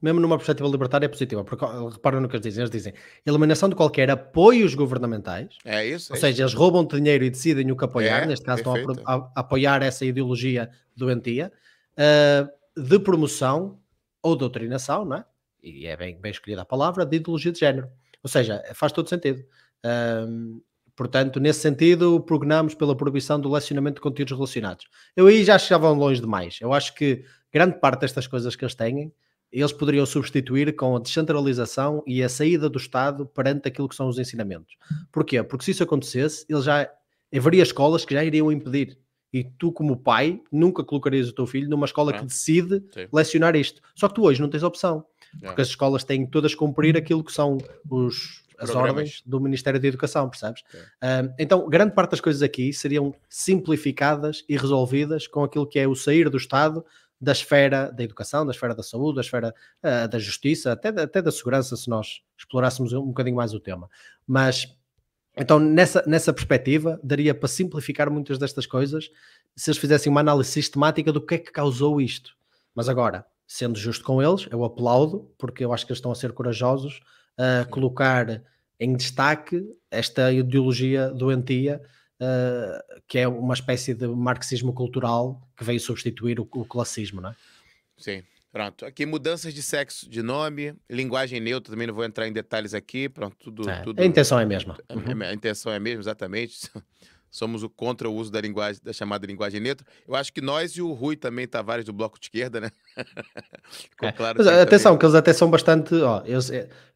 mesmo 0.00 0.20
numa 0.20 0.36
perspectiva 0.36 0.68
libertária, 0.68 1.06
é 1.06 1.08
positiva, 1.08 1.42
porque 1.42 1.64
reparam 1.64 2.20
no 2.20 2.28
que 2.28 2.36
eles 2.36 2.44
dizem, 2.44 2.62
eles 2.62 2.70
dizem 2.70 2.92
eliminação 3.24 3.68
de 3.68 3.74
qualquer 3.74 4.10
apoios 4.10 4.74
governamentais, 4.74 5.56
é 5.64 5.86
isso, 5.86 6.12
ou 6.12 6.16
é 6.16 6.20
seja, 6.20 6.32
isso. 6.32 6.42
eles 6.42 6.54
roubam 6.54 6.86
dinheiro 6.86 7.24
e 7.24 7.30
decidem 7.30 7.70
o 7.70 7.76
que 7.76 7.84
apoiar, 7.84 8.22
é, 8.22 8.26
neste 8.26 8.44
caso 8.44 8.62
perfeito. 8.62 8.92
estão 8.92 9.04
a, 9.06 9.14
a, 9.14 9.40
apoiar 9.40 9.82
essa 9.82 10.04
ideologia 10.04 10.70
doentia, 10.94 11.52
uh, 11.98 12.80
de 12.80 12.98
promoção 12.98 13.78
ou 14.22 14.36
doutrinação, 14.36 15.04
não 15.04 15.16
é? 15.16 15.24
e 15.62 15.86
é 15.86 15.96
bem, 15.96 16.20
bem 16.20 16.30
escolhida 16.30 16.62
a 16.62 16.66
palavra, 16.66 17.04
de 17.04 17.16
ideologia 17.16 17.50
de 17.50 17.58
género, 17.58 17.88
ou 18.22 18.28
seja, 18.28 18.62
faz 18.74 18.92
todo 18.92 19.08
sentido. 19.08 19.44
Uh, 19.84 20.60
Portanto, 20.96 21.38
nesse 21.38 21.60
sentido, 21.60 22.18
prognamos 22.20 22.74
pela 22.74 22.96
proibição 22.96 23.38
do 23.38 23.52
lecionamento 23.52 23.96
de 23.96 24.00
conteúdos 24.00 24.32
relacionados. 24.32 24.86
Eu 25.14 25.26
aí 25.26 25.44
já 25.44 25.58
chegavam 25.58 25.92
longe 25.92 26.22
demais. 26.22 26.58
Eu 26.58 26.72
acho 26.72 26.94
que 26.94 27.22
grande 27.52 27.78
parte 27.80 28.00
destas 28.00 28.26
coisas 28.26 28.54
que 28.56 28.64
eles 28.64 28.74
têm 28.74 29.12
eles 29.52 29.72
poderiam 29.72 30.04
substituir 30.04 30.74
com 30.74 30.96
a 30.96 31.00
descentralização 31.00 32.02
e 32.06 32.22
a 32.22 32.28
saída 32.28 32.68
do 32.68 32.78
Estado 32.78 33.26
perante 33.26 33.68
aquilo 33.68 33.88
que 33.88 33.94
são 33.94 34.08
os 34.08 34.18
ensinamentos. 34.18 34.76
Porquê? 35.12 35.42
Porque 35.42 35.64
se 35.64 35.70
isso 35.70 35.82
acontecesse, 35.82 36.44
ele 36.48 36.62
já 36.62 36.90
haveria 37.34 37.62
escolas 37.62 38.04
que 38.04 38.14
já 38.14 38.24
iriam 38.24 38.50
impedir. 38.50 38.98
E 39.32 39.44
tu, 39.44 39.72
como 39.72 39.96
pai, 39.96 40.40
nunca 40.50 40.84
colocarias 40.84 41.28
o 41.28 41.32
teu 41.32 41.46
filho 41.46 41.68
numa 41.68 41.84
escola 41.84 42.12
que 42.12 42.24
decide 42.24 42.82
Sim. 42.92 43.08
lecionar 43.12 43.54
isto. 43.56 43.82
Só 43.94 44.08
que 44.08 44.14
tu 44.14 44.24
hoje 44.24 44.40
não 44.40 44.48
tens 44.48 44.62
opção. 44.62 45.04
Porque 45.40 45.60
as 45.60 45.68
escolas 45.68 46.04
têm 46.04 46.26
todas 46.26 46.54
cumprir 46.54 46.96
aquilo 46.96 47.22
que 47.22 47.32
são 47.32 47.58
os, 47.90 48.42
as 48.58 48.70
ordens 48.70 49.22
do 49.26 49.38
Ministério 49.40 49.78
da 49.78 49.86
Educação, 49.86 50.30
percebes? 50.30 50.62
Uh, 51.02 51.32
então, 51.38 51.68
grande 51.68 51.94
parte 51.94 52.12
das 52.12 52.20
coisas 52.20 52.42
aqui 52.42 52.72
seriam 52.72 53.14
simplificadas 53.28 54.44
e 54.48 54.56
resolvidas 54.56 55.26
com 55.26 55.44
aquilo 55.44 55.66
que 55.66 55.78
é 55.78 55.86
o 55.86 55.94
sair 55.94 56.30
do 56.30 56.38
Estado 56.38 56.84
da 57.20 57.32
esfera 57.32 57.90
da 57.90 58.02
educação, 58.02 58.44
da 58.44 58.52
esfera 58.52 58.74
da 58.74 58.82
saúde, 58.82 59.16
da 59.16 59.20
esfera 59.22 59.54
uh, 59.82 60.08
da 60.08 60.18
justiça, 60.18 60.72
até 60.72 60.92
da, 60.92 61.02
até 61.04 61.22
da 61.22 61.32
segurança, 61.32 61.76
se 61.76 61.88
nós 61.88 62.22
explorássemos 62.38 62.92
um, 62.92 63.00
um 63.00 63.06
bocadinho 63.06 63.36
mais 63.36 63.54
o 63.54 63.60
tema. 63.60 63.88
Mas, 64.26 64.76
então, 65.36 65.58
nessa, 65.58 66.04
nessa 66.06 66.32
perspectiva, 66.32 67.00
daria 67.02 67.34
para 67.34 67.48
simplificar 67.48 68.10
muitas 68.10 68.38
destas 68.38 68.66
coisas 68.66 69.10
se 69.54 69.70
eles 69.70 69.78
fizessem 69.78 70.10
uma 70.10 70.20
análise 70.20 70.50
sistemática 70.50 71.12
do 71.12 71.20
que 71.20 71.36
é 71.36 71.38
que 71.38 71.50
causou 71.50 72.00
isto. 72.00 72.36
Mas 72.74 72.88
agora, 72.88 73.24
sendo 73.46 73.78
justo 73.78 74.04
com 74.04 74.22
eles, 74.22 74.46
eu 74.50 74.62
aplaudo, 74.64 75.32
porque 75.38 75.64
eu 75.64 75.72
acho 75.72 75.86
que 75.86 75.92
eles 75.92 75.98
estão 75.98 76.12
a 76.12 76.14
ser 76.14 76.32
corajosos 76.32 77.00
a 77.38 77.64
colocar 77.66 78.42
em 78.78 78.94
destaque 78.94 79.64
esta 79.90 80.32
ideologia 80.32 81.10
doentia 81.10 81.80
uh, 82.20 83.00
que 83.06 83.18
é 83.18 83.28
uma 83.28 83.54
espécie 83.54 83.94
de 83.94 84.06
marxismo 84.06 84.72
cultural 84.72 85.40
que 85.56 85.64
veio 85.64 85.80
substituir 85.80 86.40
o, 86.40 86.48
o 86.54 86.64
classismo, 86.64 87.20
não 87.20 87.30
é? 87.30 87.36
Sim. 87.96 88.22
Pronto, 88.56 88.86
aqui 88.86 89.04
mudanças 89.04 89.52
de 89.52 89.62
sexo, 89.62 90.08
de 90.08 90.22
nome, 90.22 90.74
linguagem 90.88 91.38
neutra, 91.40 91.70
também 91.70 91.86
não 91.86 91.92
vou 91.92 92.04
entrar 92.04 92.26
em 92.26 92.32
detalhes 92.32 92.72
aqui, 92.72 93.06
pronto, 93.06 93.36
tudo... 93.38 93.68
É, 93.68 93.82
tudo 93.82 94.00
a 94.00 94.04
intenção 94.06 94.40
é 94.40 94.44
a 94.44 94.46
mesma. 94.46 94.78
Uhum. 94.90 95.22
A, 95.22 95.26
a, 95.26 95.34
intenção 95.34 95.70
é 95.70 95.76
a 95.76 95.80
mesma, 95.80 96.00
exatamente. 96.00 96.70
Somos 97.30 97.62
o 97.62 97.68
contra 97.68 98.08
o 98.08 98.14
uso 98.14 98.32
da 98.32 98.40
linguagem, 98.40 98.80
da 98.82 98.94
chamada 98.94 99.26
linguagem 99.26 99.60
neutra. 99.60 99.86
Eu 100.08 100.14
acho 100.14 100.32
que 100.32 100.40
nós 100.40 100.70
e 100.70 100.80
o 100.80 100.90
Rui 100.94 101.16
também, 101.16 101.46
Tavares, 101.46 101.84
do 101.84 101.92
Bloco 101.92 102.18
de 102.18 102.26
Esquerda, 102.26 102.62
né? 102.62 102.70
Ficou 103.68 104.08
é. 104.08 104.12
claro. 104.12 104.38
Mas, 104.38 104.46
atenção, 104.46 104.92
também. 104.92 105.00
que 105.00 105.04
eles 105.04 105.14
até 105.16 105.32
são 105.34 105.50
bastante... 105.50 105.94
Ó, 105.96 106.22
eu, 106.24 106.38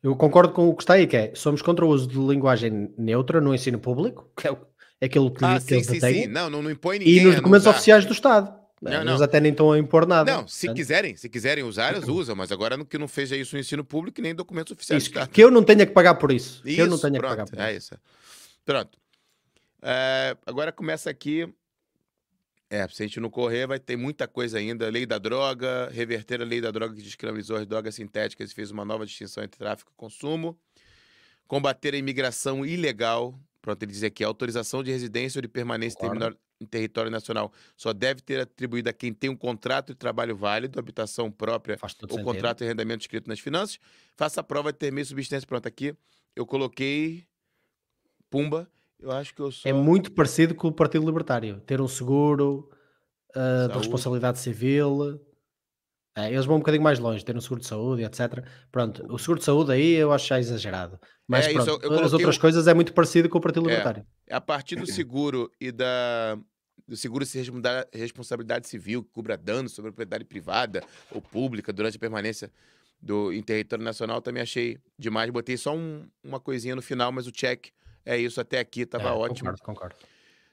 eu 0.03 0.17
concordo 0.17 0.55
com 0.55 0.67
o 0.67 0.75
que 0.75 0.83
está 0.83 0.95
aí, 0.95 1.07
que 1.07 1.17
é, 1.17 1.35
somos 1.35 1.61
contra 1.61 1.85
o 1.85 1.89
uso 1.91 2.07
de 2.07 2.17
linguagem 2.17 2.95
neutra 2.97 3.39
no 3.39 3.55
ensino 3.55 3.79
público, 3.79 4.31
que 4.35 4.49
é 4.49 4.51
o 4.51 4.57
aquilo 5.07 5.31
que, 5.31 5.45
ah, 5.45 5.55
que 5.55 5.61
sim, 5.61 5.75
eles 5.75 5.87
sim. 5.87 6.01
Sim. 6.01 6.27
Não, 6.27 6.51
não, 6.51 6.63
não 6.63 6.71
impõe 6.71 6.99
ninguém. 6.99 7.19
E 7.19 7.25
nos 7.25 7.37
documentos 7.37 7.67
oficiais 7.67 8.05
do 8.05 8.13
Estado. 8.13 8.61
Não, 8.81 9.05
não. 9.05 9.13
Eles 9.13 9.21
até 9.21 9.39
nem 9.41 9.53
estão 9.53 9.73
a 9.73 9.79
impor 9.79 10.07
nada. 10.07 10.33
Não, 10.33 10.49
se 10.49 10.73
quiserem, 10.73 11.15
se 11.15 11.29
quiserem 11.29 11.63
usar, 11.63 11.95
eles 11.95 12.09
usam, 12.09 12.35
mas 12.35 12.51
agora 12.51 12.83
que 12.83 12.97
não 12.97 13.07
fez 13.07 13.31
isso 13.31 13.55
no 13.55 13.61
ensino 13.61 13.85
público 13.85 14.23
nem 14.23 14.35
documentos 14.35 14.73
oficiais. 14.73 15.03
Isso, 15.03 15.29
que 15.29 15.43
eu 15.43 15.51
não 15.51 15.63
tenha 15.63 15.85
que 15.85 15.93
pagar 15.93 16.15
por 16.15 16.33
isso. 16.33 16.63
isso 16.65 16.77
que 16.77 16.81
eu 16.81 16.87
não 16.87 16.99
tenha 16.99 17.19
pronto, 17.19 17.31
que 17.31 17.37
pagar 17.37 17.51
por 17.51 17.61
é 17.61 17.77
isso. 17.77 17.95
Pronto. 18.65 18.99
É, 19.83 20.37
agora 20.47 20.73
começa 20.73 21.11
aqui. 21.11 21.47
É, 22.71 22.87
se 22.89 23.03
a 23.03 23.07
gente 23.07 23.21
não 23.21 23.29
correr, 23.29 23.67
vai 23.67 23.79
ter 23.79 23.97
muita 23.97 24.27
coisa 24.27 24.57
ainda. 24.57 24.89
Lei 24.89 25.05
da 25.05 25.19
droga, 25.19 25.91
reverter 25.93 26.41
a 26.41 26.45
lei 26.45 26.61
da 26.61 26.71
droga 26.71 26.95
que 26.95 27.03
descriminalizou 27.03 27.57
as 27.57 27.67
drogas 27.67 27.97
sintéticas 27.97 28.51
e 28.51 28.55
fez 28.55 28.71
uma 28.71 28.85
nova 28.85 29.05
distinção 29.05 29.43
entre 29.43 29.59
tráfico 29.59 29.91
e 29.93 29.97
consumo. 29.97 30.59
Combater 31.47 31.95
a 31.95 31.99
imigração 31.99 32.65
ilegal, 32.65 33.39
Pronto, 33.63 33.83
ele 33.83 33.93
diz 33.93 34.03
aqui: 34.03 34.25
a 34.25 34.27
autorização 34.27 34.83
de 34.83 34.91
residência 34.91 35.39
ou 35.39 35.43
de 35.43 35.49
permanência 35.49 35.99
claro. 35.99 36.37
em 36.61 36.67
território 36.67 37.11
nacional 37.11 37.53
só 37.77 37.93
deve 37.93 38.21
ter 38.21 38.41
atribuída 38.41 38.91
a 38.91 38.93
quem 38.93 39.13
tem 39.13 39.29
um 39.29 39.37
contrato 39.37 39.89
de 39.89 39.95
trabalho 39.95 40.37
válido, 40.37 40.79
habitação 40.79 41.31
própria 41.31 41.79
ou 41.83 41.89
sentido. 41.89 42.23
contrato 42.23 42.59
de 42.59 42.65
arrendamento 42.65 43.03
escrito 43.03 43.29
nas 43.29 43.41
finanças. 43.41 43.79
Faça 44.17 44.41
a 44.41 44.45
prova 44.45 44.73
de 44.73 44.79
ter 44.79 44.93
meio 44.93 45.07
substância. 45.07 45.47
Pronto, 45.47 45.67
aqui 45.67 45.95
eu 46.35 46.47
coloquei 46.47 47.27
Pumba. 48.31 48.69
Eu 48.99 49.11
acho 49.11 49.35
que 49.35 49.41
eu 49.41 49.51
sou. 49.51 49.69
É 49.69 49.73
muito 49.73 50.13
parecido 50.13 50.55
com 50.55 50.69
o 50.69 50.73
Partido 50.73 51.05
Libertário. 51.05 51.61
Ter 51.61 51.81
um 51.81 51.89
seguro 51.89 52.71
uh, 53.35 53.69
de 53.69 53.79
responsabilidade 53.79 54.39
civil. 54.39 55.21
É, 56.27 56.33
eles 56.33 56.47
vão 56.47 56.57
um 56.57 56.59
bocadinho 56.61 56.83
mais 56.83 56.99
longe, 56.99 57.25
ter 57.25 57.37
um 57.37 57.41
seguro 57.41 57.61
de 57.61 57.67
saúde, 57.67 58.03
etc. 58.03 58.45
Pronto, 58.71 59.05
o 59.13 59.19
seguro 59.19 59.39
de 59.39 59.45
saúde 59.45 59.73
aí 59.73 59.93
eu 59.93 60.13
acho 60.13 60.27
já 60.27 60.39
exagerado. 60.39 60.99
Mas 61.27 61.47
é, 61.47 61.53
pronto, 61.53 61.81
isso, 61.85 62.05
as 62.05 62.13
outras 62.13 62.39
coisas 62.39 62.67
é 62.67 62.75
muito 62.75 62.93
parecido 62.93 63.29
com 63.29 63.39
o 63.39 63.41
Partido 63.41 63.67
é, 63.67 63.71
Libertário. 63.71 64.07
É, 64.27 64.35
a 64.35 64.41
partir 64.41 64.77
do 64.77 64.87
seguro 64.87 65.51
e 65.61 65.71
da 65.71 66.39
do 66.89 66.97
seguro 66.97 67.25
se 67.25 67.41
responsabilidade 67.93 68.67
civil, 68.67 69.05
que 69.05 69.11
cubra 69.11 69.37
danos 69.37 69.73
sobre 69.73 69.93
propriedade 69.93 70.25
privada 70.25 70.83
ou 71.13 71.23
pública 71.23 71.73
durante 71.73 71.97
a 71.97 72.01
permanência 72.01 72.51
do, 73.01 73.33
em 73.33 73.41
território 73.41 73.85
nacional, 73.85 74.21
também 74.21 74.43
achei 74.43 74.77
demais. 74.99 75.31
Botei 75.31 75.57
só 75.57 75.75
um, 75.75 76.09
uma 76.23 76.41
coisinha 76.41 76.75
no 76.75 76.83
final, 76.83 77.13
mas 77.13 77.29
o 77.29 77.31
check 77.31 77.69
é 78.05 78.19
isso 78.19 78.41
até 78.41 78.59
aqui, 78.59 78.83
estava 78.83 79.11
é, 79.11 79.13
ótimo. 79.13 79.51
Concordo, 79.51 79.63
concordo. 79.63 79.97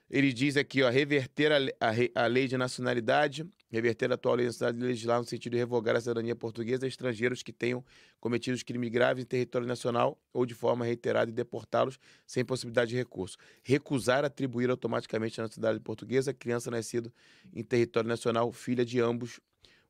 Ele 0.09 0.31
diz 0.31 0.55
aqui, 0.55 0.83
ó, 0.83 0.89
reverter 0.89 1.51
a, 1.51 1.57
a, 1.57 2.23
a 2.23 2.27
lei 2.27 2.47
de 2.47 2.55
nacionalidade, 2.55 3.43
reverter 3.69 4.11
a 4.11 4.15
atual 4.15 4.35
lei 4.35 4.47
de 4.47 4.79
legislar 4.79 5.19
no 5.19 5.25
sentido 5.25 5.53
de 5.53 5.57
revogar 5.57 5.95
a 5.95 6.01
cidadania 6.01 6.35
portuguesa 6.35 6.85
a 6.85 6.87
estrangeiros 6.87 7.43
que 7.43 7.51
tenham 7.51 7.83
cometido 8.19 8.57
crimes 8.63 8.89
graves 8.89 9.23
em 9.23 9.27
território 9.27 9.67
nacional 9.67 10.17
ou 10.33 10.45
de 10.45 10.53
forma 10.53 10.85
reiterada 10.85 11.29
e 11.29 11.33
deportá-los 11.33 11.99
sem 12.25 12.45
possibilidade 12.45 12.91
de 12.91 12.95
recurso. 12.95 13.37
Recusar 13.63 14.23
atribuir 14.23 14.69
automaticamente 14.69 15.39
a 15.39 15.43
nacionalidade 15.43 15.83
portuguesa 15.83 16.31
a 16.31 16.33
criança 16.33 16.71
nascida 16.71 17.11
em 17.53 17.63
território 17.63 18.07
nacional, 18.07 18.51
filha 18.51 18.85
de 18.85 18.99
ambos 19.01 19.39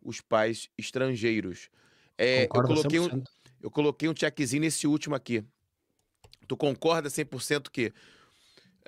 os 0.01 0.21
pais 0.21 0.69
estrangeiros. 0.77 1.69
É, 2.17 2.43
eu, 2.45 2.49
coloquei 2.49 2.99
um, 2.99 3.23
eu 3.61 3.71
coloquei 3.71 4.09
um 4.09 4.15
checkzinho 4.15 4.61
nesse 4.61 4.87
último 4.87 5.15
aqui. 5.15 5.43
Tu 6.47 6.57
concorda 6.57 7.09
100% 7.09 7.69
que 7.69 7.93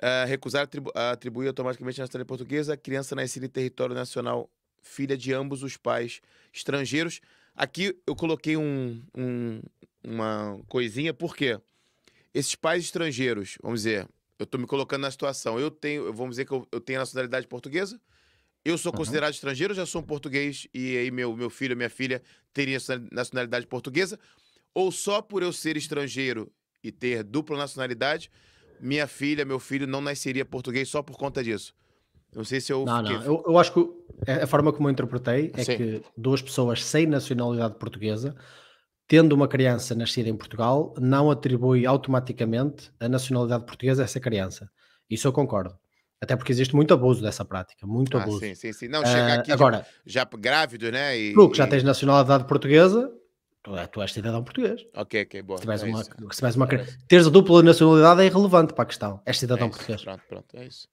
Uh, 0.02 0.24
recusar 0.26 0.62
atribu 0.62 0.90
atribuir 0.94 1.48
automaticamente 1.48 2.00
a 2.00 2.04
nacionalidade 2.04 2.26
portuguesa 2.26 2.72
a 2.72 2.76
criança 2.78 3.14
nascida 3.14 3.44
em 3.44 3.50
território 3.50 3.94
nacional, 3.94 4.50
filha 4.82 5.16
de 5.16 5.32
ambos 5.32 5.62
os 5.62 5.76
pais 5.76 6.20
estrangeiros. 6.52 7.20
Aqui 7.54 7.96
eu 8.06 8.14
coloquei 8.14 8.56
um, 8.56 9.02
um, 9.16 9.60
uma 10.02 10.60
coisinha, 10.68 11.12
porque 11.12 11.58
esses 12.32 12.54
pais 12.54 12.84
estrangeiros, 12.84 13.58
vamos 13.62 13.80
dizer, 13.80 14.08
eu 14.38 14.44
estou 14.44 14.60
me 14.60 14.66
colocando 14.66 15.02
na 15.02 15.10
situação, 15.10 15.58
eu 15.58 15.70
tenho, 15.70 16.12
vamos 16.12 16.30
dizer 16.30 16.44
que 16.44 16.52
eu, 16.52 16.66
eu 16.72 16.80
tenho 16.80 16.98
a 16.98 17.02
nacionalidade 17.02 17.46
portuguesa, 17.46 18.00
eu 18.64 18.76
sou 18.76 18.92
considerado 18.92 19.30
uhum. 19.30 19.34
estrangeiro, 19.34 19.74
já 19.74 19.86
sou 19.86 20.02
um 20.02 20.04
português, 20.04 20.66
e 20.72 20.96
aí 20.96 21.10
meu, 21.10 21.34
meu 21.34 21.50
filho, 21.50 21.76
minha 21.76 21.90
filha 21.90 22.22
teria 22.52 22.78
nacionalidade 23.10 23.66
portuguesa, 23.66 24.18
ou 24.74 24.92
só 24.92 25.20
por 25.20 25.42
eu 25.42 25.52
ser 25.52 25.76
estrangeiro 25.76 26.50
e 26.82 26.92
ter 26.92 27.22
dupla 27.22 27.56
nacionalidade, 27.56 28.30
minha 28.80 29.06
filha, 29.06 29.44
meu 29.44 29.58
filho 29.58 29.86
não 29.86 30.00
nasceria 30.00 30.44
português 30.44 30.88
só 30.88 31.02
por 31.02 31.16
conta 31.16 31.42
disso. 31.42 31.74
Não 32.34 32.44
sei 32.44 32.60
se 32.60 32.72
eu. 32.72 32.84
Não, 32.84 32.98
fiquei... 32.98 33.18
não. 33.18 33.24
Eu, 33.24 33.44
eu, 33.46 33.58
acho 33.58 33.72
que 33.72 33.80
a 34.26 34.46
forma 34.46 34.72
como 34.72 34.88
eu 34.88 34.92
interpretei 34.92 35.52
é 35.56 35.64
Sim. 35.64 35.76
que 35.76 36.02
duas 36.16 36.42
pessoas 36.42 36.84
sem 36.84 37.06
nacionalidade 37.06 37.74
portuguesa, 37.74 38.34
tendo 39.06 39.32
uma 39.32 39.48
criança 39.48 39.94
nascida 39.94 40.28
em 40.28 40.36
Portugal, 40.36 40.94
não 40.98 41.30
atribui 41.30 41.86
automaticamente 41.86 42.92
a 43.00 43.08
nacionalidade 43.08 43.64
portuguesa 43.64 44.02
a 44.02 44.04
essa 44.04 44.20
criança. 44.20 44.70
Isso 45.08 45.26
eu 45.26 45.32
concordo. 45.32 45.76
Até 46.20 46.36
porque 46.36 46.52
existe 46.52 46.76
muito 46.76 46.92
abuso 46.92 47.22
dessa 47.22 47.44
prática, 47.44 47.86
muito 47.86 48.16
ah, 48.18 48.22
abuso. 48.22 48.40
Sim, 48.40 48.54
sim, 48.54 48.72
sim. 48.72 48.88
Não, 48.88 49.04
chegar 49.04 49.38
uh, 49.38 49.40
aqui 49.40 49.50
agora, 49.50 49.86
já, 50.04 50.20
já 50.20 50.38
grávido, 50.38 50.92
né? 50.92 51.18
E, 51.18 51.32
tu 51.32 51.50
que 51.50 51.56
já 51.56 51.66
tens 51.66 51.82
nacionalidade 51.82 52.44
portuguesa, 52.44 53.10
Tu, 53.62 53.76
é, 53.76 53.86
tu 53.86 54.00
és 54.00 54.10
cidadão 54.10 54.42
português. 54.42 54.86
Ok, 54.94 55.22
ok, 55.22 55.42
boa. 55.42 55.58
Se 55.58 55.62
tiveres 55.62 55.82
é 55.82 55.86
uma, 55.86 56.02
se 56.02 56.10
tiveres 56.10 56.56
uma, 56.56 56.66
teres 57.06 57.26
a 57.26 57.30
dupla 57.30 57.62
nacionalidade 57.62 58.22
é 58.22 58.26
irrelevante 58.26 58.72
para 58.72 58.84
a 58.84 58.86
questão. 58.86 59.20
És 59.26 59.38
cidadão 59.38 59.66
é 59.66 59.70
português. 59.70 60.02
Pronto, 60.02 60.22
pronto, 60.26 60.56
é 60.56 60.64
isso. 60.64 60.88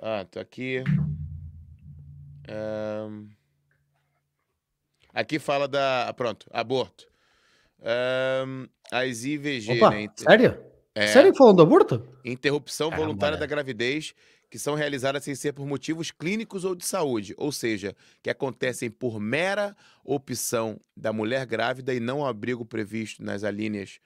Ah, 0.00 0.22
estou 0.22 0.40
aqui. 0.40 0.84
Aqui 5.12 5.38
fala 5.38 5.66
da. 5.66 6.12
Pronto, 6.16 6.46
aborto. 6.52 7.08
Um... 7.80 8.66
As 8.90 9.24
IVG, 9.24 9.76
Opa, 9.76 9.90
né? 9.90 10.08
Sério? 10.16 10.58
É... 10.94 11.06
Sério 11.08 11.34
falando 11.36 11.56
do 11.56 11.62
aborto? 11.62 12.08
Interrupção 12.24 12.90
voluntária 12.90 13.36
da 13.36 13.46
gravidez 13.46 14.14
que 14.50 14.58
são 14.58 14.74
realizadas 14.74 15.24
sem 15.24 15.34
ser 15.34 15.52
por 15.52 15.66
motivos 15.66 16.10
clínicos 16.10 16.64
ou 16.64 16.74
de 16.74 16.84
saúde, 16.84 17.34
ou 17.36 17.52
seja, 17.52 17.94
que 18.22 18.30
acontecem 18.30 18.90
por 18.90 19.20
mera 19.20 19.76
opção 20.04 20.80
da 20.96 21.12
mulher 21.12 21.44
grávida 21.44 21.92
e 21.92 22.00
não 22.00 22.24
abrigo 22.24 22.64
previsto 22.64 23.22
nas 23.22 23.44
alíneas 23.44 24.00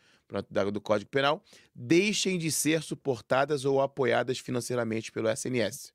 do 0.73 0.81
Código 0.81 1.11
Penal, 1.11 1.43
deixem 1.75 2.39
de 2.39 2.51
ser 2.51 2.83
suportadas 2.83 3.65
ou 3.65 3.81
apoiadas 3.81 4.39
financeiramente 4.39 5.13
pelo 5.13 5.29
SNS. 5.29 5.93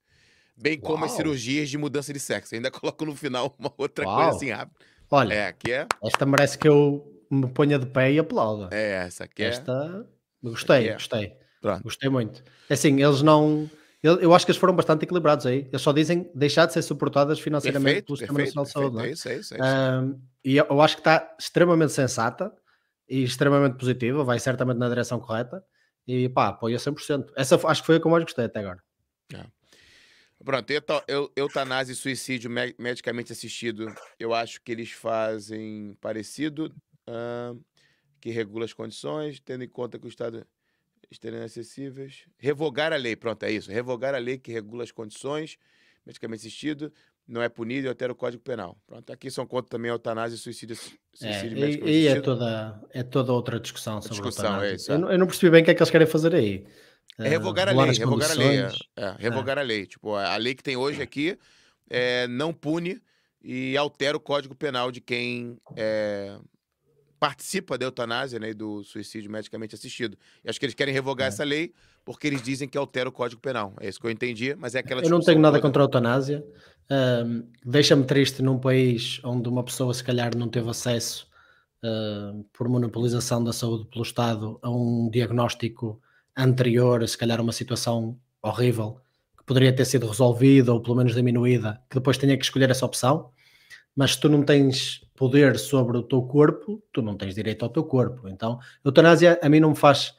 Bem 0.57 0.73
Uau. 0.73 0.93
como 0.93 1.05
as 1.05 1.11
cirurgias 1.11 1.69
de 1.69 1.77
mudança 1.77 2.11
de 2.11 2.19
sexo. 2.19 2.55
Ainda 2.55 2.69
coloco 2.71 3.05
no 3.05 3.15
final 3.15 3.55
uma 3.57 3.71
outra 3.77 4.05
Uau. 4.05 4.15
coisa 4.15 4.31
assim 4.31 4.49
rápida. 4.51 4.79
Olha, 5.09 5.33
é, 5.33 5.47
aqui 5.47 5.71
é... 5.71 5.87
esta 6.03 6.25
merece 6.25 6.57
que 6.57 6.67
eu 6.67 7.05
me 7.29 7.47
ponha 7.47 7.79
de 7.79 7.85
pé 7.85 8.11
e 8.11 8.19
aplauda. 8.19 8.69
É, 8.75 9.05
essa 9.05 9.23
aqui 9.23 9.43
é... 9.43 9.47
Esta, 9.47 10.05
gostei, 10.43 10.89
é. 10.89 10.93
gostei. 10.93 11.33
Pronto. 11.61 11.83
Gostei 11.83 12.09
muito. 12.09 12.43
É 12.69 12.73
assim, 12.73 13.01
eles 13.01 13.21
não 13.21 13.69
eu, 14.03 14.33
acho 14.33 14.45
que 14.45 14.51
eles 14.51 14.59
foram 14.59 14.75
bastante 14.75 15.03
equilibrados 15.03 15.45
aí. 15.45 15.67
Eles 15.69 15.81
só 15.81 15.91
dizem 15.91 16.29
deixar 16.33 16.65
de 16.65 16.73
ser 16.73 16.81
suportadas 16.81 17.39
financeiramente 17.39 18.03
perfeito, 18.03 18.05
pelo 18.05 18.17
Sistema 18.17 18.39
Nacional 18.39 18.65
de 18.65 18.71
Saúde. 18.71 19.07
É 19.07 19.11
isso, 19.11 19.29
é 19.29 19.35
isso, 19.35 19.53
é 19.55 19.57
isso. 19.57 20.05
Um, 20.05 20.21
e 20.45 20.57
eu, 20.57 20.81
acho 20.81 20.95
que 20.95 21.01
está 21.01 21.35
extremamente 21.37 21.91
sensata 21.91 22.53
e 23.09 23.23
extremamente 23.23 23.75
positiva, 23.77 24.23
vai 24.23 24.39
certamente 24.39 24.77
na 24.77 24.87
direção 24.87 25.19
correta. 25.19 25.63
E 26.07 26.29
pá, 26.29 26.49
apoia 26.49 26.77
100%. 26.77 27.31
Essa 27.35 27.59
acho 27.67 27.81
que 27.81 27.85
foi 27.85 27.95
a 27.97 27.99
que 27.99 28.07
eu 28.07 28.11
mais 28.11 28.23
gostei 28.23 28.45
até 28.45 28.59
agora. 28.59 28.81
É. 29.33 29.43
Pronto, 30.47 30.71
eu, 31.09 31.29
eutanásia 31.35 31.91
e 31.91 31.95
suicídio 31.95 32.49
medicamente 32.79 33.33
assistido, 33.33 33.93
eu 34.17 34.33
acho 34.33 34.61
que 34.61 34.71
eles 34.71 34.89
fazem 34.91 35.93
parecido, 35.99 36.73
uh, 37.05 37.61
que 38.21 38.29
regula 38.29 38.63
as 38.63 38.71
condições, 38.71 39.41
tendo 39.41 39.65
em 39.65 39.67
conta 39.67 39.99
que 39.99 40.05
o 40.05 40.07
Estado 40.07 40.47
estarem 41.11 41.41
acessíveis. 41.41 42.27
Revogar 42.37 42.93
a 42.93 42.95
lei, 42.95 43.13
pronto, 43.13 43.43
é 43.43 43.51
isso. 43.51 43.69
Revogar 43.69 44.15
a 44.15 44.19
lei 44.19 44.37
que 44.37 44.49
regula 44.49 44.85
as 44.85 44.91
condições, 44.91 45.57
medicamento 46.05 46.39
assistido, 46.39 46.93
não 47.27 47.41
é 47.41 47.49
punido 47.49 47.87
e 47.87 47.89
altera 47.89 48.13
o 48.13 48.15
Código 48.15 48.41
Penal. 48.41 48.77
Pronto, 48.87 49.11
aqui 49.11 49.29
são 49.29 49.45
contra 49.45 49.69
também 49.69 49.91
eutanásia 49.91 50.37
e 50.37 50.39
suicídio, 50.39 50.77
suicídio 51.13 51.61
é, 51.61 51.71
e, 51.71 52.03
e 52.03 52.07
é 52.07 52.21
toda, 52.21 52.81
é 52.93 53.03
toda 53.03 53.33
outra 53.33 53.59
discussão 53.59 54.01
sobre 54.01 54.13
discussão, 54.13 54.63
é 54.63 54.75
isso, 54.75 54.93
é. 54.93 54.95
Eu, 54.95 55.11
eu, 55.11 55.17
não 55.17 55.27
percebi 55.27 55.51
bem 55.51 55.61
o 55.61 55.65
que 55.65 55.71
é 55.71 55.73
que 55.73 55.83
eles 55.83 55.91
querem 55.91 56.07
fazer 56.07 56.33
aí. 56.33 56.65
É 57.19 57.29
revogar 57.29 57.67
uh, 57.67 57.79
a 57.79 57.85
lei, 57.85 57.97
revogar 57.97 58.31
a 58.31 58.33
lei. 58.33 58.59
É, 58.59 58.69
é, 58.95 59.15
revogar 59.17 59.57
a 59.57 59.61
lei. 59.61 59.85
Tipo, 59.85 60.15
a, 60.15 60.37
lei 60.37 60.53
que 60.53 60.63
tem 60.63 60.77
hoje 60.77 61.01
aqui 61.01 61.37
é, 61.89 62.27
não 62.27 62.53
pune 62.53 63.01
e 63.43 63.75
altera 63.75 64.15
o 64.15 64.19
Código 64.19 64.55
Penal 64.55 64.91
de 64.91 65.01
quem 65.01 65.57
é, 65.75 66.37
participa 67.19 67.77
da 67.77 67.85
eutanásia 67.85 68.39
né, 68.39 68.49
e 68.49 68.53
do 68.53 68.83
suicídio 68.83 69.31
medicamente 69.31 69.73
assistido. 69.73 70.17
E 70.43 70.49
acho 70.49 70.59
que 70.59 70.65
eles 70.65 70.75
querem 70.75 70.93
revogar 70.93 71.25
é. 71.25 71.29
essa 71.29 71.43
lei 71.43 71.73
porque 72.05 72.27
eles 72.27 72.41
dizem 72.41 72.69
que 72.69 72.77
altera 72.77 73.09
o 73.09 73.11
Código 73.11 73.41
Penal. 73.41 73.73
É 73.81 73.89
isso 73.89 73.99
que 73.99 74.05
eu 74.05 74.11
entendi, 74.11 74.55
mas 74.55 74.75
é 74.75 74.79
aquela 74.79 75.01
Eu 75.01 75.09
não 75.09 75.19
tenho 75.19 75.39
nada 75.39 75.57
toda. 75.57 75.67
contra 75.67 75.81
a 75.81 75.85
eutanásia. 75.85 76.45
Deixa-me 77.65 78.05
triste 78.05 78.41
num 78.41 78.57
país 78.57 79.19
onde 79.23 79.49
uma 79.49 79.63
pessoa, 79.63 79.93
se 79.93 80.03
calhar, 80.03 80.35
não 80.35 80.47
teve 80.47 80.69
acesso 80.69 81.27
uh, 81.83 82.43
por 82.53 82.69
monopolização 82.69 83.43
da 83.43 83.51
saúde 83.51 83.89
pelo 83.89 84.03
Estado 84.03 84.57
a 84.61 84.69
um 84.69 85.09
diagnóstico 85.11 86.01
anterior, 86.37 87.07
se 87.07 87.17
calhar 87.17 87.41
uma 87.41 87.51
situação 87.51 88.19
horrível, 88.41 89.01
que 89.37 89.43
poderia 89.43 89.75
ter 89.75 89.85
sido 89.85 90.07
resolvida 90.07 90.73
ou 90.73 90.81
pelo 90.81 90.95
menos 90.95 91.15
diminuída, 91.15 91.81
que 91.89 91.95
depois 91.95 92.17
tenha 92.17 92.37
que 92.37 92.43
escolher 92.43 92.69
essa 92.69 92.85
opção. 92.85 93.31
Mas 93.95 94.13
se 94.13 94.19
tu 94.19 94.29
não 94.29 94.43
tens 94.43 95.01
poder 95.15 95.57
sobre 95.57 95.97
o 95.97 96.03
teu 96.03 96.21
corpo, 96.21 96.83
tu 96.93 97.01
não 97.01 97.17
tens 97.17 97.33
direito 97.33 97.63
ao 97.63 97.69
teu 97.69 97.83
corpo. 97.83 98.29
Então, 98.29 98.59
eutanásia 98.85 99.39
a 99.41 99.49
mim 99.49 99.59
não 99.59 99.71
me 99.71 99.75
faz 99.75 100.15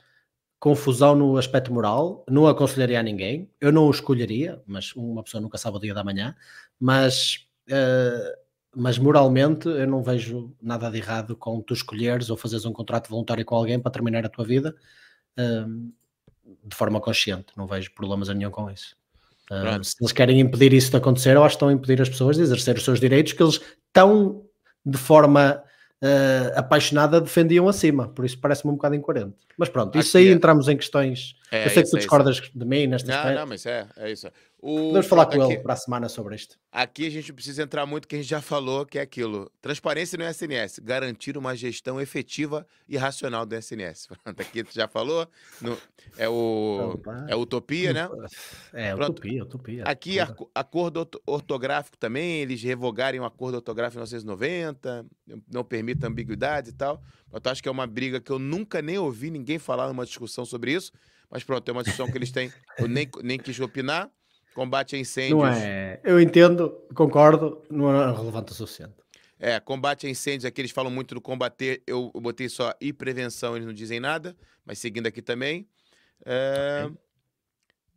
confusão 0.59 1.15
no 1.15 1.37
aspecto 1.37 1.73
moral, 1.73 2.25
não 2.29 2.47
aconselharia 2.49 2.99
a 2.99 3.03
ninguém, 3.03 3.49
eu 3.61 3.71
não 3.71 3.87
o 3.87 3.91
escolheria, 3.91 4.61
mas 4.67 4.93
uma 4.97 5.23
pessoa 5.23 5.41
nunca 5.41 5.57
sabe 5.57 5.77
o 5.77 5.81
dia 5.81 5.95
da 5.95 6.03
manhã, 6.03 6.35
mas, 6.81 7.47
uh, 7.71 8.37
mas 8.75 8.99
moralmente 8.99 9.69
eu 9.69 9.87
não 9.87 10.03
vejo 10.03 10.53
nada 10.61 10.91
de 10.91 10.99
errado 10.99 11.37
com 11.37 11.61
tu 11.63 11.75
escolheres 11.75 12.29
ou 12.29 12.37
fazeres 12.37 12.65
um 12.65 12.73
contrato 12.73 13.09
voluntário 13.09 13.45
com 13.45 13.55
alguém 13.55 13.79
para 13.79 13.93
terminar 13.93 14.27
a 14.27 14.29
tua 14.29 14.45
vida 14.45 14.75
uh, 15.39 15.93
de 16.65 16.77
forma 16.77 17.01
consciente, 17.01 17.47
não 17.57 17.67
vejo 17.67 17.93
problemas 17.95 18.29
nenhum 18.29 18.51
com 18.51 18.71
isso. 18.71 18.97
Uh, 19.51 19.83
se 19.83 19.97
eles 20.01 20.13
querem 20.13 20.41
impedir 20.41 20.73
isso 20.73 20.91
de 20.91 20.97
acontecer, 20.97 21.35
eu 21.35 21.43
acho 21.43 21.55
que 21.55 21.57
estão 21.57 21.69
a 21.69 21.73
impedir 21.73 22.01
as 22.03 22.09
pessoas 22.09 22.37
de 22.37 22.43
exercer 22.43 22.77
os 22.77 22.85
seus 22.85 23.01
direitos 23.01 23.33
que 23.33 23.43
eles 23.43 23.61
tão 23.93 24.45
de 24.85 24.99
forma 24.99 25.63
uh, 26.03 26.59
apaixonada 26.59 27.21
defendiam 27.21 27.69
acima, 27.69 28.09
por 28.09 28.25
isso 28.25 28.39
parece-me 28.39 28.73
um 28.73 28.75
bocado 28.75 28.95
incoerente. 28.95 29.37
Mas 29.57 29.69
pronto, 29.69 29.99
isso 29.99 30.17
aí 30.17 30.29
é. 30.29 30.33
entramos 30.33 30.69
em 30.69 30.77
questões. 30.77 31.35
É, 31.51 31.67
eu 31.67 31.71
sei 31.71 31.83
que 31.83 31.91
tu 31.91 31.97
é 31.97 32.01
discordas 32.01 32.43
de 32.55 32.65
mim 32.65 32.87
nesta 32.87 33.25
Não, 33.25 33.41
não, 33.41 33.47
mas 33.47 33.65
é, 33.67 33.87
é 33.97 34.11
isso. 34.11 34.29
O, 34.61 34.89
Podemos 34.89 35.07
falar 35.07 35.27
com 35.27 35.41
aqui, 35.41 35.53
ele 35.53 35.63
para 35.63 35.75
a 35.75 35.77
semana 35.77 36.09
sobre 36.09 36.35
isto. 36.35 36.59
Aqui 36.73 37.07
a 37.07 37.11
gente 37.11 37.33
precisa 37.33 37.63
entrar 37.63 37.87
muito 37.87 38.09
que 38.09 38.17
a 38.17 38.19
gente 38.19 38.29
já 38.29 38.41
falou, 38.41 38.85
que 38.85 38.99
é 38.99 39.03
aquilo. 39.03 39.49
Transparência 39.61 40.19
no 40.19 40.25
SNS, 40.25 40.81
garantir 40.81 41.39
uma 41.39 41.55
gestão 41.55 42.01
efetiva 42.01 42.67
e 42.89 42.97
racional 42.97 43.47
do 43.47 43.55
SNS. 43.55 44.09
aqui 44.27 44.65
tu 44.65 44.75
já 44.75 44.89
falou, 44.89 45.29
no, 45.61 45.79
é 46.17 46.29
o 46.29 46.99
é 47.29 47.37
utopia, 47.37 47.93
né? 47.93 48.09
É, 48.73 48.97
Pronto. 48.97 49.13
utopia, 49.13 49.43
utopia. 49.45 49.85
Aqui 49.85 50.17
acordo 50.53 51.09
ortográfico 51.25 51.97
também, 51.97 52.41
eles 52.41 52.61
revogarem 52.61 53.21
o 53.21 53.23
um 53.23 53.27
acordo 53.27 53.55
ortográfico 53.55 54.01
em 54.01 54.03
1990, 54.03 55.07
não 55.49 55.63
permite 55.63 56.05
ambiguidade 56.05 56.71
e 56.71 56.73
tal. 56.73 57.01
Eu 57.33 57.41
acho 57.45 57.63
que 57.63 57.69
é 57.69 57.73
uma 57.73 57.87
briga 57.87 58.21
que 58.21 58.33
eu 58.33 58.41
nunca 58.41 58.83
nem 58.83 58.99
ouvi 58.99 59.31
ninguém 59.31 59.61
falar 59.61 59.87
numa 59.87 60.05
discussão 60.05 60.45
sobre 60.45 60.73
isso. 60.73 60.91
Mas 61.31 61.45
pronto, 61.45 61.69
é 61.69 61.73
uma 61.73 61.83
discussão 61.83 62.11
que 62.11 62.17
eles 62.17 62.33
têm, 62.33 62.51
eu 62.79 62.89
nem, 62.89 63.09
nem 63.23 63.39
quis 63.39 63.61
opinar. 63.61 64.11
Combate 64.59 64.97
a 64.97 64.99
incêndios. 64.99 65.39
Não 65.39 65.47
é. 65.47 66.01
Eu 66.03 66.21
entendo, 66.21 66.71
concordo, 66.93 67.63
não 67.71 67.95
é 67.95 68.13
relevante 68.13 68.51
o 68.51 68.55
suficiente. 68.57 68.93
É, 69.39 69.61
combate 69.61 70.05
a 70.05 70.11
incêndios, 70.11 70.45
aqui 70.45 70.61
eles 70.61 70.73
falam 70.73 70.91
muito 70.91 71.15
do 71.15 71.21
combater, 71.21 71.81
eu, 71.87 72.11
botei 72.17 72.49
só 72.49 72.75
e 72.81 72.93
prevenção, 72.93 73.55
eles 73.55 73.65
não 73.65 73.73
dizem 73.73 74.01
nada, 74.01 74.37
mas 74.67 74.81
seguindo 74.81 75.07
aqui 75.07 75.23
também. 75.23 75.69
É, 76.27 76.87
okay. 76.87 76.99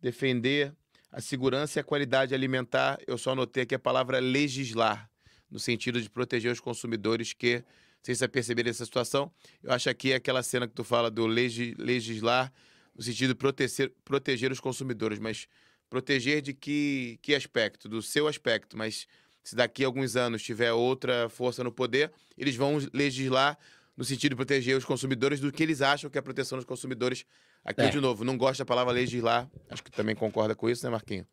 Defender 0.00 0.72
a 1.10 1.20
segurança 1.20 1.80
e 1.80 1.80
a 1.80 1.84
qualidade 1.84 2.32
alimentar, 2.32 2.96
eu 3.08 3.18
só 3.18 3.32
anotei 3.32 3.64
aqui 3.64 3.74
a 3.74 3.78
palavra 3.80 4.20
legislar, 4.20 5.10
no 5.50 5.58
sentido 5.58 6.00
de 6.00 6.08
proteger 6.08 6.52
os 6.52 6.60
consumidores 6.60 7.32
que, 7.32 7.64
sem 8.04 8.14
se 8.14 8.28
perceber 8.28 8.68
essa 8.68 8.84
situação, 8.84 9.32
eu 9.64 9.72
acho 9.72 9.90
aqui 9.90 10.14
aquela 10.14 10.44
cena 10.44 10.68
que 10.68 10.74
tu 10.74 10.84
fala 10.84 11.10
do 11.10 11.26
legislar, 11.26 12.52
no 12.94 13.02
sentido 13.02 13.30
de 13.30 13.34
proteger, 13.34 13.92
proteger 14.04 14.52
os 14.52 14.60
consumidores, 14.60 15.18
mas 15.18 15.48
Proteger 15.92 16.40
de 16.40 16.54
que, 16.54 17.18
que 17.20 17.34
aspecto? 17.34 17.86
Do 17.86 18.00
seu 18.00 18.26
aspecto, 18.26 18.78
mas 18.78 19.06
se 19.44 19.54
daqui 19.54 19.84
a 19.84 19.86
alguns 19.86 20.16
anos 20.16 20.42
tiver 20.42 20.72
outra 20.72 21.28
força 21.28 21.62
no 21.62 21.70
poder, 21.70 22.10
eles 22.34 22.56
vão 22.56 22.78
legislar 22.94 23.58
no 23.94 24.02
sentido 24.02 24.30
de 24.30 24.36
proteger 24.36 24.74
os 24.74 24.86
consumidores 24.86 25.38
do 25.38 25.52
que 25.52 25.62
eles 25.62 25.82
acham 25.82 26.08
que 26.08 26.16
é 26.16 26.20
a 26.20 26.22
proteção 26.22 26.56
dos 26.56 26.64
consumidores. 26.64 27.26
Aqui, 27.62 27.82
É. 27.82 27.90
de 27.90 28.00
novo, 28.00 28.24
não 28.24 28.38
gosto 28.38 28.60
da 28.60 28.64
palavra 28.64 28.90
legislar. 28.90 29.50
Acho 29.68 29.84
que 29.84 29.90
também 29.90 30.14
concorda 30.16 30.54
com 30.54 30.70
isso, 30.70 30.82
né, 30.82 30.90
Marquinho? 30.90 31.26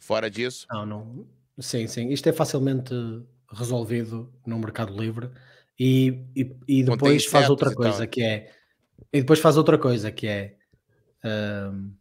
Fora 0.00 0.28
disso, 0.28 0.66
Não, 0.68 0.84
não. 0.84 1.28
Sim, 1.60 1.86
sim. 1.86 2.08
Isto 2.08 2.28
é 2.28 2.32
facilmente 2.32 2.92
resolvido 3.52 4.34
no 4.44 4.58
Mercado 4.58 5.00
Livre 5.00 5.30
e, 5.78 6.24
e, 6.34 6.56
e 6.66 6.82
depois 6.82 7.24
faz 7.26 7.48
outra 7.48 7.72
coisa 7.72 8.04
que 8.04 8.20
é. 8.20 8.50
E 9.12 9.20
depois 9.20 9.38
faz 9.38 9.56
outra 9.56 9.78
coisa 9.78 10.10
que 10.10 10.26
é. 10.26 10.56
ahm, 11.22 11.92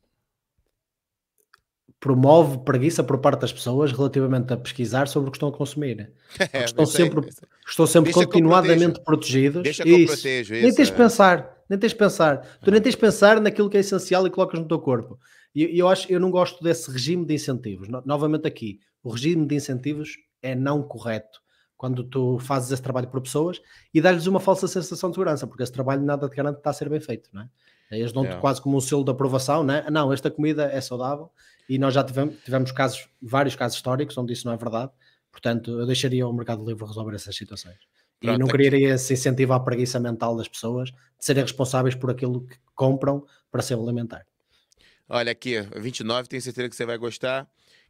promove 2.02 2.58
preguiça 2.66 3.04
por 3.04 3.20
parte 3.20 3.42
das 3.42 3.54
pessoas 3.54 3.92
relativamente 3.94 4.52
a 4.52 4.58
pesquisar 4.58 5.08
sobre 5.08 5.30
o 5.30 5.32
que 5.32 5.38
estão 5.38 5.48
a 5.50 5.52
consumir. 5.54 6.12
é, 6.52 6.66
estão 6.66 6.84
isso 6.84 6.98
aí, 6.98 7.04
sempre. 7.04 7.30
Estão 7.66 7.86
sempre 7.88 8.12
continuadamente 8.12 9.00
protegidos. 9.02 9.62
Deixa 9.64 9.84
que 9.84 9.90
Isso. 9.90 10.14
protejo 10.16 10.54
Nem 10.56 10.68
isso. 10.68 10.76
tens 10.78 10.88
de 10.88 10.94
é. 10.94 10.98
pensar, 10.98 11.58
nem 11.70 11.80
tens 11.80 11.92
de 11.92 11.98
pensar. 11.98 12.38
Tu 12.64 12.72
nem 12.72 12.82
tens 12.82 12.96
de 12.96 12.98
pensar 12.98 13.40
naquilo 13.40 13.70
que 13.70 13.78
é 13.78 13.80
essencial 13.82 14.26
e 14.26 14.32
colocas 14.32 14.60
no 14.60 14.68
teu 14.68 14.80
corpo. 14.80 15.20
E 15.54 15.78
eu 15.80 15.88
acho, 15.88 16.12
eu 16.12 16.20
não 16.20 16.32
gosto 16.32 16.64
desse 16.64 16.90
regime 16.92 17.24
de 17.24 17.36
incentivos. 17.36 17.88
No- 17.88 18.02
novamente 18.04 18.48
aqui, 18.48 18.80
o 19.04 19.12
regime 19.12 19.46
de 19.46 19.54
incentivos 19.56 20.18
é 20.42 20.56
não 20.56 20.82
correto 20.82 21.40
quando 21.78 22.04
tu 22.04 22.40
fazes 22.40 22.72
esse 22.72 22.82
trabalho 22.82 23.08
por 23.10 23.22
pessoas 23.22 23.62
e 23.94 24.02
dás-lhes 24.02 24.26
uma 24.28 24.40
falsa 24.40 24.68
sensação 24.68 25.10
de 25.12 25.16
segurança, 25.16 25.46
porque 25.46 25.62
esse 25.64 25.72
trabalho 25.72 26.02
nada 26.04 26.28
te 26.28 26.36
garante 26.36 26.56
que 26.56 26.60
está 26.62 26.72
a 26.72 26.74
ser 26.74 26.90
bem 26.90 27.00
feito, 27.00 27.30
não 27.32 27.44
é? 27.44 27.50
Eles 27.92 28.14
dão-te 28.14 28.32
É. 28.32 28.38
quase 28.38 28.62
como 28.62 28.78
um 28.78 28.80
selo 28.80 29.04
de 29.04 29.12
aprovação, 29.12 29.64
não 29.64 29.74
é? 29.74 29.92
Não, 29.92 30.14
esta 30.14 30.32
comida 30.32 30.64
é 30.72 30.80
saudável 30.80 31.30
e 31.74 31.78
nós 31.78 31.94
já 31.94 32.04
tivemos, 32.04 32.36
tivemos 32.44 32.72
casos, 32.72 33.08
vários 33.22 33.56
casos 33.56 33.78
históricos 33.78 34.18
onde 34.18 34.34
isso 34.34 34.46
não 34.46 34.54
é 34.54 34.58
verdade. 34.58 34.92
Portanto, 35.32 35.80
eu 35.80 35.86
deixaria 35.86 36.28
o 36.28 36.34
Mercado 36.34 36.66
Livre 36.66 36.86
resolver 36.86 37.16
essas 37.16 37.36
situações. 37.36 37.78
Pronto, 38.20 38.36
e 38.36 38.38
não 38.38 38.48
criaria 38.48 38.96
esse 38.96 39.14
incentivo 39.14 39.54
à 39.54 39.60
preguiça 39.60 40.00
mental 40.00 40.36
das 40.36 40.48
pessoas 40.48 40.90
de 40.92 40.96
serem 41.20 41.44
responsáveis 41.44 41.96
por 41.96 42.12
aquilo 42.12 42.46
que 42.46 42.58
compram 42.76 43.26
para 43.50 43.62
se 43.62 43.74
alimentar. 43.74 44.26
Olha 45.08 45.32
aqui, 45.32 45.62
29, 45.78 46.28
tenho 46.28 46.42
certeza 46.42 46.70
que 46.70 46.76
você 46.76 46.86
vai 46.86 46.98
gostar, 46.98 47.50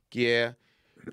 que 0.09 0.27
é 0.27 0.55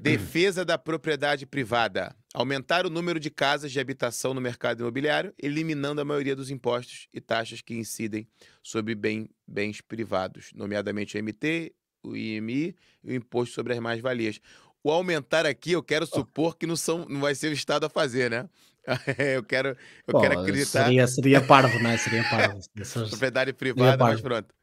defesa 0.00 0.64
da 0.64 0.76
propriedade 0.76 1.46
privada. 1.46 2.14
Aumentar 2.34 2.84
o 2.84 2.90
número 2.90 3.18
de 3.18 3.30
casas 3.30 3.72
de 3.72 3.80
habitação 3.80 4.34
no 4.34 4.40
mercado 4.40 4.80
imobiliário, 4.80 5.32
eliminando 5.38 6.00
a 6.00 6.04
maioria 6.04 6.36
dos 6.36 6.50
impostos 6.50 7.08
e 7.12 7.20
taxas 7.20 7.62
que 7.62 7.74
incidem 7.74 8.28
sobre 8.62 8.94
bem- 8.94 9.30
bens 9.46 9.80
privados, 9.80 10.50
nomeadamente 10.54 11.16
MT, 11.16 11.74
o 12.02 12.16
IMI 12.16 12.74
e 13.04 13.10
o 13.10 13.14
imposto 13.14 13.54
sobre 13.54 13.72
as 13.74 13.78
mais-valias. 13.78 14.40
O 14.82 14.90
aumentar 14.90 15.44
aqui, 15.46 15.72
eu 15.72 15.82
quero 15.82 16.06
supor 16.06 16.56
que 16.56 16.66
não, 16.66 16.76
são, 16.76 17.04
não 17.08 17.20
vai 17.20 17.34
ser 17.34 17.48
o 17.48 17.52
Estado 17.52 17.86
a 17.86 17.88
fazer, 17.88 18.30
né? 18.30 18.48
eu 19.34 19.42
quero, 19.42 19.70
eu 20.06 20.12
Pô, 20.12 20.20
quero 20.20 20.40
acreditar. 20.40 20.84
Seria, 20.84 21.06
seria 21.06 21.40
parvo, 21.40 21.78
não 21.78 21.90
é? 21.90 21.96
Seria 21.98 22.24
parvo. 22.24 22.58
Essas- 22.78 23.10
Propriedade 23.10 23.52
privada, 23.52 24.02
mas 24.02 24.20
pronto. 24.20 24.54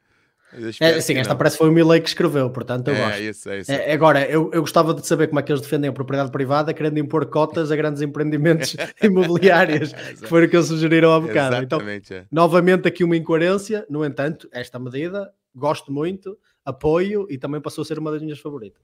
É, 0.79 1.01
sim, 1.01 1.17
essa 1.17 1.31
não. 1.31 1.37
parece 1.37 1.57
que 1.57 1.63
foi 1.63 1.69
o 1.69 1.73
Milley 1.73 1.99
que 1.99 2.07
escreveu, 2.07 2.49
portanto 2.49 2.87
eu 2.87 2.95
É 2.95 3.05
gosto. 3.05 3.21
isso, 3.21 3.49
é 3.49 3.59
isso. 3.59 3.71
É, 3.71 3.91
agora, 3.91 4.25
eu, 4.25 4.49
eu 4.53 4.61
gostava 4.61 4.93
de 4.93 5.05
saber 5.05 5.27
como 5.27 5.39
é 5.39 5.43
que 5.43 5.51
eles 5.51 5.61
defendem 5.61 5.89
a 5.89 5.93
propriedade 5.93 6.31
privada, 6.31 6.73
querendo 6.73 6.97
impor 6.97 7.25
cotas 7.25 7.71
a 7.71 7.75
grandes 7.75 8.01
empreendimentos 8.01 8.73
imobiliários, 9.03 9.91
que 9.91 10.27
foi 10.27 10.45
o 10.45 10.49
que 10.49 10.55
eles 10.55 10.67
sugeriram 10.67 11.11
há 11.11 11.19
bocado. 11.19 11.57
Então, 11.57 11.79
Exatamente, 11.79 12.13
é. 12.13 12.25
novamente 12.31 12.87
aqui 12.87 13.03
uma 13.03 13.17
incoerência, 13.17 13.85
no 13.89 14.05
entanto, 14.05 14.47
esta 14.51 14.79
medida, 14.79 15.29
gosto 15.53 15.91
muito, 15.91 16.37
apoio 16.65 17.27
e 17.29 17.37
também 17.37 17.61
passou 17.61 17.81
a 17.83 17.85
ser 17.85 17.99
uma 17.99 18.11
das 18.11 18.21
minhas 18.21 18.39
favoritas. 18.39 18.81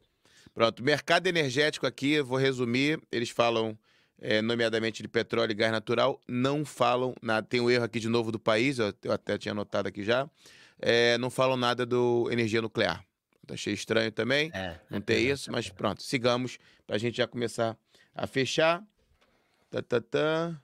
Pronto, 0.53 0.84
mercado 0.84 1.28
energético 1.28 1.86
aqui, 1.86 2.14
eu 2.14 2.26
vou 2.26 2.38
resumir. 2.38 3.02
Eles 3.12 3.30
falam, 3.30 3.78
eh, 4.20 4.41
nomeadamente, 4.41 5.02
de 5.02 5.08
petróleo 5.08 5.52
e 5.52 5.56
gás 5.56 5.72
natural. 5.72 6.20
Não 6.28 6.66
falam 6.66 7.14
nada. 7.22 7.45
Tem 7.48 7.62
o 7.62 7.70
erro 7.70 7.84
aqui 7.86 7.99
de 7.99 8.10
novo 8.10 8.32
do 8.32 8.40
país, 8.40 8.80
eu, 8.80 8.94
até 9.12 9.38
tinha 9.38 9.53
anotado 9.53 9.88
aqui 9.88 10.03
já. 10.03 10.30
Eh, 10.80 11.18
não 11.18 11.30
falam 11.30 11.56
nada 11.58 11.86
do 11.86 12.30
energia 12.32 12.62
nuclear. 12.62 13.06
Achei 13.49 13.74
estranho 13.74 14.12
também 14.12 14.49
É, 14.53 14.80
não 14.90 15.02
ter 15.02 15.20
isso, 15.20 15.52
mas 15.52 15.70
pronto, 15.70 16.02
sigamos 16.02 16.58
para 16.88 16.95
a 16.95 16.99
gente 16.99 17.18
já 17.18 17.28
começar 17.28 17.78
a 18.16 18.26
fechar. 18.26 18.82
Tá, 19.70 19.82
tá, 19.82 20.02
tá. 20.02 20.62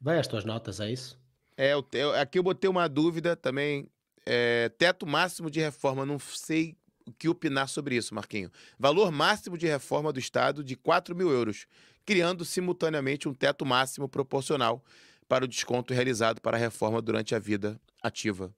Vai 0.00 0.18
às 0.18 0.26
tuas 0.26 0.44
notas, 0.44 0.80
é 0.80 0.90
isso? 0.90 1.18
É, 1.56 1.72
eu, 1.72 1.86
eu- 1.92 2.14
aqui 2.14 2.38
eu 2.38 2.42
botei 2.42 2.68
uma 2.68 2.88
dúvida 2.88 3.36
também. 3.36 3.88
É, 4.26 4.68
teto 4.70 5.06
máximo 5.06 5.50
de 5.50 5.60
reforma, 5.60 6.04
não 6.06 6.18
sei 6.18 6.76
o 7.06 7.12
que 7.12 7.28
opinar 7.28 7.68
sobre 7.68 7.96
isso, 7.96 8.14
Marquinho. 8.14 8.50
Valor 8.78 9.10
máximo 9.10 9.58
de 9.58 9.66
reforma 9.66 10.12
do 10.12 10.20
Estado 10.20 10.62
de 10.62 10.76
4 10.76 11.14
mil 11.16 11.30
euros, 11.30 11.66
criando 12.06 12.44
simultaneamente 12.44 13.28
um 13.28 13.34
teto 13.34 13.66
máximo 13.66 14.08
proporcional 14.08 14.84
para 15.28 15.44
o 15.44 15.48
desconto 15.48 15.92
realizado 15.94 16.40
para 16.40 16.56
a 16.56 16.60
reforma 16.60 17.00
durante 17.02 17.34
a 17.34 17.38
vida 17.38 17.80
ativa. 18.02 18.52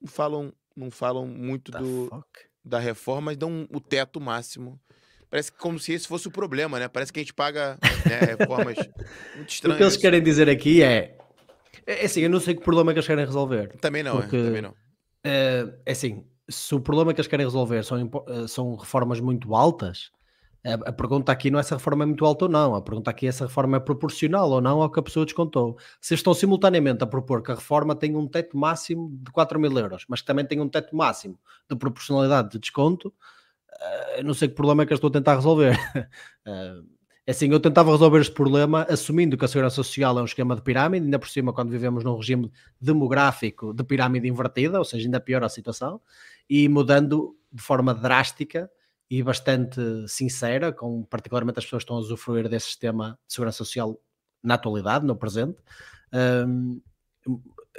Não 0.00 0.08
falam, 0.08 0.52
não 0.76 0.90
falam 0.90 1.26
muito 1.26 1.72
The 1.72 1.78
do, 1.78 2.06
fuck? 2.08 2.26
da 2.64 2.78
reforma, 2.78 3.22
mas 3.26 3.36
dão 3.36 3.66
o 3.70 3.80
teto 3.80 4.20
máximo. 4.20 4.80
Parece 5.28 5.52
como 5.52 5.78
se 5.78 5.92
esse 5.92 6.08
fosse 6.08 6.26
o 6.26 6.30
problema, 6.30 6.78
né? 6.78 6.88
Parece 6.88 7.12
que 7.12 7.20
a 7.20 7.22
gente 7.22 7.34
paga 7.34 7.78
né, 8.04 8.18
reformas 8.36 8.76
muito 9.36 9.42
O 9.42 9.44
que 9.46 9.52
estranhas. 9.52 9.80
eles 9.80 9.96
querem 9.96 10.22
dizer 10.22 10.48
aqui 10.48 10.82
é. 10.82 11.16
É 11.86 12.04
assim, 12.04 12.20
eu 12.20 12.30
não 12.30 12.40
sei 12.40 12.54
que 12.54 12.62
problema 12.62 12.90
é 12.90 12.94
que 12.94 12.98
eles 12.98 13.06
querem 13.06 13.24
resolver. 13.24 13.76
Também 13.80 14.02
não, 14.02 14.20
Porque- 14.20 14.36
é, 14.36 14.44
também 14.44 14.62
não. 14.62 14.74
É 15.24 15.68
é 15.86 15.92
assim, 15.92 16.24
se 16.48 16.74
o 16.74 16.80
problema 16.80 17.12
que 17.14 17.20
eles 17.20 17.28
querem 17.28 17.46
resolver 17.46 17.84
são, 17.84 17.98
eh, 18.28 18.46
são 18.48 18.74
reformas 18.74 19.20
muito 19.20 19.54
altas, 19.54 20.10
a, 20.64 20.90
a 20.90 20.92
pergunta 20.92 21.30
aqui 21.32 21.50
não 21.50 21.58
é 21.58 21.62
se 21.62 21.72
a 21.72 21.76
reforma 21.76 22.04
é 22.04 22.06
muito 22.06 22.24
alta 22.24 22.46
ou 22.46 22.50
não, 22.50 22.74
a 22.74 22.82
pergunta 22.82 23.10
aqui 23.10 23.26
é 23.26 23.32
se 23.32 23.42
a 23.42 23.46
reforma 23.46 23.76
é 23.76 23.80
proporcional 23.80 24.50
ou 24.50 24.60
não 24.60 24.82
ao 24.82 24.90
que 24.90 24.98
a 24.98 25.02
pessoa 25.02 25.24
descontou. 25.24 25.78
Se 26.00 26.14
estão 26.14 26.34
simultaneamente 26.34 27.02
a 27.04 27.06
propor 27.06 27.42
que 27.42 27.52
a 27.52 27.54
reforma 27.54 27.94
tenha 27.94 28.18
um 28.18 28.26
teto 28.26 28.56
máximo 28.58 29.10
de 29.22 29.30
4 29.30 29.58
mil 29.60 29.76
euros, 29.78 30.04
mas 30.08 30.20
que 30.20 30.26
também 30.26 30.44
tenha 30.44 30.62
um 30.62 30.68
teto 30.68 30.94
máximo 30.96 31.38
de 31.68 31.76
proporcionalidade 31.76 32.50
de 32.50 32.58
desconto, 32.58 33.12
eh, 33.80 34.20
eu 34.20 34.24
não 34.24 34.34
sei 34.34 34.48
que 34.48 34.54
problema 34.54 34.82
é 34.82 34.86
que 34.86 34.92
eu 34.92 34.96
estou 34.96 35.08
a 35.08 35.12
tentar 35.12 35.34
resolver. 35.36 35.76
É 37.30 37.32
assim, 37.32 37.48
eu 37.48 37.60
tentava 37.60 37.92
resolver 37.92 38.20
este 38.20 38.34
problema 38.34 38.84
assumindo 38.90 39.38
que 39.38 39.44
a 39.44 39.46
segurança 39.46 39.76
social 39.76 40.18
é 40.18 40.22
um 40.22 40.24
esquema 40.24 40.56
de 40.56 40.62
pirâmide, 40.62 41.04
ainda 41.04 41.16
por 41.16 41.28
cima 41.28 41.52
quando 41.52 41.70
vivemos 41.70 42.02
num 42.02 42.16
regime 42.16 42.50
demográfico 42.80 43.72
de 43.72 43.84
pirâmide 43.84 44.26
invertida, 44.26 44.80
ou 44.80 44.84
seja, 44.84 45.06
ainda 45.06 45.20
pior 45.20 45.44
a 45.44 45.48
situação, 45.48 46.00
e 46.48 46.68
mudando 46.68 47.36
de 47.52 47.62
forma 47.62 47.94
drástica 47.94 48.68
e 49.08 49.22
bastante 49.22 49.80
sincera, 50.08 50.72
com 50.72 51.04
particularmente 51.04 51.60
as 51.60 51.64
pessoas 51.64 51.84
que 51.84 51.84
estão 51.84 51.98
a 51.98 52.00
usufruir 52.00 52.48
desse 52.48 52.66
sistema 52.66 53.16
de 53.28 53.32
segurança 53.32 53.58
social 53.58 53.96
na 54.42 54.54
atualidade, 54.54 55.06
no 55.06 55.14
presente. 55.14 55.62
Hum, 56.12 56.80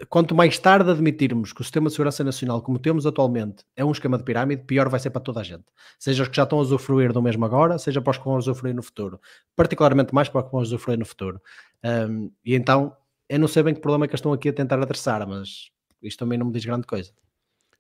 quanto 0.10 0.36
mais 0.36 0.58
tarde 0.58 0.90
admitirmos 0.90 1.54
que 1.54 1.62
o 1.62 1.64
sistema 1.64 1.88
de 1.88 1.94
segurança 1.94 2.24
nacional, 2.24 2.62
como 2.62 2.80
temos 2.80 3.06
atualmente, 3.06 3.64
é 3.76 3.84
um 3.84 3.92
esquema 3.92 4.18
de 4.18 4.24
pirâmide, 4.24 4.64
pior 4.64 4.90
vai 4.90 5.00
ser 5.00 5.10
para 5.10 5.22
toda 5.22 5.40
a 5.42 5.44
gente. 5.44 5.66
Seja 6.00 6.24
os 6.24 6.30
que 6.30 6.36
já 6.36 6.44
estão 6.44 6.60
a 6.60 6.62
usufruir 6.62 7.14
do 7.14 7.22
mesmo 7.22 7.46
agora, 7.46 7.78
seja 7.78 8.02
para 8.02 8.12
os 8.12 8.18
que 8.18 8.26
vão 8.26 8.36
usufruir 8.36 8.76
no 8.76 8.84
futuro. 8.84 9.20
Particularmente 9.56 10.14
mais 10.14 10.30
para 10.30 10.40
os 10.40 10.46
que 10.46 10.52
vão 10.52 10.62
usufruir 10.62 10.98
no 10.98 11.06
futuro. 11.06 11.42
Hum, 11.84 12.32
e 12.44 12.56
então, 12.56 12.96
eu 13.30 13.40
não 13.40 13.48
sei 13.48 13.64
bem 13.64 13.74
que 13.74 13.82
problema 13.82 14.06
é 14.06 14.08
que 14.08 14.16
estão 14.16 14.34
aqui 14.34 14.50
a 14.50 14.54
tentar 14.54 14.82
adressar, 14.82 15.26
mas 15.28 15.70
isto 16.02 16.20
também 16.20 16.38
não 16.38 16.48
me 16.48 16.52
diz 16.52 16.66
grande 16.66 16.88
coisa. 16.88 17.12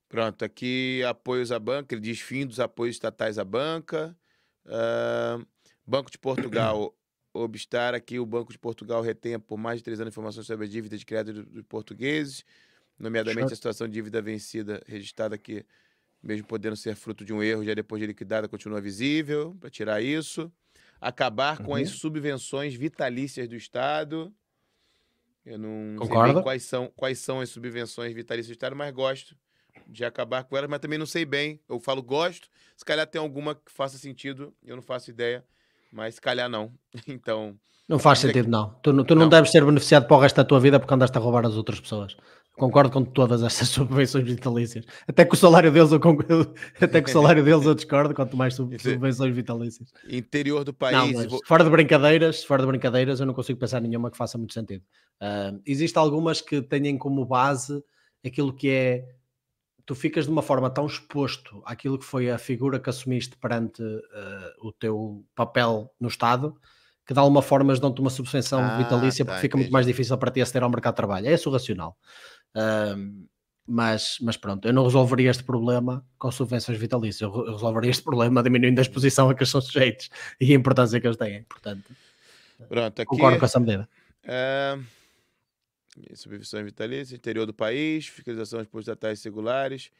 Pronto, 0.07 0.43
aqui 0.43 1.03
apoios 1.03 1.51
à 1.51 1.59
banca, 1.59 1.95
ele 1.95 2.01
diz 2.01 2.19
fim 2.19 2.45
dos 2.45 2.59
apoios 2.59 2.95
estatais 2.95 3.37
à 3.37 3.45
banca. 3.45 4.15
Ah, 4.67 5.39
Banco 5.85 6.11
de 6.11 6.17
Portugal, 6.17 6.93
obstar 7.33 7.93
aqui, 7.95 8.19
o 8.19 8.25
Banco 8.25 8.51
de 8.51 8.59
Portugal 8.59 9.01
retenha 9.01 9.39
por 9.39 9.57
mais 9.57 9.79
de 9.79 9.83
três 9.83 9.99
anos 10.01 10.13
informações 10.13 10.45
sobre 10.47 10.65
a 10.65 10.69
dívida 10.69 10.97
de 10.97 11.05
crédito 11.05 11.43
do- 11.43 11.49
dos 11.49 11.63
portugueses, 11.63 12.43
nomeadamente 12.99 13.51
Certo. 13.51 13.53
a 13.53 13.55
situação 13.55 13.87
de 13.87 13.93
dívida 13.93 14.21
vencida 14.21 14.81
registrada 14.87 15.35
aqui, 15.35 15.65
mesmo 16.23 16.47
podendo 16.47 16.75
ser 16.77 16.95
fruto 16.95 17.25
de 17.25 17.33
um 17.33 17.43
erro 17.43 17.65
já 17.65 17.73
depois 17.75 18.01
de 18.01 18.07
liquidada, 18.07 18.47
continua 18.49 18.81
visível, 18.81 19.55
para 19.59 19.69
tirar 19.69 20.01
isso. 20.01 20.51
Acabar 21.01 21.59
com 21.59 21.75
as 21.75 21.89
Uhum. 21.89 21.97
subvenções 21.97 22.75
vitalícias 22.75 23.47
do 23.47 23.55
Estado. 23.55 24.33
Eu 25.45 25.57
não 25.57 26.01
sei 26.01 26.09
Concordo. 26.09 26.33
bem 26.33 26.37
quais 26.43 26.63
são, 26.63 26.87
quais 26.95 27.19
são 27.19 27.39
as 27.41 27.49
subvenções 27.49 28.13
vitalícias 28.13 28.49
do 28.49 28.53
Estado, 28.59 28.75
mas 28.75 28.91
gosto 28.93 29.35
de 29.87 30.05
acabar 30.05 30.43
com 30.43 30.55
elas, 30.55 30.69
mas 30.69 30.79
também 30.79 30.99
não 30.99 31.05
sei 31.05 31.25
bem. 31.25 31.59
Eu 31.67 31.79
falo 31.79 32.03
gosto, 32.03 32.47
se 32.77 32.85
calhar 32.85 33.07
tem 33.07 33.19
alguma 33.19 33.55
que 33.55 33.71
faça 33.71 33.97
sentido, 33.97 34.55
eu 34.63 34.75
não 34.75 34.83
faço 34.83 35.09
ideia, 35.09 35.45
mas 35.91 36.15
se 36.15 36.21
calhar 36.21 36.49
não. 36.49 36.71
Então, 37.07 37.55
Não 37.87 37.99
faz 37.99 38.19
sentido, 38.19 38.47
não. 38.49 38.69
Tu, 38.81 38.93
não- 38.93 39.03
tu 39.03 39.13
não 39.15 39.23
Não. 39.23 39.29
deves 39.29 39.51
ser 39.51 39.65
beneficiado 39.65 40.07
para 40.07 40.15
o 40.17 40.19
resto 40.19 40.37
da 40.37 40.45
tua 40.45 40.59
vida 40.59 40.79
porque 40.79 40.93
andaste 40.93 41.17
a 41.17 41.21
roubar 41.21 41.45
as 41.45 41.55
outras 41.55 41.79
pessoas. 41.79 42.15
Concordo 42.55 42.91
com 42.91 43.03
todas 43.03 43.41
essas 43.43 43.69
subvenções 44.07 44.25
vitalícias. 44.25 44.85
Até 45.07 45.25
que 45.25 45.33
o 45.33 45.37
salário 45.37 45.71
deles 45.71 45.91
eu 45.91 45.99
concordo, 45.99 46.53
até 46.79 47.01
que 47.01 47.09
o 47.09 47.13
salário 47.13 47.43
deles 47.43 47.65
eu 47.65 47.73
discordo, 47.73 48.13
quanto 48.13 48.35
mais 48.37 48.53
é- 48.53 48.57
subvenções 48.77 49.35
vitalícias. 49.35 49.89
interior 50.09 50.63
do 50.63 50.71
Não, 50.71 50.77
país, 50.77 51.13
mas 51.15 51.25
vou- 51.25 51.41
fora 51.45 51.63
de 51.63 51.69
brincadeiras, 51.69 52.43
fora 52.43 52.61
de 52.61 52.67
brincadeiras, 52.67 53.19
eu 53.19 53.25
não 53.25 53.33
consigo 53.33 53.57
pensar 53.59 53.81
nenhuma 53.81 54.11
que 54.11 54.17
faça 54.17 54.37
muito 54.37 54.53
sentido. 54.53 54.83
Ah, 55.19 55.53
Existem 55.65 56.01
algumas 56.01 56.39
que 56.41 56.61
têm 56.61 56.97
como 56.97 57.25
base 57.25 57.81
aquilo 58.25 58.53
que 58.53 58.69
é 58.69 59.05
tu 59.91 59.95
ficas 59.95 60.23
de 60.23 60.31
uma 60.31 60.41
forma 60.41 60.69
tão 60.69 60.85
exposto 60.85 61.61
àquilo 61.65 61.99
que 61.99 62.05
foi 62.05 62.31
a 62.31 62.37
figura 62.37 62.79
que 62.79 62.89
assumiste 62.89 63.35
perante 63.35 63.83
ah, 64.13 64.53
o 64.61 64.71
teu 64.71 65.25
papel 65.35 65.93
no 65.99 66.07
Estado, 66.07 66.55
que 67.05 67.13
de 67.13 67.19
alguma 67.19 67.41
forma 67.41 67.75
dão-te 67.77 67.99
uma 67.99 68.09
subvenção 68.09 68.61
Ah, 68.61 68.77
vitalícia 68.77 69.25
tá, 69.25 69.33
porque 69.33 69.41
fica 69.41 69.57
muito 69.57 69.69
mais 69.71 69.85
difícil 69.85 70.17
para 70.17 70.31
ti 70.31 70.39
aceder 70.39 70.63
ao 70.63 70.69
mercado 70.69 70.93
de 70.93 70.95
trabalho. 70.95 71.27
É 71.27 71.33
esse 71.33 71.45
o 71.49 71.51
racional. 71.51 71.97
Ahm, 72.55 73.25
mas, 73.67 74.15
mas 74.21 74.37
pronto, 74.37 74.65
eu 74.65 74.71
não 74.73 74.83
resolveria 74.85 75.29
este 75.29 75.43
problema 75.43 76.05
com 76.17 76.31
subvenções 76.31 76.77
vitalícias, 76.77 77.21
eu 77.21 77.31
re- 77.31 77.49
eu 77.49 77.53
resolveria 77.53 77.91
este 77.91 78.03
problema 78.03 78.41
diminuindo 78.43 78.79
a 78.79 78.81
exposição 78.81 79.29
a 79.29 79.35
que 79.35 79.41
eles 79.41 79.49
são 79.49 79.59
sujeitos 79.59 80.09
e 80.39 80.53
a 80.53 80.55
importância 80.55 81.01
que 81.01 81.05
eles 81.07 81.17
têm. 81.17 81.43
Portanto, 81.43 81.83
Pronto, 82.69 82.93
aqui. 83.01 83.05
concordo 83.05 83.39
com 83.39 83.45
essa 83.45 83.59
medida. 83.59 83.89
É... 84.23 84.77
Subvenções 86.15 86.63
vitalícias, 86.65 87.11
interior 87.11 87.45
do 87.45 87.53
país, 87.53 88.07
fiscalização 88.07 88.59
dos 88.59 88.67
postos 88.67 88.87
estatais 88.87 89.21
regulares. 89.23 89.91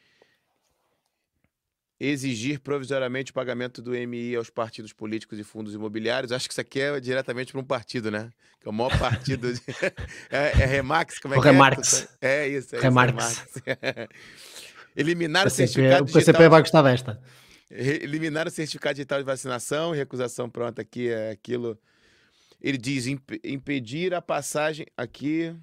Exigir 2.00 2.58
provisoriamente 2.60 3.30
o 3.30 3.34
pagamento 3.34 3.80
do 3.80 3.94
MI 3.94 4.34
aos 4.34 4.50
partidos 4.50 4.92
políticos 4.92 5.38
e 5.38 5.44
fundos 5.44 5.72
imobiliários. 5.72 6.32
Acho 6.32 6.48
que 6.48 6.52
isso 6.52 6.60
aqui 6.60 6.80
é 6.80 6.98
diretamente 6.98 7.52
para 7.52 7.60
um 7.60 7.64
partido, 7.64 8.10
né? 8.10 8.30
Que 8.60 8.66
é 8.66 8.70
o 8.70 8.72
maior 8.74 8.98
partido. 8.98 9.52
de- 9.52 9.60
é, 10.28 10.62
é 10.62 10.66
Remax? 10.66 11.20
Como 11.20 11.34
é 11.34 11.38
O 11.38 11.42
que 11.42 11.48
é? 11.48 11.50
Remarx. 11.52 12.08
É 12.20 12.48
isso. 12.48 12.74
É 12.74 12.78
isso, 12.78 12.82
Remarx. 12.82 13.46
Eliminar 14.96 15.44
O 15.44 15.46
o 15.46 15.50
certificado 15.50 16.02
o 16.02 16.06
PCP 16.06 16.20
digital. 16.32 16.50
vai 16.50 16.60
gostar 16.60 16.82
desta. 16.82 17.22
Eliminar 17.70 18.48
o 18.48 18.50
certificado 18.50 18.94
digital 18.96 19.18
de 19.20 19.24
vacinação, 19.24 19.92
recusação 19.92 20.50
pronta 20.50 20.82
aqui 20.82 21.08
é 21.08 21.30
aquilo. 21.30 21.78
Ele 22.60 22.76
diz 22.78 23.06
imp- 23.06 23.40
impedir 23.44 24.12
a 24.12 24.20
passagem 24.20 24.86
aqui. 24.96 25.54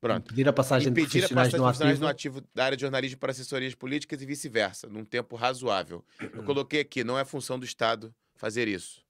Pronto. 0.00 0.28
Pedir 0.28 0.48
a 0.48 0.52
passagem 0.52 0.92
de 0.92 1.00
Impedir 1.00 1.24
a 1.24 1.28
profissionais 1.28 1.48
passagem 1.48 1.50
de 1.52 1.56
no 1.58 1.64
profissionais 1.64 1.94
ativo. 1.96 2.34
no 2.34 2.40
ativo 2.40 2.48
da 2.54 2.64
área 2.64 2.76
de 2.76 2.80
jornalismo 2.82 3.18
para 3.18 3.30
assessorias 3.30 3.74
políticas 3.74 4.20
e 4.20 4.26
vice-versa, 4.26 4.88
num 4.88 5.04
tempo 5.04 5.34
razoável. 5.36 6.04
Eu 6.20 6.42
coloquei 6.42 6.80
aqui, 6.80 7.02
não 7.04 7.18
é 7.18 7.24
função 7.24 7.58
do 7.58 7.64
Estado 7.64 8.14
fazer 8.34 8.68
isso. 8.68 9.02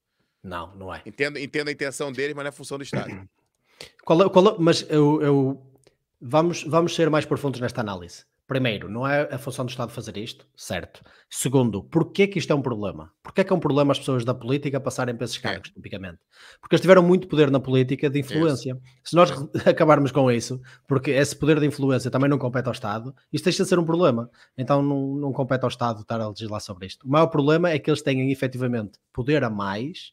Não, 0.43 0.75
não 0.77 0.95
é. 0.95 1.03
Entendo, 1.07 1.39
entendo 1.39 1.69
a 1.69 1.73
intenção 1.73 2.13
deles, 2.13 2.35
mas 2.35 2.45
não 2.45 2.49
é 2.49 2.53
função 2.53 2.77
do 2.79 2.85
Estado. 2.85 3.29
Qual 4.05 4.23
é- 4.23 4.29
qual 4.29 4.49
é- 4.49 4.57
mas 4.59 4.87
eu, 4.89 5.21
eu- 5.23 5.67
vamos, 6.21 6.63
vamos 6.65 6.95
ser 6.95 7.09
mais 7.11 7.25
profundos 7.25 7.61
nesta 7.61 7.81
análise. 7.81 8.25
Primeiro, 8.47 8.91
não 8.91 9.07
é 9.07 9.23
a 9.35 9.39
função 9.39 9.65
do 9.65 9.71
Estado 9.71 9.91
fazer 9.91 10.19
isto, 10.19 10.47
certo. 10.55 11.03
Segundo, 11.31 11.83
porquê 11.83 12.27
que 12.27 12.39
isto 12.39 12.53
é 12.53 12.55
um 12.55 12.61
problema? 12.61 13.11
Porquê 13.23 13.43
que 13.43 13.51
é 13.51 13.57
um 13.57 13.61
problema 13.61 13.93
as 13.93 13.99
pessoas 13.99 14.23
da 14.23 14.35
política 14.35 14.79
passarem 14.79 15.17
para 15.17 15.25
esses 15.25 15.39
cargos, 15.39 15.71
tipicamente? 15.71 16.19
Porque 16.61 16.75
eles 16.75 16.83
tiveram 16.83 17.03
muito 17.03 17.27
poder 17.27 17.51
na 17.51 17.59
política 17.59 18.11
de 18.11 18.21
influência. 18.21 18.79
Se 19.03 19.17
nós 19.17 19.31
acabarmos 19.67 20.13
com 20.13 20.31
isso, 20.31 20.61
porque 20.87 21.11
esse 21.11 21.35
poder 21.35 21.59
de 21.59 21.67
influência 21.67 22.11
também 22.11 22.29
não 22.29 22.37
compete 22.37 22.67
ao 22.67 22.73
Estado, 22.73 23.15
isto 23.33 23.45
deixa 23.45 23.63
de 23.63 23.69
ser 23.69 23.79
um 23.79 23.85
problema. 23.85 24.31
Então 24.59 24.83
não, 24.83 25.15
não 25.17 25.33
compete 25.33 25.63
ao 25.63 25.69
Estado 25.69 26.03
estar 26.03 26.21
a 26.21 26.29
legislar 26.29 26.61
sobre 26.61 26.87
isto. 26.87 27.07
O 27.07 27.11
maior 27.11 27.29
problema 27.29 27.71
é 27.71 27.79
que 27.79 27.89
eles 27.89 28.03
tenham 28.03 28.29
efetivamente 28.29 28.99
poder 29.11 29.43
a 29.43 29.49
mais 29.49 30.13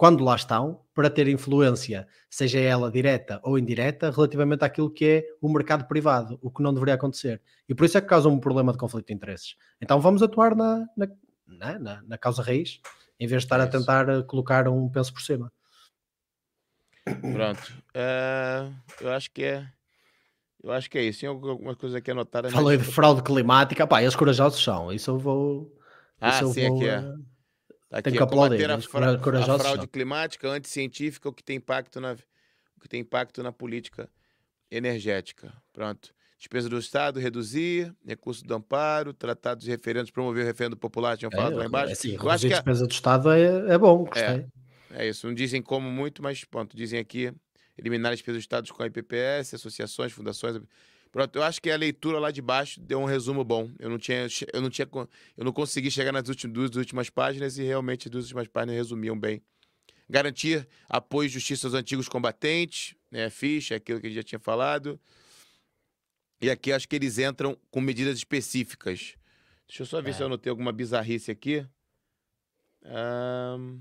quando 0.00 0.24
lá 0.24 0.34
estão, 0.34 0.80
para 0.94 1.10
ter 1.10 1.28
influência, 1.28 2.08
seja 2.30 2.58
ela 2.58 2.90
direta 2.90 3.38
ou 3.44 3.58
indireta, 3.58 4.10
relativamente 4.10 4.64
àquilo 4.64 4.90
que 4.90 5.04
é 5.04 5.24
o 5.42 5.52
mercado 5.52 5.86
privado, 5.86 6.38
o 6.40 6.50
que 6.50 6.62
não 6.62 6.72
deveria 6.72 6.94
acontecer. 6.94 7.42
E 7.68 7.74
por 7.74 7.84
isso 7.84 7.98
é 7.98 8.00
que 8.00 8.06
causa 8.06 8.26
um 8.26 8.40
problema 8.40 8.72
de 8.72 8.78
conflito 8.78 9.08
de 9.08 9.12
interesses. 9.12 9.56
Então 9.78 10.00
vamos 10.00 10.22
atuar 10.22 10.56
na, 10.56 10.86
na, 10.96 11.06
na, 11.46 11.78
na- 11.78 12.02
na 12.02 12.16
causa 12.16 12.42
raiz, 12.42 12.80
em 13.18 13.26
vez 13.26 13.42
de 13.42 13.44
estar 13.46 13.60
a 13.60 13.64
Isso. 13.64 13.72
tentar 13.78 14.08
eh, 14.08 14.22
colocar 14.22 14.66
um 14.68 14.88
penso 14.88 15.12
por 15.12 15.20
cima. 15.20 15.52
Pronto. 17.04 17.74
É, 17.92 18.70
eu 19.02 19.12
acho 19.12 19.30
que 19.30 19.42
é. 19.44 19.66
Eu 20.62 20.72
acho 20.72 20.88
que 20.88 20.96
é 20.96 21.02
isso. 21.02 21.20
Tem 21.20 21.28
alguma 21.28 21.76
coisa 21.76 21.98
aqui 21.98 22.10
anotada. 22.10 22.48
mas- 22.50 22.54
Falei 22.58 22.78
de 22.78 22.84
fraude 22.84 23.22
climática, 23.22 23.86
pá, 23.86 24.00
eles 24.00 24.16
corajosos 24.16 24.64
são, 24.64 24.90
isso 24.90 25.10
eu 25.10 25.18
vou. 25.18 25.76
Ah, 26.18 26.30
isso 26.30 26.44
eu 26.44 26.48
sim, 26.54 26.68
vou, 26.68 26.76
aqui 26.78 26.88
é. 26.88 26.94
eh, 26.94 27.14
Tá 27.90 28.00
Tem 28.00 28.12
aqui, 28.12 28.18
que 28.18 28.22
ó, 28.22 28.26
combater 28.26 28.64
aplaudir, 28.64 28.70
a, 28.70 28.74
eles 28.74 28.84
fra- 28.84 29.10
a 29.14 29.18
corajosos 29.18 29.62
fraude 29.62 29.88
climática 29.88 30.48
anticientífica, 30.48 31.28
o 31.28 31.32
que 31.32 31.42
tem 31.42 31.56
impacto 31.56 32.00
na, 32.00 32.12
o 32.76 32.80
que 32.80 32.88
tem 32.88 33.00
impacto 33.00 33.42
na 33.42 33.50
política 33.50 34.08
energética. 34.70 35.52
Pronto. 35.72 36.14
Despesa 36.38 36.68
do 36.68 36.78
Estado, 36.78 37.18
reduzir, 37.18 37.92
recurso 38.06 38.44
do 38.44 38.54
amparo, 38.54 39.12
tratados 39.12 39.66
e 39.66 39.70
referendos, 39.70 40.10
promover 40.10 40.44
o 40.44 40.46
referendo 40.46 40.76
popular, 40.76 41.18
tinham 41.18 41.30
falado 41.30 41.56
lá 41.56 41.64
é, 41.64 41.66
embaixo. 41.66 41.92
assim, 41.92 42.14
Eu 42.14 42.30
acho 42.30 42.46
que 42.46 42.52
a 42.52 42.56
é, 42.56 42.60
despesa 42.60 42.86
do 42.86 42.92
Estado 42.92 43.30
é, 43.30 43.74
é 43.74 43.76
bom, 43.76 44.04
gostei. 44.04 44.46
é 44.92 45.08
isso. 45.08 45.26
Não 45.26 45.34
dizem 45.34 45.60
como 45.60 45.90
muito, 45.90 46.22
mas 46.22 46.44
pronto, 46.44 46.76
dizem 46.76 46.98
aqui 47.00 47.32
eliminar 47.76 48.12
a 48.12 48.14
despesa 48.14 48.38
do 48.38 48.40
Estado 48.40 48.72
com 48.72 48.82
a 48.82 48.86
IPPS, 48.86 49.54
associações, 49.54 50.12
fundações. 50.12 50.62
Pronto, 51.12 51.34
eu 51.36 51.42
acho 51.42 51.60
que 51.60 51.68
a 51.70 51.76
leitura 51.76 52.18
lá 52.20 52.30
de 52.30 52.40
baixo 52.40 52.80
deu 52.80 53.00
um 53.00 53.04
resumo 53.04 53.42
bom. 53.42 53.70
Eu 53.80 53.90
não 53.90 53.98
tinha, 53.98 54.26
eu 54.52 54.60
não 54.60 54.70
tinha, 54.70 54.88
eu 55.36 55.44
não 55.44 55.52
consegui 55.52 55.90
chegar 55.90 56.12
nas 56.12 56.28
últimas, 56.28 56.54
duas 56.54 56.76
últimas 56.76 57.10
páginas 57.10 57.58
e 57.58 57.64
realmente 57.64 58.06
as 58.06 58.10
duas 58.12 58.24
últimas 58.26 58.46
páginas 58.46 58.76
resumiam 58.76 59.18
bem. 59.18 59.42
Garantir 60.08 60.68
apoio 60.88 61.26
e 61.26 61.30
justiça 61.30 61.66
aos 61.66 61.74
antigos 61.74 62.08
combatentes, 62.08 62.94
né? 63.10 63.28
Ficha, 63.30 63.74
aquilo 63.76 64.00
que 64.00 64.06
a 64.06 64.10
gente 64.10 64.16
já 64.16 64.22
tinha 64.22 64.38
falado. 64.38 65.00
E 66.40 66.48
aqui 66.48 66.72
acho 66.72 66.88
que 66.88 66.96
eles 66.96 67.18
entram 67.18 67.56
com 67.70 67.80
medidas 67.80 68.16
específicas. 68.16 69.14
Deixa 69.68 69.82
eu 69.82 69.86
só 69.86 70.00
ver 70.00 70.14
se 70.14 70.20
É. 70.20 70.22
eu 70.22 70.26
anotei 70.26 70.50
alguma 70.50 70.72
bizarrice 70.72 71.30
aqui. 71.30 71.66
Ahn, 72.84 73.80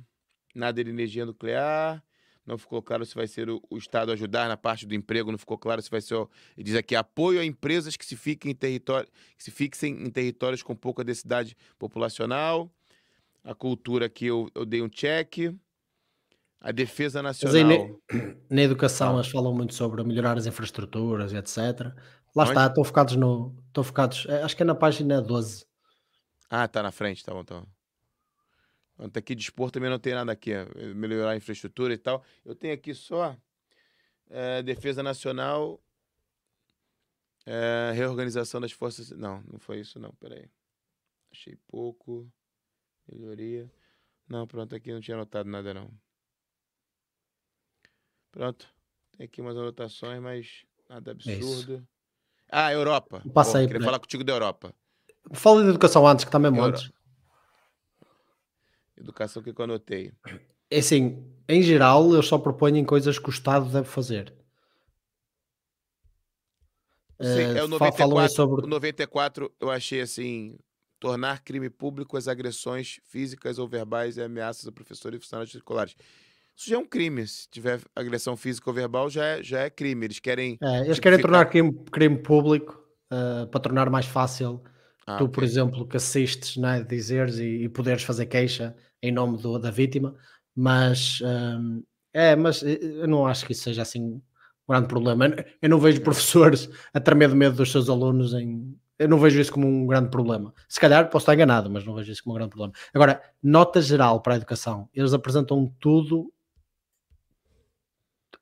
nada 0.54 0.84
de 0.84 0.90
energia 0.90 1.26
nuclear. 1.26 2.04
Não 2.50 2.58
ficou 2.58 2.82
claro 2.82 3.06
se 3.06 3.14
vai 3.14 3.28
ser 3.28 3.48
o, 3.48 3.62
o 3.70 3.78
Estado 3.78 4.12
ajudar 4.12 4.50
na 4.50 4.58
parte 4.58 4.88
do 4.88 4.96
emprego, 4.96 5.32
não 5.32 5.38
ficou 5.38 5.56
claro 5.56 5.84
se 5.84 5.90
vai 5.92 6.02
ser. 6.02 6.16
Ele 6.16 6.64
diz 6.64 6.76
aqui: 6.76 6.96
apoio 6.96 7.40
a 7.40 7.46
empresas 7.46 7.96
que 7.96 8.04
se 8.04 8.16
fiquem 8.16 8.52
em 8.52 8.56
território, 8.56 9.08
que 9.38 9.44
se 9.44 9.52
fixem 9.52 9.94
em 10.04 10.10
territórios 10.10 10.64
com 10.64 10.76
pouca 10.76 11.04
densidade 11.04 11.56
populacional. 11.78 12.68
A 13.44 13.54
cultura 13.54 14.08
aqui 14.08 14.26
eu, 14.26 14.50
eu 14.56 14.66
dei 14.66 14.82
um 14.82 14.90
check. 14.90 15.56
A 16.60 16.72
defesa 16.72 17.22
Mas 17.22 17.40
nacional. 17.40 18.00
aí, 18.12 18.36
na 18.50 18.64
educação, 18.64 19.14
eles 19.16 19.30
falam 19.30 19.54
muito 19.54 19.76
sobre 19.76 20.04
melhorar 20.04 20.36
as 20.36 20.48
infraestruturas 20.48 21.32
e 21.32 21.38
etc. 21.38 21.94
Lá 22.36 22.44
Onde? 22.44 22.50
está, 22.50 22.66
estão 22.66 22.84
focados 22.84 23.16
no. 23.16 23.56
Estão 23.68 23.84
focados, 23.84 24.26
eh, 24.28 24.42
acho 24.42 24.58
que 24.58 24.64
é 24.64 24.66
na 24.66 24.76
página 24.76 25.22
12. 25.22 25.66
Ah, 26.50 26.68
tá 26.68 26.82
na 26.82 26.92
frente, 26.92 27.24
tá 27.24 27.32
bom, 27.32 27.44
tá 27.44 27.62
bom. 27.62 27.79
Pronto, 29.00 29.16
aqui 29.18 29.34
dispor 29.34 29.72
também 29.72 29.90
não 29.90 29.98
tem 29.98 30.14
nada 30.14 30.30
aqui, 30.30 30.52
ó, 30.54 30.66
melhorar 30.94 31.32
a 31.32 31.36
infraestrutura 31.38 31.94
e 31.94 31.98
tal. 31.98 32.22
Eu 32.44 32.54
tenho 32.54 32.74
aqui 32.74 32.94
só 32.94 33.34
eh, 34.30 34.62
defesa 34.62 35.02
nacional, 35.02 35.82
eh, 37.46 37.94
reorganização 37.96 38.60
das 38.60 38.74
forças. 38.74 39.10
Não, 39.12 39.42
não 39.50 39.58
foi 39.58 39.80
isso 39.80 39.98
não, 40.02 40.12
peraí. 40.16 40.50
Achei 41.32 41.56
pouco, 41.66 42.30
melhoria. 43.10 43.72
Não, 44.28 44.46
pronto, 44.46 44.76
aqui 44.76 44.92
não 44.92 45.00
tinha 45.00 45.16
anotado 45.16 45.50
nada 45.50 45.74
não. 45.74 45.90
Pronto, 48.34 48.68
tem 49.16 49.24
aqui 49.28 49.40
umas 49.40 49.56
anotações, 49.56 50.22
mas 50.22 50.66
nada 50.90 51.12
É 51.12 51.14
absurdo. 51.14 51.88
Ah, 52.52 52.74
Europa. 52.74 53.24
Passa 53.34 53.54
Pô, 53.54 53.60
aí, 53.60 53.66
queria 53.68 53.80
né? 53.80 53.86
falar 53.86 54.00
contigo 54.00 54.26
da 54.26 54.34
Europa. 54.34 54.74
Fala 55.32 55.64
de 55.64 55.70
educação 55.70 56.06
antes, 56.06 56.26
que 56.26 56.32
também 56.32 56.54
Euro- 56.54 56.72
montes. 56.74 56.92
Educação 59.00 59.42
que 59.42 59.50
eu 59.50 59.64
anotei. 59.64 60.12
É 60.70 60.80
assim, 60.80 61.26
em 61.48 61.62
geral, 61.62 62.14
eu 62.14 62.22
só 62.22 62.38
proponho 62.38 62.86
coisas 62.86 63.18
que 63.18 63.30
o 63.30 63.32
Estado 63.32 63.70
deve 63.72 63.88
fazer. 63.88 64.34
Sim, 67.22 67.28
Eh, 67.28 67.58
é 67.58 67.64
o 67.64 67.68
fa- 67.70 67.92
falam 67.92 68.20
aí 68.20 68.30
94, 68.30 68.36
sobre. 68.36 68.66
o 68.66 68.68
94 68.68 69.52
eu 69.60 69.70
achei 69.70 70.00
assim, 70.02 70.58
tornar 71.00 71.44
crime 71.44 71.70
público 71.70 72.16
as 72.16 72.28
agressões 72.28 73.00
físicas 73.04 73.60
ou 73.60 73.68
verbais 73.68 74.18
e 74.18 74.22
ameaças 74.22 74.68
a 74.68 74.72
professores 74.72 75.20
e 75.20 75.22
funcionários 75.22 75.54
escolares. 75.54 75.96
Isso 76.56 76.70
já 76.70 76.76
é 76.76 76.80
um 76.80 76.86
crime, 76.86 77.26
se 77.28 77.48
tiver 77.50 77.82
agressão 77.96 78.36
física 78.38 78.70
ou 78.70 78.74
verbal 78.74 79.10
já 79.10 79.26
é, 79.26 79.44
já 79.44 79.62
é 79.62 79.70
crime, 79.70 80.06
eles 80.06 80.20
querem... 80.20 80.58
É, 80.62 80.82
eles 80.86 81.00
querem 81.00 81.20
tornar 81.20 81.46
crime, 81.46 81.74
crime 81.92 82.18
público 82.18 82.82
eh, 83.12 83.46
para 83.46 83.60
tornar 83.62 83.90
mais 83.90 84.06
fácil 84.06 84.62
Ah, 85.08 85.18
tu, 85.18 85.26
ok. 85.26 85.32
por 85.34 85.44
exemplo, 85.44 85.88
que 85.88 85.98
assistes, 85.98 86.58
né, 86.58 86.84
dizeres 86.84 87.38
e, 87.40 87.64
e 87.64 87.70
poderes 87.70 88.04
fazer 88.04 88.26
queixa 88.28 88.76
em 89.02 89.12
nome 89.12 89.38
do- 89.38 89.60
da 89.60 89.72
vítima, 89.72 90.16
mas 90.56 91.20
hum, 91.24 91.84
é, 92.14 92.36
mas 92.36 92.64
eh, 92.64 92.80
eu 92.82 93.08
não 93.08 93.26
acho 93.28 93.46
que 93.46 93.52
isso 93.54 93.64
seja 93.64 93.82
assim 93.82 94.02
um 94.04 94.22
grande 94.68 94.88
problema. 94.88 95.28
Eu- 95.62 95.70
não 95.70 95.80
vejo 95.80 96.02
professores 96.02 96.70
a 96.94 97.00
tremer 97.00 97.30
de 97.30 97.36
medo 97.36 97.56
dos 97.56 97.72
seus 97.72 97.90
alunos 97.90 98.34
em. 98.34 98.78
Eu 98.98 99.08
não 99.08 99.18
vejo 99.20 99.40
isso 99.40 99.52
como 99.54 99.66
um 99.68 99.88
grande 99.88 100.10
problema. 100.10 100.54
Se 100.68 100.80
calhar 100.80 101.10
posso 101.10 101.24
estar 101.24 101.34
enganado, 101.34 101.70
mas 101.70 101.86
não 101.86 101.96
vejo 101.96 102.12
isso 102.12 102.24
como 102.24 102.36
um 102.36 102.38
grande 102.40 102.50
problema. 102.52 102.74
Agora, 102.94 103.22
nota 103.42 103.82
geral 103.82 104.22
para 104.22 104.34
a 104.34 104.38
educação, 104.38 104.90
eles 104.94 105.14
apresentam 105.14 105.74
tudo, 105.80 106.32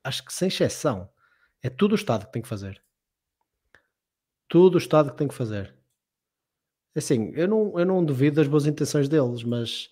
acho 0.02 0.24
que 0.24 0.32
sem 0.32 0.48
exceção. 0.48 1.08
É 1.62 1.70
tudo 1.70 1.92
o 1.92 1.94
Estado 1.94 2.26
que 2.26 2.32
tem 2.32 2.42
que 2.42 2.48
fazer. 2.48 2.82
Tudo 4.46 4.74
o 4.74 4.78
Estado 4.78 5.10
que 5.12 5.16
tem 5.16 5.26
que 5.26 5.34
fazer. 5.34 5.74
Assim, 6.94 7.30
eu 7.34 7.46
não, 7.48 7.78
eu 7.78 7.86
não 7.86 8.04
duvido 8.04 8.36
das 8.36 8.48
boas 8.48 8.66
intenções 8.66 9.08
deles, 9.08 9.42
mas 9.44 9.88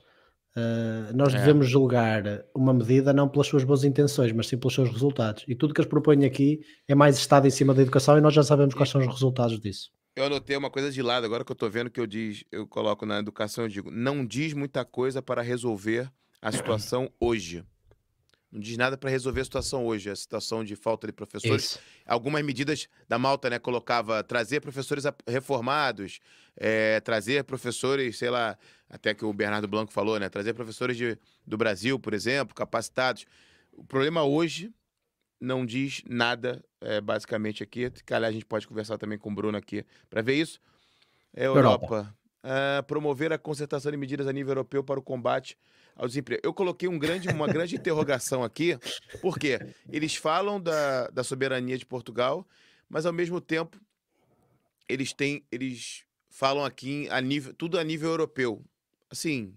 ah, 0.57 1.12
nós 1.15 1.35
É. 1.35 1.39
devemos 1.39 1.69
julgar 1.69 2.23
uma 2.55 2.73
medida 2.73 3.12
não 3.12 3.28
pelas 3.28 3.47
suas 3.47 3.62
boas 3.62 3.85
intenções, 3.85 4.33
mas 4.33 4.47
sim 4.49 4.57
pelos 4.57 4.74
seus 4.74 4.91
resultados. 4.91 5.45
E 5.47 5.55
tudo 5.55 5.74
que 5.74 5.81
eles 5.81 5.89
propõem 5.91 6.24
aqui 6.24 6.61
é 6.89 6.95
mais 6.95 7.19
Estado 7.19 7.47
em 7.47 7.51
cima 7.51 7.74
da 7.74 7.83
educação 7.83 8.16
e 8.16 8.20
nós 8.23 8.33
já 8.33 8.43
sabemos 8.43 8.74
quais 8.74 8.89
são 8.89 9.01
os 9.01 9.07
resultados 9.07 9.61
disso. 9.61 9.91
Eu 10.15 10.24
anotei 10.24 10.57
uma 10.57 10.70
coisa 10.70 10.91
de 10.91 11.03
lado, 11.03 11.27
agora 11.27 11.45
que 11.45 11.53
eu 11.53 11.57
tô 11.57 11.69
vendo 11.69 11.91
que 11.91 12.01
eu, 12.01 12.07
diz, 12.07 12.43
eu 12.51 12.66
coloco 12.66 13.05
na 13.05 13.19
educação, 13.19 13.65
eu 13.65 13.69
digo, 13.69 13.91
não 13.91 14.24
diz 14.24 14.55
muita 14.55 14.83
coisa 14.83 15.20
para 15.20 15.43
resolver 15.43 16.11
a 16.41 16.51
situação 16.51 17.11
hoje. 17.20 17.62
Não 18.51 18.59
diz 18.61 18.78
nada 18.78 18.97
para 18.97 19.11
resolver 19.11 19.43
a 19.43 19.45
situação 19.45 19.85
hoje, 19.85 20.09
a 20.09 20.16
situação 20.16 20.65
de 20.65 20.74
falta 20.74 21.07
de 21.07 21.12
professores. 21.12 21.65
Isso. 21.65 21.81
Algumas 22.07 22.43
medidas 22.43 22.89
da 23.07 23.19
Malta, 23.19 23.51
né, 23.51 23.59
colocava 23.59 24.23
trazer 24.23 24.61
professores 24.61 25.05
reformados, 25.28 26.20
eh, 26.57 27.01
trazer 27.01 27.45
professores, 27.45 28.16
sei 28.16 28.31
lá, 28.31 28.57
até 28.89 29.15
que 29.15 29.25
o 29.25 29.33
Bernardo 29.33 29.69
Blanco 29.69 29.93
falou, 29.93 30.19
né, 30.19 30.29
trazer 30.29 30.55
professores 30.55 30.97
de, 30.97 31.19
do 31.47 31.57
Brasil, 31.57 31.99
por 31.99 32.15
exemplo, 32.15 32.55
capacitados. 32.55 33.27
O 33.73 33.85
problema 33.85 34.23
hoje 34.23 34.73
não 35.41 35.67
diz 35.67 36.03
nada, 36.09 36.65
eh, 36.81 37.01
basicamente 37.01 37.63
aqui. 37.63 37.93
Aliás, 38.11 38.31
a 38.31 38.33
gente 38.33 38.47
pode 38.47 38.67
conversar 38.67 38.97
também 38.97 39.19
com 39.19 39.31
o 39.31 39.35
Bruno 39.35 39.59
aqui 39.59 39.85
para 40.09 40.23
ver 40.23 40.35
isso. 40.35 40.61
É 41.35 41.47
Europa. 41.47 41.85
Europa. 41.85 42.17
Ah, 42.49 42.85
promover 42.87 43.33
a 43.33 43.39
concertação 43.39 43.91
de 43.91 43.99
medidas 43.99 44.29
a 44.29 44.33
nível 44.33 44.53
europeu 44.53 44.85
para 44.85 45.01
o 45.01 45.03
combate 45.03 45.59
ao 45.97 46.07
desemprego. 46.07 46.41
Eu 46.45 46.55
coloquei 46.55 46.89
um 46.89 46.97
grande, 46.97 47.29
uma 47.29 47.49
grande 47.49 47.75
interrogação 47.77 48.45
aqui, 48.45 48.79
porque 49.21 49.59
eles 49.91 50.15
falam 50.15 50.61
da, 50.61 51.09
da 51.09 51.25
soberania 51.25 51.77
de 51.77 51.85
Portugal, 51.85 52.47
mas 52.89 53.05
ao 53.05 53.13
mesmo 53.13 53.41
tempo 53.41 53.81
eles 54.89 55.13
têm, 55.13 55.45
eles 55.51 56.05
falam 56.31 56.65
aqui 56.65 57.09
a 57.11 57.21
nível, 57.21 57.53
tudo 57.53 57.81
a 57.81 57.83
nível 57.83 58.11
europeu. 58.11 58.65
Assim, 59.11 59.55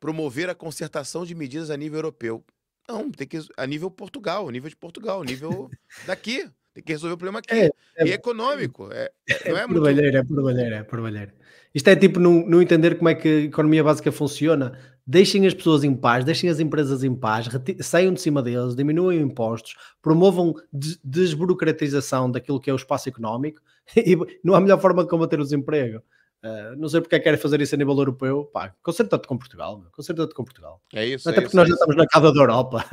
promover 0.00 0.48
a 0.50 0.54
concertação 0.54 1.24
de 1.24 1.34
medidas 1.34 1.70
a 1.70 1.76
nível 1.76 1.98
europeu. 1.98 2.44
Não, 2.88 3.10
tem 3.10 3.26
que 3.26 3.38
a 3.56 3.66
nível 3.66 3.90
Portugal, 3.90 4.48
nível 4.50 4.68
de 4.68 4.76
Portugal, 4.76 5.22
nível 5.22 5.70
daqui. 6.06 6.48
Tem 6.74 6.82
que 6.82 6.92
resolver 6.92 7.14
o 7.14 7.18
problema 7.18 7.40
aqui. 7.40 7.52
É, 7.54 7.70
é- 7.96 8.06
e 8.06 8.12
econômico. 8.12 8.88
É, 8.90 9.10
é- 9.28 9.50
não 9.50 9.56
é 9.58 9.62
É 9.62 9.66
muito. 9.66 9.82
porbalheira, 9.82 10.18
é 10.18 10.24
porbalheira, 10.24 10.76
é 10.76 10.82
porbalheira. 10.82 11.34
Isto 11.74 11.88
é 11.90 11.96
tipo 11.96 12.18
não, 12.18 12.44
não 12.46 12.62
entender 12.62 12.96
como 12.96 13.08
é 13.10 13.14
que 13.14 13.28
a 13.28 13.40
economia 13.42 13.84
básica 13.84 14.10
funciona. 14.10 14.78
Deixem 15.06 15.46
as 15.46 15.52
pessoas 15.54 15.84
em 15.84 15.94
paz, 15.94 16.24
deixem 16.24 16.48
as 16.48 16.60
empresas 16.60 17.04
em 17.04 17.14
paz, 17.14 17.46
saiam 17.80 18.14
de 18.14 18.20
cima 18.20 18.42
deles, 18.42 18.74
diminuam 18.74 19.12
impostos, 19.12 19.76
promovam 20.00 20.54
des- 20.72 20.98
desburocratização 21.04 22.30
daquilo 22.30 22.60
que 22.60 22.70
é 22.70 22.72
o 22.72 22.76
espaço 22.76 23.08
económico 23.08 23.60
e 23.96 24.16
não 24.42 24.54
há 24.54 24.60
melhor 24.60 24.80
forma 24.80 25.02
de 25.02 25.10
combater 25.10 25.38
o 25.40 25.44
desemprego. 25.44 26.02
Ah, 26.42 26.74
não 26.76 26.88
sei 26.88 27.00
porque 27.00 27.14
é 27.14 27.18
que 27.18 27.24
querem 27.24 27.38
fazer 27.38 27.60
isso 27.60 27.74
a 27.74 27.78
nível 27.78 27.96
europeu. 27.96 28.46
Pá, 28.46 28.74
concerta-te 28.82 29.28
com 29.28 29.38
Portugal, 29.38 29.78
meu, 29.78 29.90
concerta-te 29.92 30.34
com 30.34 30.44
Portugal. 30.44 30.82
É 30.92 31.06
isso. 31.06 31.28
Até 31.28 31.38
é 31.38 31.40
porque 31.42 31.48
isso, 31.48 31.56
nós 31.56 31.66
é 31.66 31.68
já 31.68 31.74
isso. 31.74 31.82
estamos 31.84 31.96
na 31.96 32.06
casa 32.08 32.32
da 32.32 32.40
Europa. 32.40 32.84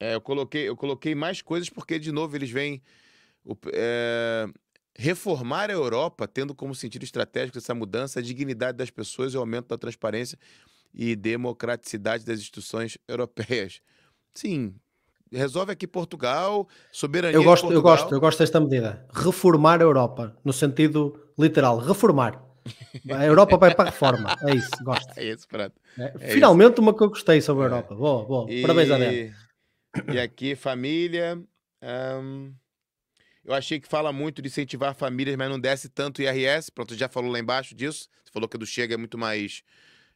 É, 0.00 0.14
eu 0.14 0.20
coloquei, 0.20 0.68
eu 0.68 0.76
coloquei 0.76 1.14
mais 1.14 1.40
coisas 1.40 1.70
porque, 1.70 1.98
de 1.98 2.10
novo, 2.10 2.36
eles 2.36 2.50
vêm 2.50 2.82
o- 3.44 3.56
é, 3.72 4.46
reformar 4.96 5.70
a 5.70 5.72
Europa, 5.72 6.26
tendo 6.26 6.54
como 6.54 6.74
sentido 6.74 7.04
estratégico 7.04 7.58
essa 7.58 7.74
mudança, 7.74 8.18
a 8.20 8.22
dignidade 8.22 8.76
das 8.78 8.90
pessoas 8.90 9.34
e 9.34 9.36
o 9.36 9.40
aumento 9.40 9.68
da 9.68 9.78
transparência 9.78 10.38
e 10.92 11.14
democraticidade 11.16 12.24
das 12.24 12.38
instituições 12.40 12.98
europeias. 13.08 13.80
Sim, 14.34 14.74
resolve 15.34 15.72
aqui 15.72 15.86
Portugal, 15.86 16.68
soberania 16.92 17.36
Eu 17.36 17.44
gosto, 17.44 17.72
eu 17.72 17.82
gosto, 17.82 18.14
eu 18.14 18.20
gosto 18.20 18.38
desta 18.38 18.60
medida. 18.60 19.06
Reformar 19.12 19.80
a 19.80 19.84
Europa, 19.84 20.36
no 20.44 20.52
sentido 20.52 21.18
literal, 21.38 21.78
reformar. 21.78 22.42
A 23.10 23.26
Europa 23.26 23.58
vai 23.58 23.74
para 23.74 23.88
a 23.88 23.90
reforma. 23.90 24.36
É 24.42 24.54
isso, 24.54 24.70
gosto. 24.82 25.12
É 25.18 25.24
isso, 25.24 25.46
pronto. 25.46 25.74
É, 25.98 26.14
É 26.20 26.28
Finalmente 26.32 26.80
uma 26.80 26.94
que 26.96 27.02
eu 27.02 27.08
gostei 27.10 27.40
sobre 27.40 27.64
a 27.64 27.66
É. 27.66 27.68
Europa. 27.68 27.94
Boa, 27.94 28.24
boa. 28.24 28.46
Parabéns, 28.62 28.90
Adel. 28.90 29.12
E, 29.12 29.32
e 30.14 30.18
aqui, 30.18 30.54
família. 30.56 31.38
eu 33.44 33.52
achei 33.54 33.78
que 33.78 33.86
fala 33.88 34.12
muito 34.12 34.40
de 34.40 34.48
incentivar 34.48 34.94
famílias, 34.94 35.36
mas 35.36 35.50
não 35.50 35.60
desce 35.60 35.88
tanto 35.88 36.22
IRS. 36.22 36.70
Pronto, 36.72 36.94
já 36.94 37.08
falou 37.08 37.30
lá 37.30 37.38
embaixo 37.38 37.74
disso. 37.74 38.08
Você 38.24 38.32
falou 38.32 38.48
que 38.48 38.56
a 38.56 38.58
do 38.60 38.66
Chega 38.66 38.94
é 38.94 38.96
muito 38.96 39.18
mais. 39.18 39.62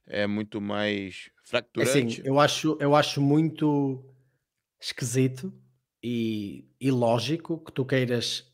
É 0.06 0.26
muito 0.26 0.58
mais 0.58 1.28
É 1.28 1.48
fracturante. 1.50 1.90
Assim, 2.20 2.22
eu 2.24 2.40
acho, 2.40 2.78
eu 2.80 2.96
acho 2.96 3.20
muito 3.20 4.02
esquisito 4.80 5.52
e 6.02 6.70
ilógico 6.80 7.58
que 7.64 7.72
tu 7.72 7.84
queiras 7.84 8.46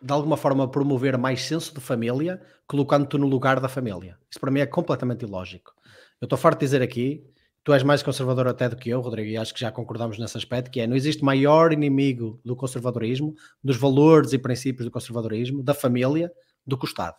de 0.00 0.12
alguma 0.12 0.36
forma 0.36 0.70
promover 0.70 1.18
mais 1.18 1.42
senso 1.42 1.74
de 1.74 1.80
família 1.80 2.40
colocando-te 2.66 3.18
no 3.18 3.26
lugar 3.26 3.60
da 3.60 3.68
família. 3.68 4.18
Isso 4.30 4.40
para 4.40 4.50
mim 4.50 4.60
é 4.60 4.66
completamente 4.66 5.22
ilógico. 5.22 5.74
Eu 6.20 6.26
estou 6.26 6.38
farto 6.38 6.60
de 6.60 6.66
dizer 6.66 6.82
aqui, 6.82 7.24
tu 7.62 7.72
és 7.72 7.82
mais 7.82 8.02
conservador 8.02 8.46
até 8.46 8.68
do 8.68 8.76
que 8.76 8.90
eu, 8.90 9.00
Rodrigo, 9.00 9.28
e 9.28 9.36
acho 9.36 9.52
que 9.52 9.60
já 9.60 9.70
concordamos 9.70 10.18
nesse 10.18 10.36
aspecto, 10.36 10.70
que 10.70 10.80
é, 10.80 10.86
não 10.86 10.96
existe 10.96 11.24
maior 11.24 11.72
inimigo 11.72 12.40
do 12.44 12.54
conservadorismo, 12.56 13.34
dos 13.62 13.76
valores 13.76 14.32
e 14.32 14.38
princípios 14.38 14.84
do 14.84 14.90
conservadorismo, 14.90 15.62
da 15.62 15.74
família, 15.74 16.32
do 16.66 16.78
que 16.78 16.84
o 16.84 16.88
Estado. 16.88 17.16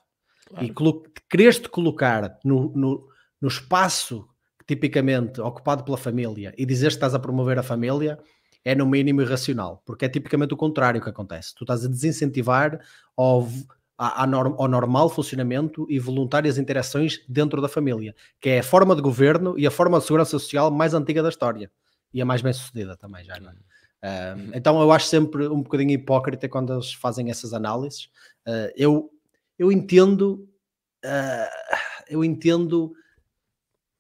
Claro. 0.48 0.66
E 0.66 0.74
queres-te 1.30 1.68
colocar 1.68 2.40
no, 2.44 2.72
no, 2.76 3.08
no 3.42 3.48
espaço 3.48 4.28
tipicamente 4.68 5.40
ocupado 5.42 5.84
pela 5.84 5.98
família 5.98 6.54
e 6.58 6.66
dizer 6.66 6.88
que 6.88 6.94
estás 6.96 7.14
a 7.14 7.20
promover 7.20 7.58
a 7.60 7.64
família 7.64 8.18
é 8.64 8.74
no 8.74 8.86
mínimo 8.86 9.22
irracional, 9.22 9.82
porque 9.86 10.06
é 10.06 10.10
tipicamente 10.10 10.54
o 10.54 10.58
contrário 10.58 11.00
que 11.02 11.10
acontece. 11.10 11.54
Tu 11.56 11.64
estás 11.64 11.86
a 11.86 11.88
desincentivar 11.88 12.80
ao, 13.16 13.48
a- 13.98 14.24
a 14.24 14.28
norm- 14.28 14.56
ao 14.58 14.68
normal 14.68 15.08
funcionamento 15.10 15.86
e 15.90 16.00
voluntárias 16.00 16.58
interações 16.58 17.24
dentro 17.30 17.62
da 17.62 17.68
família, 17.70 18.16
que 18.42 18.50
é 18.50 18.60
a 18.60 18.64
forma 18.64 18.96
de 18.96 19.02
governo 19.04 19.54
e 19.58 19.68
a 19.68 19.72
forma 19.72 20.00
de 20.00 20.06
segurança 20.06 20.32
social 20.32 20.72
mais 20.72 20.96
antiga 20.96 21.22
da 21.22 21.30
história 21.30 21.70
e 22.12 22.22
a 22.22 22.26
mais 22.26 22.42
bem 22.42 22.54
sucedida 22.54 22.98
também 22.98 23.24
já. 23.24 23.40
não 23.40 23.52
é? 23.52 23.54
Ah, 24.02 24.36
então 24.54 24.82
eu 24.82 24.92
acho 24.92 25.06
sempre 25.08 25.48
um 25.48 25.62
bocadinho 25.62 25.92
hipócrita 25.92 26.50
quando 26.50 26.74
eles 26.74 26.92
fazem 26.94 27.30
essas 27.30 27.54
análises. 27.54 28.10
Ah, 28.48 28.72
eu, 28.76 29.12
eu 29.60 29.72
entendo, 29.72 30.50
ah, 31.04 31.50
eu 32.10 32.24
entendo 32.24 32.94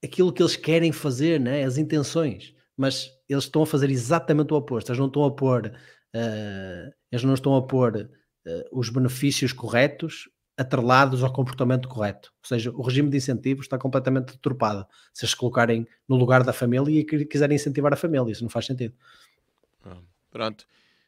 aquilo 0.05 0.31
que 0.31 0.41
eles 0.41 0.55
querem 0.55 0.91
fazer, 0.91 1.39
né? 1.39 1.63
as 1.63 1.77
intenções, 1.77 2.53
mas 2.77 3.11
eles 3.27 3.45
estão 3.45 3.63
a 3.63 3.67
fazer 3.67 3.89
exatamente 3.89 4.53
o 4.53 4.57
oposto. 4.57 4.89
Eles 4.89 4.99
não 4.99 5.07
estão 5.07 5.23
a 5.25 5.31
pôr, 5.31 5.71
ah, 6.13 6.91
eles 7.11 7.23
não 7.23 7.33
estão 7.33 7.55
a 7.55 7.61
pôr 7.61 8.09
ah, 8.47 8.49
os 8.71 8.89
benefícios 8.89 9.51
corretos 9.51 10.29
atrelados 10.57 11.21
ao 11.21 11.33
comportamento 11.33 11.89
correto. 11.89 12.31
Ou 12.41 12.47
seja, 12.47 12.71
o 12.71 12.81
regime 12.81 13.09
de 13.09 13.17
incentivos 13.17 13.65
está 13.65 13.77
completamente 13.77 14.33
deturpado. 14.33 14.87
Se 15.13 15.25
eles 15.25 15.31
se 15.31 15.37
colocarem 15.37 15.85
no 16.07 16.15
lugar 16.15 16.43
da 16.43 16.53
família 16.53 17.01
e 17.01 17.25
quiserem 17.25 17.55
incentivar 17.55 17.91
a 17.91 17.97
família, 17.97 18.31
isso 18.31 18.43
não 18.43 18.49
faz 18.49 18.65
sentido. 18.65 18.93
Ah, 19.83 19.97
Pronto. 20.31 20.65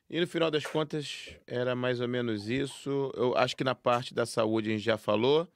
E 0.10 0.22
no 0.22 0.28
final 0.28 0.49
das 0.49 0.65
contas, 0.65 1.36
era 1.45 1.76
mais 1.76 1.99
ou 1.99 2.07
menos 2.07 2.48
isso. 2.48 3.11
Eu 3.15 3.38
acho 3.38 3.56
que 3.57 3.64
na 3.64 3.76
parte 3.76 4.14
da 4.14 4.26
saúde 4.26 4.69
a 4.69 4.72
gente 4.72 4.84
já 4.84 4.98
falou. 4.98 5.48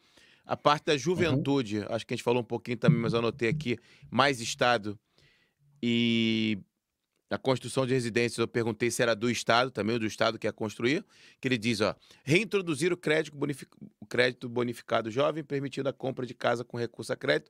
A 0.45 0.57
parte 0.57 0.85
da 0.85 0.97
juventude, 0.97 1.85
acho 1.89 2.05
que 2.05 2.13
a 2.13 2.17
gente 2.17 2.23
falou 2.23 2.41
um 2.41 2.45
pouquinho 2.45 2.77
também, 2.77 2.99
mas 2.99 3.13
eu 3.13 3.19
anotei 3.19 3.49
aqui, 3.49 3.77
mais 4.09 4.41
Estado 4.41 4.99
e 5.81 6.57
a 7.29 7.37
construção 7.37 7.85
de 7.85 7.93
residências, 7.93 8.37
eu 8.39 8.47
perguntei 8.47 8.91
se 8.91 9.01
era 9.01 9.15
do 9.15 9.29
Estado, 9.29 9.71
também 9.71 9.95
o 9.95 9.99
do 9.99 10.05
Estado 10.05 10.37
que 10.37 10.45
ia 10.45 10.51
construir, 10.51 11.05
que 11.39 11.47
ele 11.47 11.57
diz, 11.57 11.79
ó, 11.79 11.95
reintroduzir 12.23 12.91
o 12.91 12.97
crédito, 12.97 13.37
bonifi- 13.37 13.67
o 13.99 14.05
crédito 14.05 14.49
bonificado 14.49 15.09
jovem, 15.09 15.43
permitindo 15.43 15.87
a 15.87 15.93
compra 15.93 16.25
de 16.25 16.33
casa 16.33 16.65
com 16.65 16.77
recurso 16.77 17.13
a 17.13 17.15
crédito, 17.15 17.49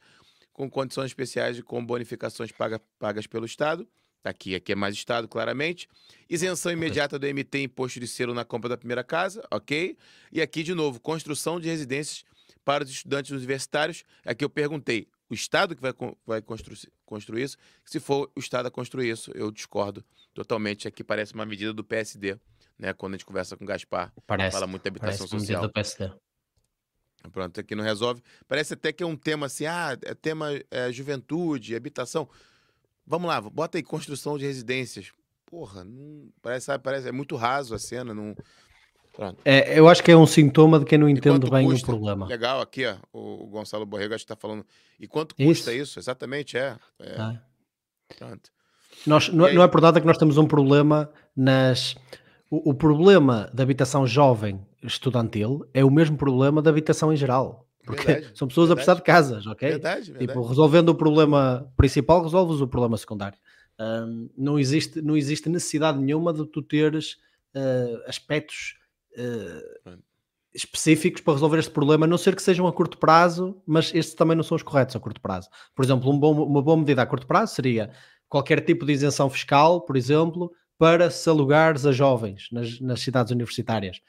com 0.53 0.69
condições 0.69 1.05
especiais 1.07 1.57
e 1.57 1.63
com 1.63 1.83
bonificações 1.83 2.51
paga- 2.51 2.79
pagas 2.99 3.25
pelo 3.25 3.45
Estado. 3.45 3.87
Tá 4.21 4.29
aqui, 4.29 4.53
aqui 4.53 4.71
é 4.73 4.75
mais 4.75 4.93
Estado, 4.93 5.27
claramente. 5.27 5.87
Isenção 6.29 6.71
imediata 6.71 7.17
do 7.17 7.25
MT 7.25 7.63
imposto 7.63 7.99
de 7.99 8.07
selo 8.07 8.35
na 8.35 8.45
compra 8.45 8.69
da 8.69 8.77
primeira 8.77 9.03
casa, 9.03 9.43
ok? 9.49 9.97
E 10.31 10.39
aqui, 10.39 10.61
de 10.61 10.75
novo, 10.75 10.99
construção 10.99 11.59
de 11.59 11.67
residências 11.67 12.23
para 12.63 12.83
os 12.83 12.89
estudantes 12.89 13.31
universitários. 13.31 14.03
Aqui 14.25 14.43
eu 14.43 14.49
perguntei, 14.49 15.07
o 15.29 15.33
Estado 15.33 15.75
que 15.75 15.81
vai, 15.81 15.93
vai 16.25 16.41
constru- 16.41 16.75
construir 17.05 17.43
isso? 17.43 17.57
Se 17.85 17.99
for 17.99 18.31
o 18.35 18.39
Estado 18.39 18.67
a 18.67 18.71
construir 18.71 19.09
isso, 19.09 19.31
eu 19.33 19.51
discordo 19.51 20.03
totalmente. 20.33 20.87
Aqui 20.87 21.03
parece 21.03 21.33
uma 21.33 21.45
medida 21.45 21.73
do 21.73 21.83
PSD, 21.83 22.37
né? 22.77 22.93
Quando 22.93 23.13
a 23.13 23.17
gente 23.17 23.25
conversa 23.25 23.55
com 23.57 23.63
o 23.63 23.67
Gaspar, 23.67 24.13
Parece. 24.27 24.51
fala 24.53 24.67
muito 24.67 24.83
de 24.83 24.89
habitação 24.89 25.27
Parece 25.27 25.29
social. 25.29 25.61
medida 25.61 25.61
do 25.61 25.71
PSD. 25.73 26.11
Pronto, 27.31 27.59
aqui 27.59 27.75
não 27.75 27.83
resolve. 27.83 28.21
Parece 28.47 28.73
até 28.73 28.91
que 28.91 29.03
é 29.03 29.05
um 29.05 29.15
tema 29.15 29.45
assim, 29.45 29.65
ah, 29.65 29.97
é 30.01 30.13
tema 30.15 30.49
é, 30.71 30.91
juventude, 30.91 31.75
habitação. 31.75 32.27
Vamos 33.05 33.27
lá, 33.27 33.39
bota 33.41 33.77
aí 33.77 33.83
construção 33.83 34.37
de 34.37 34.45
residências. 34.45 35.11
Porra, 35.45 35.83
não, 35.83 36.31
parece, 36.41 36.65
sabe, 36.67 36.83
parece, 36.83 37.07
é 37.07 37.11
muito 37.11 37.35
raso 37.35 37.75
a 37.75 37.79
cena. 37.79 38.13
Não... 38.13 38.35
É, 39.43 39.77
eu 39.77 39.87
acho 39.89 40.03
que 40.03 40.11
é 40.11 40.15
um 40.15 40.25
sintoma 40.25 40.79
de 40.79 40.85
quem 40.85 40.97
não 40.97 41.09
entende 41.09 41.49
bem 41.49 41.67
custa? 41.67 41.85
o 41.85 41.95
problema. 41.95 42.25
Legal, 42.25 42.61
aqui, 42.61 42.85
ó, 42.85 42.95
o, 43.11 43.47
Gonçalo 43.47 43.85
Borrego 43.85 44.13
está 44.15 44.35
falando. 44.35 44.65
E 44.99 45.07
quanto 45.07 45.35
Isso. 45.37 45.47
custa 45.47 45.73
isso? 45.73 45.99
Exatamente, 45.99 46.57
é. 46.57 46.77
é 46.99 47.15
tá? 47.15 47.41
Nós, 49.05 49.29
não, 49.29 49.45
aí? 49.45 49.55
não 49.55 49.63
é 49.63 49.67
por 49.67 49.81
nada 49.81 49.99
que 49.99 50.07
nós 50.07 50.17
temos 50.17 50.37
um 50.37 50.47
problema 50.47 51.09
nas. 51.35 51.95
O, 52.49 52.71
o 52.71 52.73
problema 52.73 53.49
da 53.53 53.63
habitação 53.63 54.05
jovem 54.05 54.65
estudantil 54.83 55.65
é 55.73 55.83
o 55.83 55.91
mesmo 55.91 56.17
problema 56.17 56.61
da 56.61 56.69
habitação 56.69 57.11
em 57.11 57.15
geral. 57.15 57.67
Porque 57.85 58.05
Verdade, 58.05 58.37
são 58.37 58.47
pessoas 58.47 58.69
a 58.69 58.75
precisar 58.75 58.93
de 58.95 59.01
casas, 59.01 59.47
ok? 59.47 59.69
Verdade, 59.69 60.11
verdade. 60.11 60.27
Tipo, 60.27 60.45
resolvendo 60.45 60.89
o 60.89 60.95
problema 60.95 61.71
principal, 61.75 62.21
resolves 62.21 62.61
o 62.61 62.67
problema 62.67 62.95
secundário. 62.95 63.37
Ahm, 63.79 64.29
não, 64.37 64.59
existe, 64.59 65.01
não 65.01 65.17
existe 65.17 65.49
necessidade 65.49 65.99
nenhuma 65.99 66.31
de 66.31 66.45
tu 66.45 66.61
teres 66.61 67.17
ah, 67.55 68.03
aspectos 68.07 68.75
ah, 69.17 69.97
específicos 70.53 71.21
para 71.21 71.33
resolver 71.33 71.59
este 71.59 71.71
problema, 71.71 72.05
a 72.05 72.09
não 72.09 72.17
ser 72.17 72.35
que 72.35 72.41
sejam 72.41 72.67
a 72.67 72.73
curto 72.73 72.97
prazo, 72.97 73.61
mas 73.65 73.93
estes 73.93 74.15
também 74.15 74.35
não 74.35 74.43
são 74.43 74.55
os 74.55 74.63
corretos 74.63 74.95
a 74.95 74.99
curto 74.99 75.21
prazo. 75.21 75.49
Por 75.75 75.83
exemplo, 75.83 76.11
um 76.11 76.19
bom, 76.19 76.43
uma 76.43 76.61
boa 76.61 76.77
medida 76.77 77.01
a 77.01 77.05
curto 77.05 77.25
prazo 77.25 77.55
seria 77.55 77.91
qualquer 78.27 78.63
tipo 78.63 78.85
de 78.85 78.93
isenção 78.93 79.29
fiscal, 79.29 79.81
por 79.81 79.95
exemplo, 79.95 80.51
para 80.77 81.09
se 81.09 81.29
alugares 81.29 81.85
a 81.85 81.91
jovens 81.91 82.47
nas, 82.51 82.79
nas 82.79 82.99
cidades 83.01 83.31
universitárias. 83.31 84.01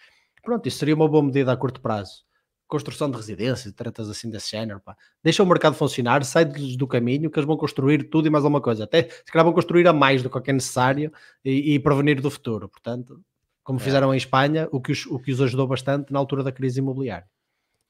Pronto, 0.43 0.67
isso 0.67 0.79
seria 0.79 0.95
uma 0.95 1.09
boa 1.09 1.23
medida 1.23 1.53
a 1.53 1.57
curto 1.57 1.81
prazo. 1.81 2.25
Construção 2.67 3.11
de 3.11 3.17
residências, 3.17 3.73
tratas 3.75 4.09
assim 4.09 4.31
desse 4.31 4.51
género, 4.51 4.81
pá. 4.81 4.97
Deixa 5.23 5.43
o 5.43 5.47
mercado 5.47 5.75
funcionar, 5.75 6.25
sai-lhes 6.25 6.77
do 6.77 6.87
caminho, 6.87 7.31
que 7.31 7.39
eles 7.39 7.47
vão 7.47 7.57
construir 7.57 8.05
tudo 8.05 8.27
e 8.27 8.31
mais 8.31 8.45
alguma 8.45 8.61
coisa. 8.61 8.85
Até 8.85 9.03
se 9.03 9.31
calhar 9.31 9.45
vão 9.45 9.53
construir 9.53 9.87
a 9.87 9.93
mais 9.93 10.23
do 10.23 10.31
que 10.31 10.51
é 10.51 10.53
necessário 10.53 11.13
e, 11.45 11.75
e 11.75 11.79
prevenir 11.79 12.21
do 12.21 12.31
futuro. 12.31 12.69
Portanto, 12.69 13.21
como 13.63 13.79
é. 13.79 13.83
fizeram 13.83 14.13
em 14.13 14.17
Espanha, 14.17 14.69
o 14.73 14.81
que, 14.81 14.93
os, 14.93 15.07
o 15.07 15.19
que 15.19 15.33
os 15.33 15.41
ajudou 15.41 15.67
bastante 15.67 16.13
na 16.13 16.19
altura 16.19 16.43
da 16.43 16.53
crise 16.53 16.81
imobiliária. 16.81 17.29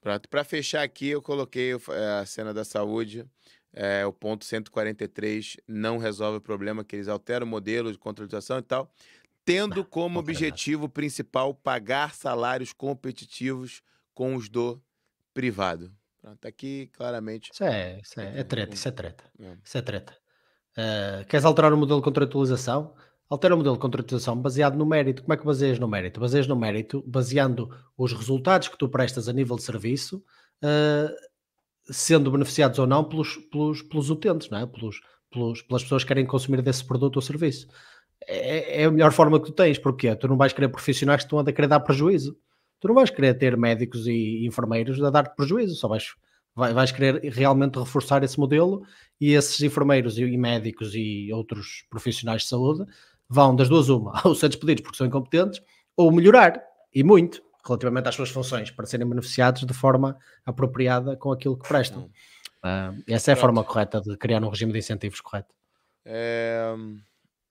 Pronto, 0.01 0.29
para 0.29 0.43
fechar 0.43 0.83
aqui, 0.83 1.09
eu 1.09 1.23
coloquei 1.23 1.73
eh, 1.73 2.21
a 2.21 2.27
cena 2.27 2.53
da 2.53 2.65
saúde, 2.65 3.25
é, 3.73 4.05
o 4.05 4.13
ponto 4.13 4.45
143 4.45 5.57
não 5.67 5.97
resolve 5.97 6.39
o 6.39 6.41
problema, 6.41 6.85
que 6.85 6.97
eles 6.97 7.09
alteram 7.09 7.47
o 7.47 7.49
modelo 7.49 7.93
de 7.93 7.99
contratação 7.99 8.59
e 8.59 8.63
tal, 8.63 8.93
tendo 9.45 9.85
como 9.85 10.19
objetivo 10.19 10.89
principal 10.89 11.55
pagar 11.55 12.15
salários 12.15 12.73
competitivos 12.73 13.81
com 14.13 14.35
os 14.35 14.49
do 14.49 14.83
privado. 15.33 15.93
Pronto, 16.21 16.47
aqui 16.47 16.89
claramente. 16.93 17.51
Isso 17.53 17.65
é, 17.65 18.01
isso 18.01 18.21
é, 18.21 18.41
é 18.41 18.45
treta, 18.45 18.75
isso 18.75 18.89
é 18.89 18.91
treta. 18.91 19.25
É. 19.39 19.57
Isso 19.65 19.79
é 19.79 19.83
treta. 19.83 20.17
Uh, 20.73 21.25
queres 21.27 21.45
alterar 21.45 21.73
o 21.73 21.77
modelo 21.77 22.01
de 22.01 22.05
contratualização? 22.05 22.95
Altera 23.33 23.55
o 23.55 23.57
modelo 23.57 23.77
de 23.77 23.81
contratação 23.81 24.37
baseado 24.37 24.77
no 24.77 24.85
mérito. 24.85 25.23
Como 25.23 25.33
é 25.33 25.37
que 25.39 25.47
baseias 25.47 25.79
no 25.79 25.89
mérito? 25.89 26.21
Baseias 26.21 26.47
no 26.47 26.55
mérito 26.55 27.03
baseando 27.07 27.71
os 27.97 28.13
resultados 28.13 28.69
que 28.69 28.77
tu 28.77 28.89
prestas 28.91 29.27
a 29.27 29.33
nível 29.33 29.57
de 29.57 29.63
serviço, 29.63 30.23
uh, 30.63 31.11
sendo 31.85 32.31
beneficiados 32.31 32.79
ou 32.79 32.87
não 32.87 33.03
pelos, 33.03 33.37
pelos, 33.51 33.81
pelos 33.81 34.11
utentes, 34.11 34.51
não 34.51 34.59
é? 34.59 34.67
pelos, 34.67 35.01
pelos, 35.31 35.63
pelas 35.63 35.83
pessoas 35.83 36.05
que 36.05 36.09
querem 36.09 36.27
consumir 36.27 36.61
desse 36.61 36.85
produto 36.85 37.17
ou 37.17 37.23
serviço. 37.23 37.69
É, 38.27 38.83
é, 38.83 38.85
a 38.85 38.91
melhor 38.91 39.13
forma 39.13 39.41
que 39.41 39.47
tu 39.47 39.53
tens, 39.53 39.79
porque 39.79 40.15
tu 40.15 40.29
não 40.29 40.37
vais 40.37 40.53
querer 40.53 40.69
profissionais 40.69 41.23
que 41.23 41.27
estão 41.27 41.39
a 41.39 41.45
querer 41.45 41.69
dar 41.69 41.81
prejuízo. 41.81 42.37
Tu 42.81 42.89
não 42.89 42.95
vais 42.95 43.09
querer 43.09 43.33
ter 43.39 43.57
médicos 43.57 44.07
e 44.07 44.45
enfermeiros 44.47 45.03
a 45.03 45.09
dar 45.09 45.35
prejuízo, 45.35 45.75
só 45.75 45.89
vais, 45.89 46.15
vais 46.55 46.93
querer 46.93 47.33
realmente 47.33 47.79
reforçar 47.79 48.23
esse 48.23 48.39
modelo 48.39 48.83
e 49.19 49.33
esses 49.33 49.61
enfermeiros 49.63 50.19
e 50.19 50.37
médicos 50.37 50.95
e 50.95 51.33
outros 51.33 51.87
profissionais 51.89 52.43
de 52.43 52.49
saúde 52.49 52.85
vão 53.33 53.57
das 53.57 53.69
duas 53.69 53.89
uma, 53.89 54.21
ou 54.25 54.35
ser 54.35 54.49
despedidos 54.49 54.83
porque 54.83 54.99
são 54.99 55.07
incompetentes, 55.07 55.63
ou 55.97 56.13
melhorar, 56.13 56.63
e 56.95 57.03
muito, 57.03 57.43
relativamente 57.65 58.09
às 58.09 58.15
suas 58.15 58.29
funções, 58.29 58.71
para 58.71 58.85
serem 58.87 59.09
beneficiados 59.09 59.65
de 59.65 59.73
forma 59.73 60.19
apropriada 60.45 61.17
com 61.17 61.33
aquilo 61.33 61.57
que 61.57 61.67
prestam. 61.67 62.11
Uh, 62.63 63.03
essa 63.09 63.31
é 63.31 63.35
a 63.35 63.37
Pronto. 63.37 63.41
forma 63.41 63.65
correta 63.65 64.01
de 64.01 64.17
criar 64.17 64.43
um 64.43 64.49
regime 64.49 64.73
de 64.73 64.79
incentivos 64.79 65.21
correto. 65.21 65.55
É, 66.05 66.75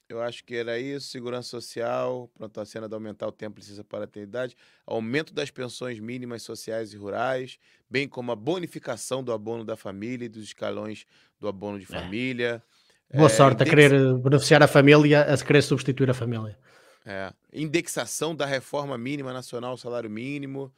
eu 0.08 0.22
acho 0.22 0.44
que 0.44 0.56
era 0.56 0.78
isso, 0.78 1.08
segurança 1.08 1.50
social, 1.50 2.30
pronto, 2.36 2.60
a 2.60 2.66
cena 2.66 2.88
de 2.88 2.94
aumentar 2.94 3.28
o 3.28 3.32
tempo 3.32 3.56
precisa 3.56 3.84
para 3.84 4.02
a 4.02 4.04
eternidade, 4.04 4.56
aumento 4.86 5.34
das 5.34 5.50
pensões 5.50 6.00
mínimas 6.00 6.44
sociais 6.44 6.94
e 6.94 6.98
rurais, 6.98 7.58
bem 7.90 8.08
como 8.08 8.32
a 8.32 8.36
bonificação 8.36 9.24
do 9.24 9.32
abono 9.32 9.66
da 9.66 9.76
família 9.76 10.26
e 10.26 10.30
dos 10.30 10.44
escalões 10.44 11.06
do 11.40 11.48
abono 11.48 11.80
de 11.80 11.86
é. 11.86 11.88
família. 11.88 12.64
É. 12.68 12.81
Boa 13.14 13.28
é, 13.28 13.30
sorte 13.30 13.56
index... 13.56 13.70
a 13.70 13.76
querer 13.76 14.14
beneficiar 14.18 14.64
a 14.64 14.68
família, 14.68 15.22
a 15.22 15.38
querer 15.38 15.62
substituir 15.62 16.10
a 16.10 16.14
família. 16.14 16.58
É. 17.06 17.34
Indexação 17.52 18.36
da 18.36 18.46
reforma 18.46 18.98
mínima 18.98 19.34
nacional, 19.34 19.76
salário 19.78 20.10
mínimo. 20.10 20.72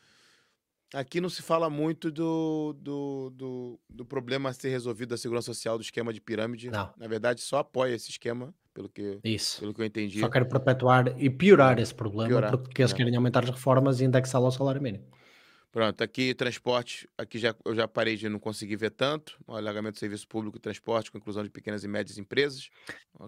Aqui 0.93 1.19
não 1.19 1.30
se 1.30 1.41
fala 1.41 1.69
muito 1.69 2.11
do, 2.11 2.76
do, 2.80 3.31
do, 3.31 3.80
do, 3.89 4.05
problema 4.05 4.49
a 4.49 4.53
ser 4.53 4.69
resolvido 4.69 5.10
da 5.10 5.18
segurança 5.18 5.47
social, 5.47 5.77
do 5.77 5.81
esquema 5.81 6.14
de 6.14 6.22
pirâmide. 6.22 6.69
Não. 6.69 6.93
Na 6.95 7.07
verdade, 7.07 7.41
só 7.41 7.57
apoia 7.57 7.95
esse 7.95 8.11
esquema, 8.11 8.53
pelo 8.73 8.88
que, 8.88 9.19
Isso. 9.23 9.60
Pelo 9.60 9.73
que 9.73 9.81
eu 9.81 9.85
entendi. 9.85 10.19
Só 10.19 10.30
quer 10.30 10.47
perpetuar 10.47 11.15
e 11.18 11.31
piorar 11.31 11.80
esse 11.80 11.93
problema, 11.93 12.30
piorar. 12.30 12.57
porque 12.57 12.84
eles 12.84 12.93
é. 12.93 12.95
querem 12.95 13.15
aumentar 13.15 13.43
as 13.43 13.49
reformas 13.49 14.01
e 14.01 14.05
indexá-lo 14.05 14.45
ao 14.45 14.51
salário 14.51 14.81
mínimo. 14.81 15.03
Pronto, 15.73 16.03
aqui 16.03 16.35
transporte, 16.35 17.09
aqui 17.17 17.39
já, 17.39 17.55
eu 17.65 17.73
já 17.73 17.87
parei 17.87 18.15
de 18.15 18.29
não 18.29 18.37
conseguir 18.37 18.75
ver 18.75 18.91
tanto. 18.91 19.39
O 19.47 19.55
alargamento 19.55 19.95
do 19.95 19.99
serviço 19.99 20.27
público 20.27 20.55
e 20.55 20.59
transporte 20.59 21.11
com 21.11 21.17
inclusão 21.17 21.43
de 21.43 21.49
pequenas 21.49 21.83
e 21.83 21.87
médias 21.87 22.19
empresas. 22.19 22.69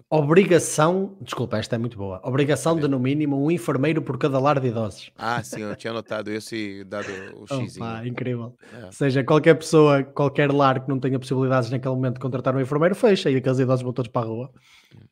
Obrigação, 0.08 1.16
desculpa, 1.20 1.58
esta 1.58 1.74
é 1.74 1.78
muito 1.78 1.98
boa. 1.98 2.20
Obrigação 2.22 2.78
de, 2.78 2.86
no 2.86 3.00
mínimo, 3.00 3.44
um 3.44 3.50
enfermeiro 3.50 4.00
por 4.00 4.16
cada 4.16 4.38
lar 4.38 4.60
de 4.60 4.68
idosos. 4.68 5.10
Ah, 5.16 5.42
sim, 5.42 5.62
eu 5.62 5.74
tinha 5.74 5.92
notado 5.92 6.30
isso 6.30 6.54
e 6.54 6.84
dado 6.84 7.08
o 7.34 7.48
X. 7.62 7.78
Opa, 7.78 8.06
incrível. 8.06 8.54
É. 8.80 8.84
Ou 8.86 8.92
seja, 8.92 9.24
qualquer 9.24 9.54
pessoa, 9.54 10.04
qualquer 10.04 10.52
lar 10.52 10.84
que 10.84 10.88
não 10.88 11.00
tenha 11.00 11.18
possibilidades 11.18 11.68
naquele 11.68 11.96
momento 11.96 12.14
de 12.14 12.20
contratar 12.20 12.54
um 12.54 12.60
enfermeiro, 12.60 12.94
fecha 12.94 13.28
e 13.28 13.34
aqueles 13.34 13.58
idosos 13.58 13.82
vão 13.82 13.92
todos 13.92 14.12
para 14.12 14.24
a 14.24 14.28
rua. 14.30 14.52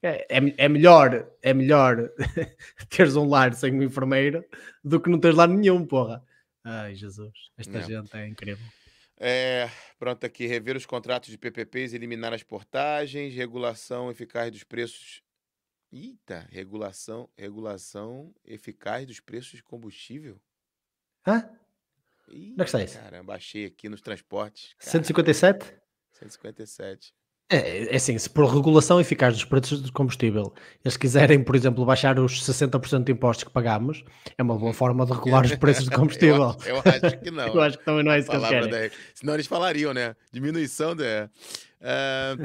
É, 0.01 0.39
é, 0.39 0.55
é 0.56 0.69
melhor, 0.69 1.27
é 1.43 1.52
melhor 1.52 2.11
teres 2.89 3.16
um 3.16 3.28
lar 3.28 3.52
sem 3.55 3.74
um 3.74 3.82
enfermeiro 3.82 4.44
do 4.85 5.01
que 5.01 5.11
não 5.11 5.19
teres 5.19 5.36
lá 5.36 5.48
nenhum, 5.48 5.85
porra. 5.85 6.23
Ai, 6.65 6.95
Jesus, 6.95 7.51
esta 7.59 7.78
é. 7.78 7.82
gente 7.82 8.16
é 8.16 8.27
incrível. 8.27 8.66
É, 9.16 9.70
pronto, 9.99 10.24
aqui, 10.24 10.47
rever 10.47 10.77
os 10.77 10.86
contratos 10.86 11.31
de 11.31 11.39
PPPs, 11.39 11.93
eliminar 11.93 12.32
as 12.32 12.43
portagens, 12.43 13.35
regulação 13.35 14.11
eficaz 14.11 14.51
dos 14.51 14.65
preços. 14.65 15.23
Eita, 15.93 16.49
regulação, 16.51 17.31
regulação 17.36 18.35
eficaz 18.45 19.07
dos 19.07 19.20
preços 19.20 19.53
de 19.53 19.62
combustível? 19.62 20.41
Hã? 21.27 21.49
Ih, 22.28 22.53
Onde 22.53 22.62
é 22.62 22.65
que 22.65 22.65
está 22.65 22.82
isso? 22.82 22.99
Caramba, 22.99 23.35
achei 23.35 23.66
aqui 23.66 23.89
nos 23.89 24.01
transportes. 24.01 24.74
Caramba. 24.74 24.91
157? 24.91 25.81
157. 26.12 27.15
É, 27.55 27.93
é 27.93 27.97
assim, 27.97 28.18
se 28.18 28.28
por 28.28 28.47
regulação 28.47 29.01
eficaz 29.01 29.35
dos 29.35 29.44
preços 29.44 29.82
de 29.82 29.93
combustível 29.93 30.52
eles 30.85 30.97
quiserem, 30.97 31.43
por 31.43 31.55
exemplo, 31.55 31.85
baixar 31.85 32.18
os 32.18 32.43
60% 32.43 33.05
de 33.05 33.12
impostos 33.12 33.44
que 33.44 33.51
pagamos, 33.51 34.05
é 34.36 34.43
uma 34.43 34.56
boa 34.56 34.72
forma 34.72 35.06
de 35.06 35.12
regular 35.12 35.44
os 35.44 35.55
preços 35.55 35.85
de 35.85 35.90
combustível. 35.97 36.56
eu, 36.66 36.76
eu, 36.76 36.82
acho 36.85 37.18
que 37.20 37.31
não. 37.31 37.47
eu 37.55 37.60
acho 37.60 37.78
que 37.78 37.85
também 37.85 38.05
não 38.05 38.12
é 38.12 38.18
isso 38.18 38.28
que 38.28 38.36
eles 38.36 38.48
querem. 38.48 38.70
Da... 38.70 38.90
Senão 39.14 39.35
eles 39.35 39.47
falariam, 39.47 39.94
né? 39.94 40.16
Diminuição 40.32 40.94
de... 40.94 41.05
Uh, 41.81 42.44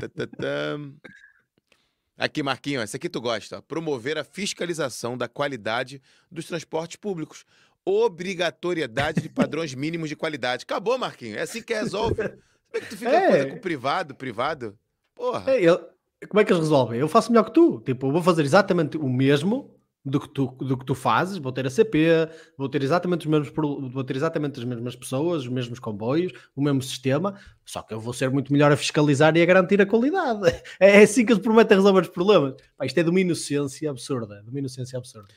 Aqui, 2.20 2.44
Marquinhos, 2.44 2.84
esse 2.84 2.98
aqui 2.98 3.08
tu 3.08 3.22
gosta. 3.22 3.62
Promover 3.62 4.18
a 4.18 4.26
fiscalização 4.26 5.18
da 5.18 5.30
qualidade 5.30 6.02
dos 6.30 6.46
transportes 6.46 6.98
públicos. 6.98 7.46
Obrigatoriedade 7.86 9.22
de 9.22 9.30
padrões 9.30 9.74
mínimos 9.74 10.10
de 10.10 10.18
qualidade. 10.18 10.64
Acabou, 10.64 10.98
Marquinhos. 10.98 11.38
É 11.38 11.44
assim 11.44 11.62
que 11.62 11.74
resolve. 11.74 12.16
Como 12.18 12.34
é 12.74 12.80
que 12.82 12.88
tu 12.88 12.98
fica 12.98 13.10
é. 13.10 13.28
coisa 13.30 13.50
com 13.52 13.58
privado, 13.58 14.14
privado? 14.14 14.78
Porra. 15.20 15.52
É, 15.52 16.28
como 16.28 16.40
é 16.40 16.46
que 16.46 16.54
eles 16.54 16.64
resolvem? 16.64 16.98
Eu 16.98 17.10
faço 17.10 17.30
melhor 17.30 17.44
que 17.44 17.54
tu. 17.54 17.82
Tipo, 17.82 18.08
eu 18.08 18.12
vou 18.14 18.24
fazer 18.24 18.44
exatamente 18.44 18.98
o 18.98 19.10
mesmo 19.10 19.76
do 20.04 20.18
que 20.18 20.30
tu, 20.30 20.48
do 20.62 20.78
que 20.78 20.86
tu 20.86 20.96
fazes, 20.96 21.38
vou 21.38 21.52
ter 21.52 21.68
a 21.68 21.70
CP, 21.70 22.30
vou 22.58 22.70
ter 22.70 22.82
exatamente 22.82 23.22
os 23.22 23.26
mesmos 23.26 23.52
vou 23.92 24.04
ter 24.06 24.16
exatamente 24.16 24.58
as 24.58 24.64
mesmas 24.64 24.96
pessoas, 24.96 25.42
os 25.42 25.50
mesmos 25.50 25.78
comboios, 25.78 26.32
o 26.56 26.64
mesmo 26.64 26.82
sistema, 26.82 27.38
só 27.66 27.82
que 27.82 27.94
eu 27.94 28.00
vou 28.00 28.14
ser 28.14 28.30
muito 28.30 28.54
melhor 28.54 28.72
a 28.72 28.78
fiscalizar 28.78 29.36
e 29.36 29.42
a 29.42 29.46
garantir 29.46 29.82
a 29.82 29.86
qualidade. 29.86 30.40
É 30.80 31.04
assim 31.04 31.26
que 31.26 31.34
eles 31.34 31.44
prometem 31.44 31.78
resolver 31.78 32.02
os 32.02 32.08
problemas. 32.08 32.56
Pá, 32.78 32.86
isto 32.86 32.98
é 32.98 33.04
de 33.04 33.10
uma 33.10 33.20
inocência 33.20 33.92
absurda, 33.92 34.42
de 34.42 34.50
uma 34.50 34.60
inocência 34.60 34.98
absurda. 34.98 35.28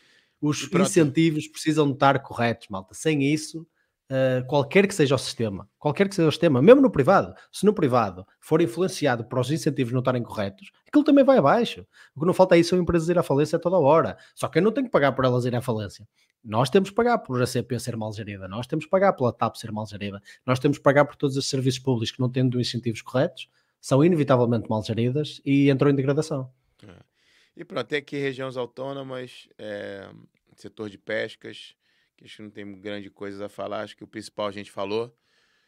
Os 0.40 0.62
incentivos 0.72 1.48
precisam 1.48 1.88
de 1.88 1.94
estar 1.94 2.20
corretos, 2.20 2.68
malta. 2.68 2.94
Sem 2.94 3.24
isso, 3.32 3.66
uh, 4.10 4.46
qualquer 4.46 4.86
que 4.86 4.94
seja 4.94 5.14
o 5.14 5.18
sistema, 5.18 5.68
qualquer 5.78 6.08
que 6.08 6.14
seja 6.14 6.28
o 6.28 6.32
sistema, 6.32 6.62
mesmo 6.62 6.80
no 6.80 6.90
privado, 6.90 7.34
se 7.50 7.64
no 7.64 7.72
privado 7.72 8.26
for 8.40 8.60
influenciado 8.60 9.24
para 9.24 9.40
os 9.40 9.50
incentivos 9.50 9.92
não 9.92 10.00
estarem 10.00 10.22
corretos, 10.22 10.70
aquilo 10.86 11.04
também 11.04 11.24
vai 11.24 11.38
abaixo. 11.38 11.86
O 12.14 12.20
que 12.20 12.26
não 12.26 12.34
falta 12.34 12.54
aí 12.54 12.64
são 12.64 12.78
empresas 12.78 13.08
ir 13.08 13.18
à 13.18 13.22
falência 13.22 13.58
toda 13.58 13.78
hora. 13.78 14.16
Só 14.34 14.48
que 14.48 14.58
eu 14.58 14.62
não 14.62 14.72
tenho 14.72 14.86
que 14.86 14.92
pagar 14.92 15.12
por 15.12 15.24
elas 15.24 15.44
irem 15.44 15.58
à 15.58 15.62
falência. 15.62 16.06
Nós 16.44 16.68
temos 16.68 16.90
que 16.90 16.96
pagar 16.96 17.18
por 17.18 17.40
a 17.40 17.46
CP 17.46 17.78
ser 17.78 17.96
mal 17.96 18.12
gerida, 18.12 18.48
nós 18.48 18.66
temos 18.66 18.84
que 18.84 18.90
pagar 18.90 19.12
pela 19.12 19.32
TAP 19.32 19.54
ser 19.56 19.70
mal 19.70 19.86
gerida, 19.86 20.20
nós 20.44 20.58
temos 20.58 20.76
que 20.76 20.82
pagar 20.82 21.04
por 21.04 21.14
todos 21.14 21.36
os 21.36 21.48
serviços 21.48 21.78
públicos 21.78 22.10
que 22.10 22.20
não 22.20 22.28
tendo 22.28 22.60
incentivos 22.60 23.00
corretos, 23.00 23.48
são 23.80 24.04
inevitavelmente 24.04 24.68
mal 24.68 24.82
geridas 24.82 25.40
e 25.44 25.70
entram 25.70 25.90
em 25.90 25.94
degradação. 25.94 26.50
É. 26.84 27.12
E 27.56 27.64
pronto, 27.64 27.86
tem 27.86 27.98
aqui 27.98 28.16
regiões 28.16 28.56
autônomas, 28.56 29.48
é, 29.56 30.08
setor 30.56 30.90
de 30.90 30.98
pescas, 30.98 31.76
Acho 32.24 32.36
que 32.36 32.42
não 32.42 32.50
tem 32.50 32.80
grande 32.80 33.10
coisa 33.10 33.46
a 33.46 33.48
falar. 33.48 33.80
Acho 33.80 33.96
que 33.96 34.04
o 34.04 34.06
principal 34.06 34.46
a 34.46 34.52
gente 34.52 34.70
falou. 34.70 35.14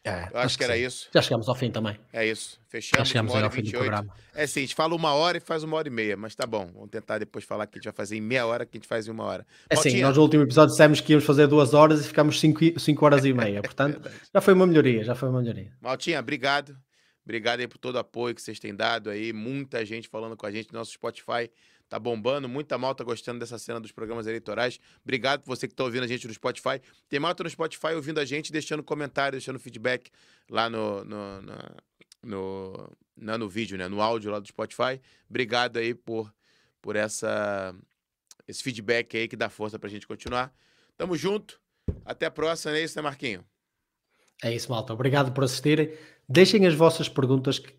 É, 0.07 0.11
Eu 0.11 0.15
acho, 0.15 0.37
acho 0.37 0.59
que, 0.59 0.65
era 0.65 0.77
isso. 0.77 1.09
Já 1.15 1.23
chegamos 1.23 1.49
ao 1.49 1.55
fim 1.55 1.71
também. 1.71 1.99
É 2.12 2.27
isso. 2.27 2.61
Fechamos. 2.69 3.09
Já 3.09 3.12
chegamos 3.12 3.35
ao 3.35 3.51
fim 3.51 3.62
do 3.62 3.71
programa. 3.71 4.15
É 4.35 4.47
sim, 4.47 4.61
a 4.61 4.62
gente 4.62 4.75
fala 4.75 4.95
uma 4.95 5.15
hora 5.15 5.39
e 5.39 5.41
faz 5.41 5.62
uma 5.62 5.79
hora 5.79 5.89
e 5.89 5.91
meia, 5.91 6.15
mas 6.15 6.35
tá 6.35 6.47
bom. 6.47 6.71
Vamos 6.75 6.91
tentar 6.91 7.19
depois 7.19 7.43
falar 7.43 7.66
que 7.66 7.79
a 7.79 7.81
gente 7.81 7.85
vai 7.85 7.95
fazer 7.95 8.16
em 8.19 8.21
meia 8.21 8.47
hora, 8.47 8.66
que 8.66 8.77
a 8.77 8.79
gente 8.79 8.87
faz 8.87 9.09
em 9.09 9.11
uma 9.11 9.25
hora. 9.25 9.47
É 9.71 9.77
sim, 9.77 10.03
nós 10.03 10.15
no 10.15 10.23
último 10.23 10.43
episódio 10.43 10.73
dissemos 10.73 11.01
que 11.01 11.12
íamos 11.12 11.25
fazer 11.25 11.47
duas 11.47 11.73
horas 11.73 12.05
e 12.05 12.09
ficamos 12.09 12.39
cinco, 12.39 12.79
cinco 12.79 13.05
horas 13.07 13.25
e 13.25 13.33
meia. 13.33 13.62
Portanto, 13.65 14.07
é 14.07 14.12
já 14.35 14.41
foi 14.43 14.53
uma 14.53 14.66
melhoria, 14.66 15.03
já 15.05 15.15
foi 15.15 15.31
uma 15.31 15.41
melhoria. 15.41 15.73
Maltinha, 15.81 16.21
obrigado. 16.21 16.77
Obrigado 17.25 17.61
aí 17.61 17.66
por 17.66 17.79
todo 17.79 17.95
o 17.95 17.99
apoio 17.99 18.35
que 18.35 18.43
vocês 18.43 18.61
têm 18.61 18.75
dado 18.75 19.09
aí. 19.09 19.33
Muita 19.33 19.83
gente 19.87 20.07
falando 20.09 20.37
com 20.37 20.45
a 20.45 20.51
gente. 20.51 20.71
Nosso 20.71 20.93
Spotify 20.93 21.51
tá 21.95 21.99
bombando. 21.99 22.49
Muita 22.49 22.77
malta 22.77 23.05
gostando 23.05 23.39
dessa 23.39 23.57
cena 23.59 23.81
dos 23.81 23.93
programas 23.93 24.27
eleitorais. 24.27 24.81
Obrigado 25.03 25.43
por 25.43 25.57
você 25.57 25.69
que 25.69 25.75
tá 25.75 25.85
ouvindo 25.85 26.03
a 26.03 26.07
gente 26.07 26.27
no 26.27 26.35
Spotify. 26.35 26.81
Tem 27.09 27.21
malta 27.21 27.45
no 27.45 27.51
Spotify 27.51 27.95
ouvindo 27.95 28.19
a 28.19 28.25
gente, 28.25 28.51
deixando 28.51 28.83
comentário, 28.83 29.33
deixando 29.33 29.61
feedback 29.61 30.11
lá 30.51 30.69
no, 30.69 31.05
no, 31.05 31.43
no, 32.23 32.91
no, 33.16 33.49
vídeo, 33.49 33.79
né? 33.79 33.87
No 33.87 34.01
áudio 34.01 34.33
lá 34.33 34.41
do 34.41 34.49
Spotify. 34.49 35.01
Obrigado 35.31 35.77
aí 35.77 35.95
por, 35.95 36.35
por 36.83 36.97
essa, 36.97 37.73
esse 38.49 38.62
feedback 38.62 39.16
aí 39.16 39.29
que 39.29 39.37
dá 39.37 39.49
força 39.49 39.79
pra 39.79 39.89
gente 39.89 40.07
continuar. 40.07 40.53
Tamo 40.97 41.16
junto. 41.16 41.61
Até 42.05 42.27
a 42.27 42.31
próxima, 42.31 42.77
é 42.77 42.83
isso, 42.83 42.97
né, 42.97 43.03
Marquinho? 43.03 43.45
É 44.43 44.53
isso, 44.53 44.69
malta. 44.69 44.93
Obrigado 44.93 45.31
por 45.33 45.45
assistirem. 45.45 45.95
Deixem 46.29 46.66
as 46.66 46.75
vossas 46.75 47.09
perguntas 47.09 47.61
que, 47.61 47.73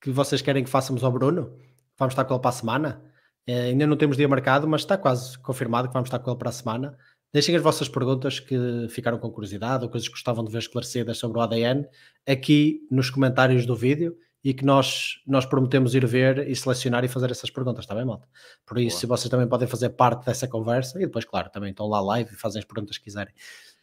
que 0.00 0.10
vocês 0.10 0.40
querem 0.40 0.62
que 0.62 0.70
façamos 0.70 1.02
ao 1.02 1.10
Bruno. 1.10 1.58
Vamos 1.98 2.12
estar 2.12 2.24
com 2.24 2.34
ele 2.34 2.40
para 2.40 2.50
a 2.50 2.52
semana. 2.52 3.07
É, 3.48 3.62
ainda 3.62 3.86
não 3.86 3.96
temos 3.96 4.18
dia 4.18 4.28
marcado, 4.28 4.68
mas 4.68 4.82
está 4.82 4.98
quase 4.98 5.38
confirmado 5.38 5.88
que 5.88 5.94
vamos 5.94 6.08
estar 6.08 6.18
com 6.18 6.30
ele 6.30 6.38
para 6.38 6.50
a 6.50 6.52
semana. 6.52 6.98
Deixem 7.32 7.56
as 7.56 7.62
vossas 7.62 7.88
perguntas 7.88 8.38
que 8.38 8.86
ficaram 8.90 9.18
com 9.18 9.30
curiosidade 9.30 9.84
ou 9.84 9.90
coisas 9.90 10.06
que 10.06 10.12
gostavam 10.12 10.44
de 10.44 10.52
ver 10.52 10.58
esclarecidas 10.58 11.16
sobre 11.16 11.38
o 11.38 11.40
ADN 11.40 11.86
aqui 12.26 12.86
nos 12.90 13.08
comentários 13.08 13.64
do 13.64 13.74
vídeo 13.74 14.14
e 14.44 14.52
que 14.52 14.66
nós, 14.66 15.14
nós 15.26 15.46
prometemos 15.46 15.94
ir 15.94 16.06
ver 16.06 16.46
e 16.46 16.54
selecionar 16.54 17.04
e 17.04 17.08
fazer 17.08 17.30
essas 17.30 17.48
perguntas, 17.48 17.84
está 17.84 17.94
bem, 17.94 18.04
malta? 18.04 18.28
Por 18.66 18.78
isso, 18.78 19.06
Boa. 19.06 19.16
vocês 19.16 19.30
também 19.30 19.48
podem 19.48 19.66
fazer 19.66 19.88
parte 19.90 20.26
dessa 20.26 20.46
conversa 20.46 20.98
e 20.98 21.06
depois, 21.06 21.24
claro, 21.24 21.48
também 21.48 21.70
estão 21.70 21.86
lá 21.86 22.02
live 22.02 22.30
e 22.30 22.36
fazem 22.36 22.58
as 22.58 22.66
perguntas 22.66 22.98
que 22.98 23.04
quiserem. 23.04 23.32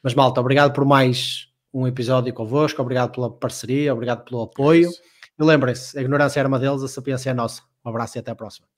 Mas, 0.03 0.13
malta, 0.13 0.39
obrigado 0.39 0.73
por 0.73 0.85
mais 0.85 1.49
um 1.73 1.87
episódio 1.87 2.31
convosco, 2.35 2.79
obrigado 2.83 3.13
pela 3.13 3.31
parceria, 3.31 3.91
obrigado 3.91 4.25
pelo 4.25 4.43
apoio. 4.43 4.89
É 4.89 5.41
e 5.41 5.43
lembrem-se, 5.43 5.97
a 5.97 6.01
ignorância 6.01 6.39
é 6.39 6.43
arma 6.43 6.59
deles, 6.59 6.83
a 6.83 6.87
sapiência 6.87 7.31
é 7.31 7.33
nossa. 7.33 7.63
Um 7.83 7.89
abraço 7.89 8.17
e 8.17 8.19
até 8.19 8.29
a 8.29 8.35
próxima. 8.35 8.67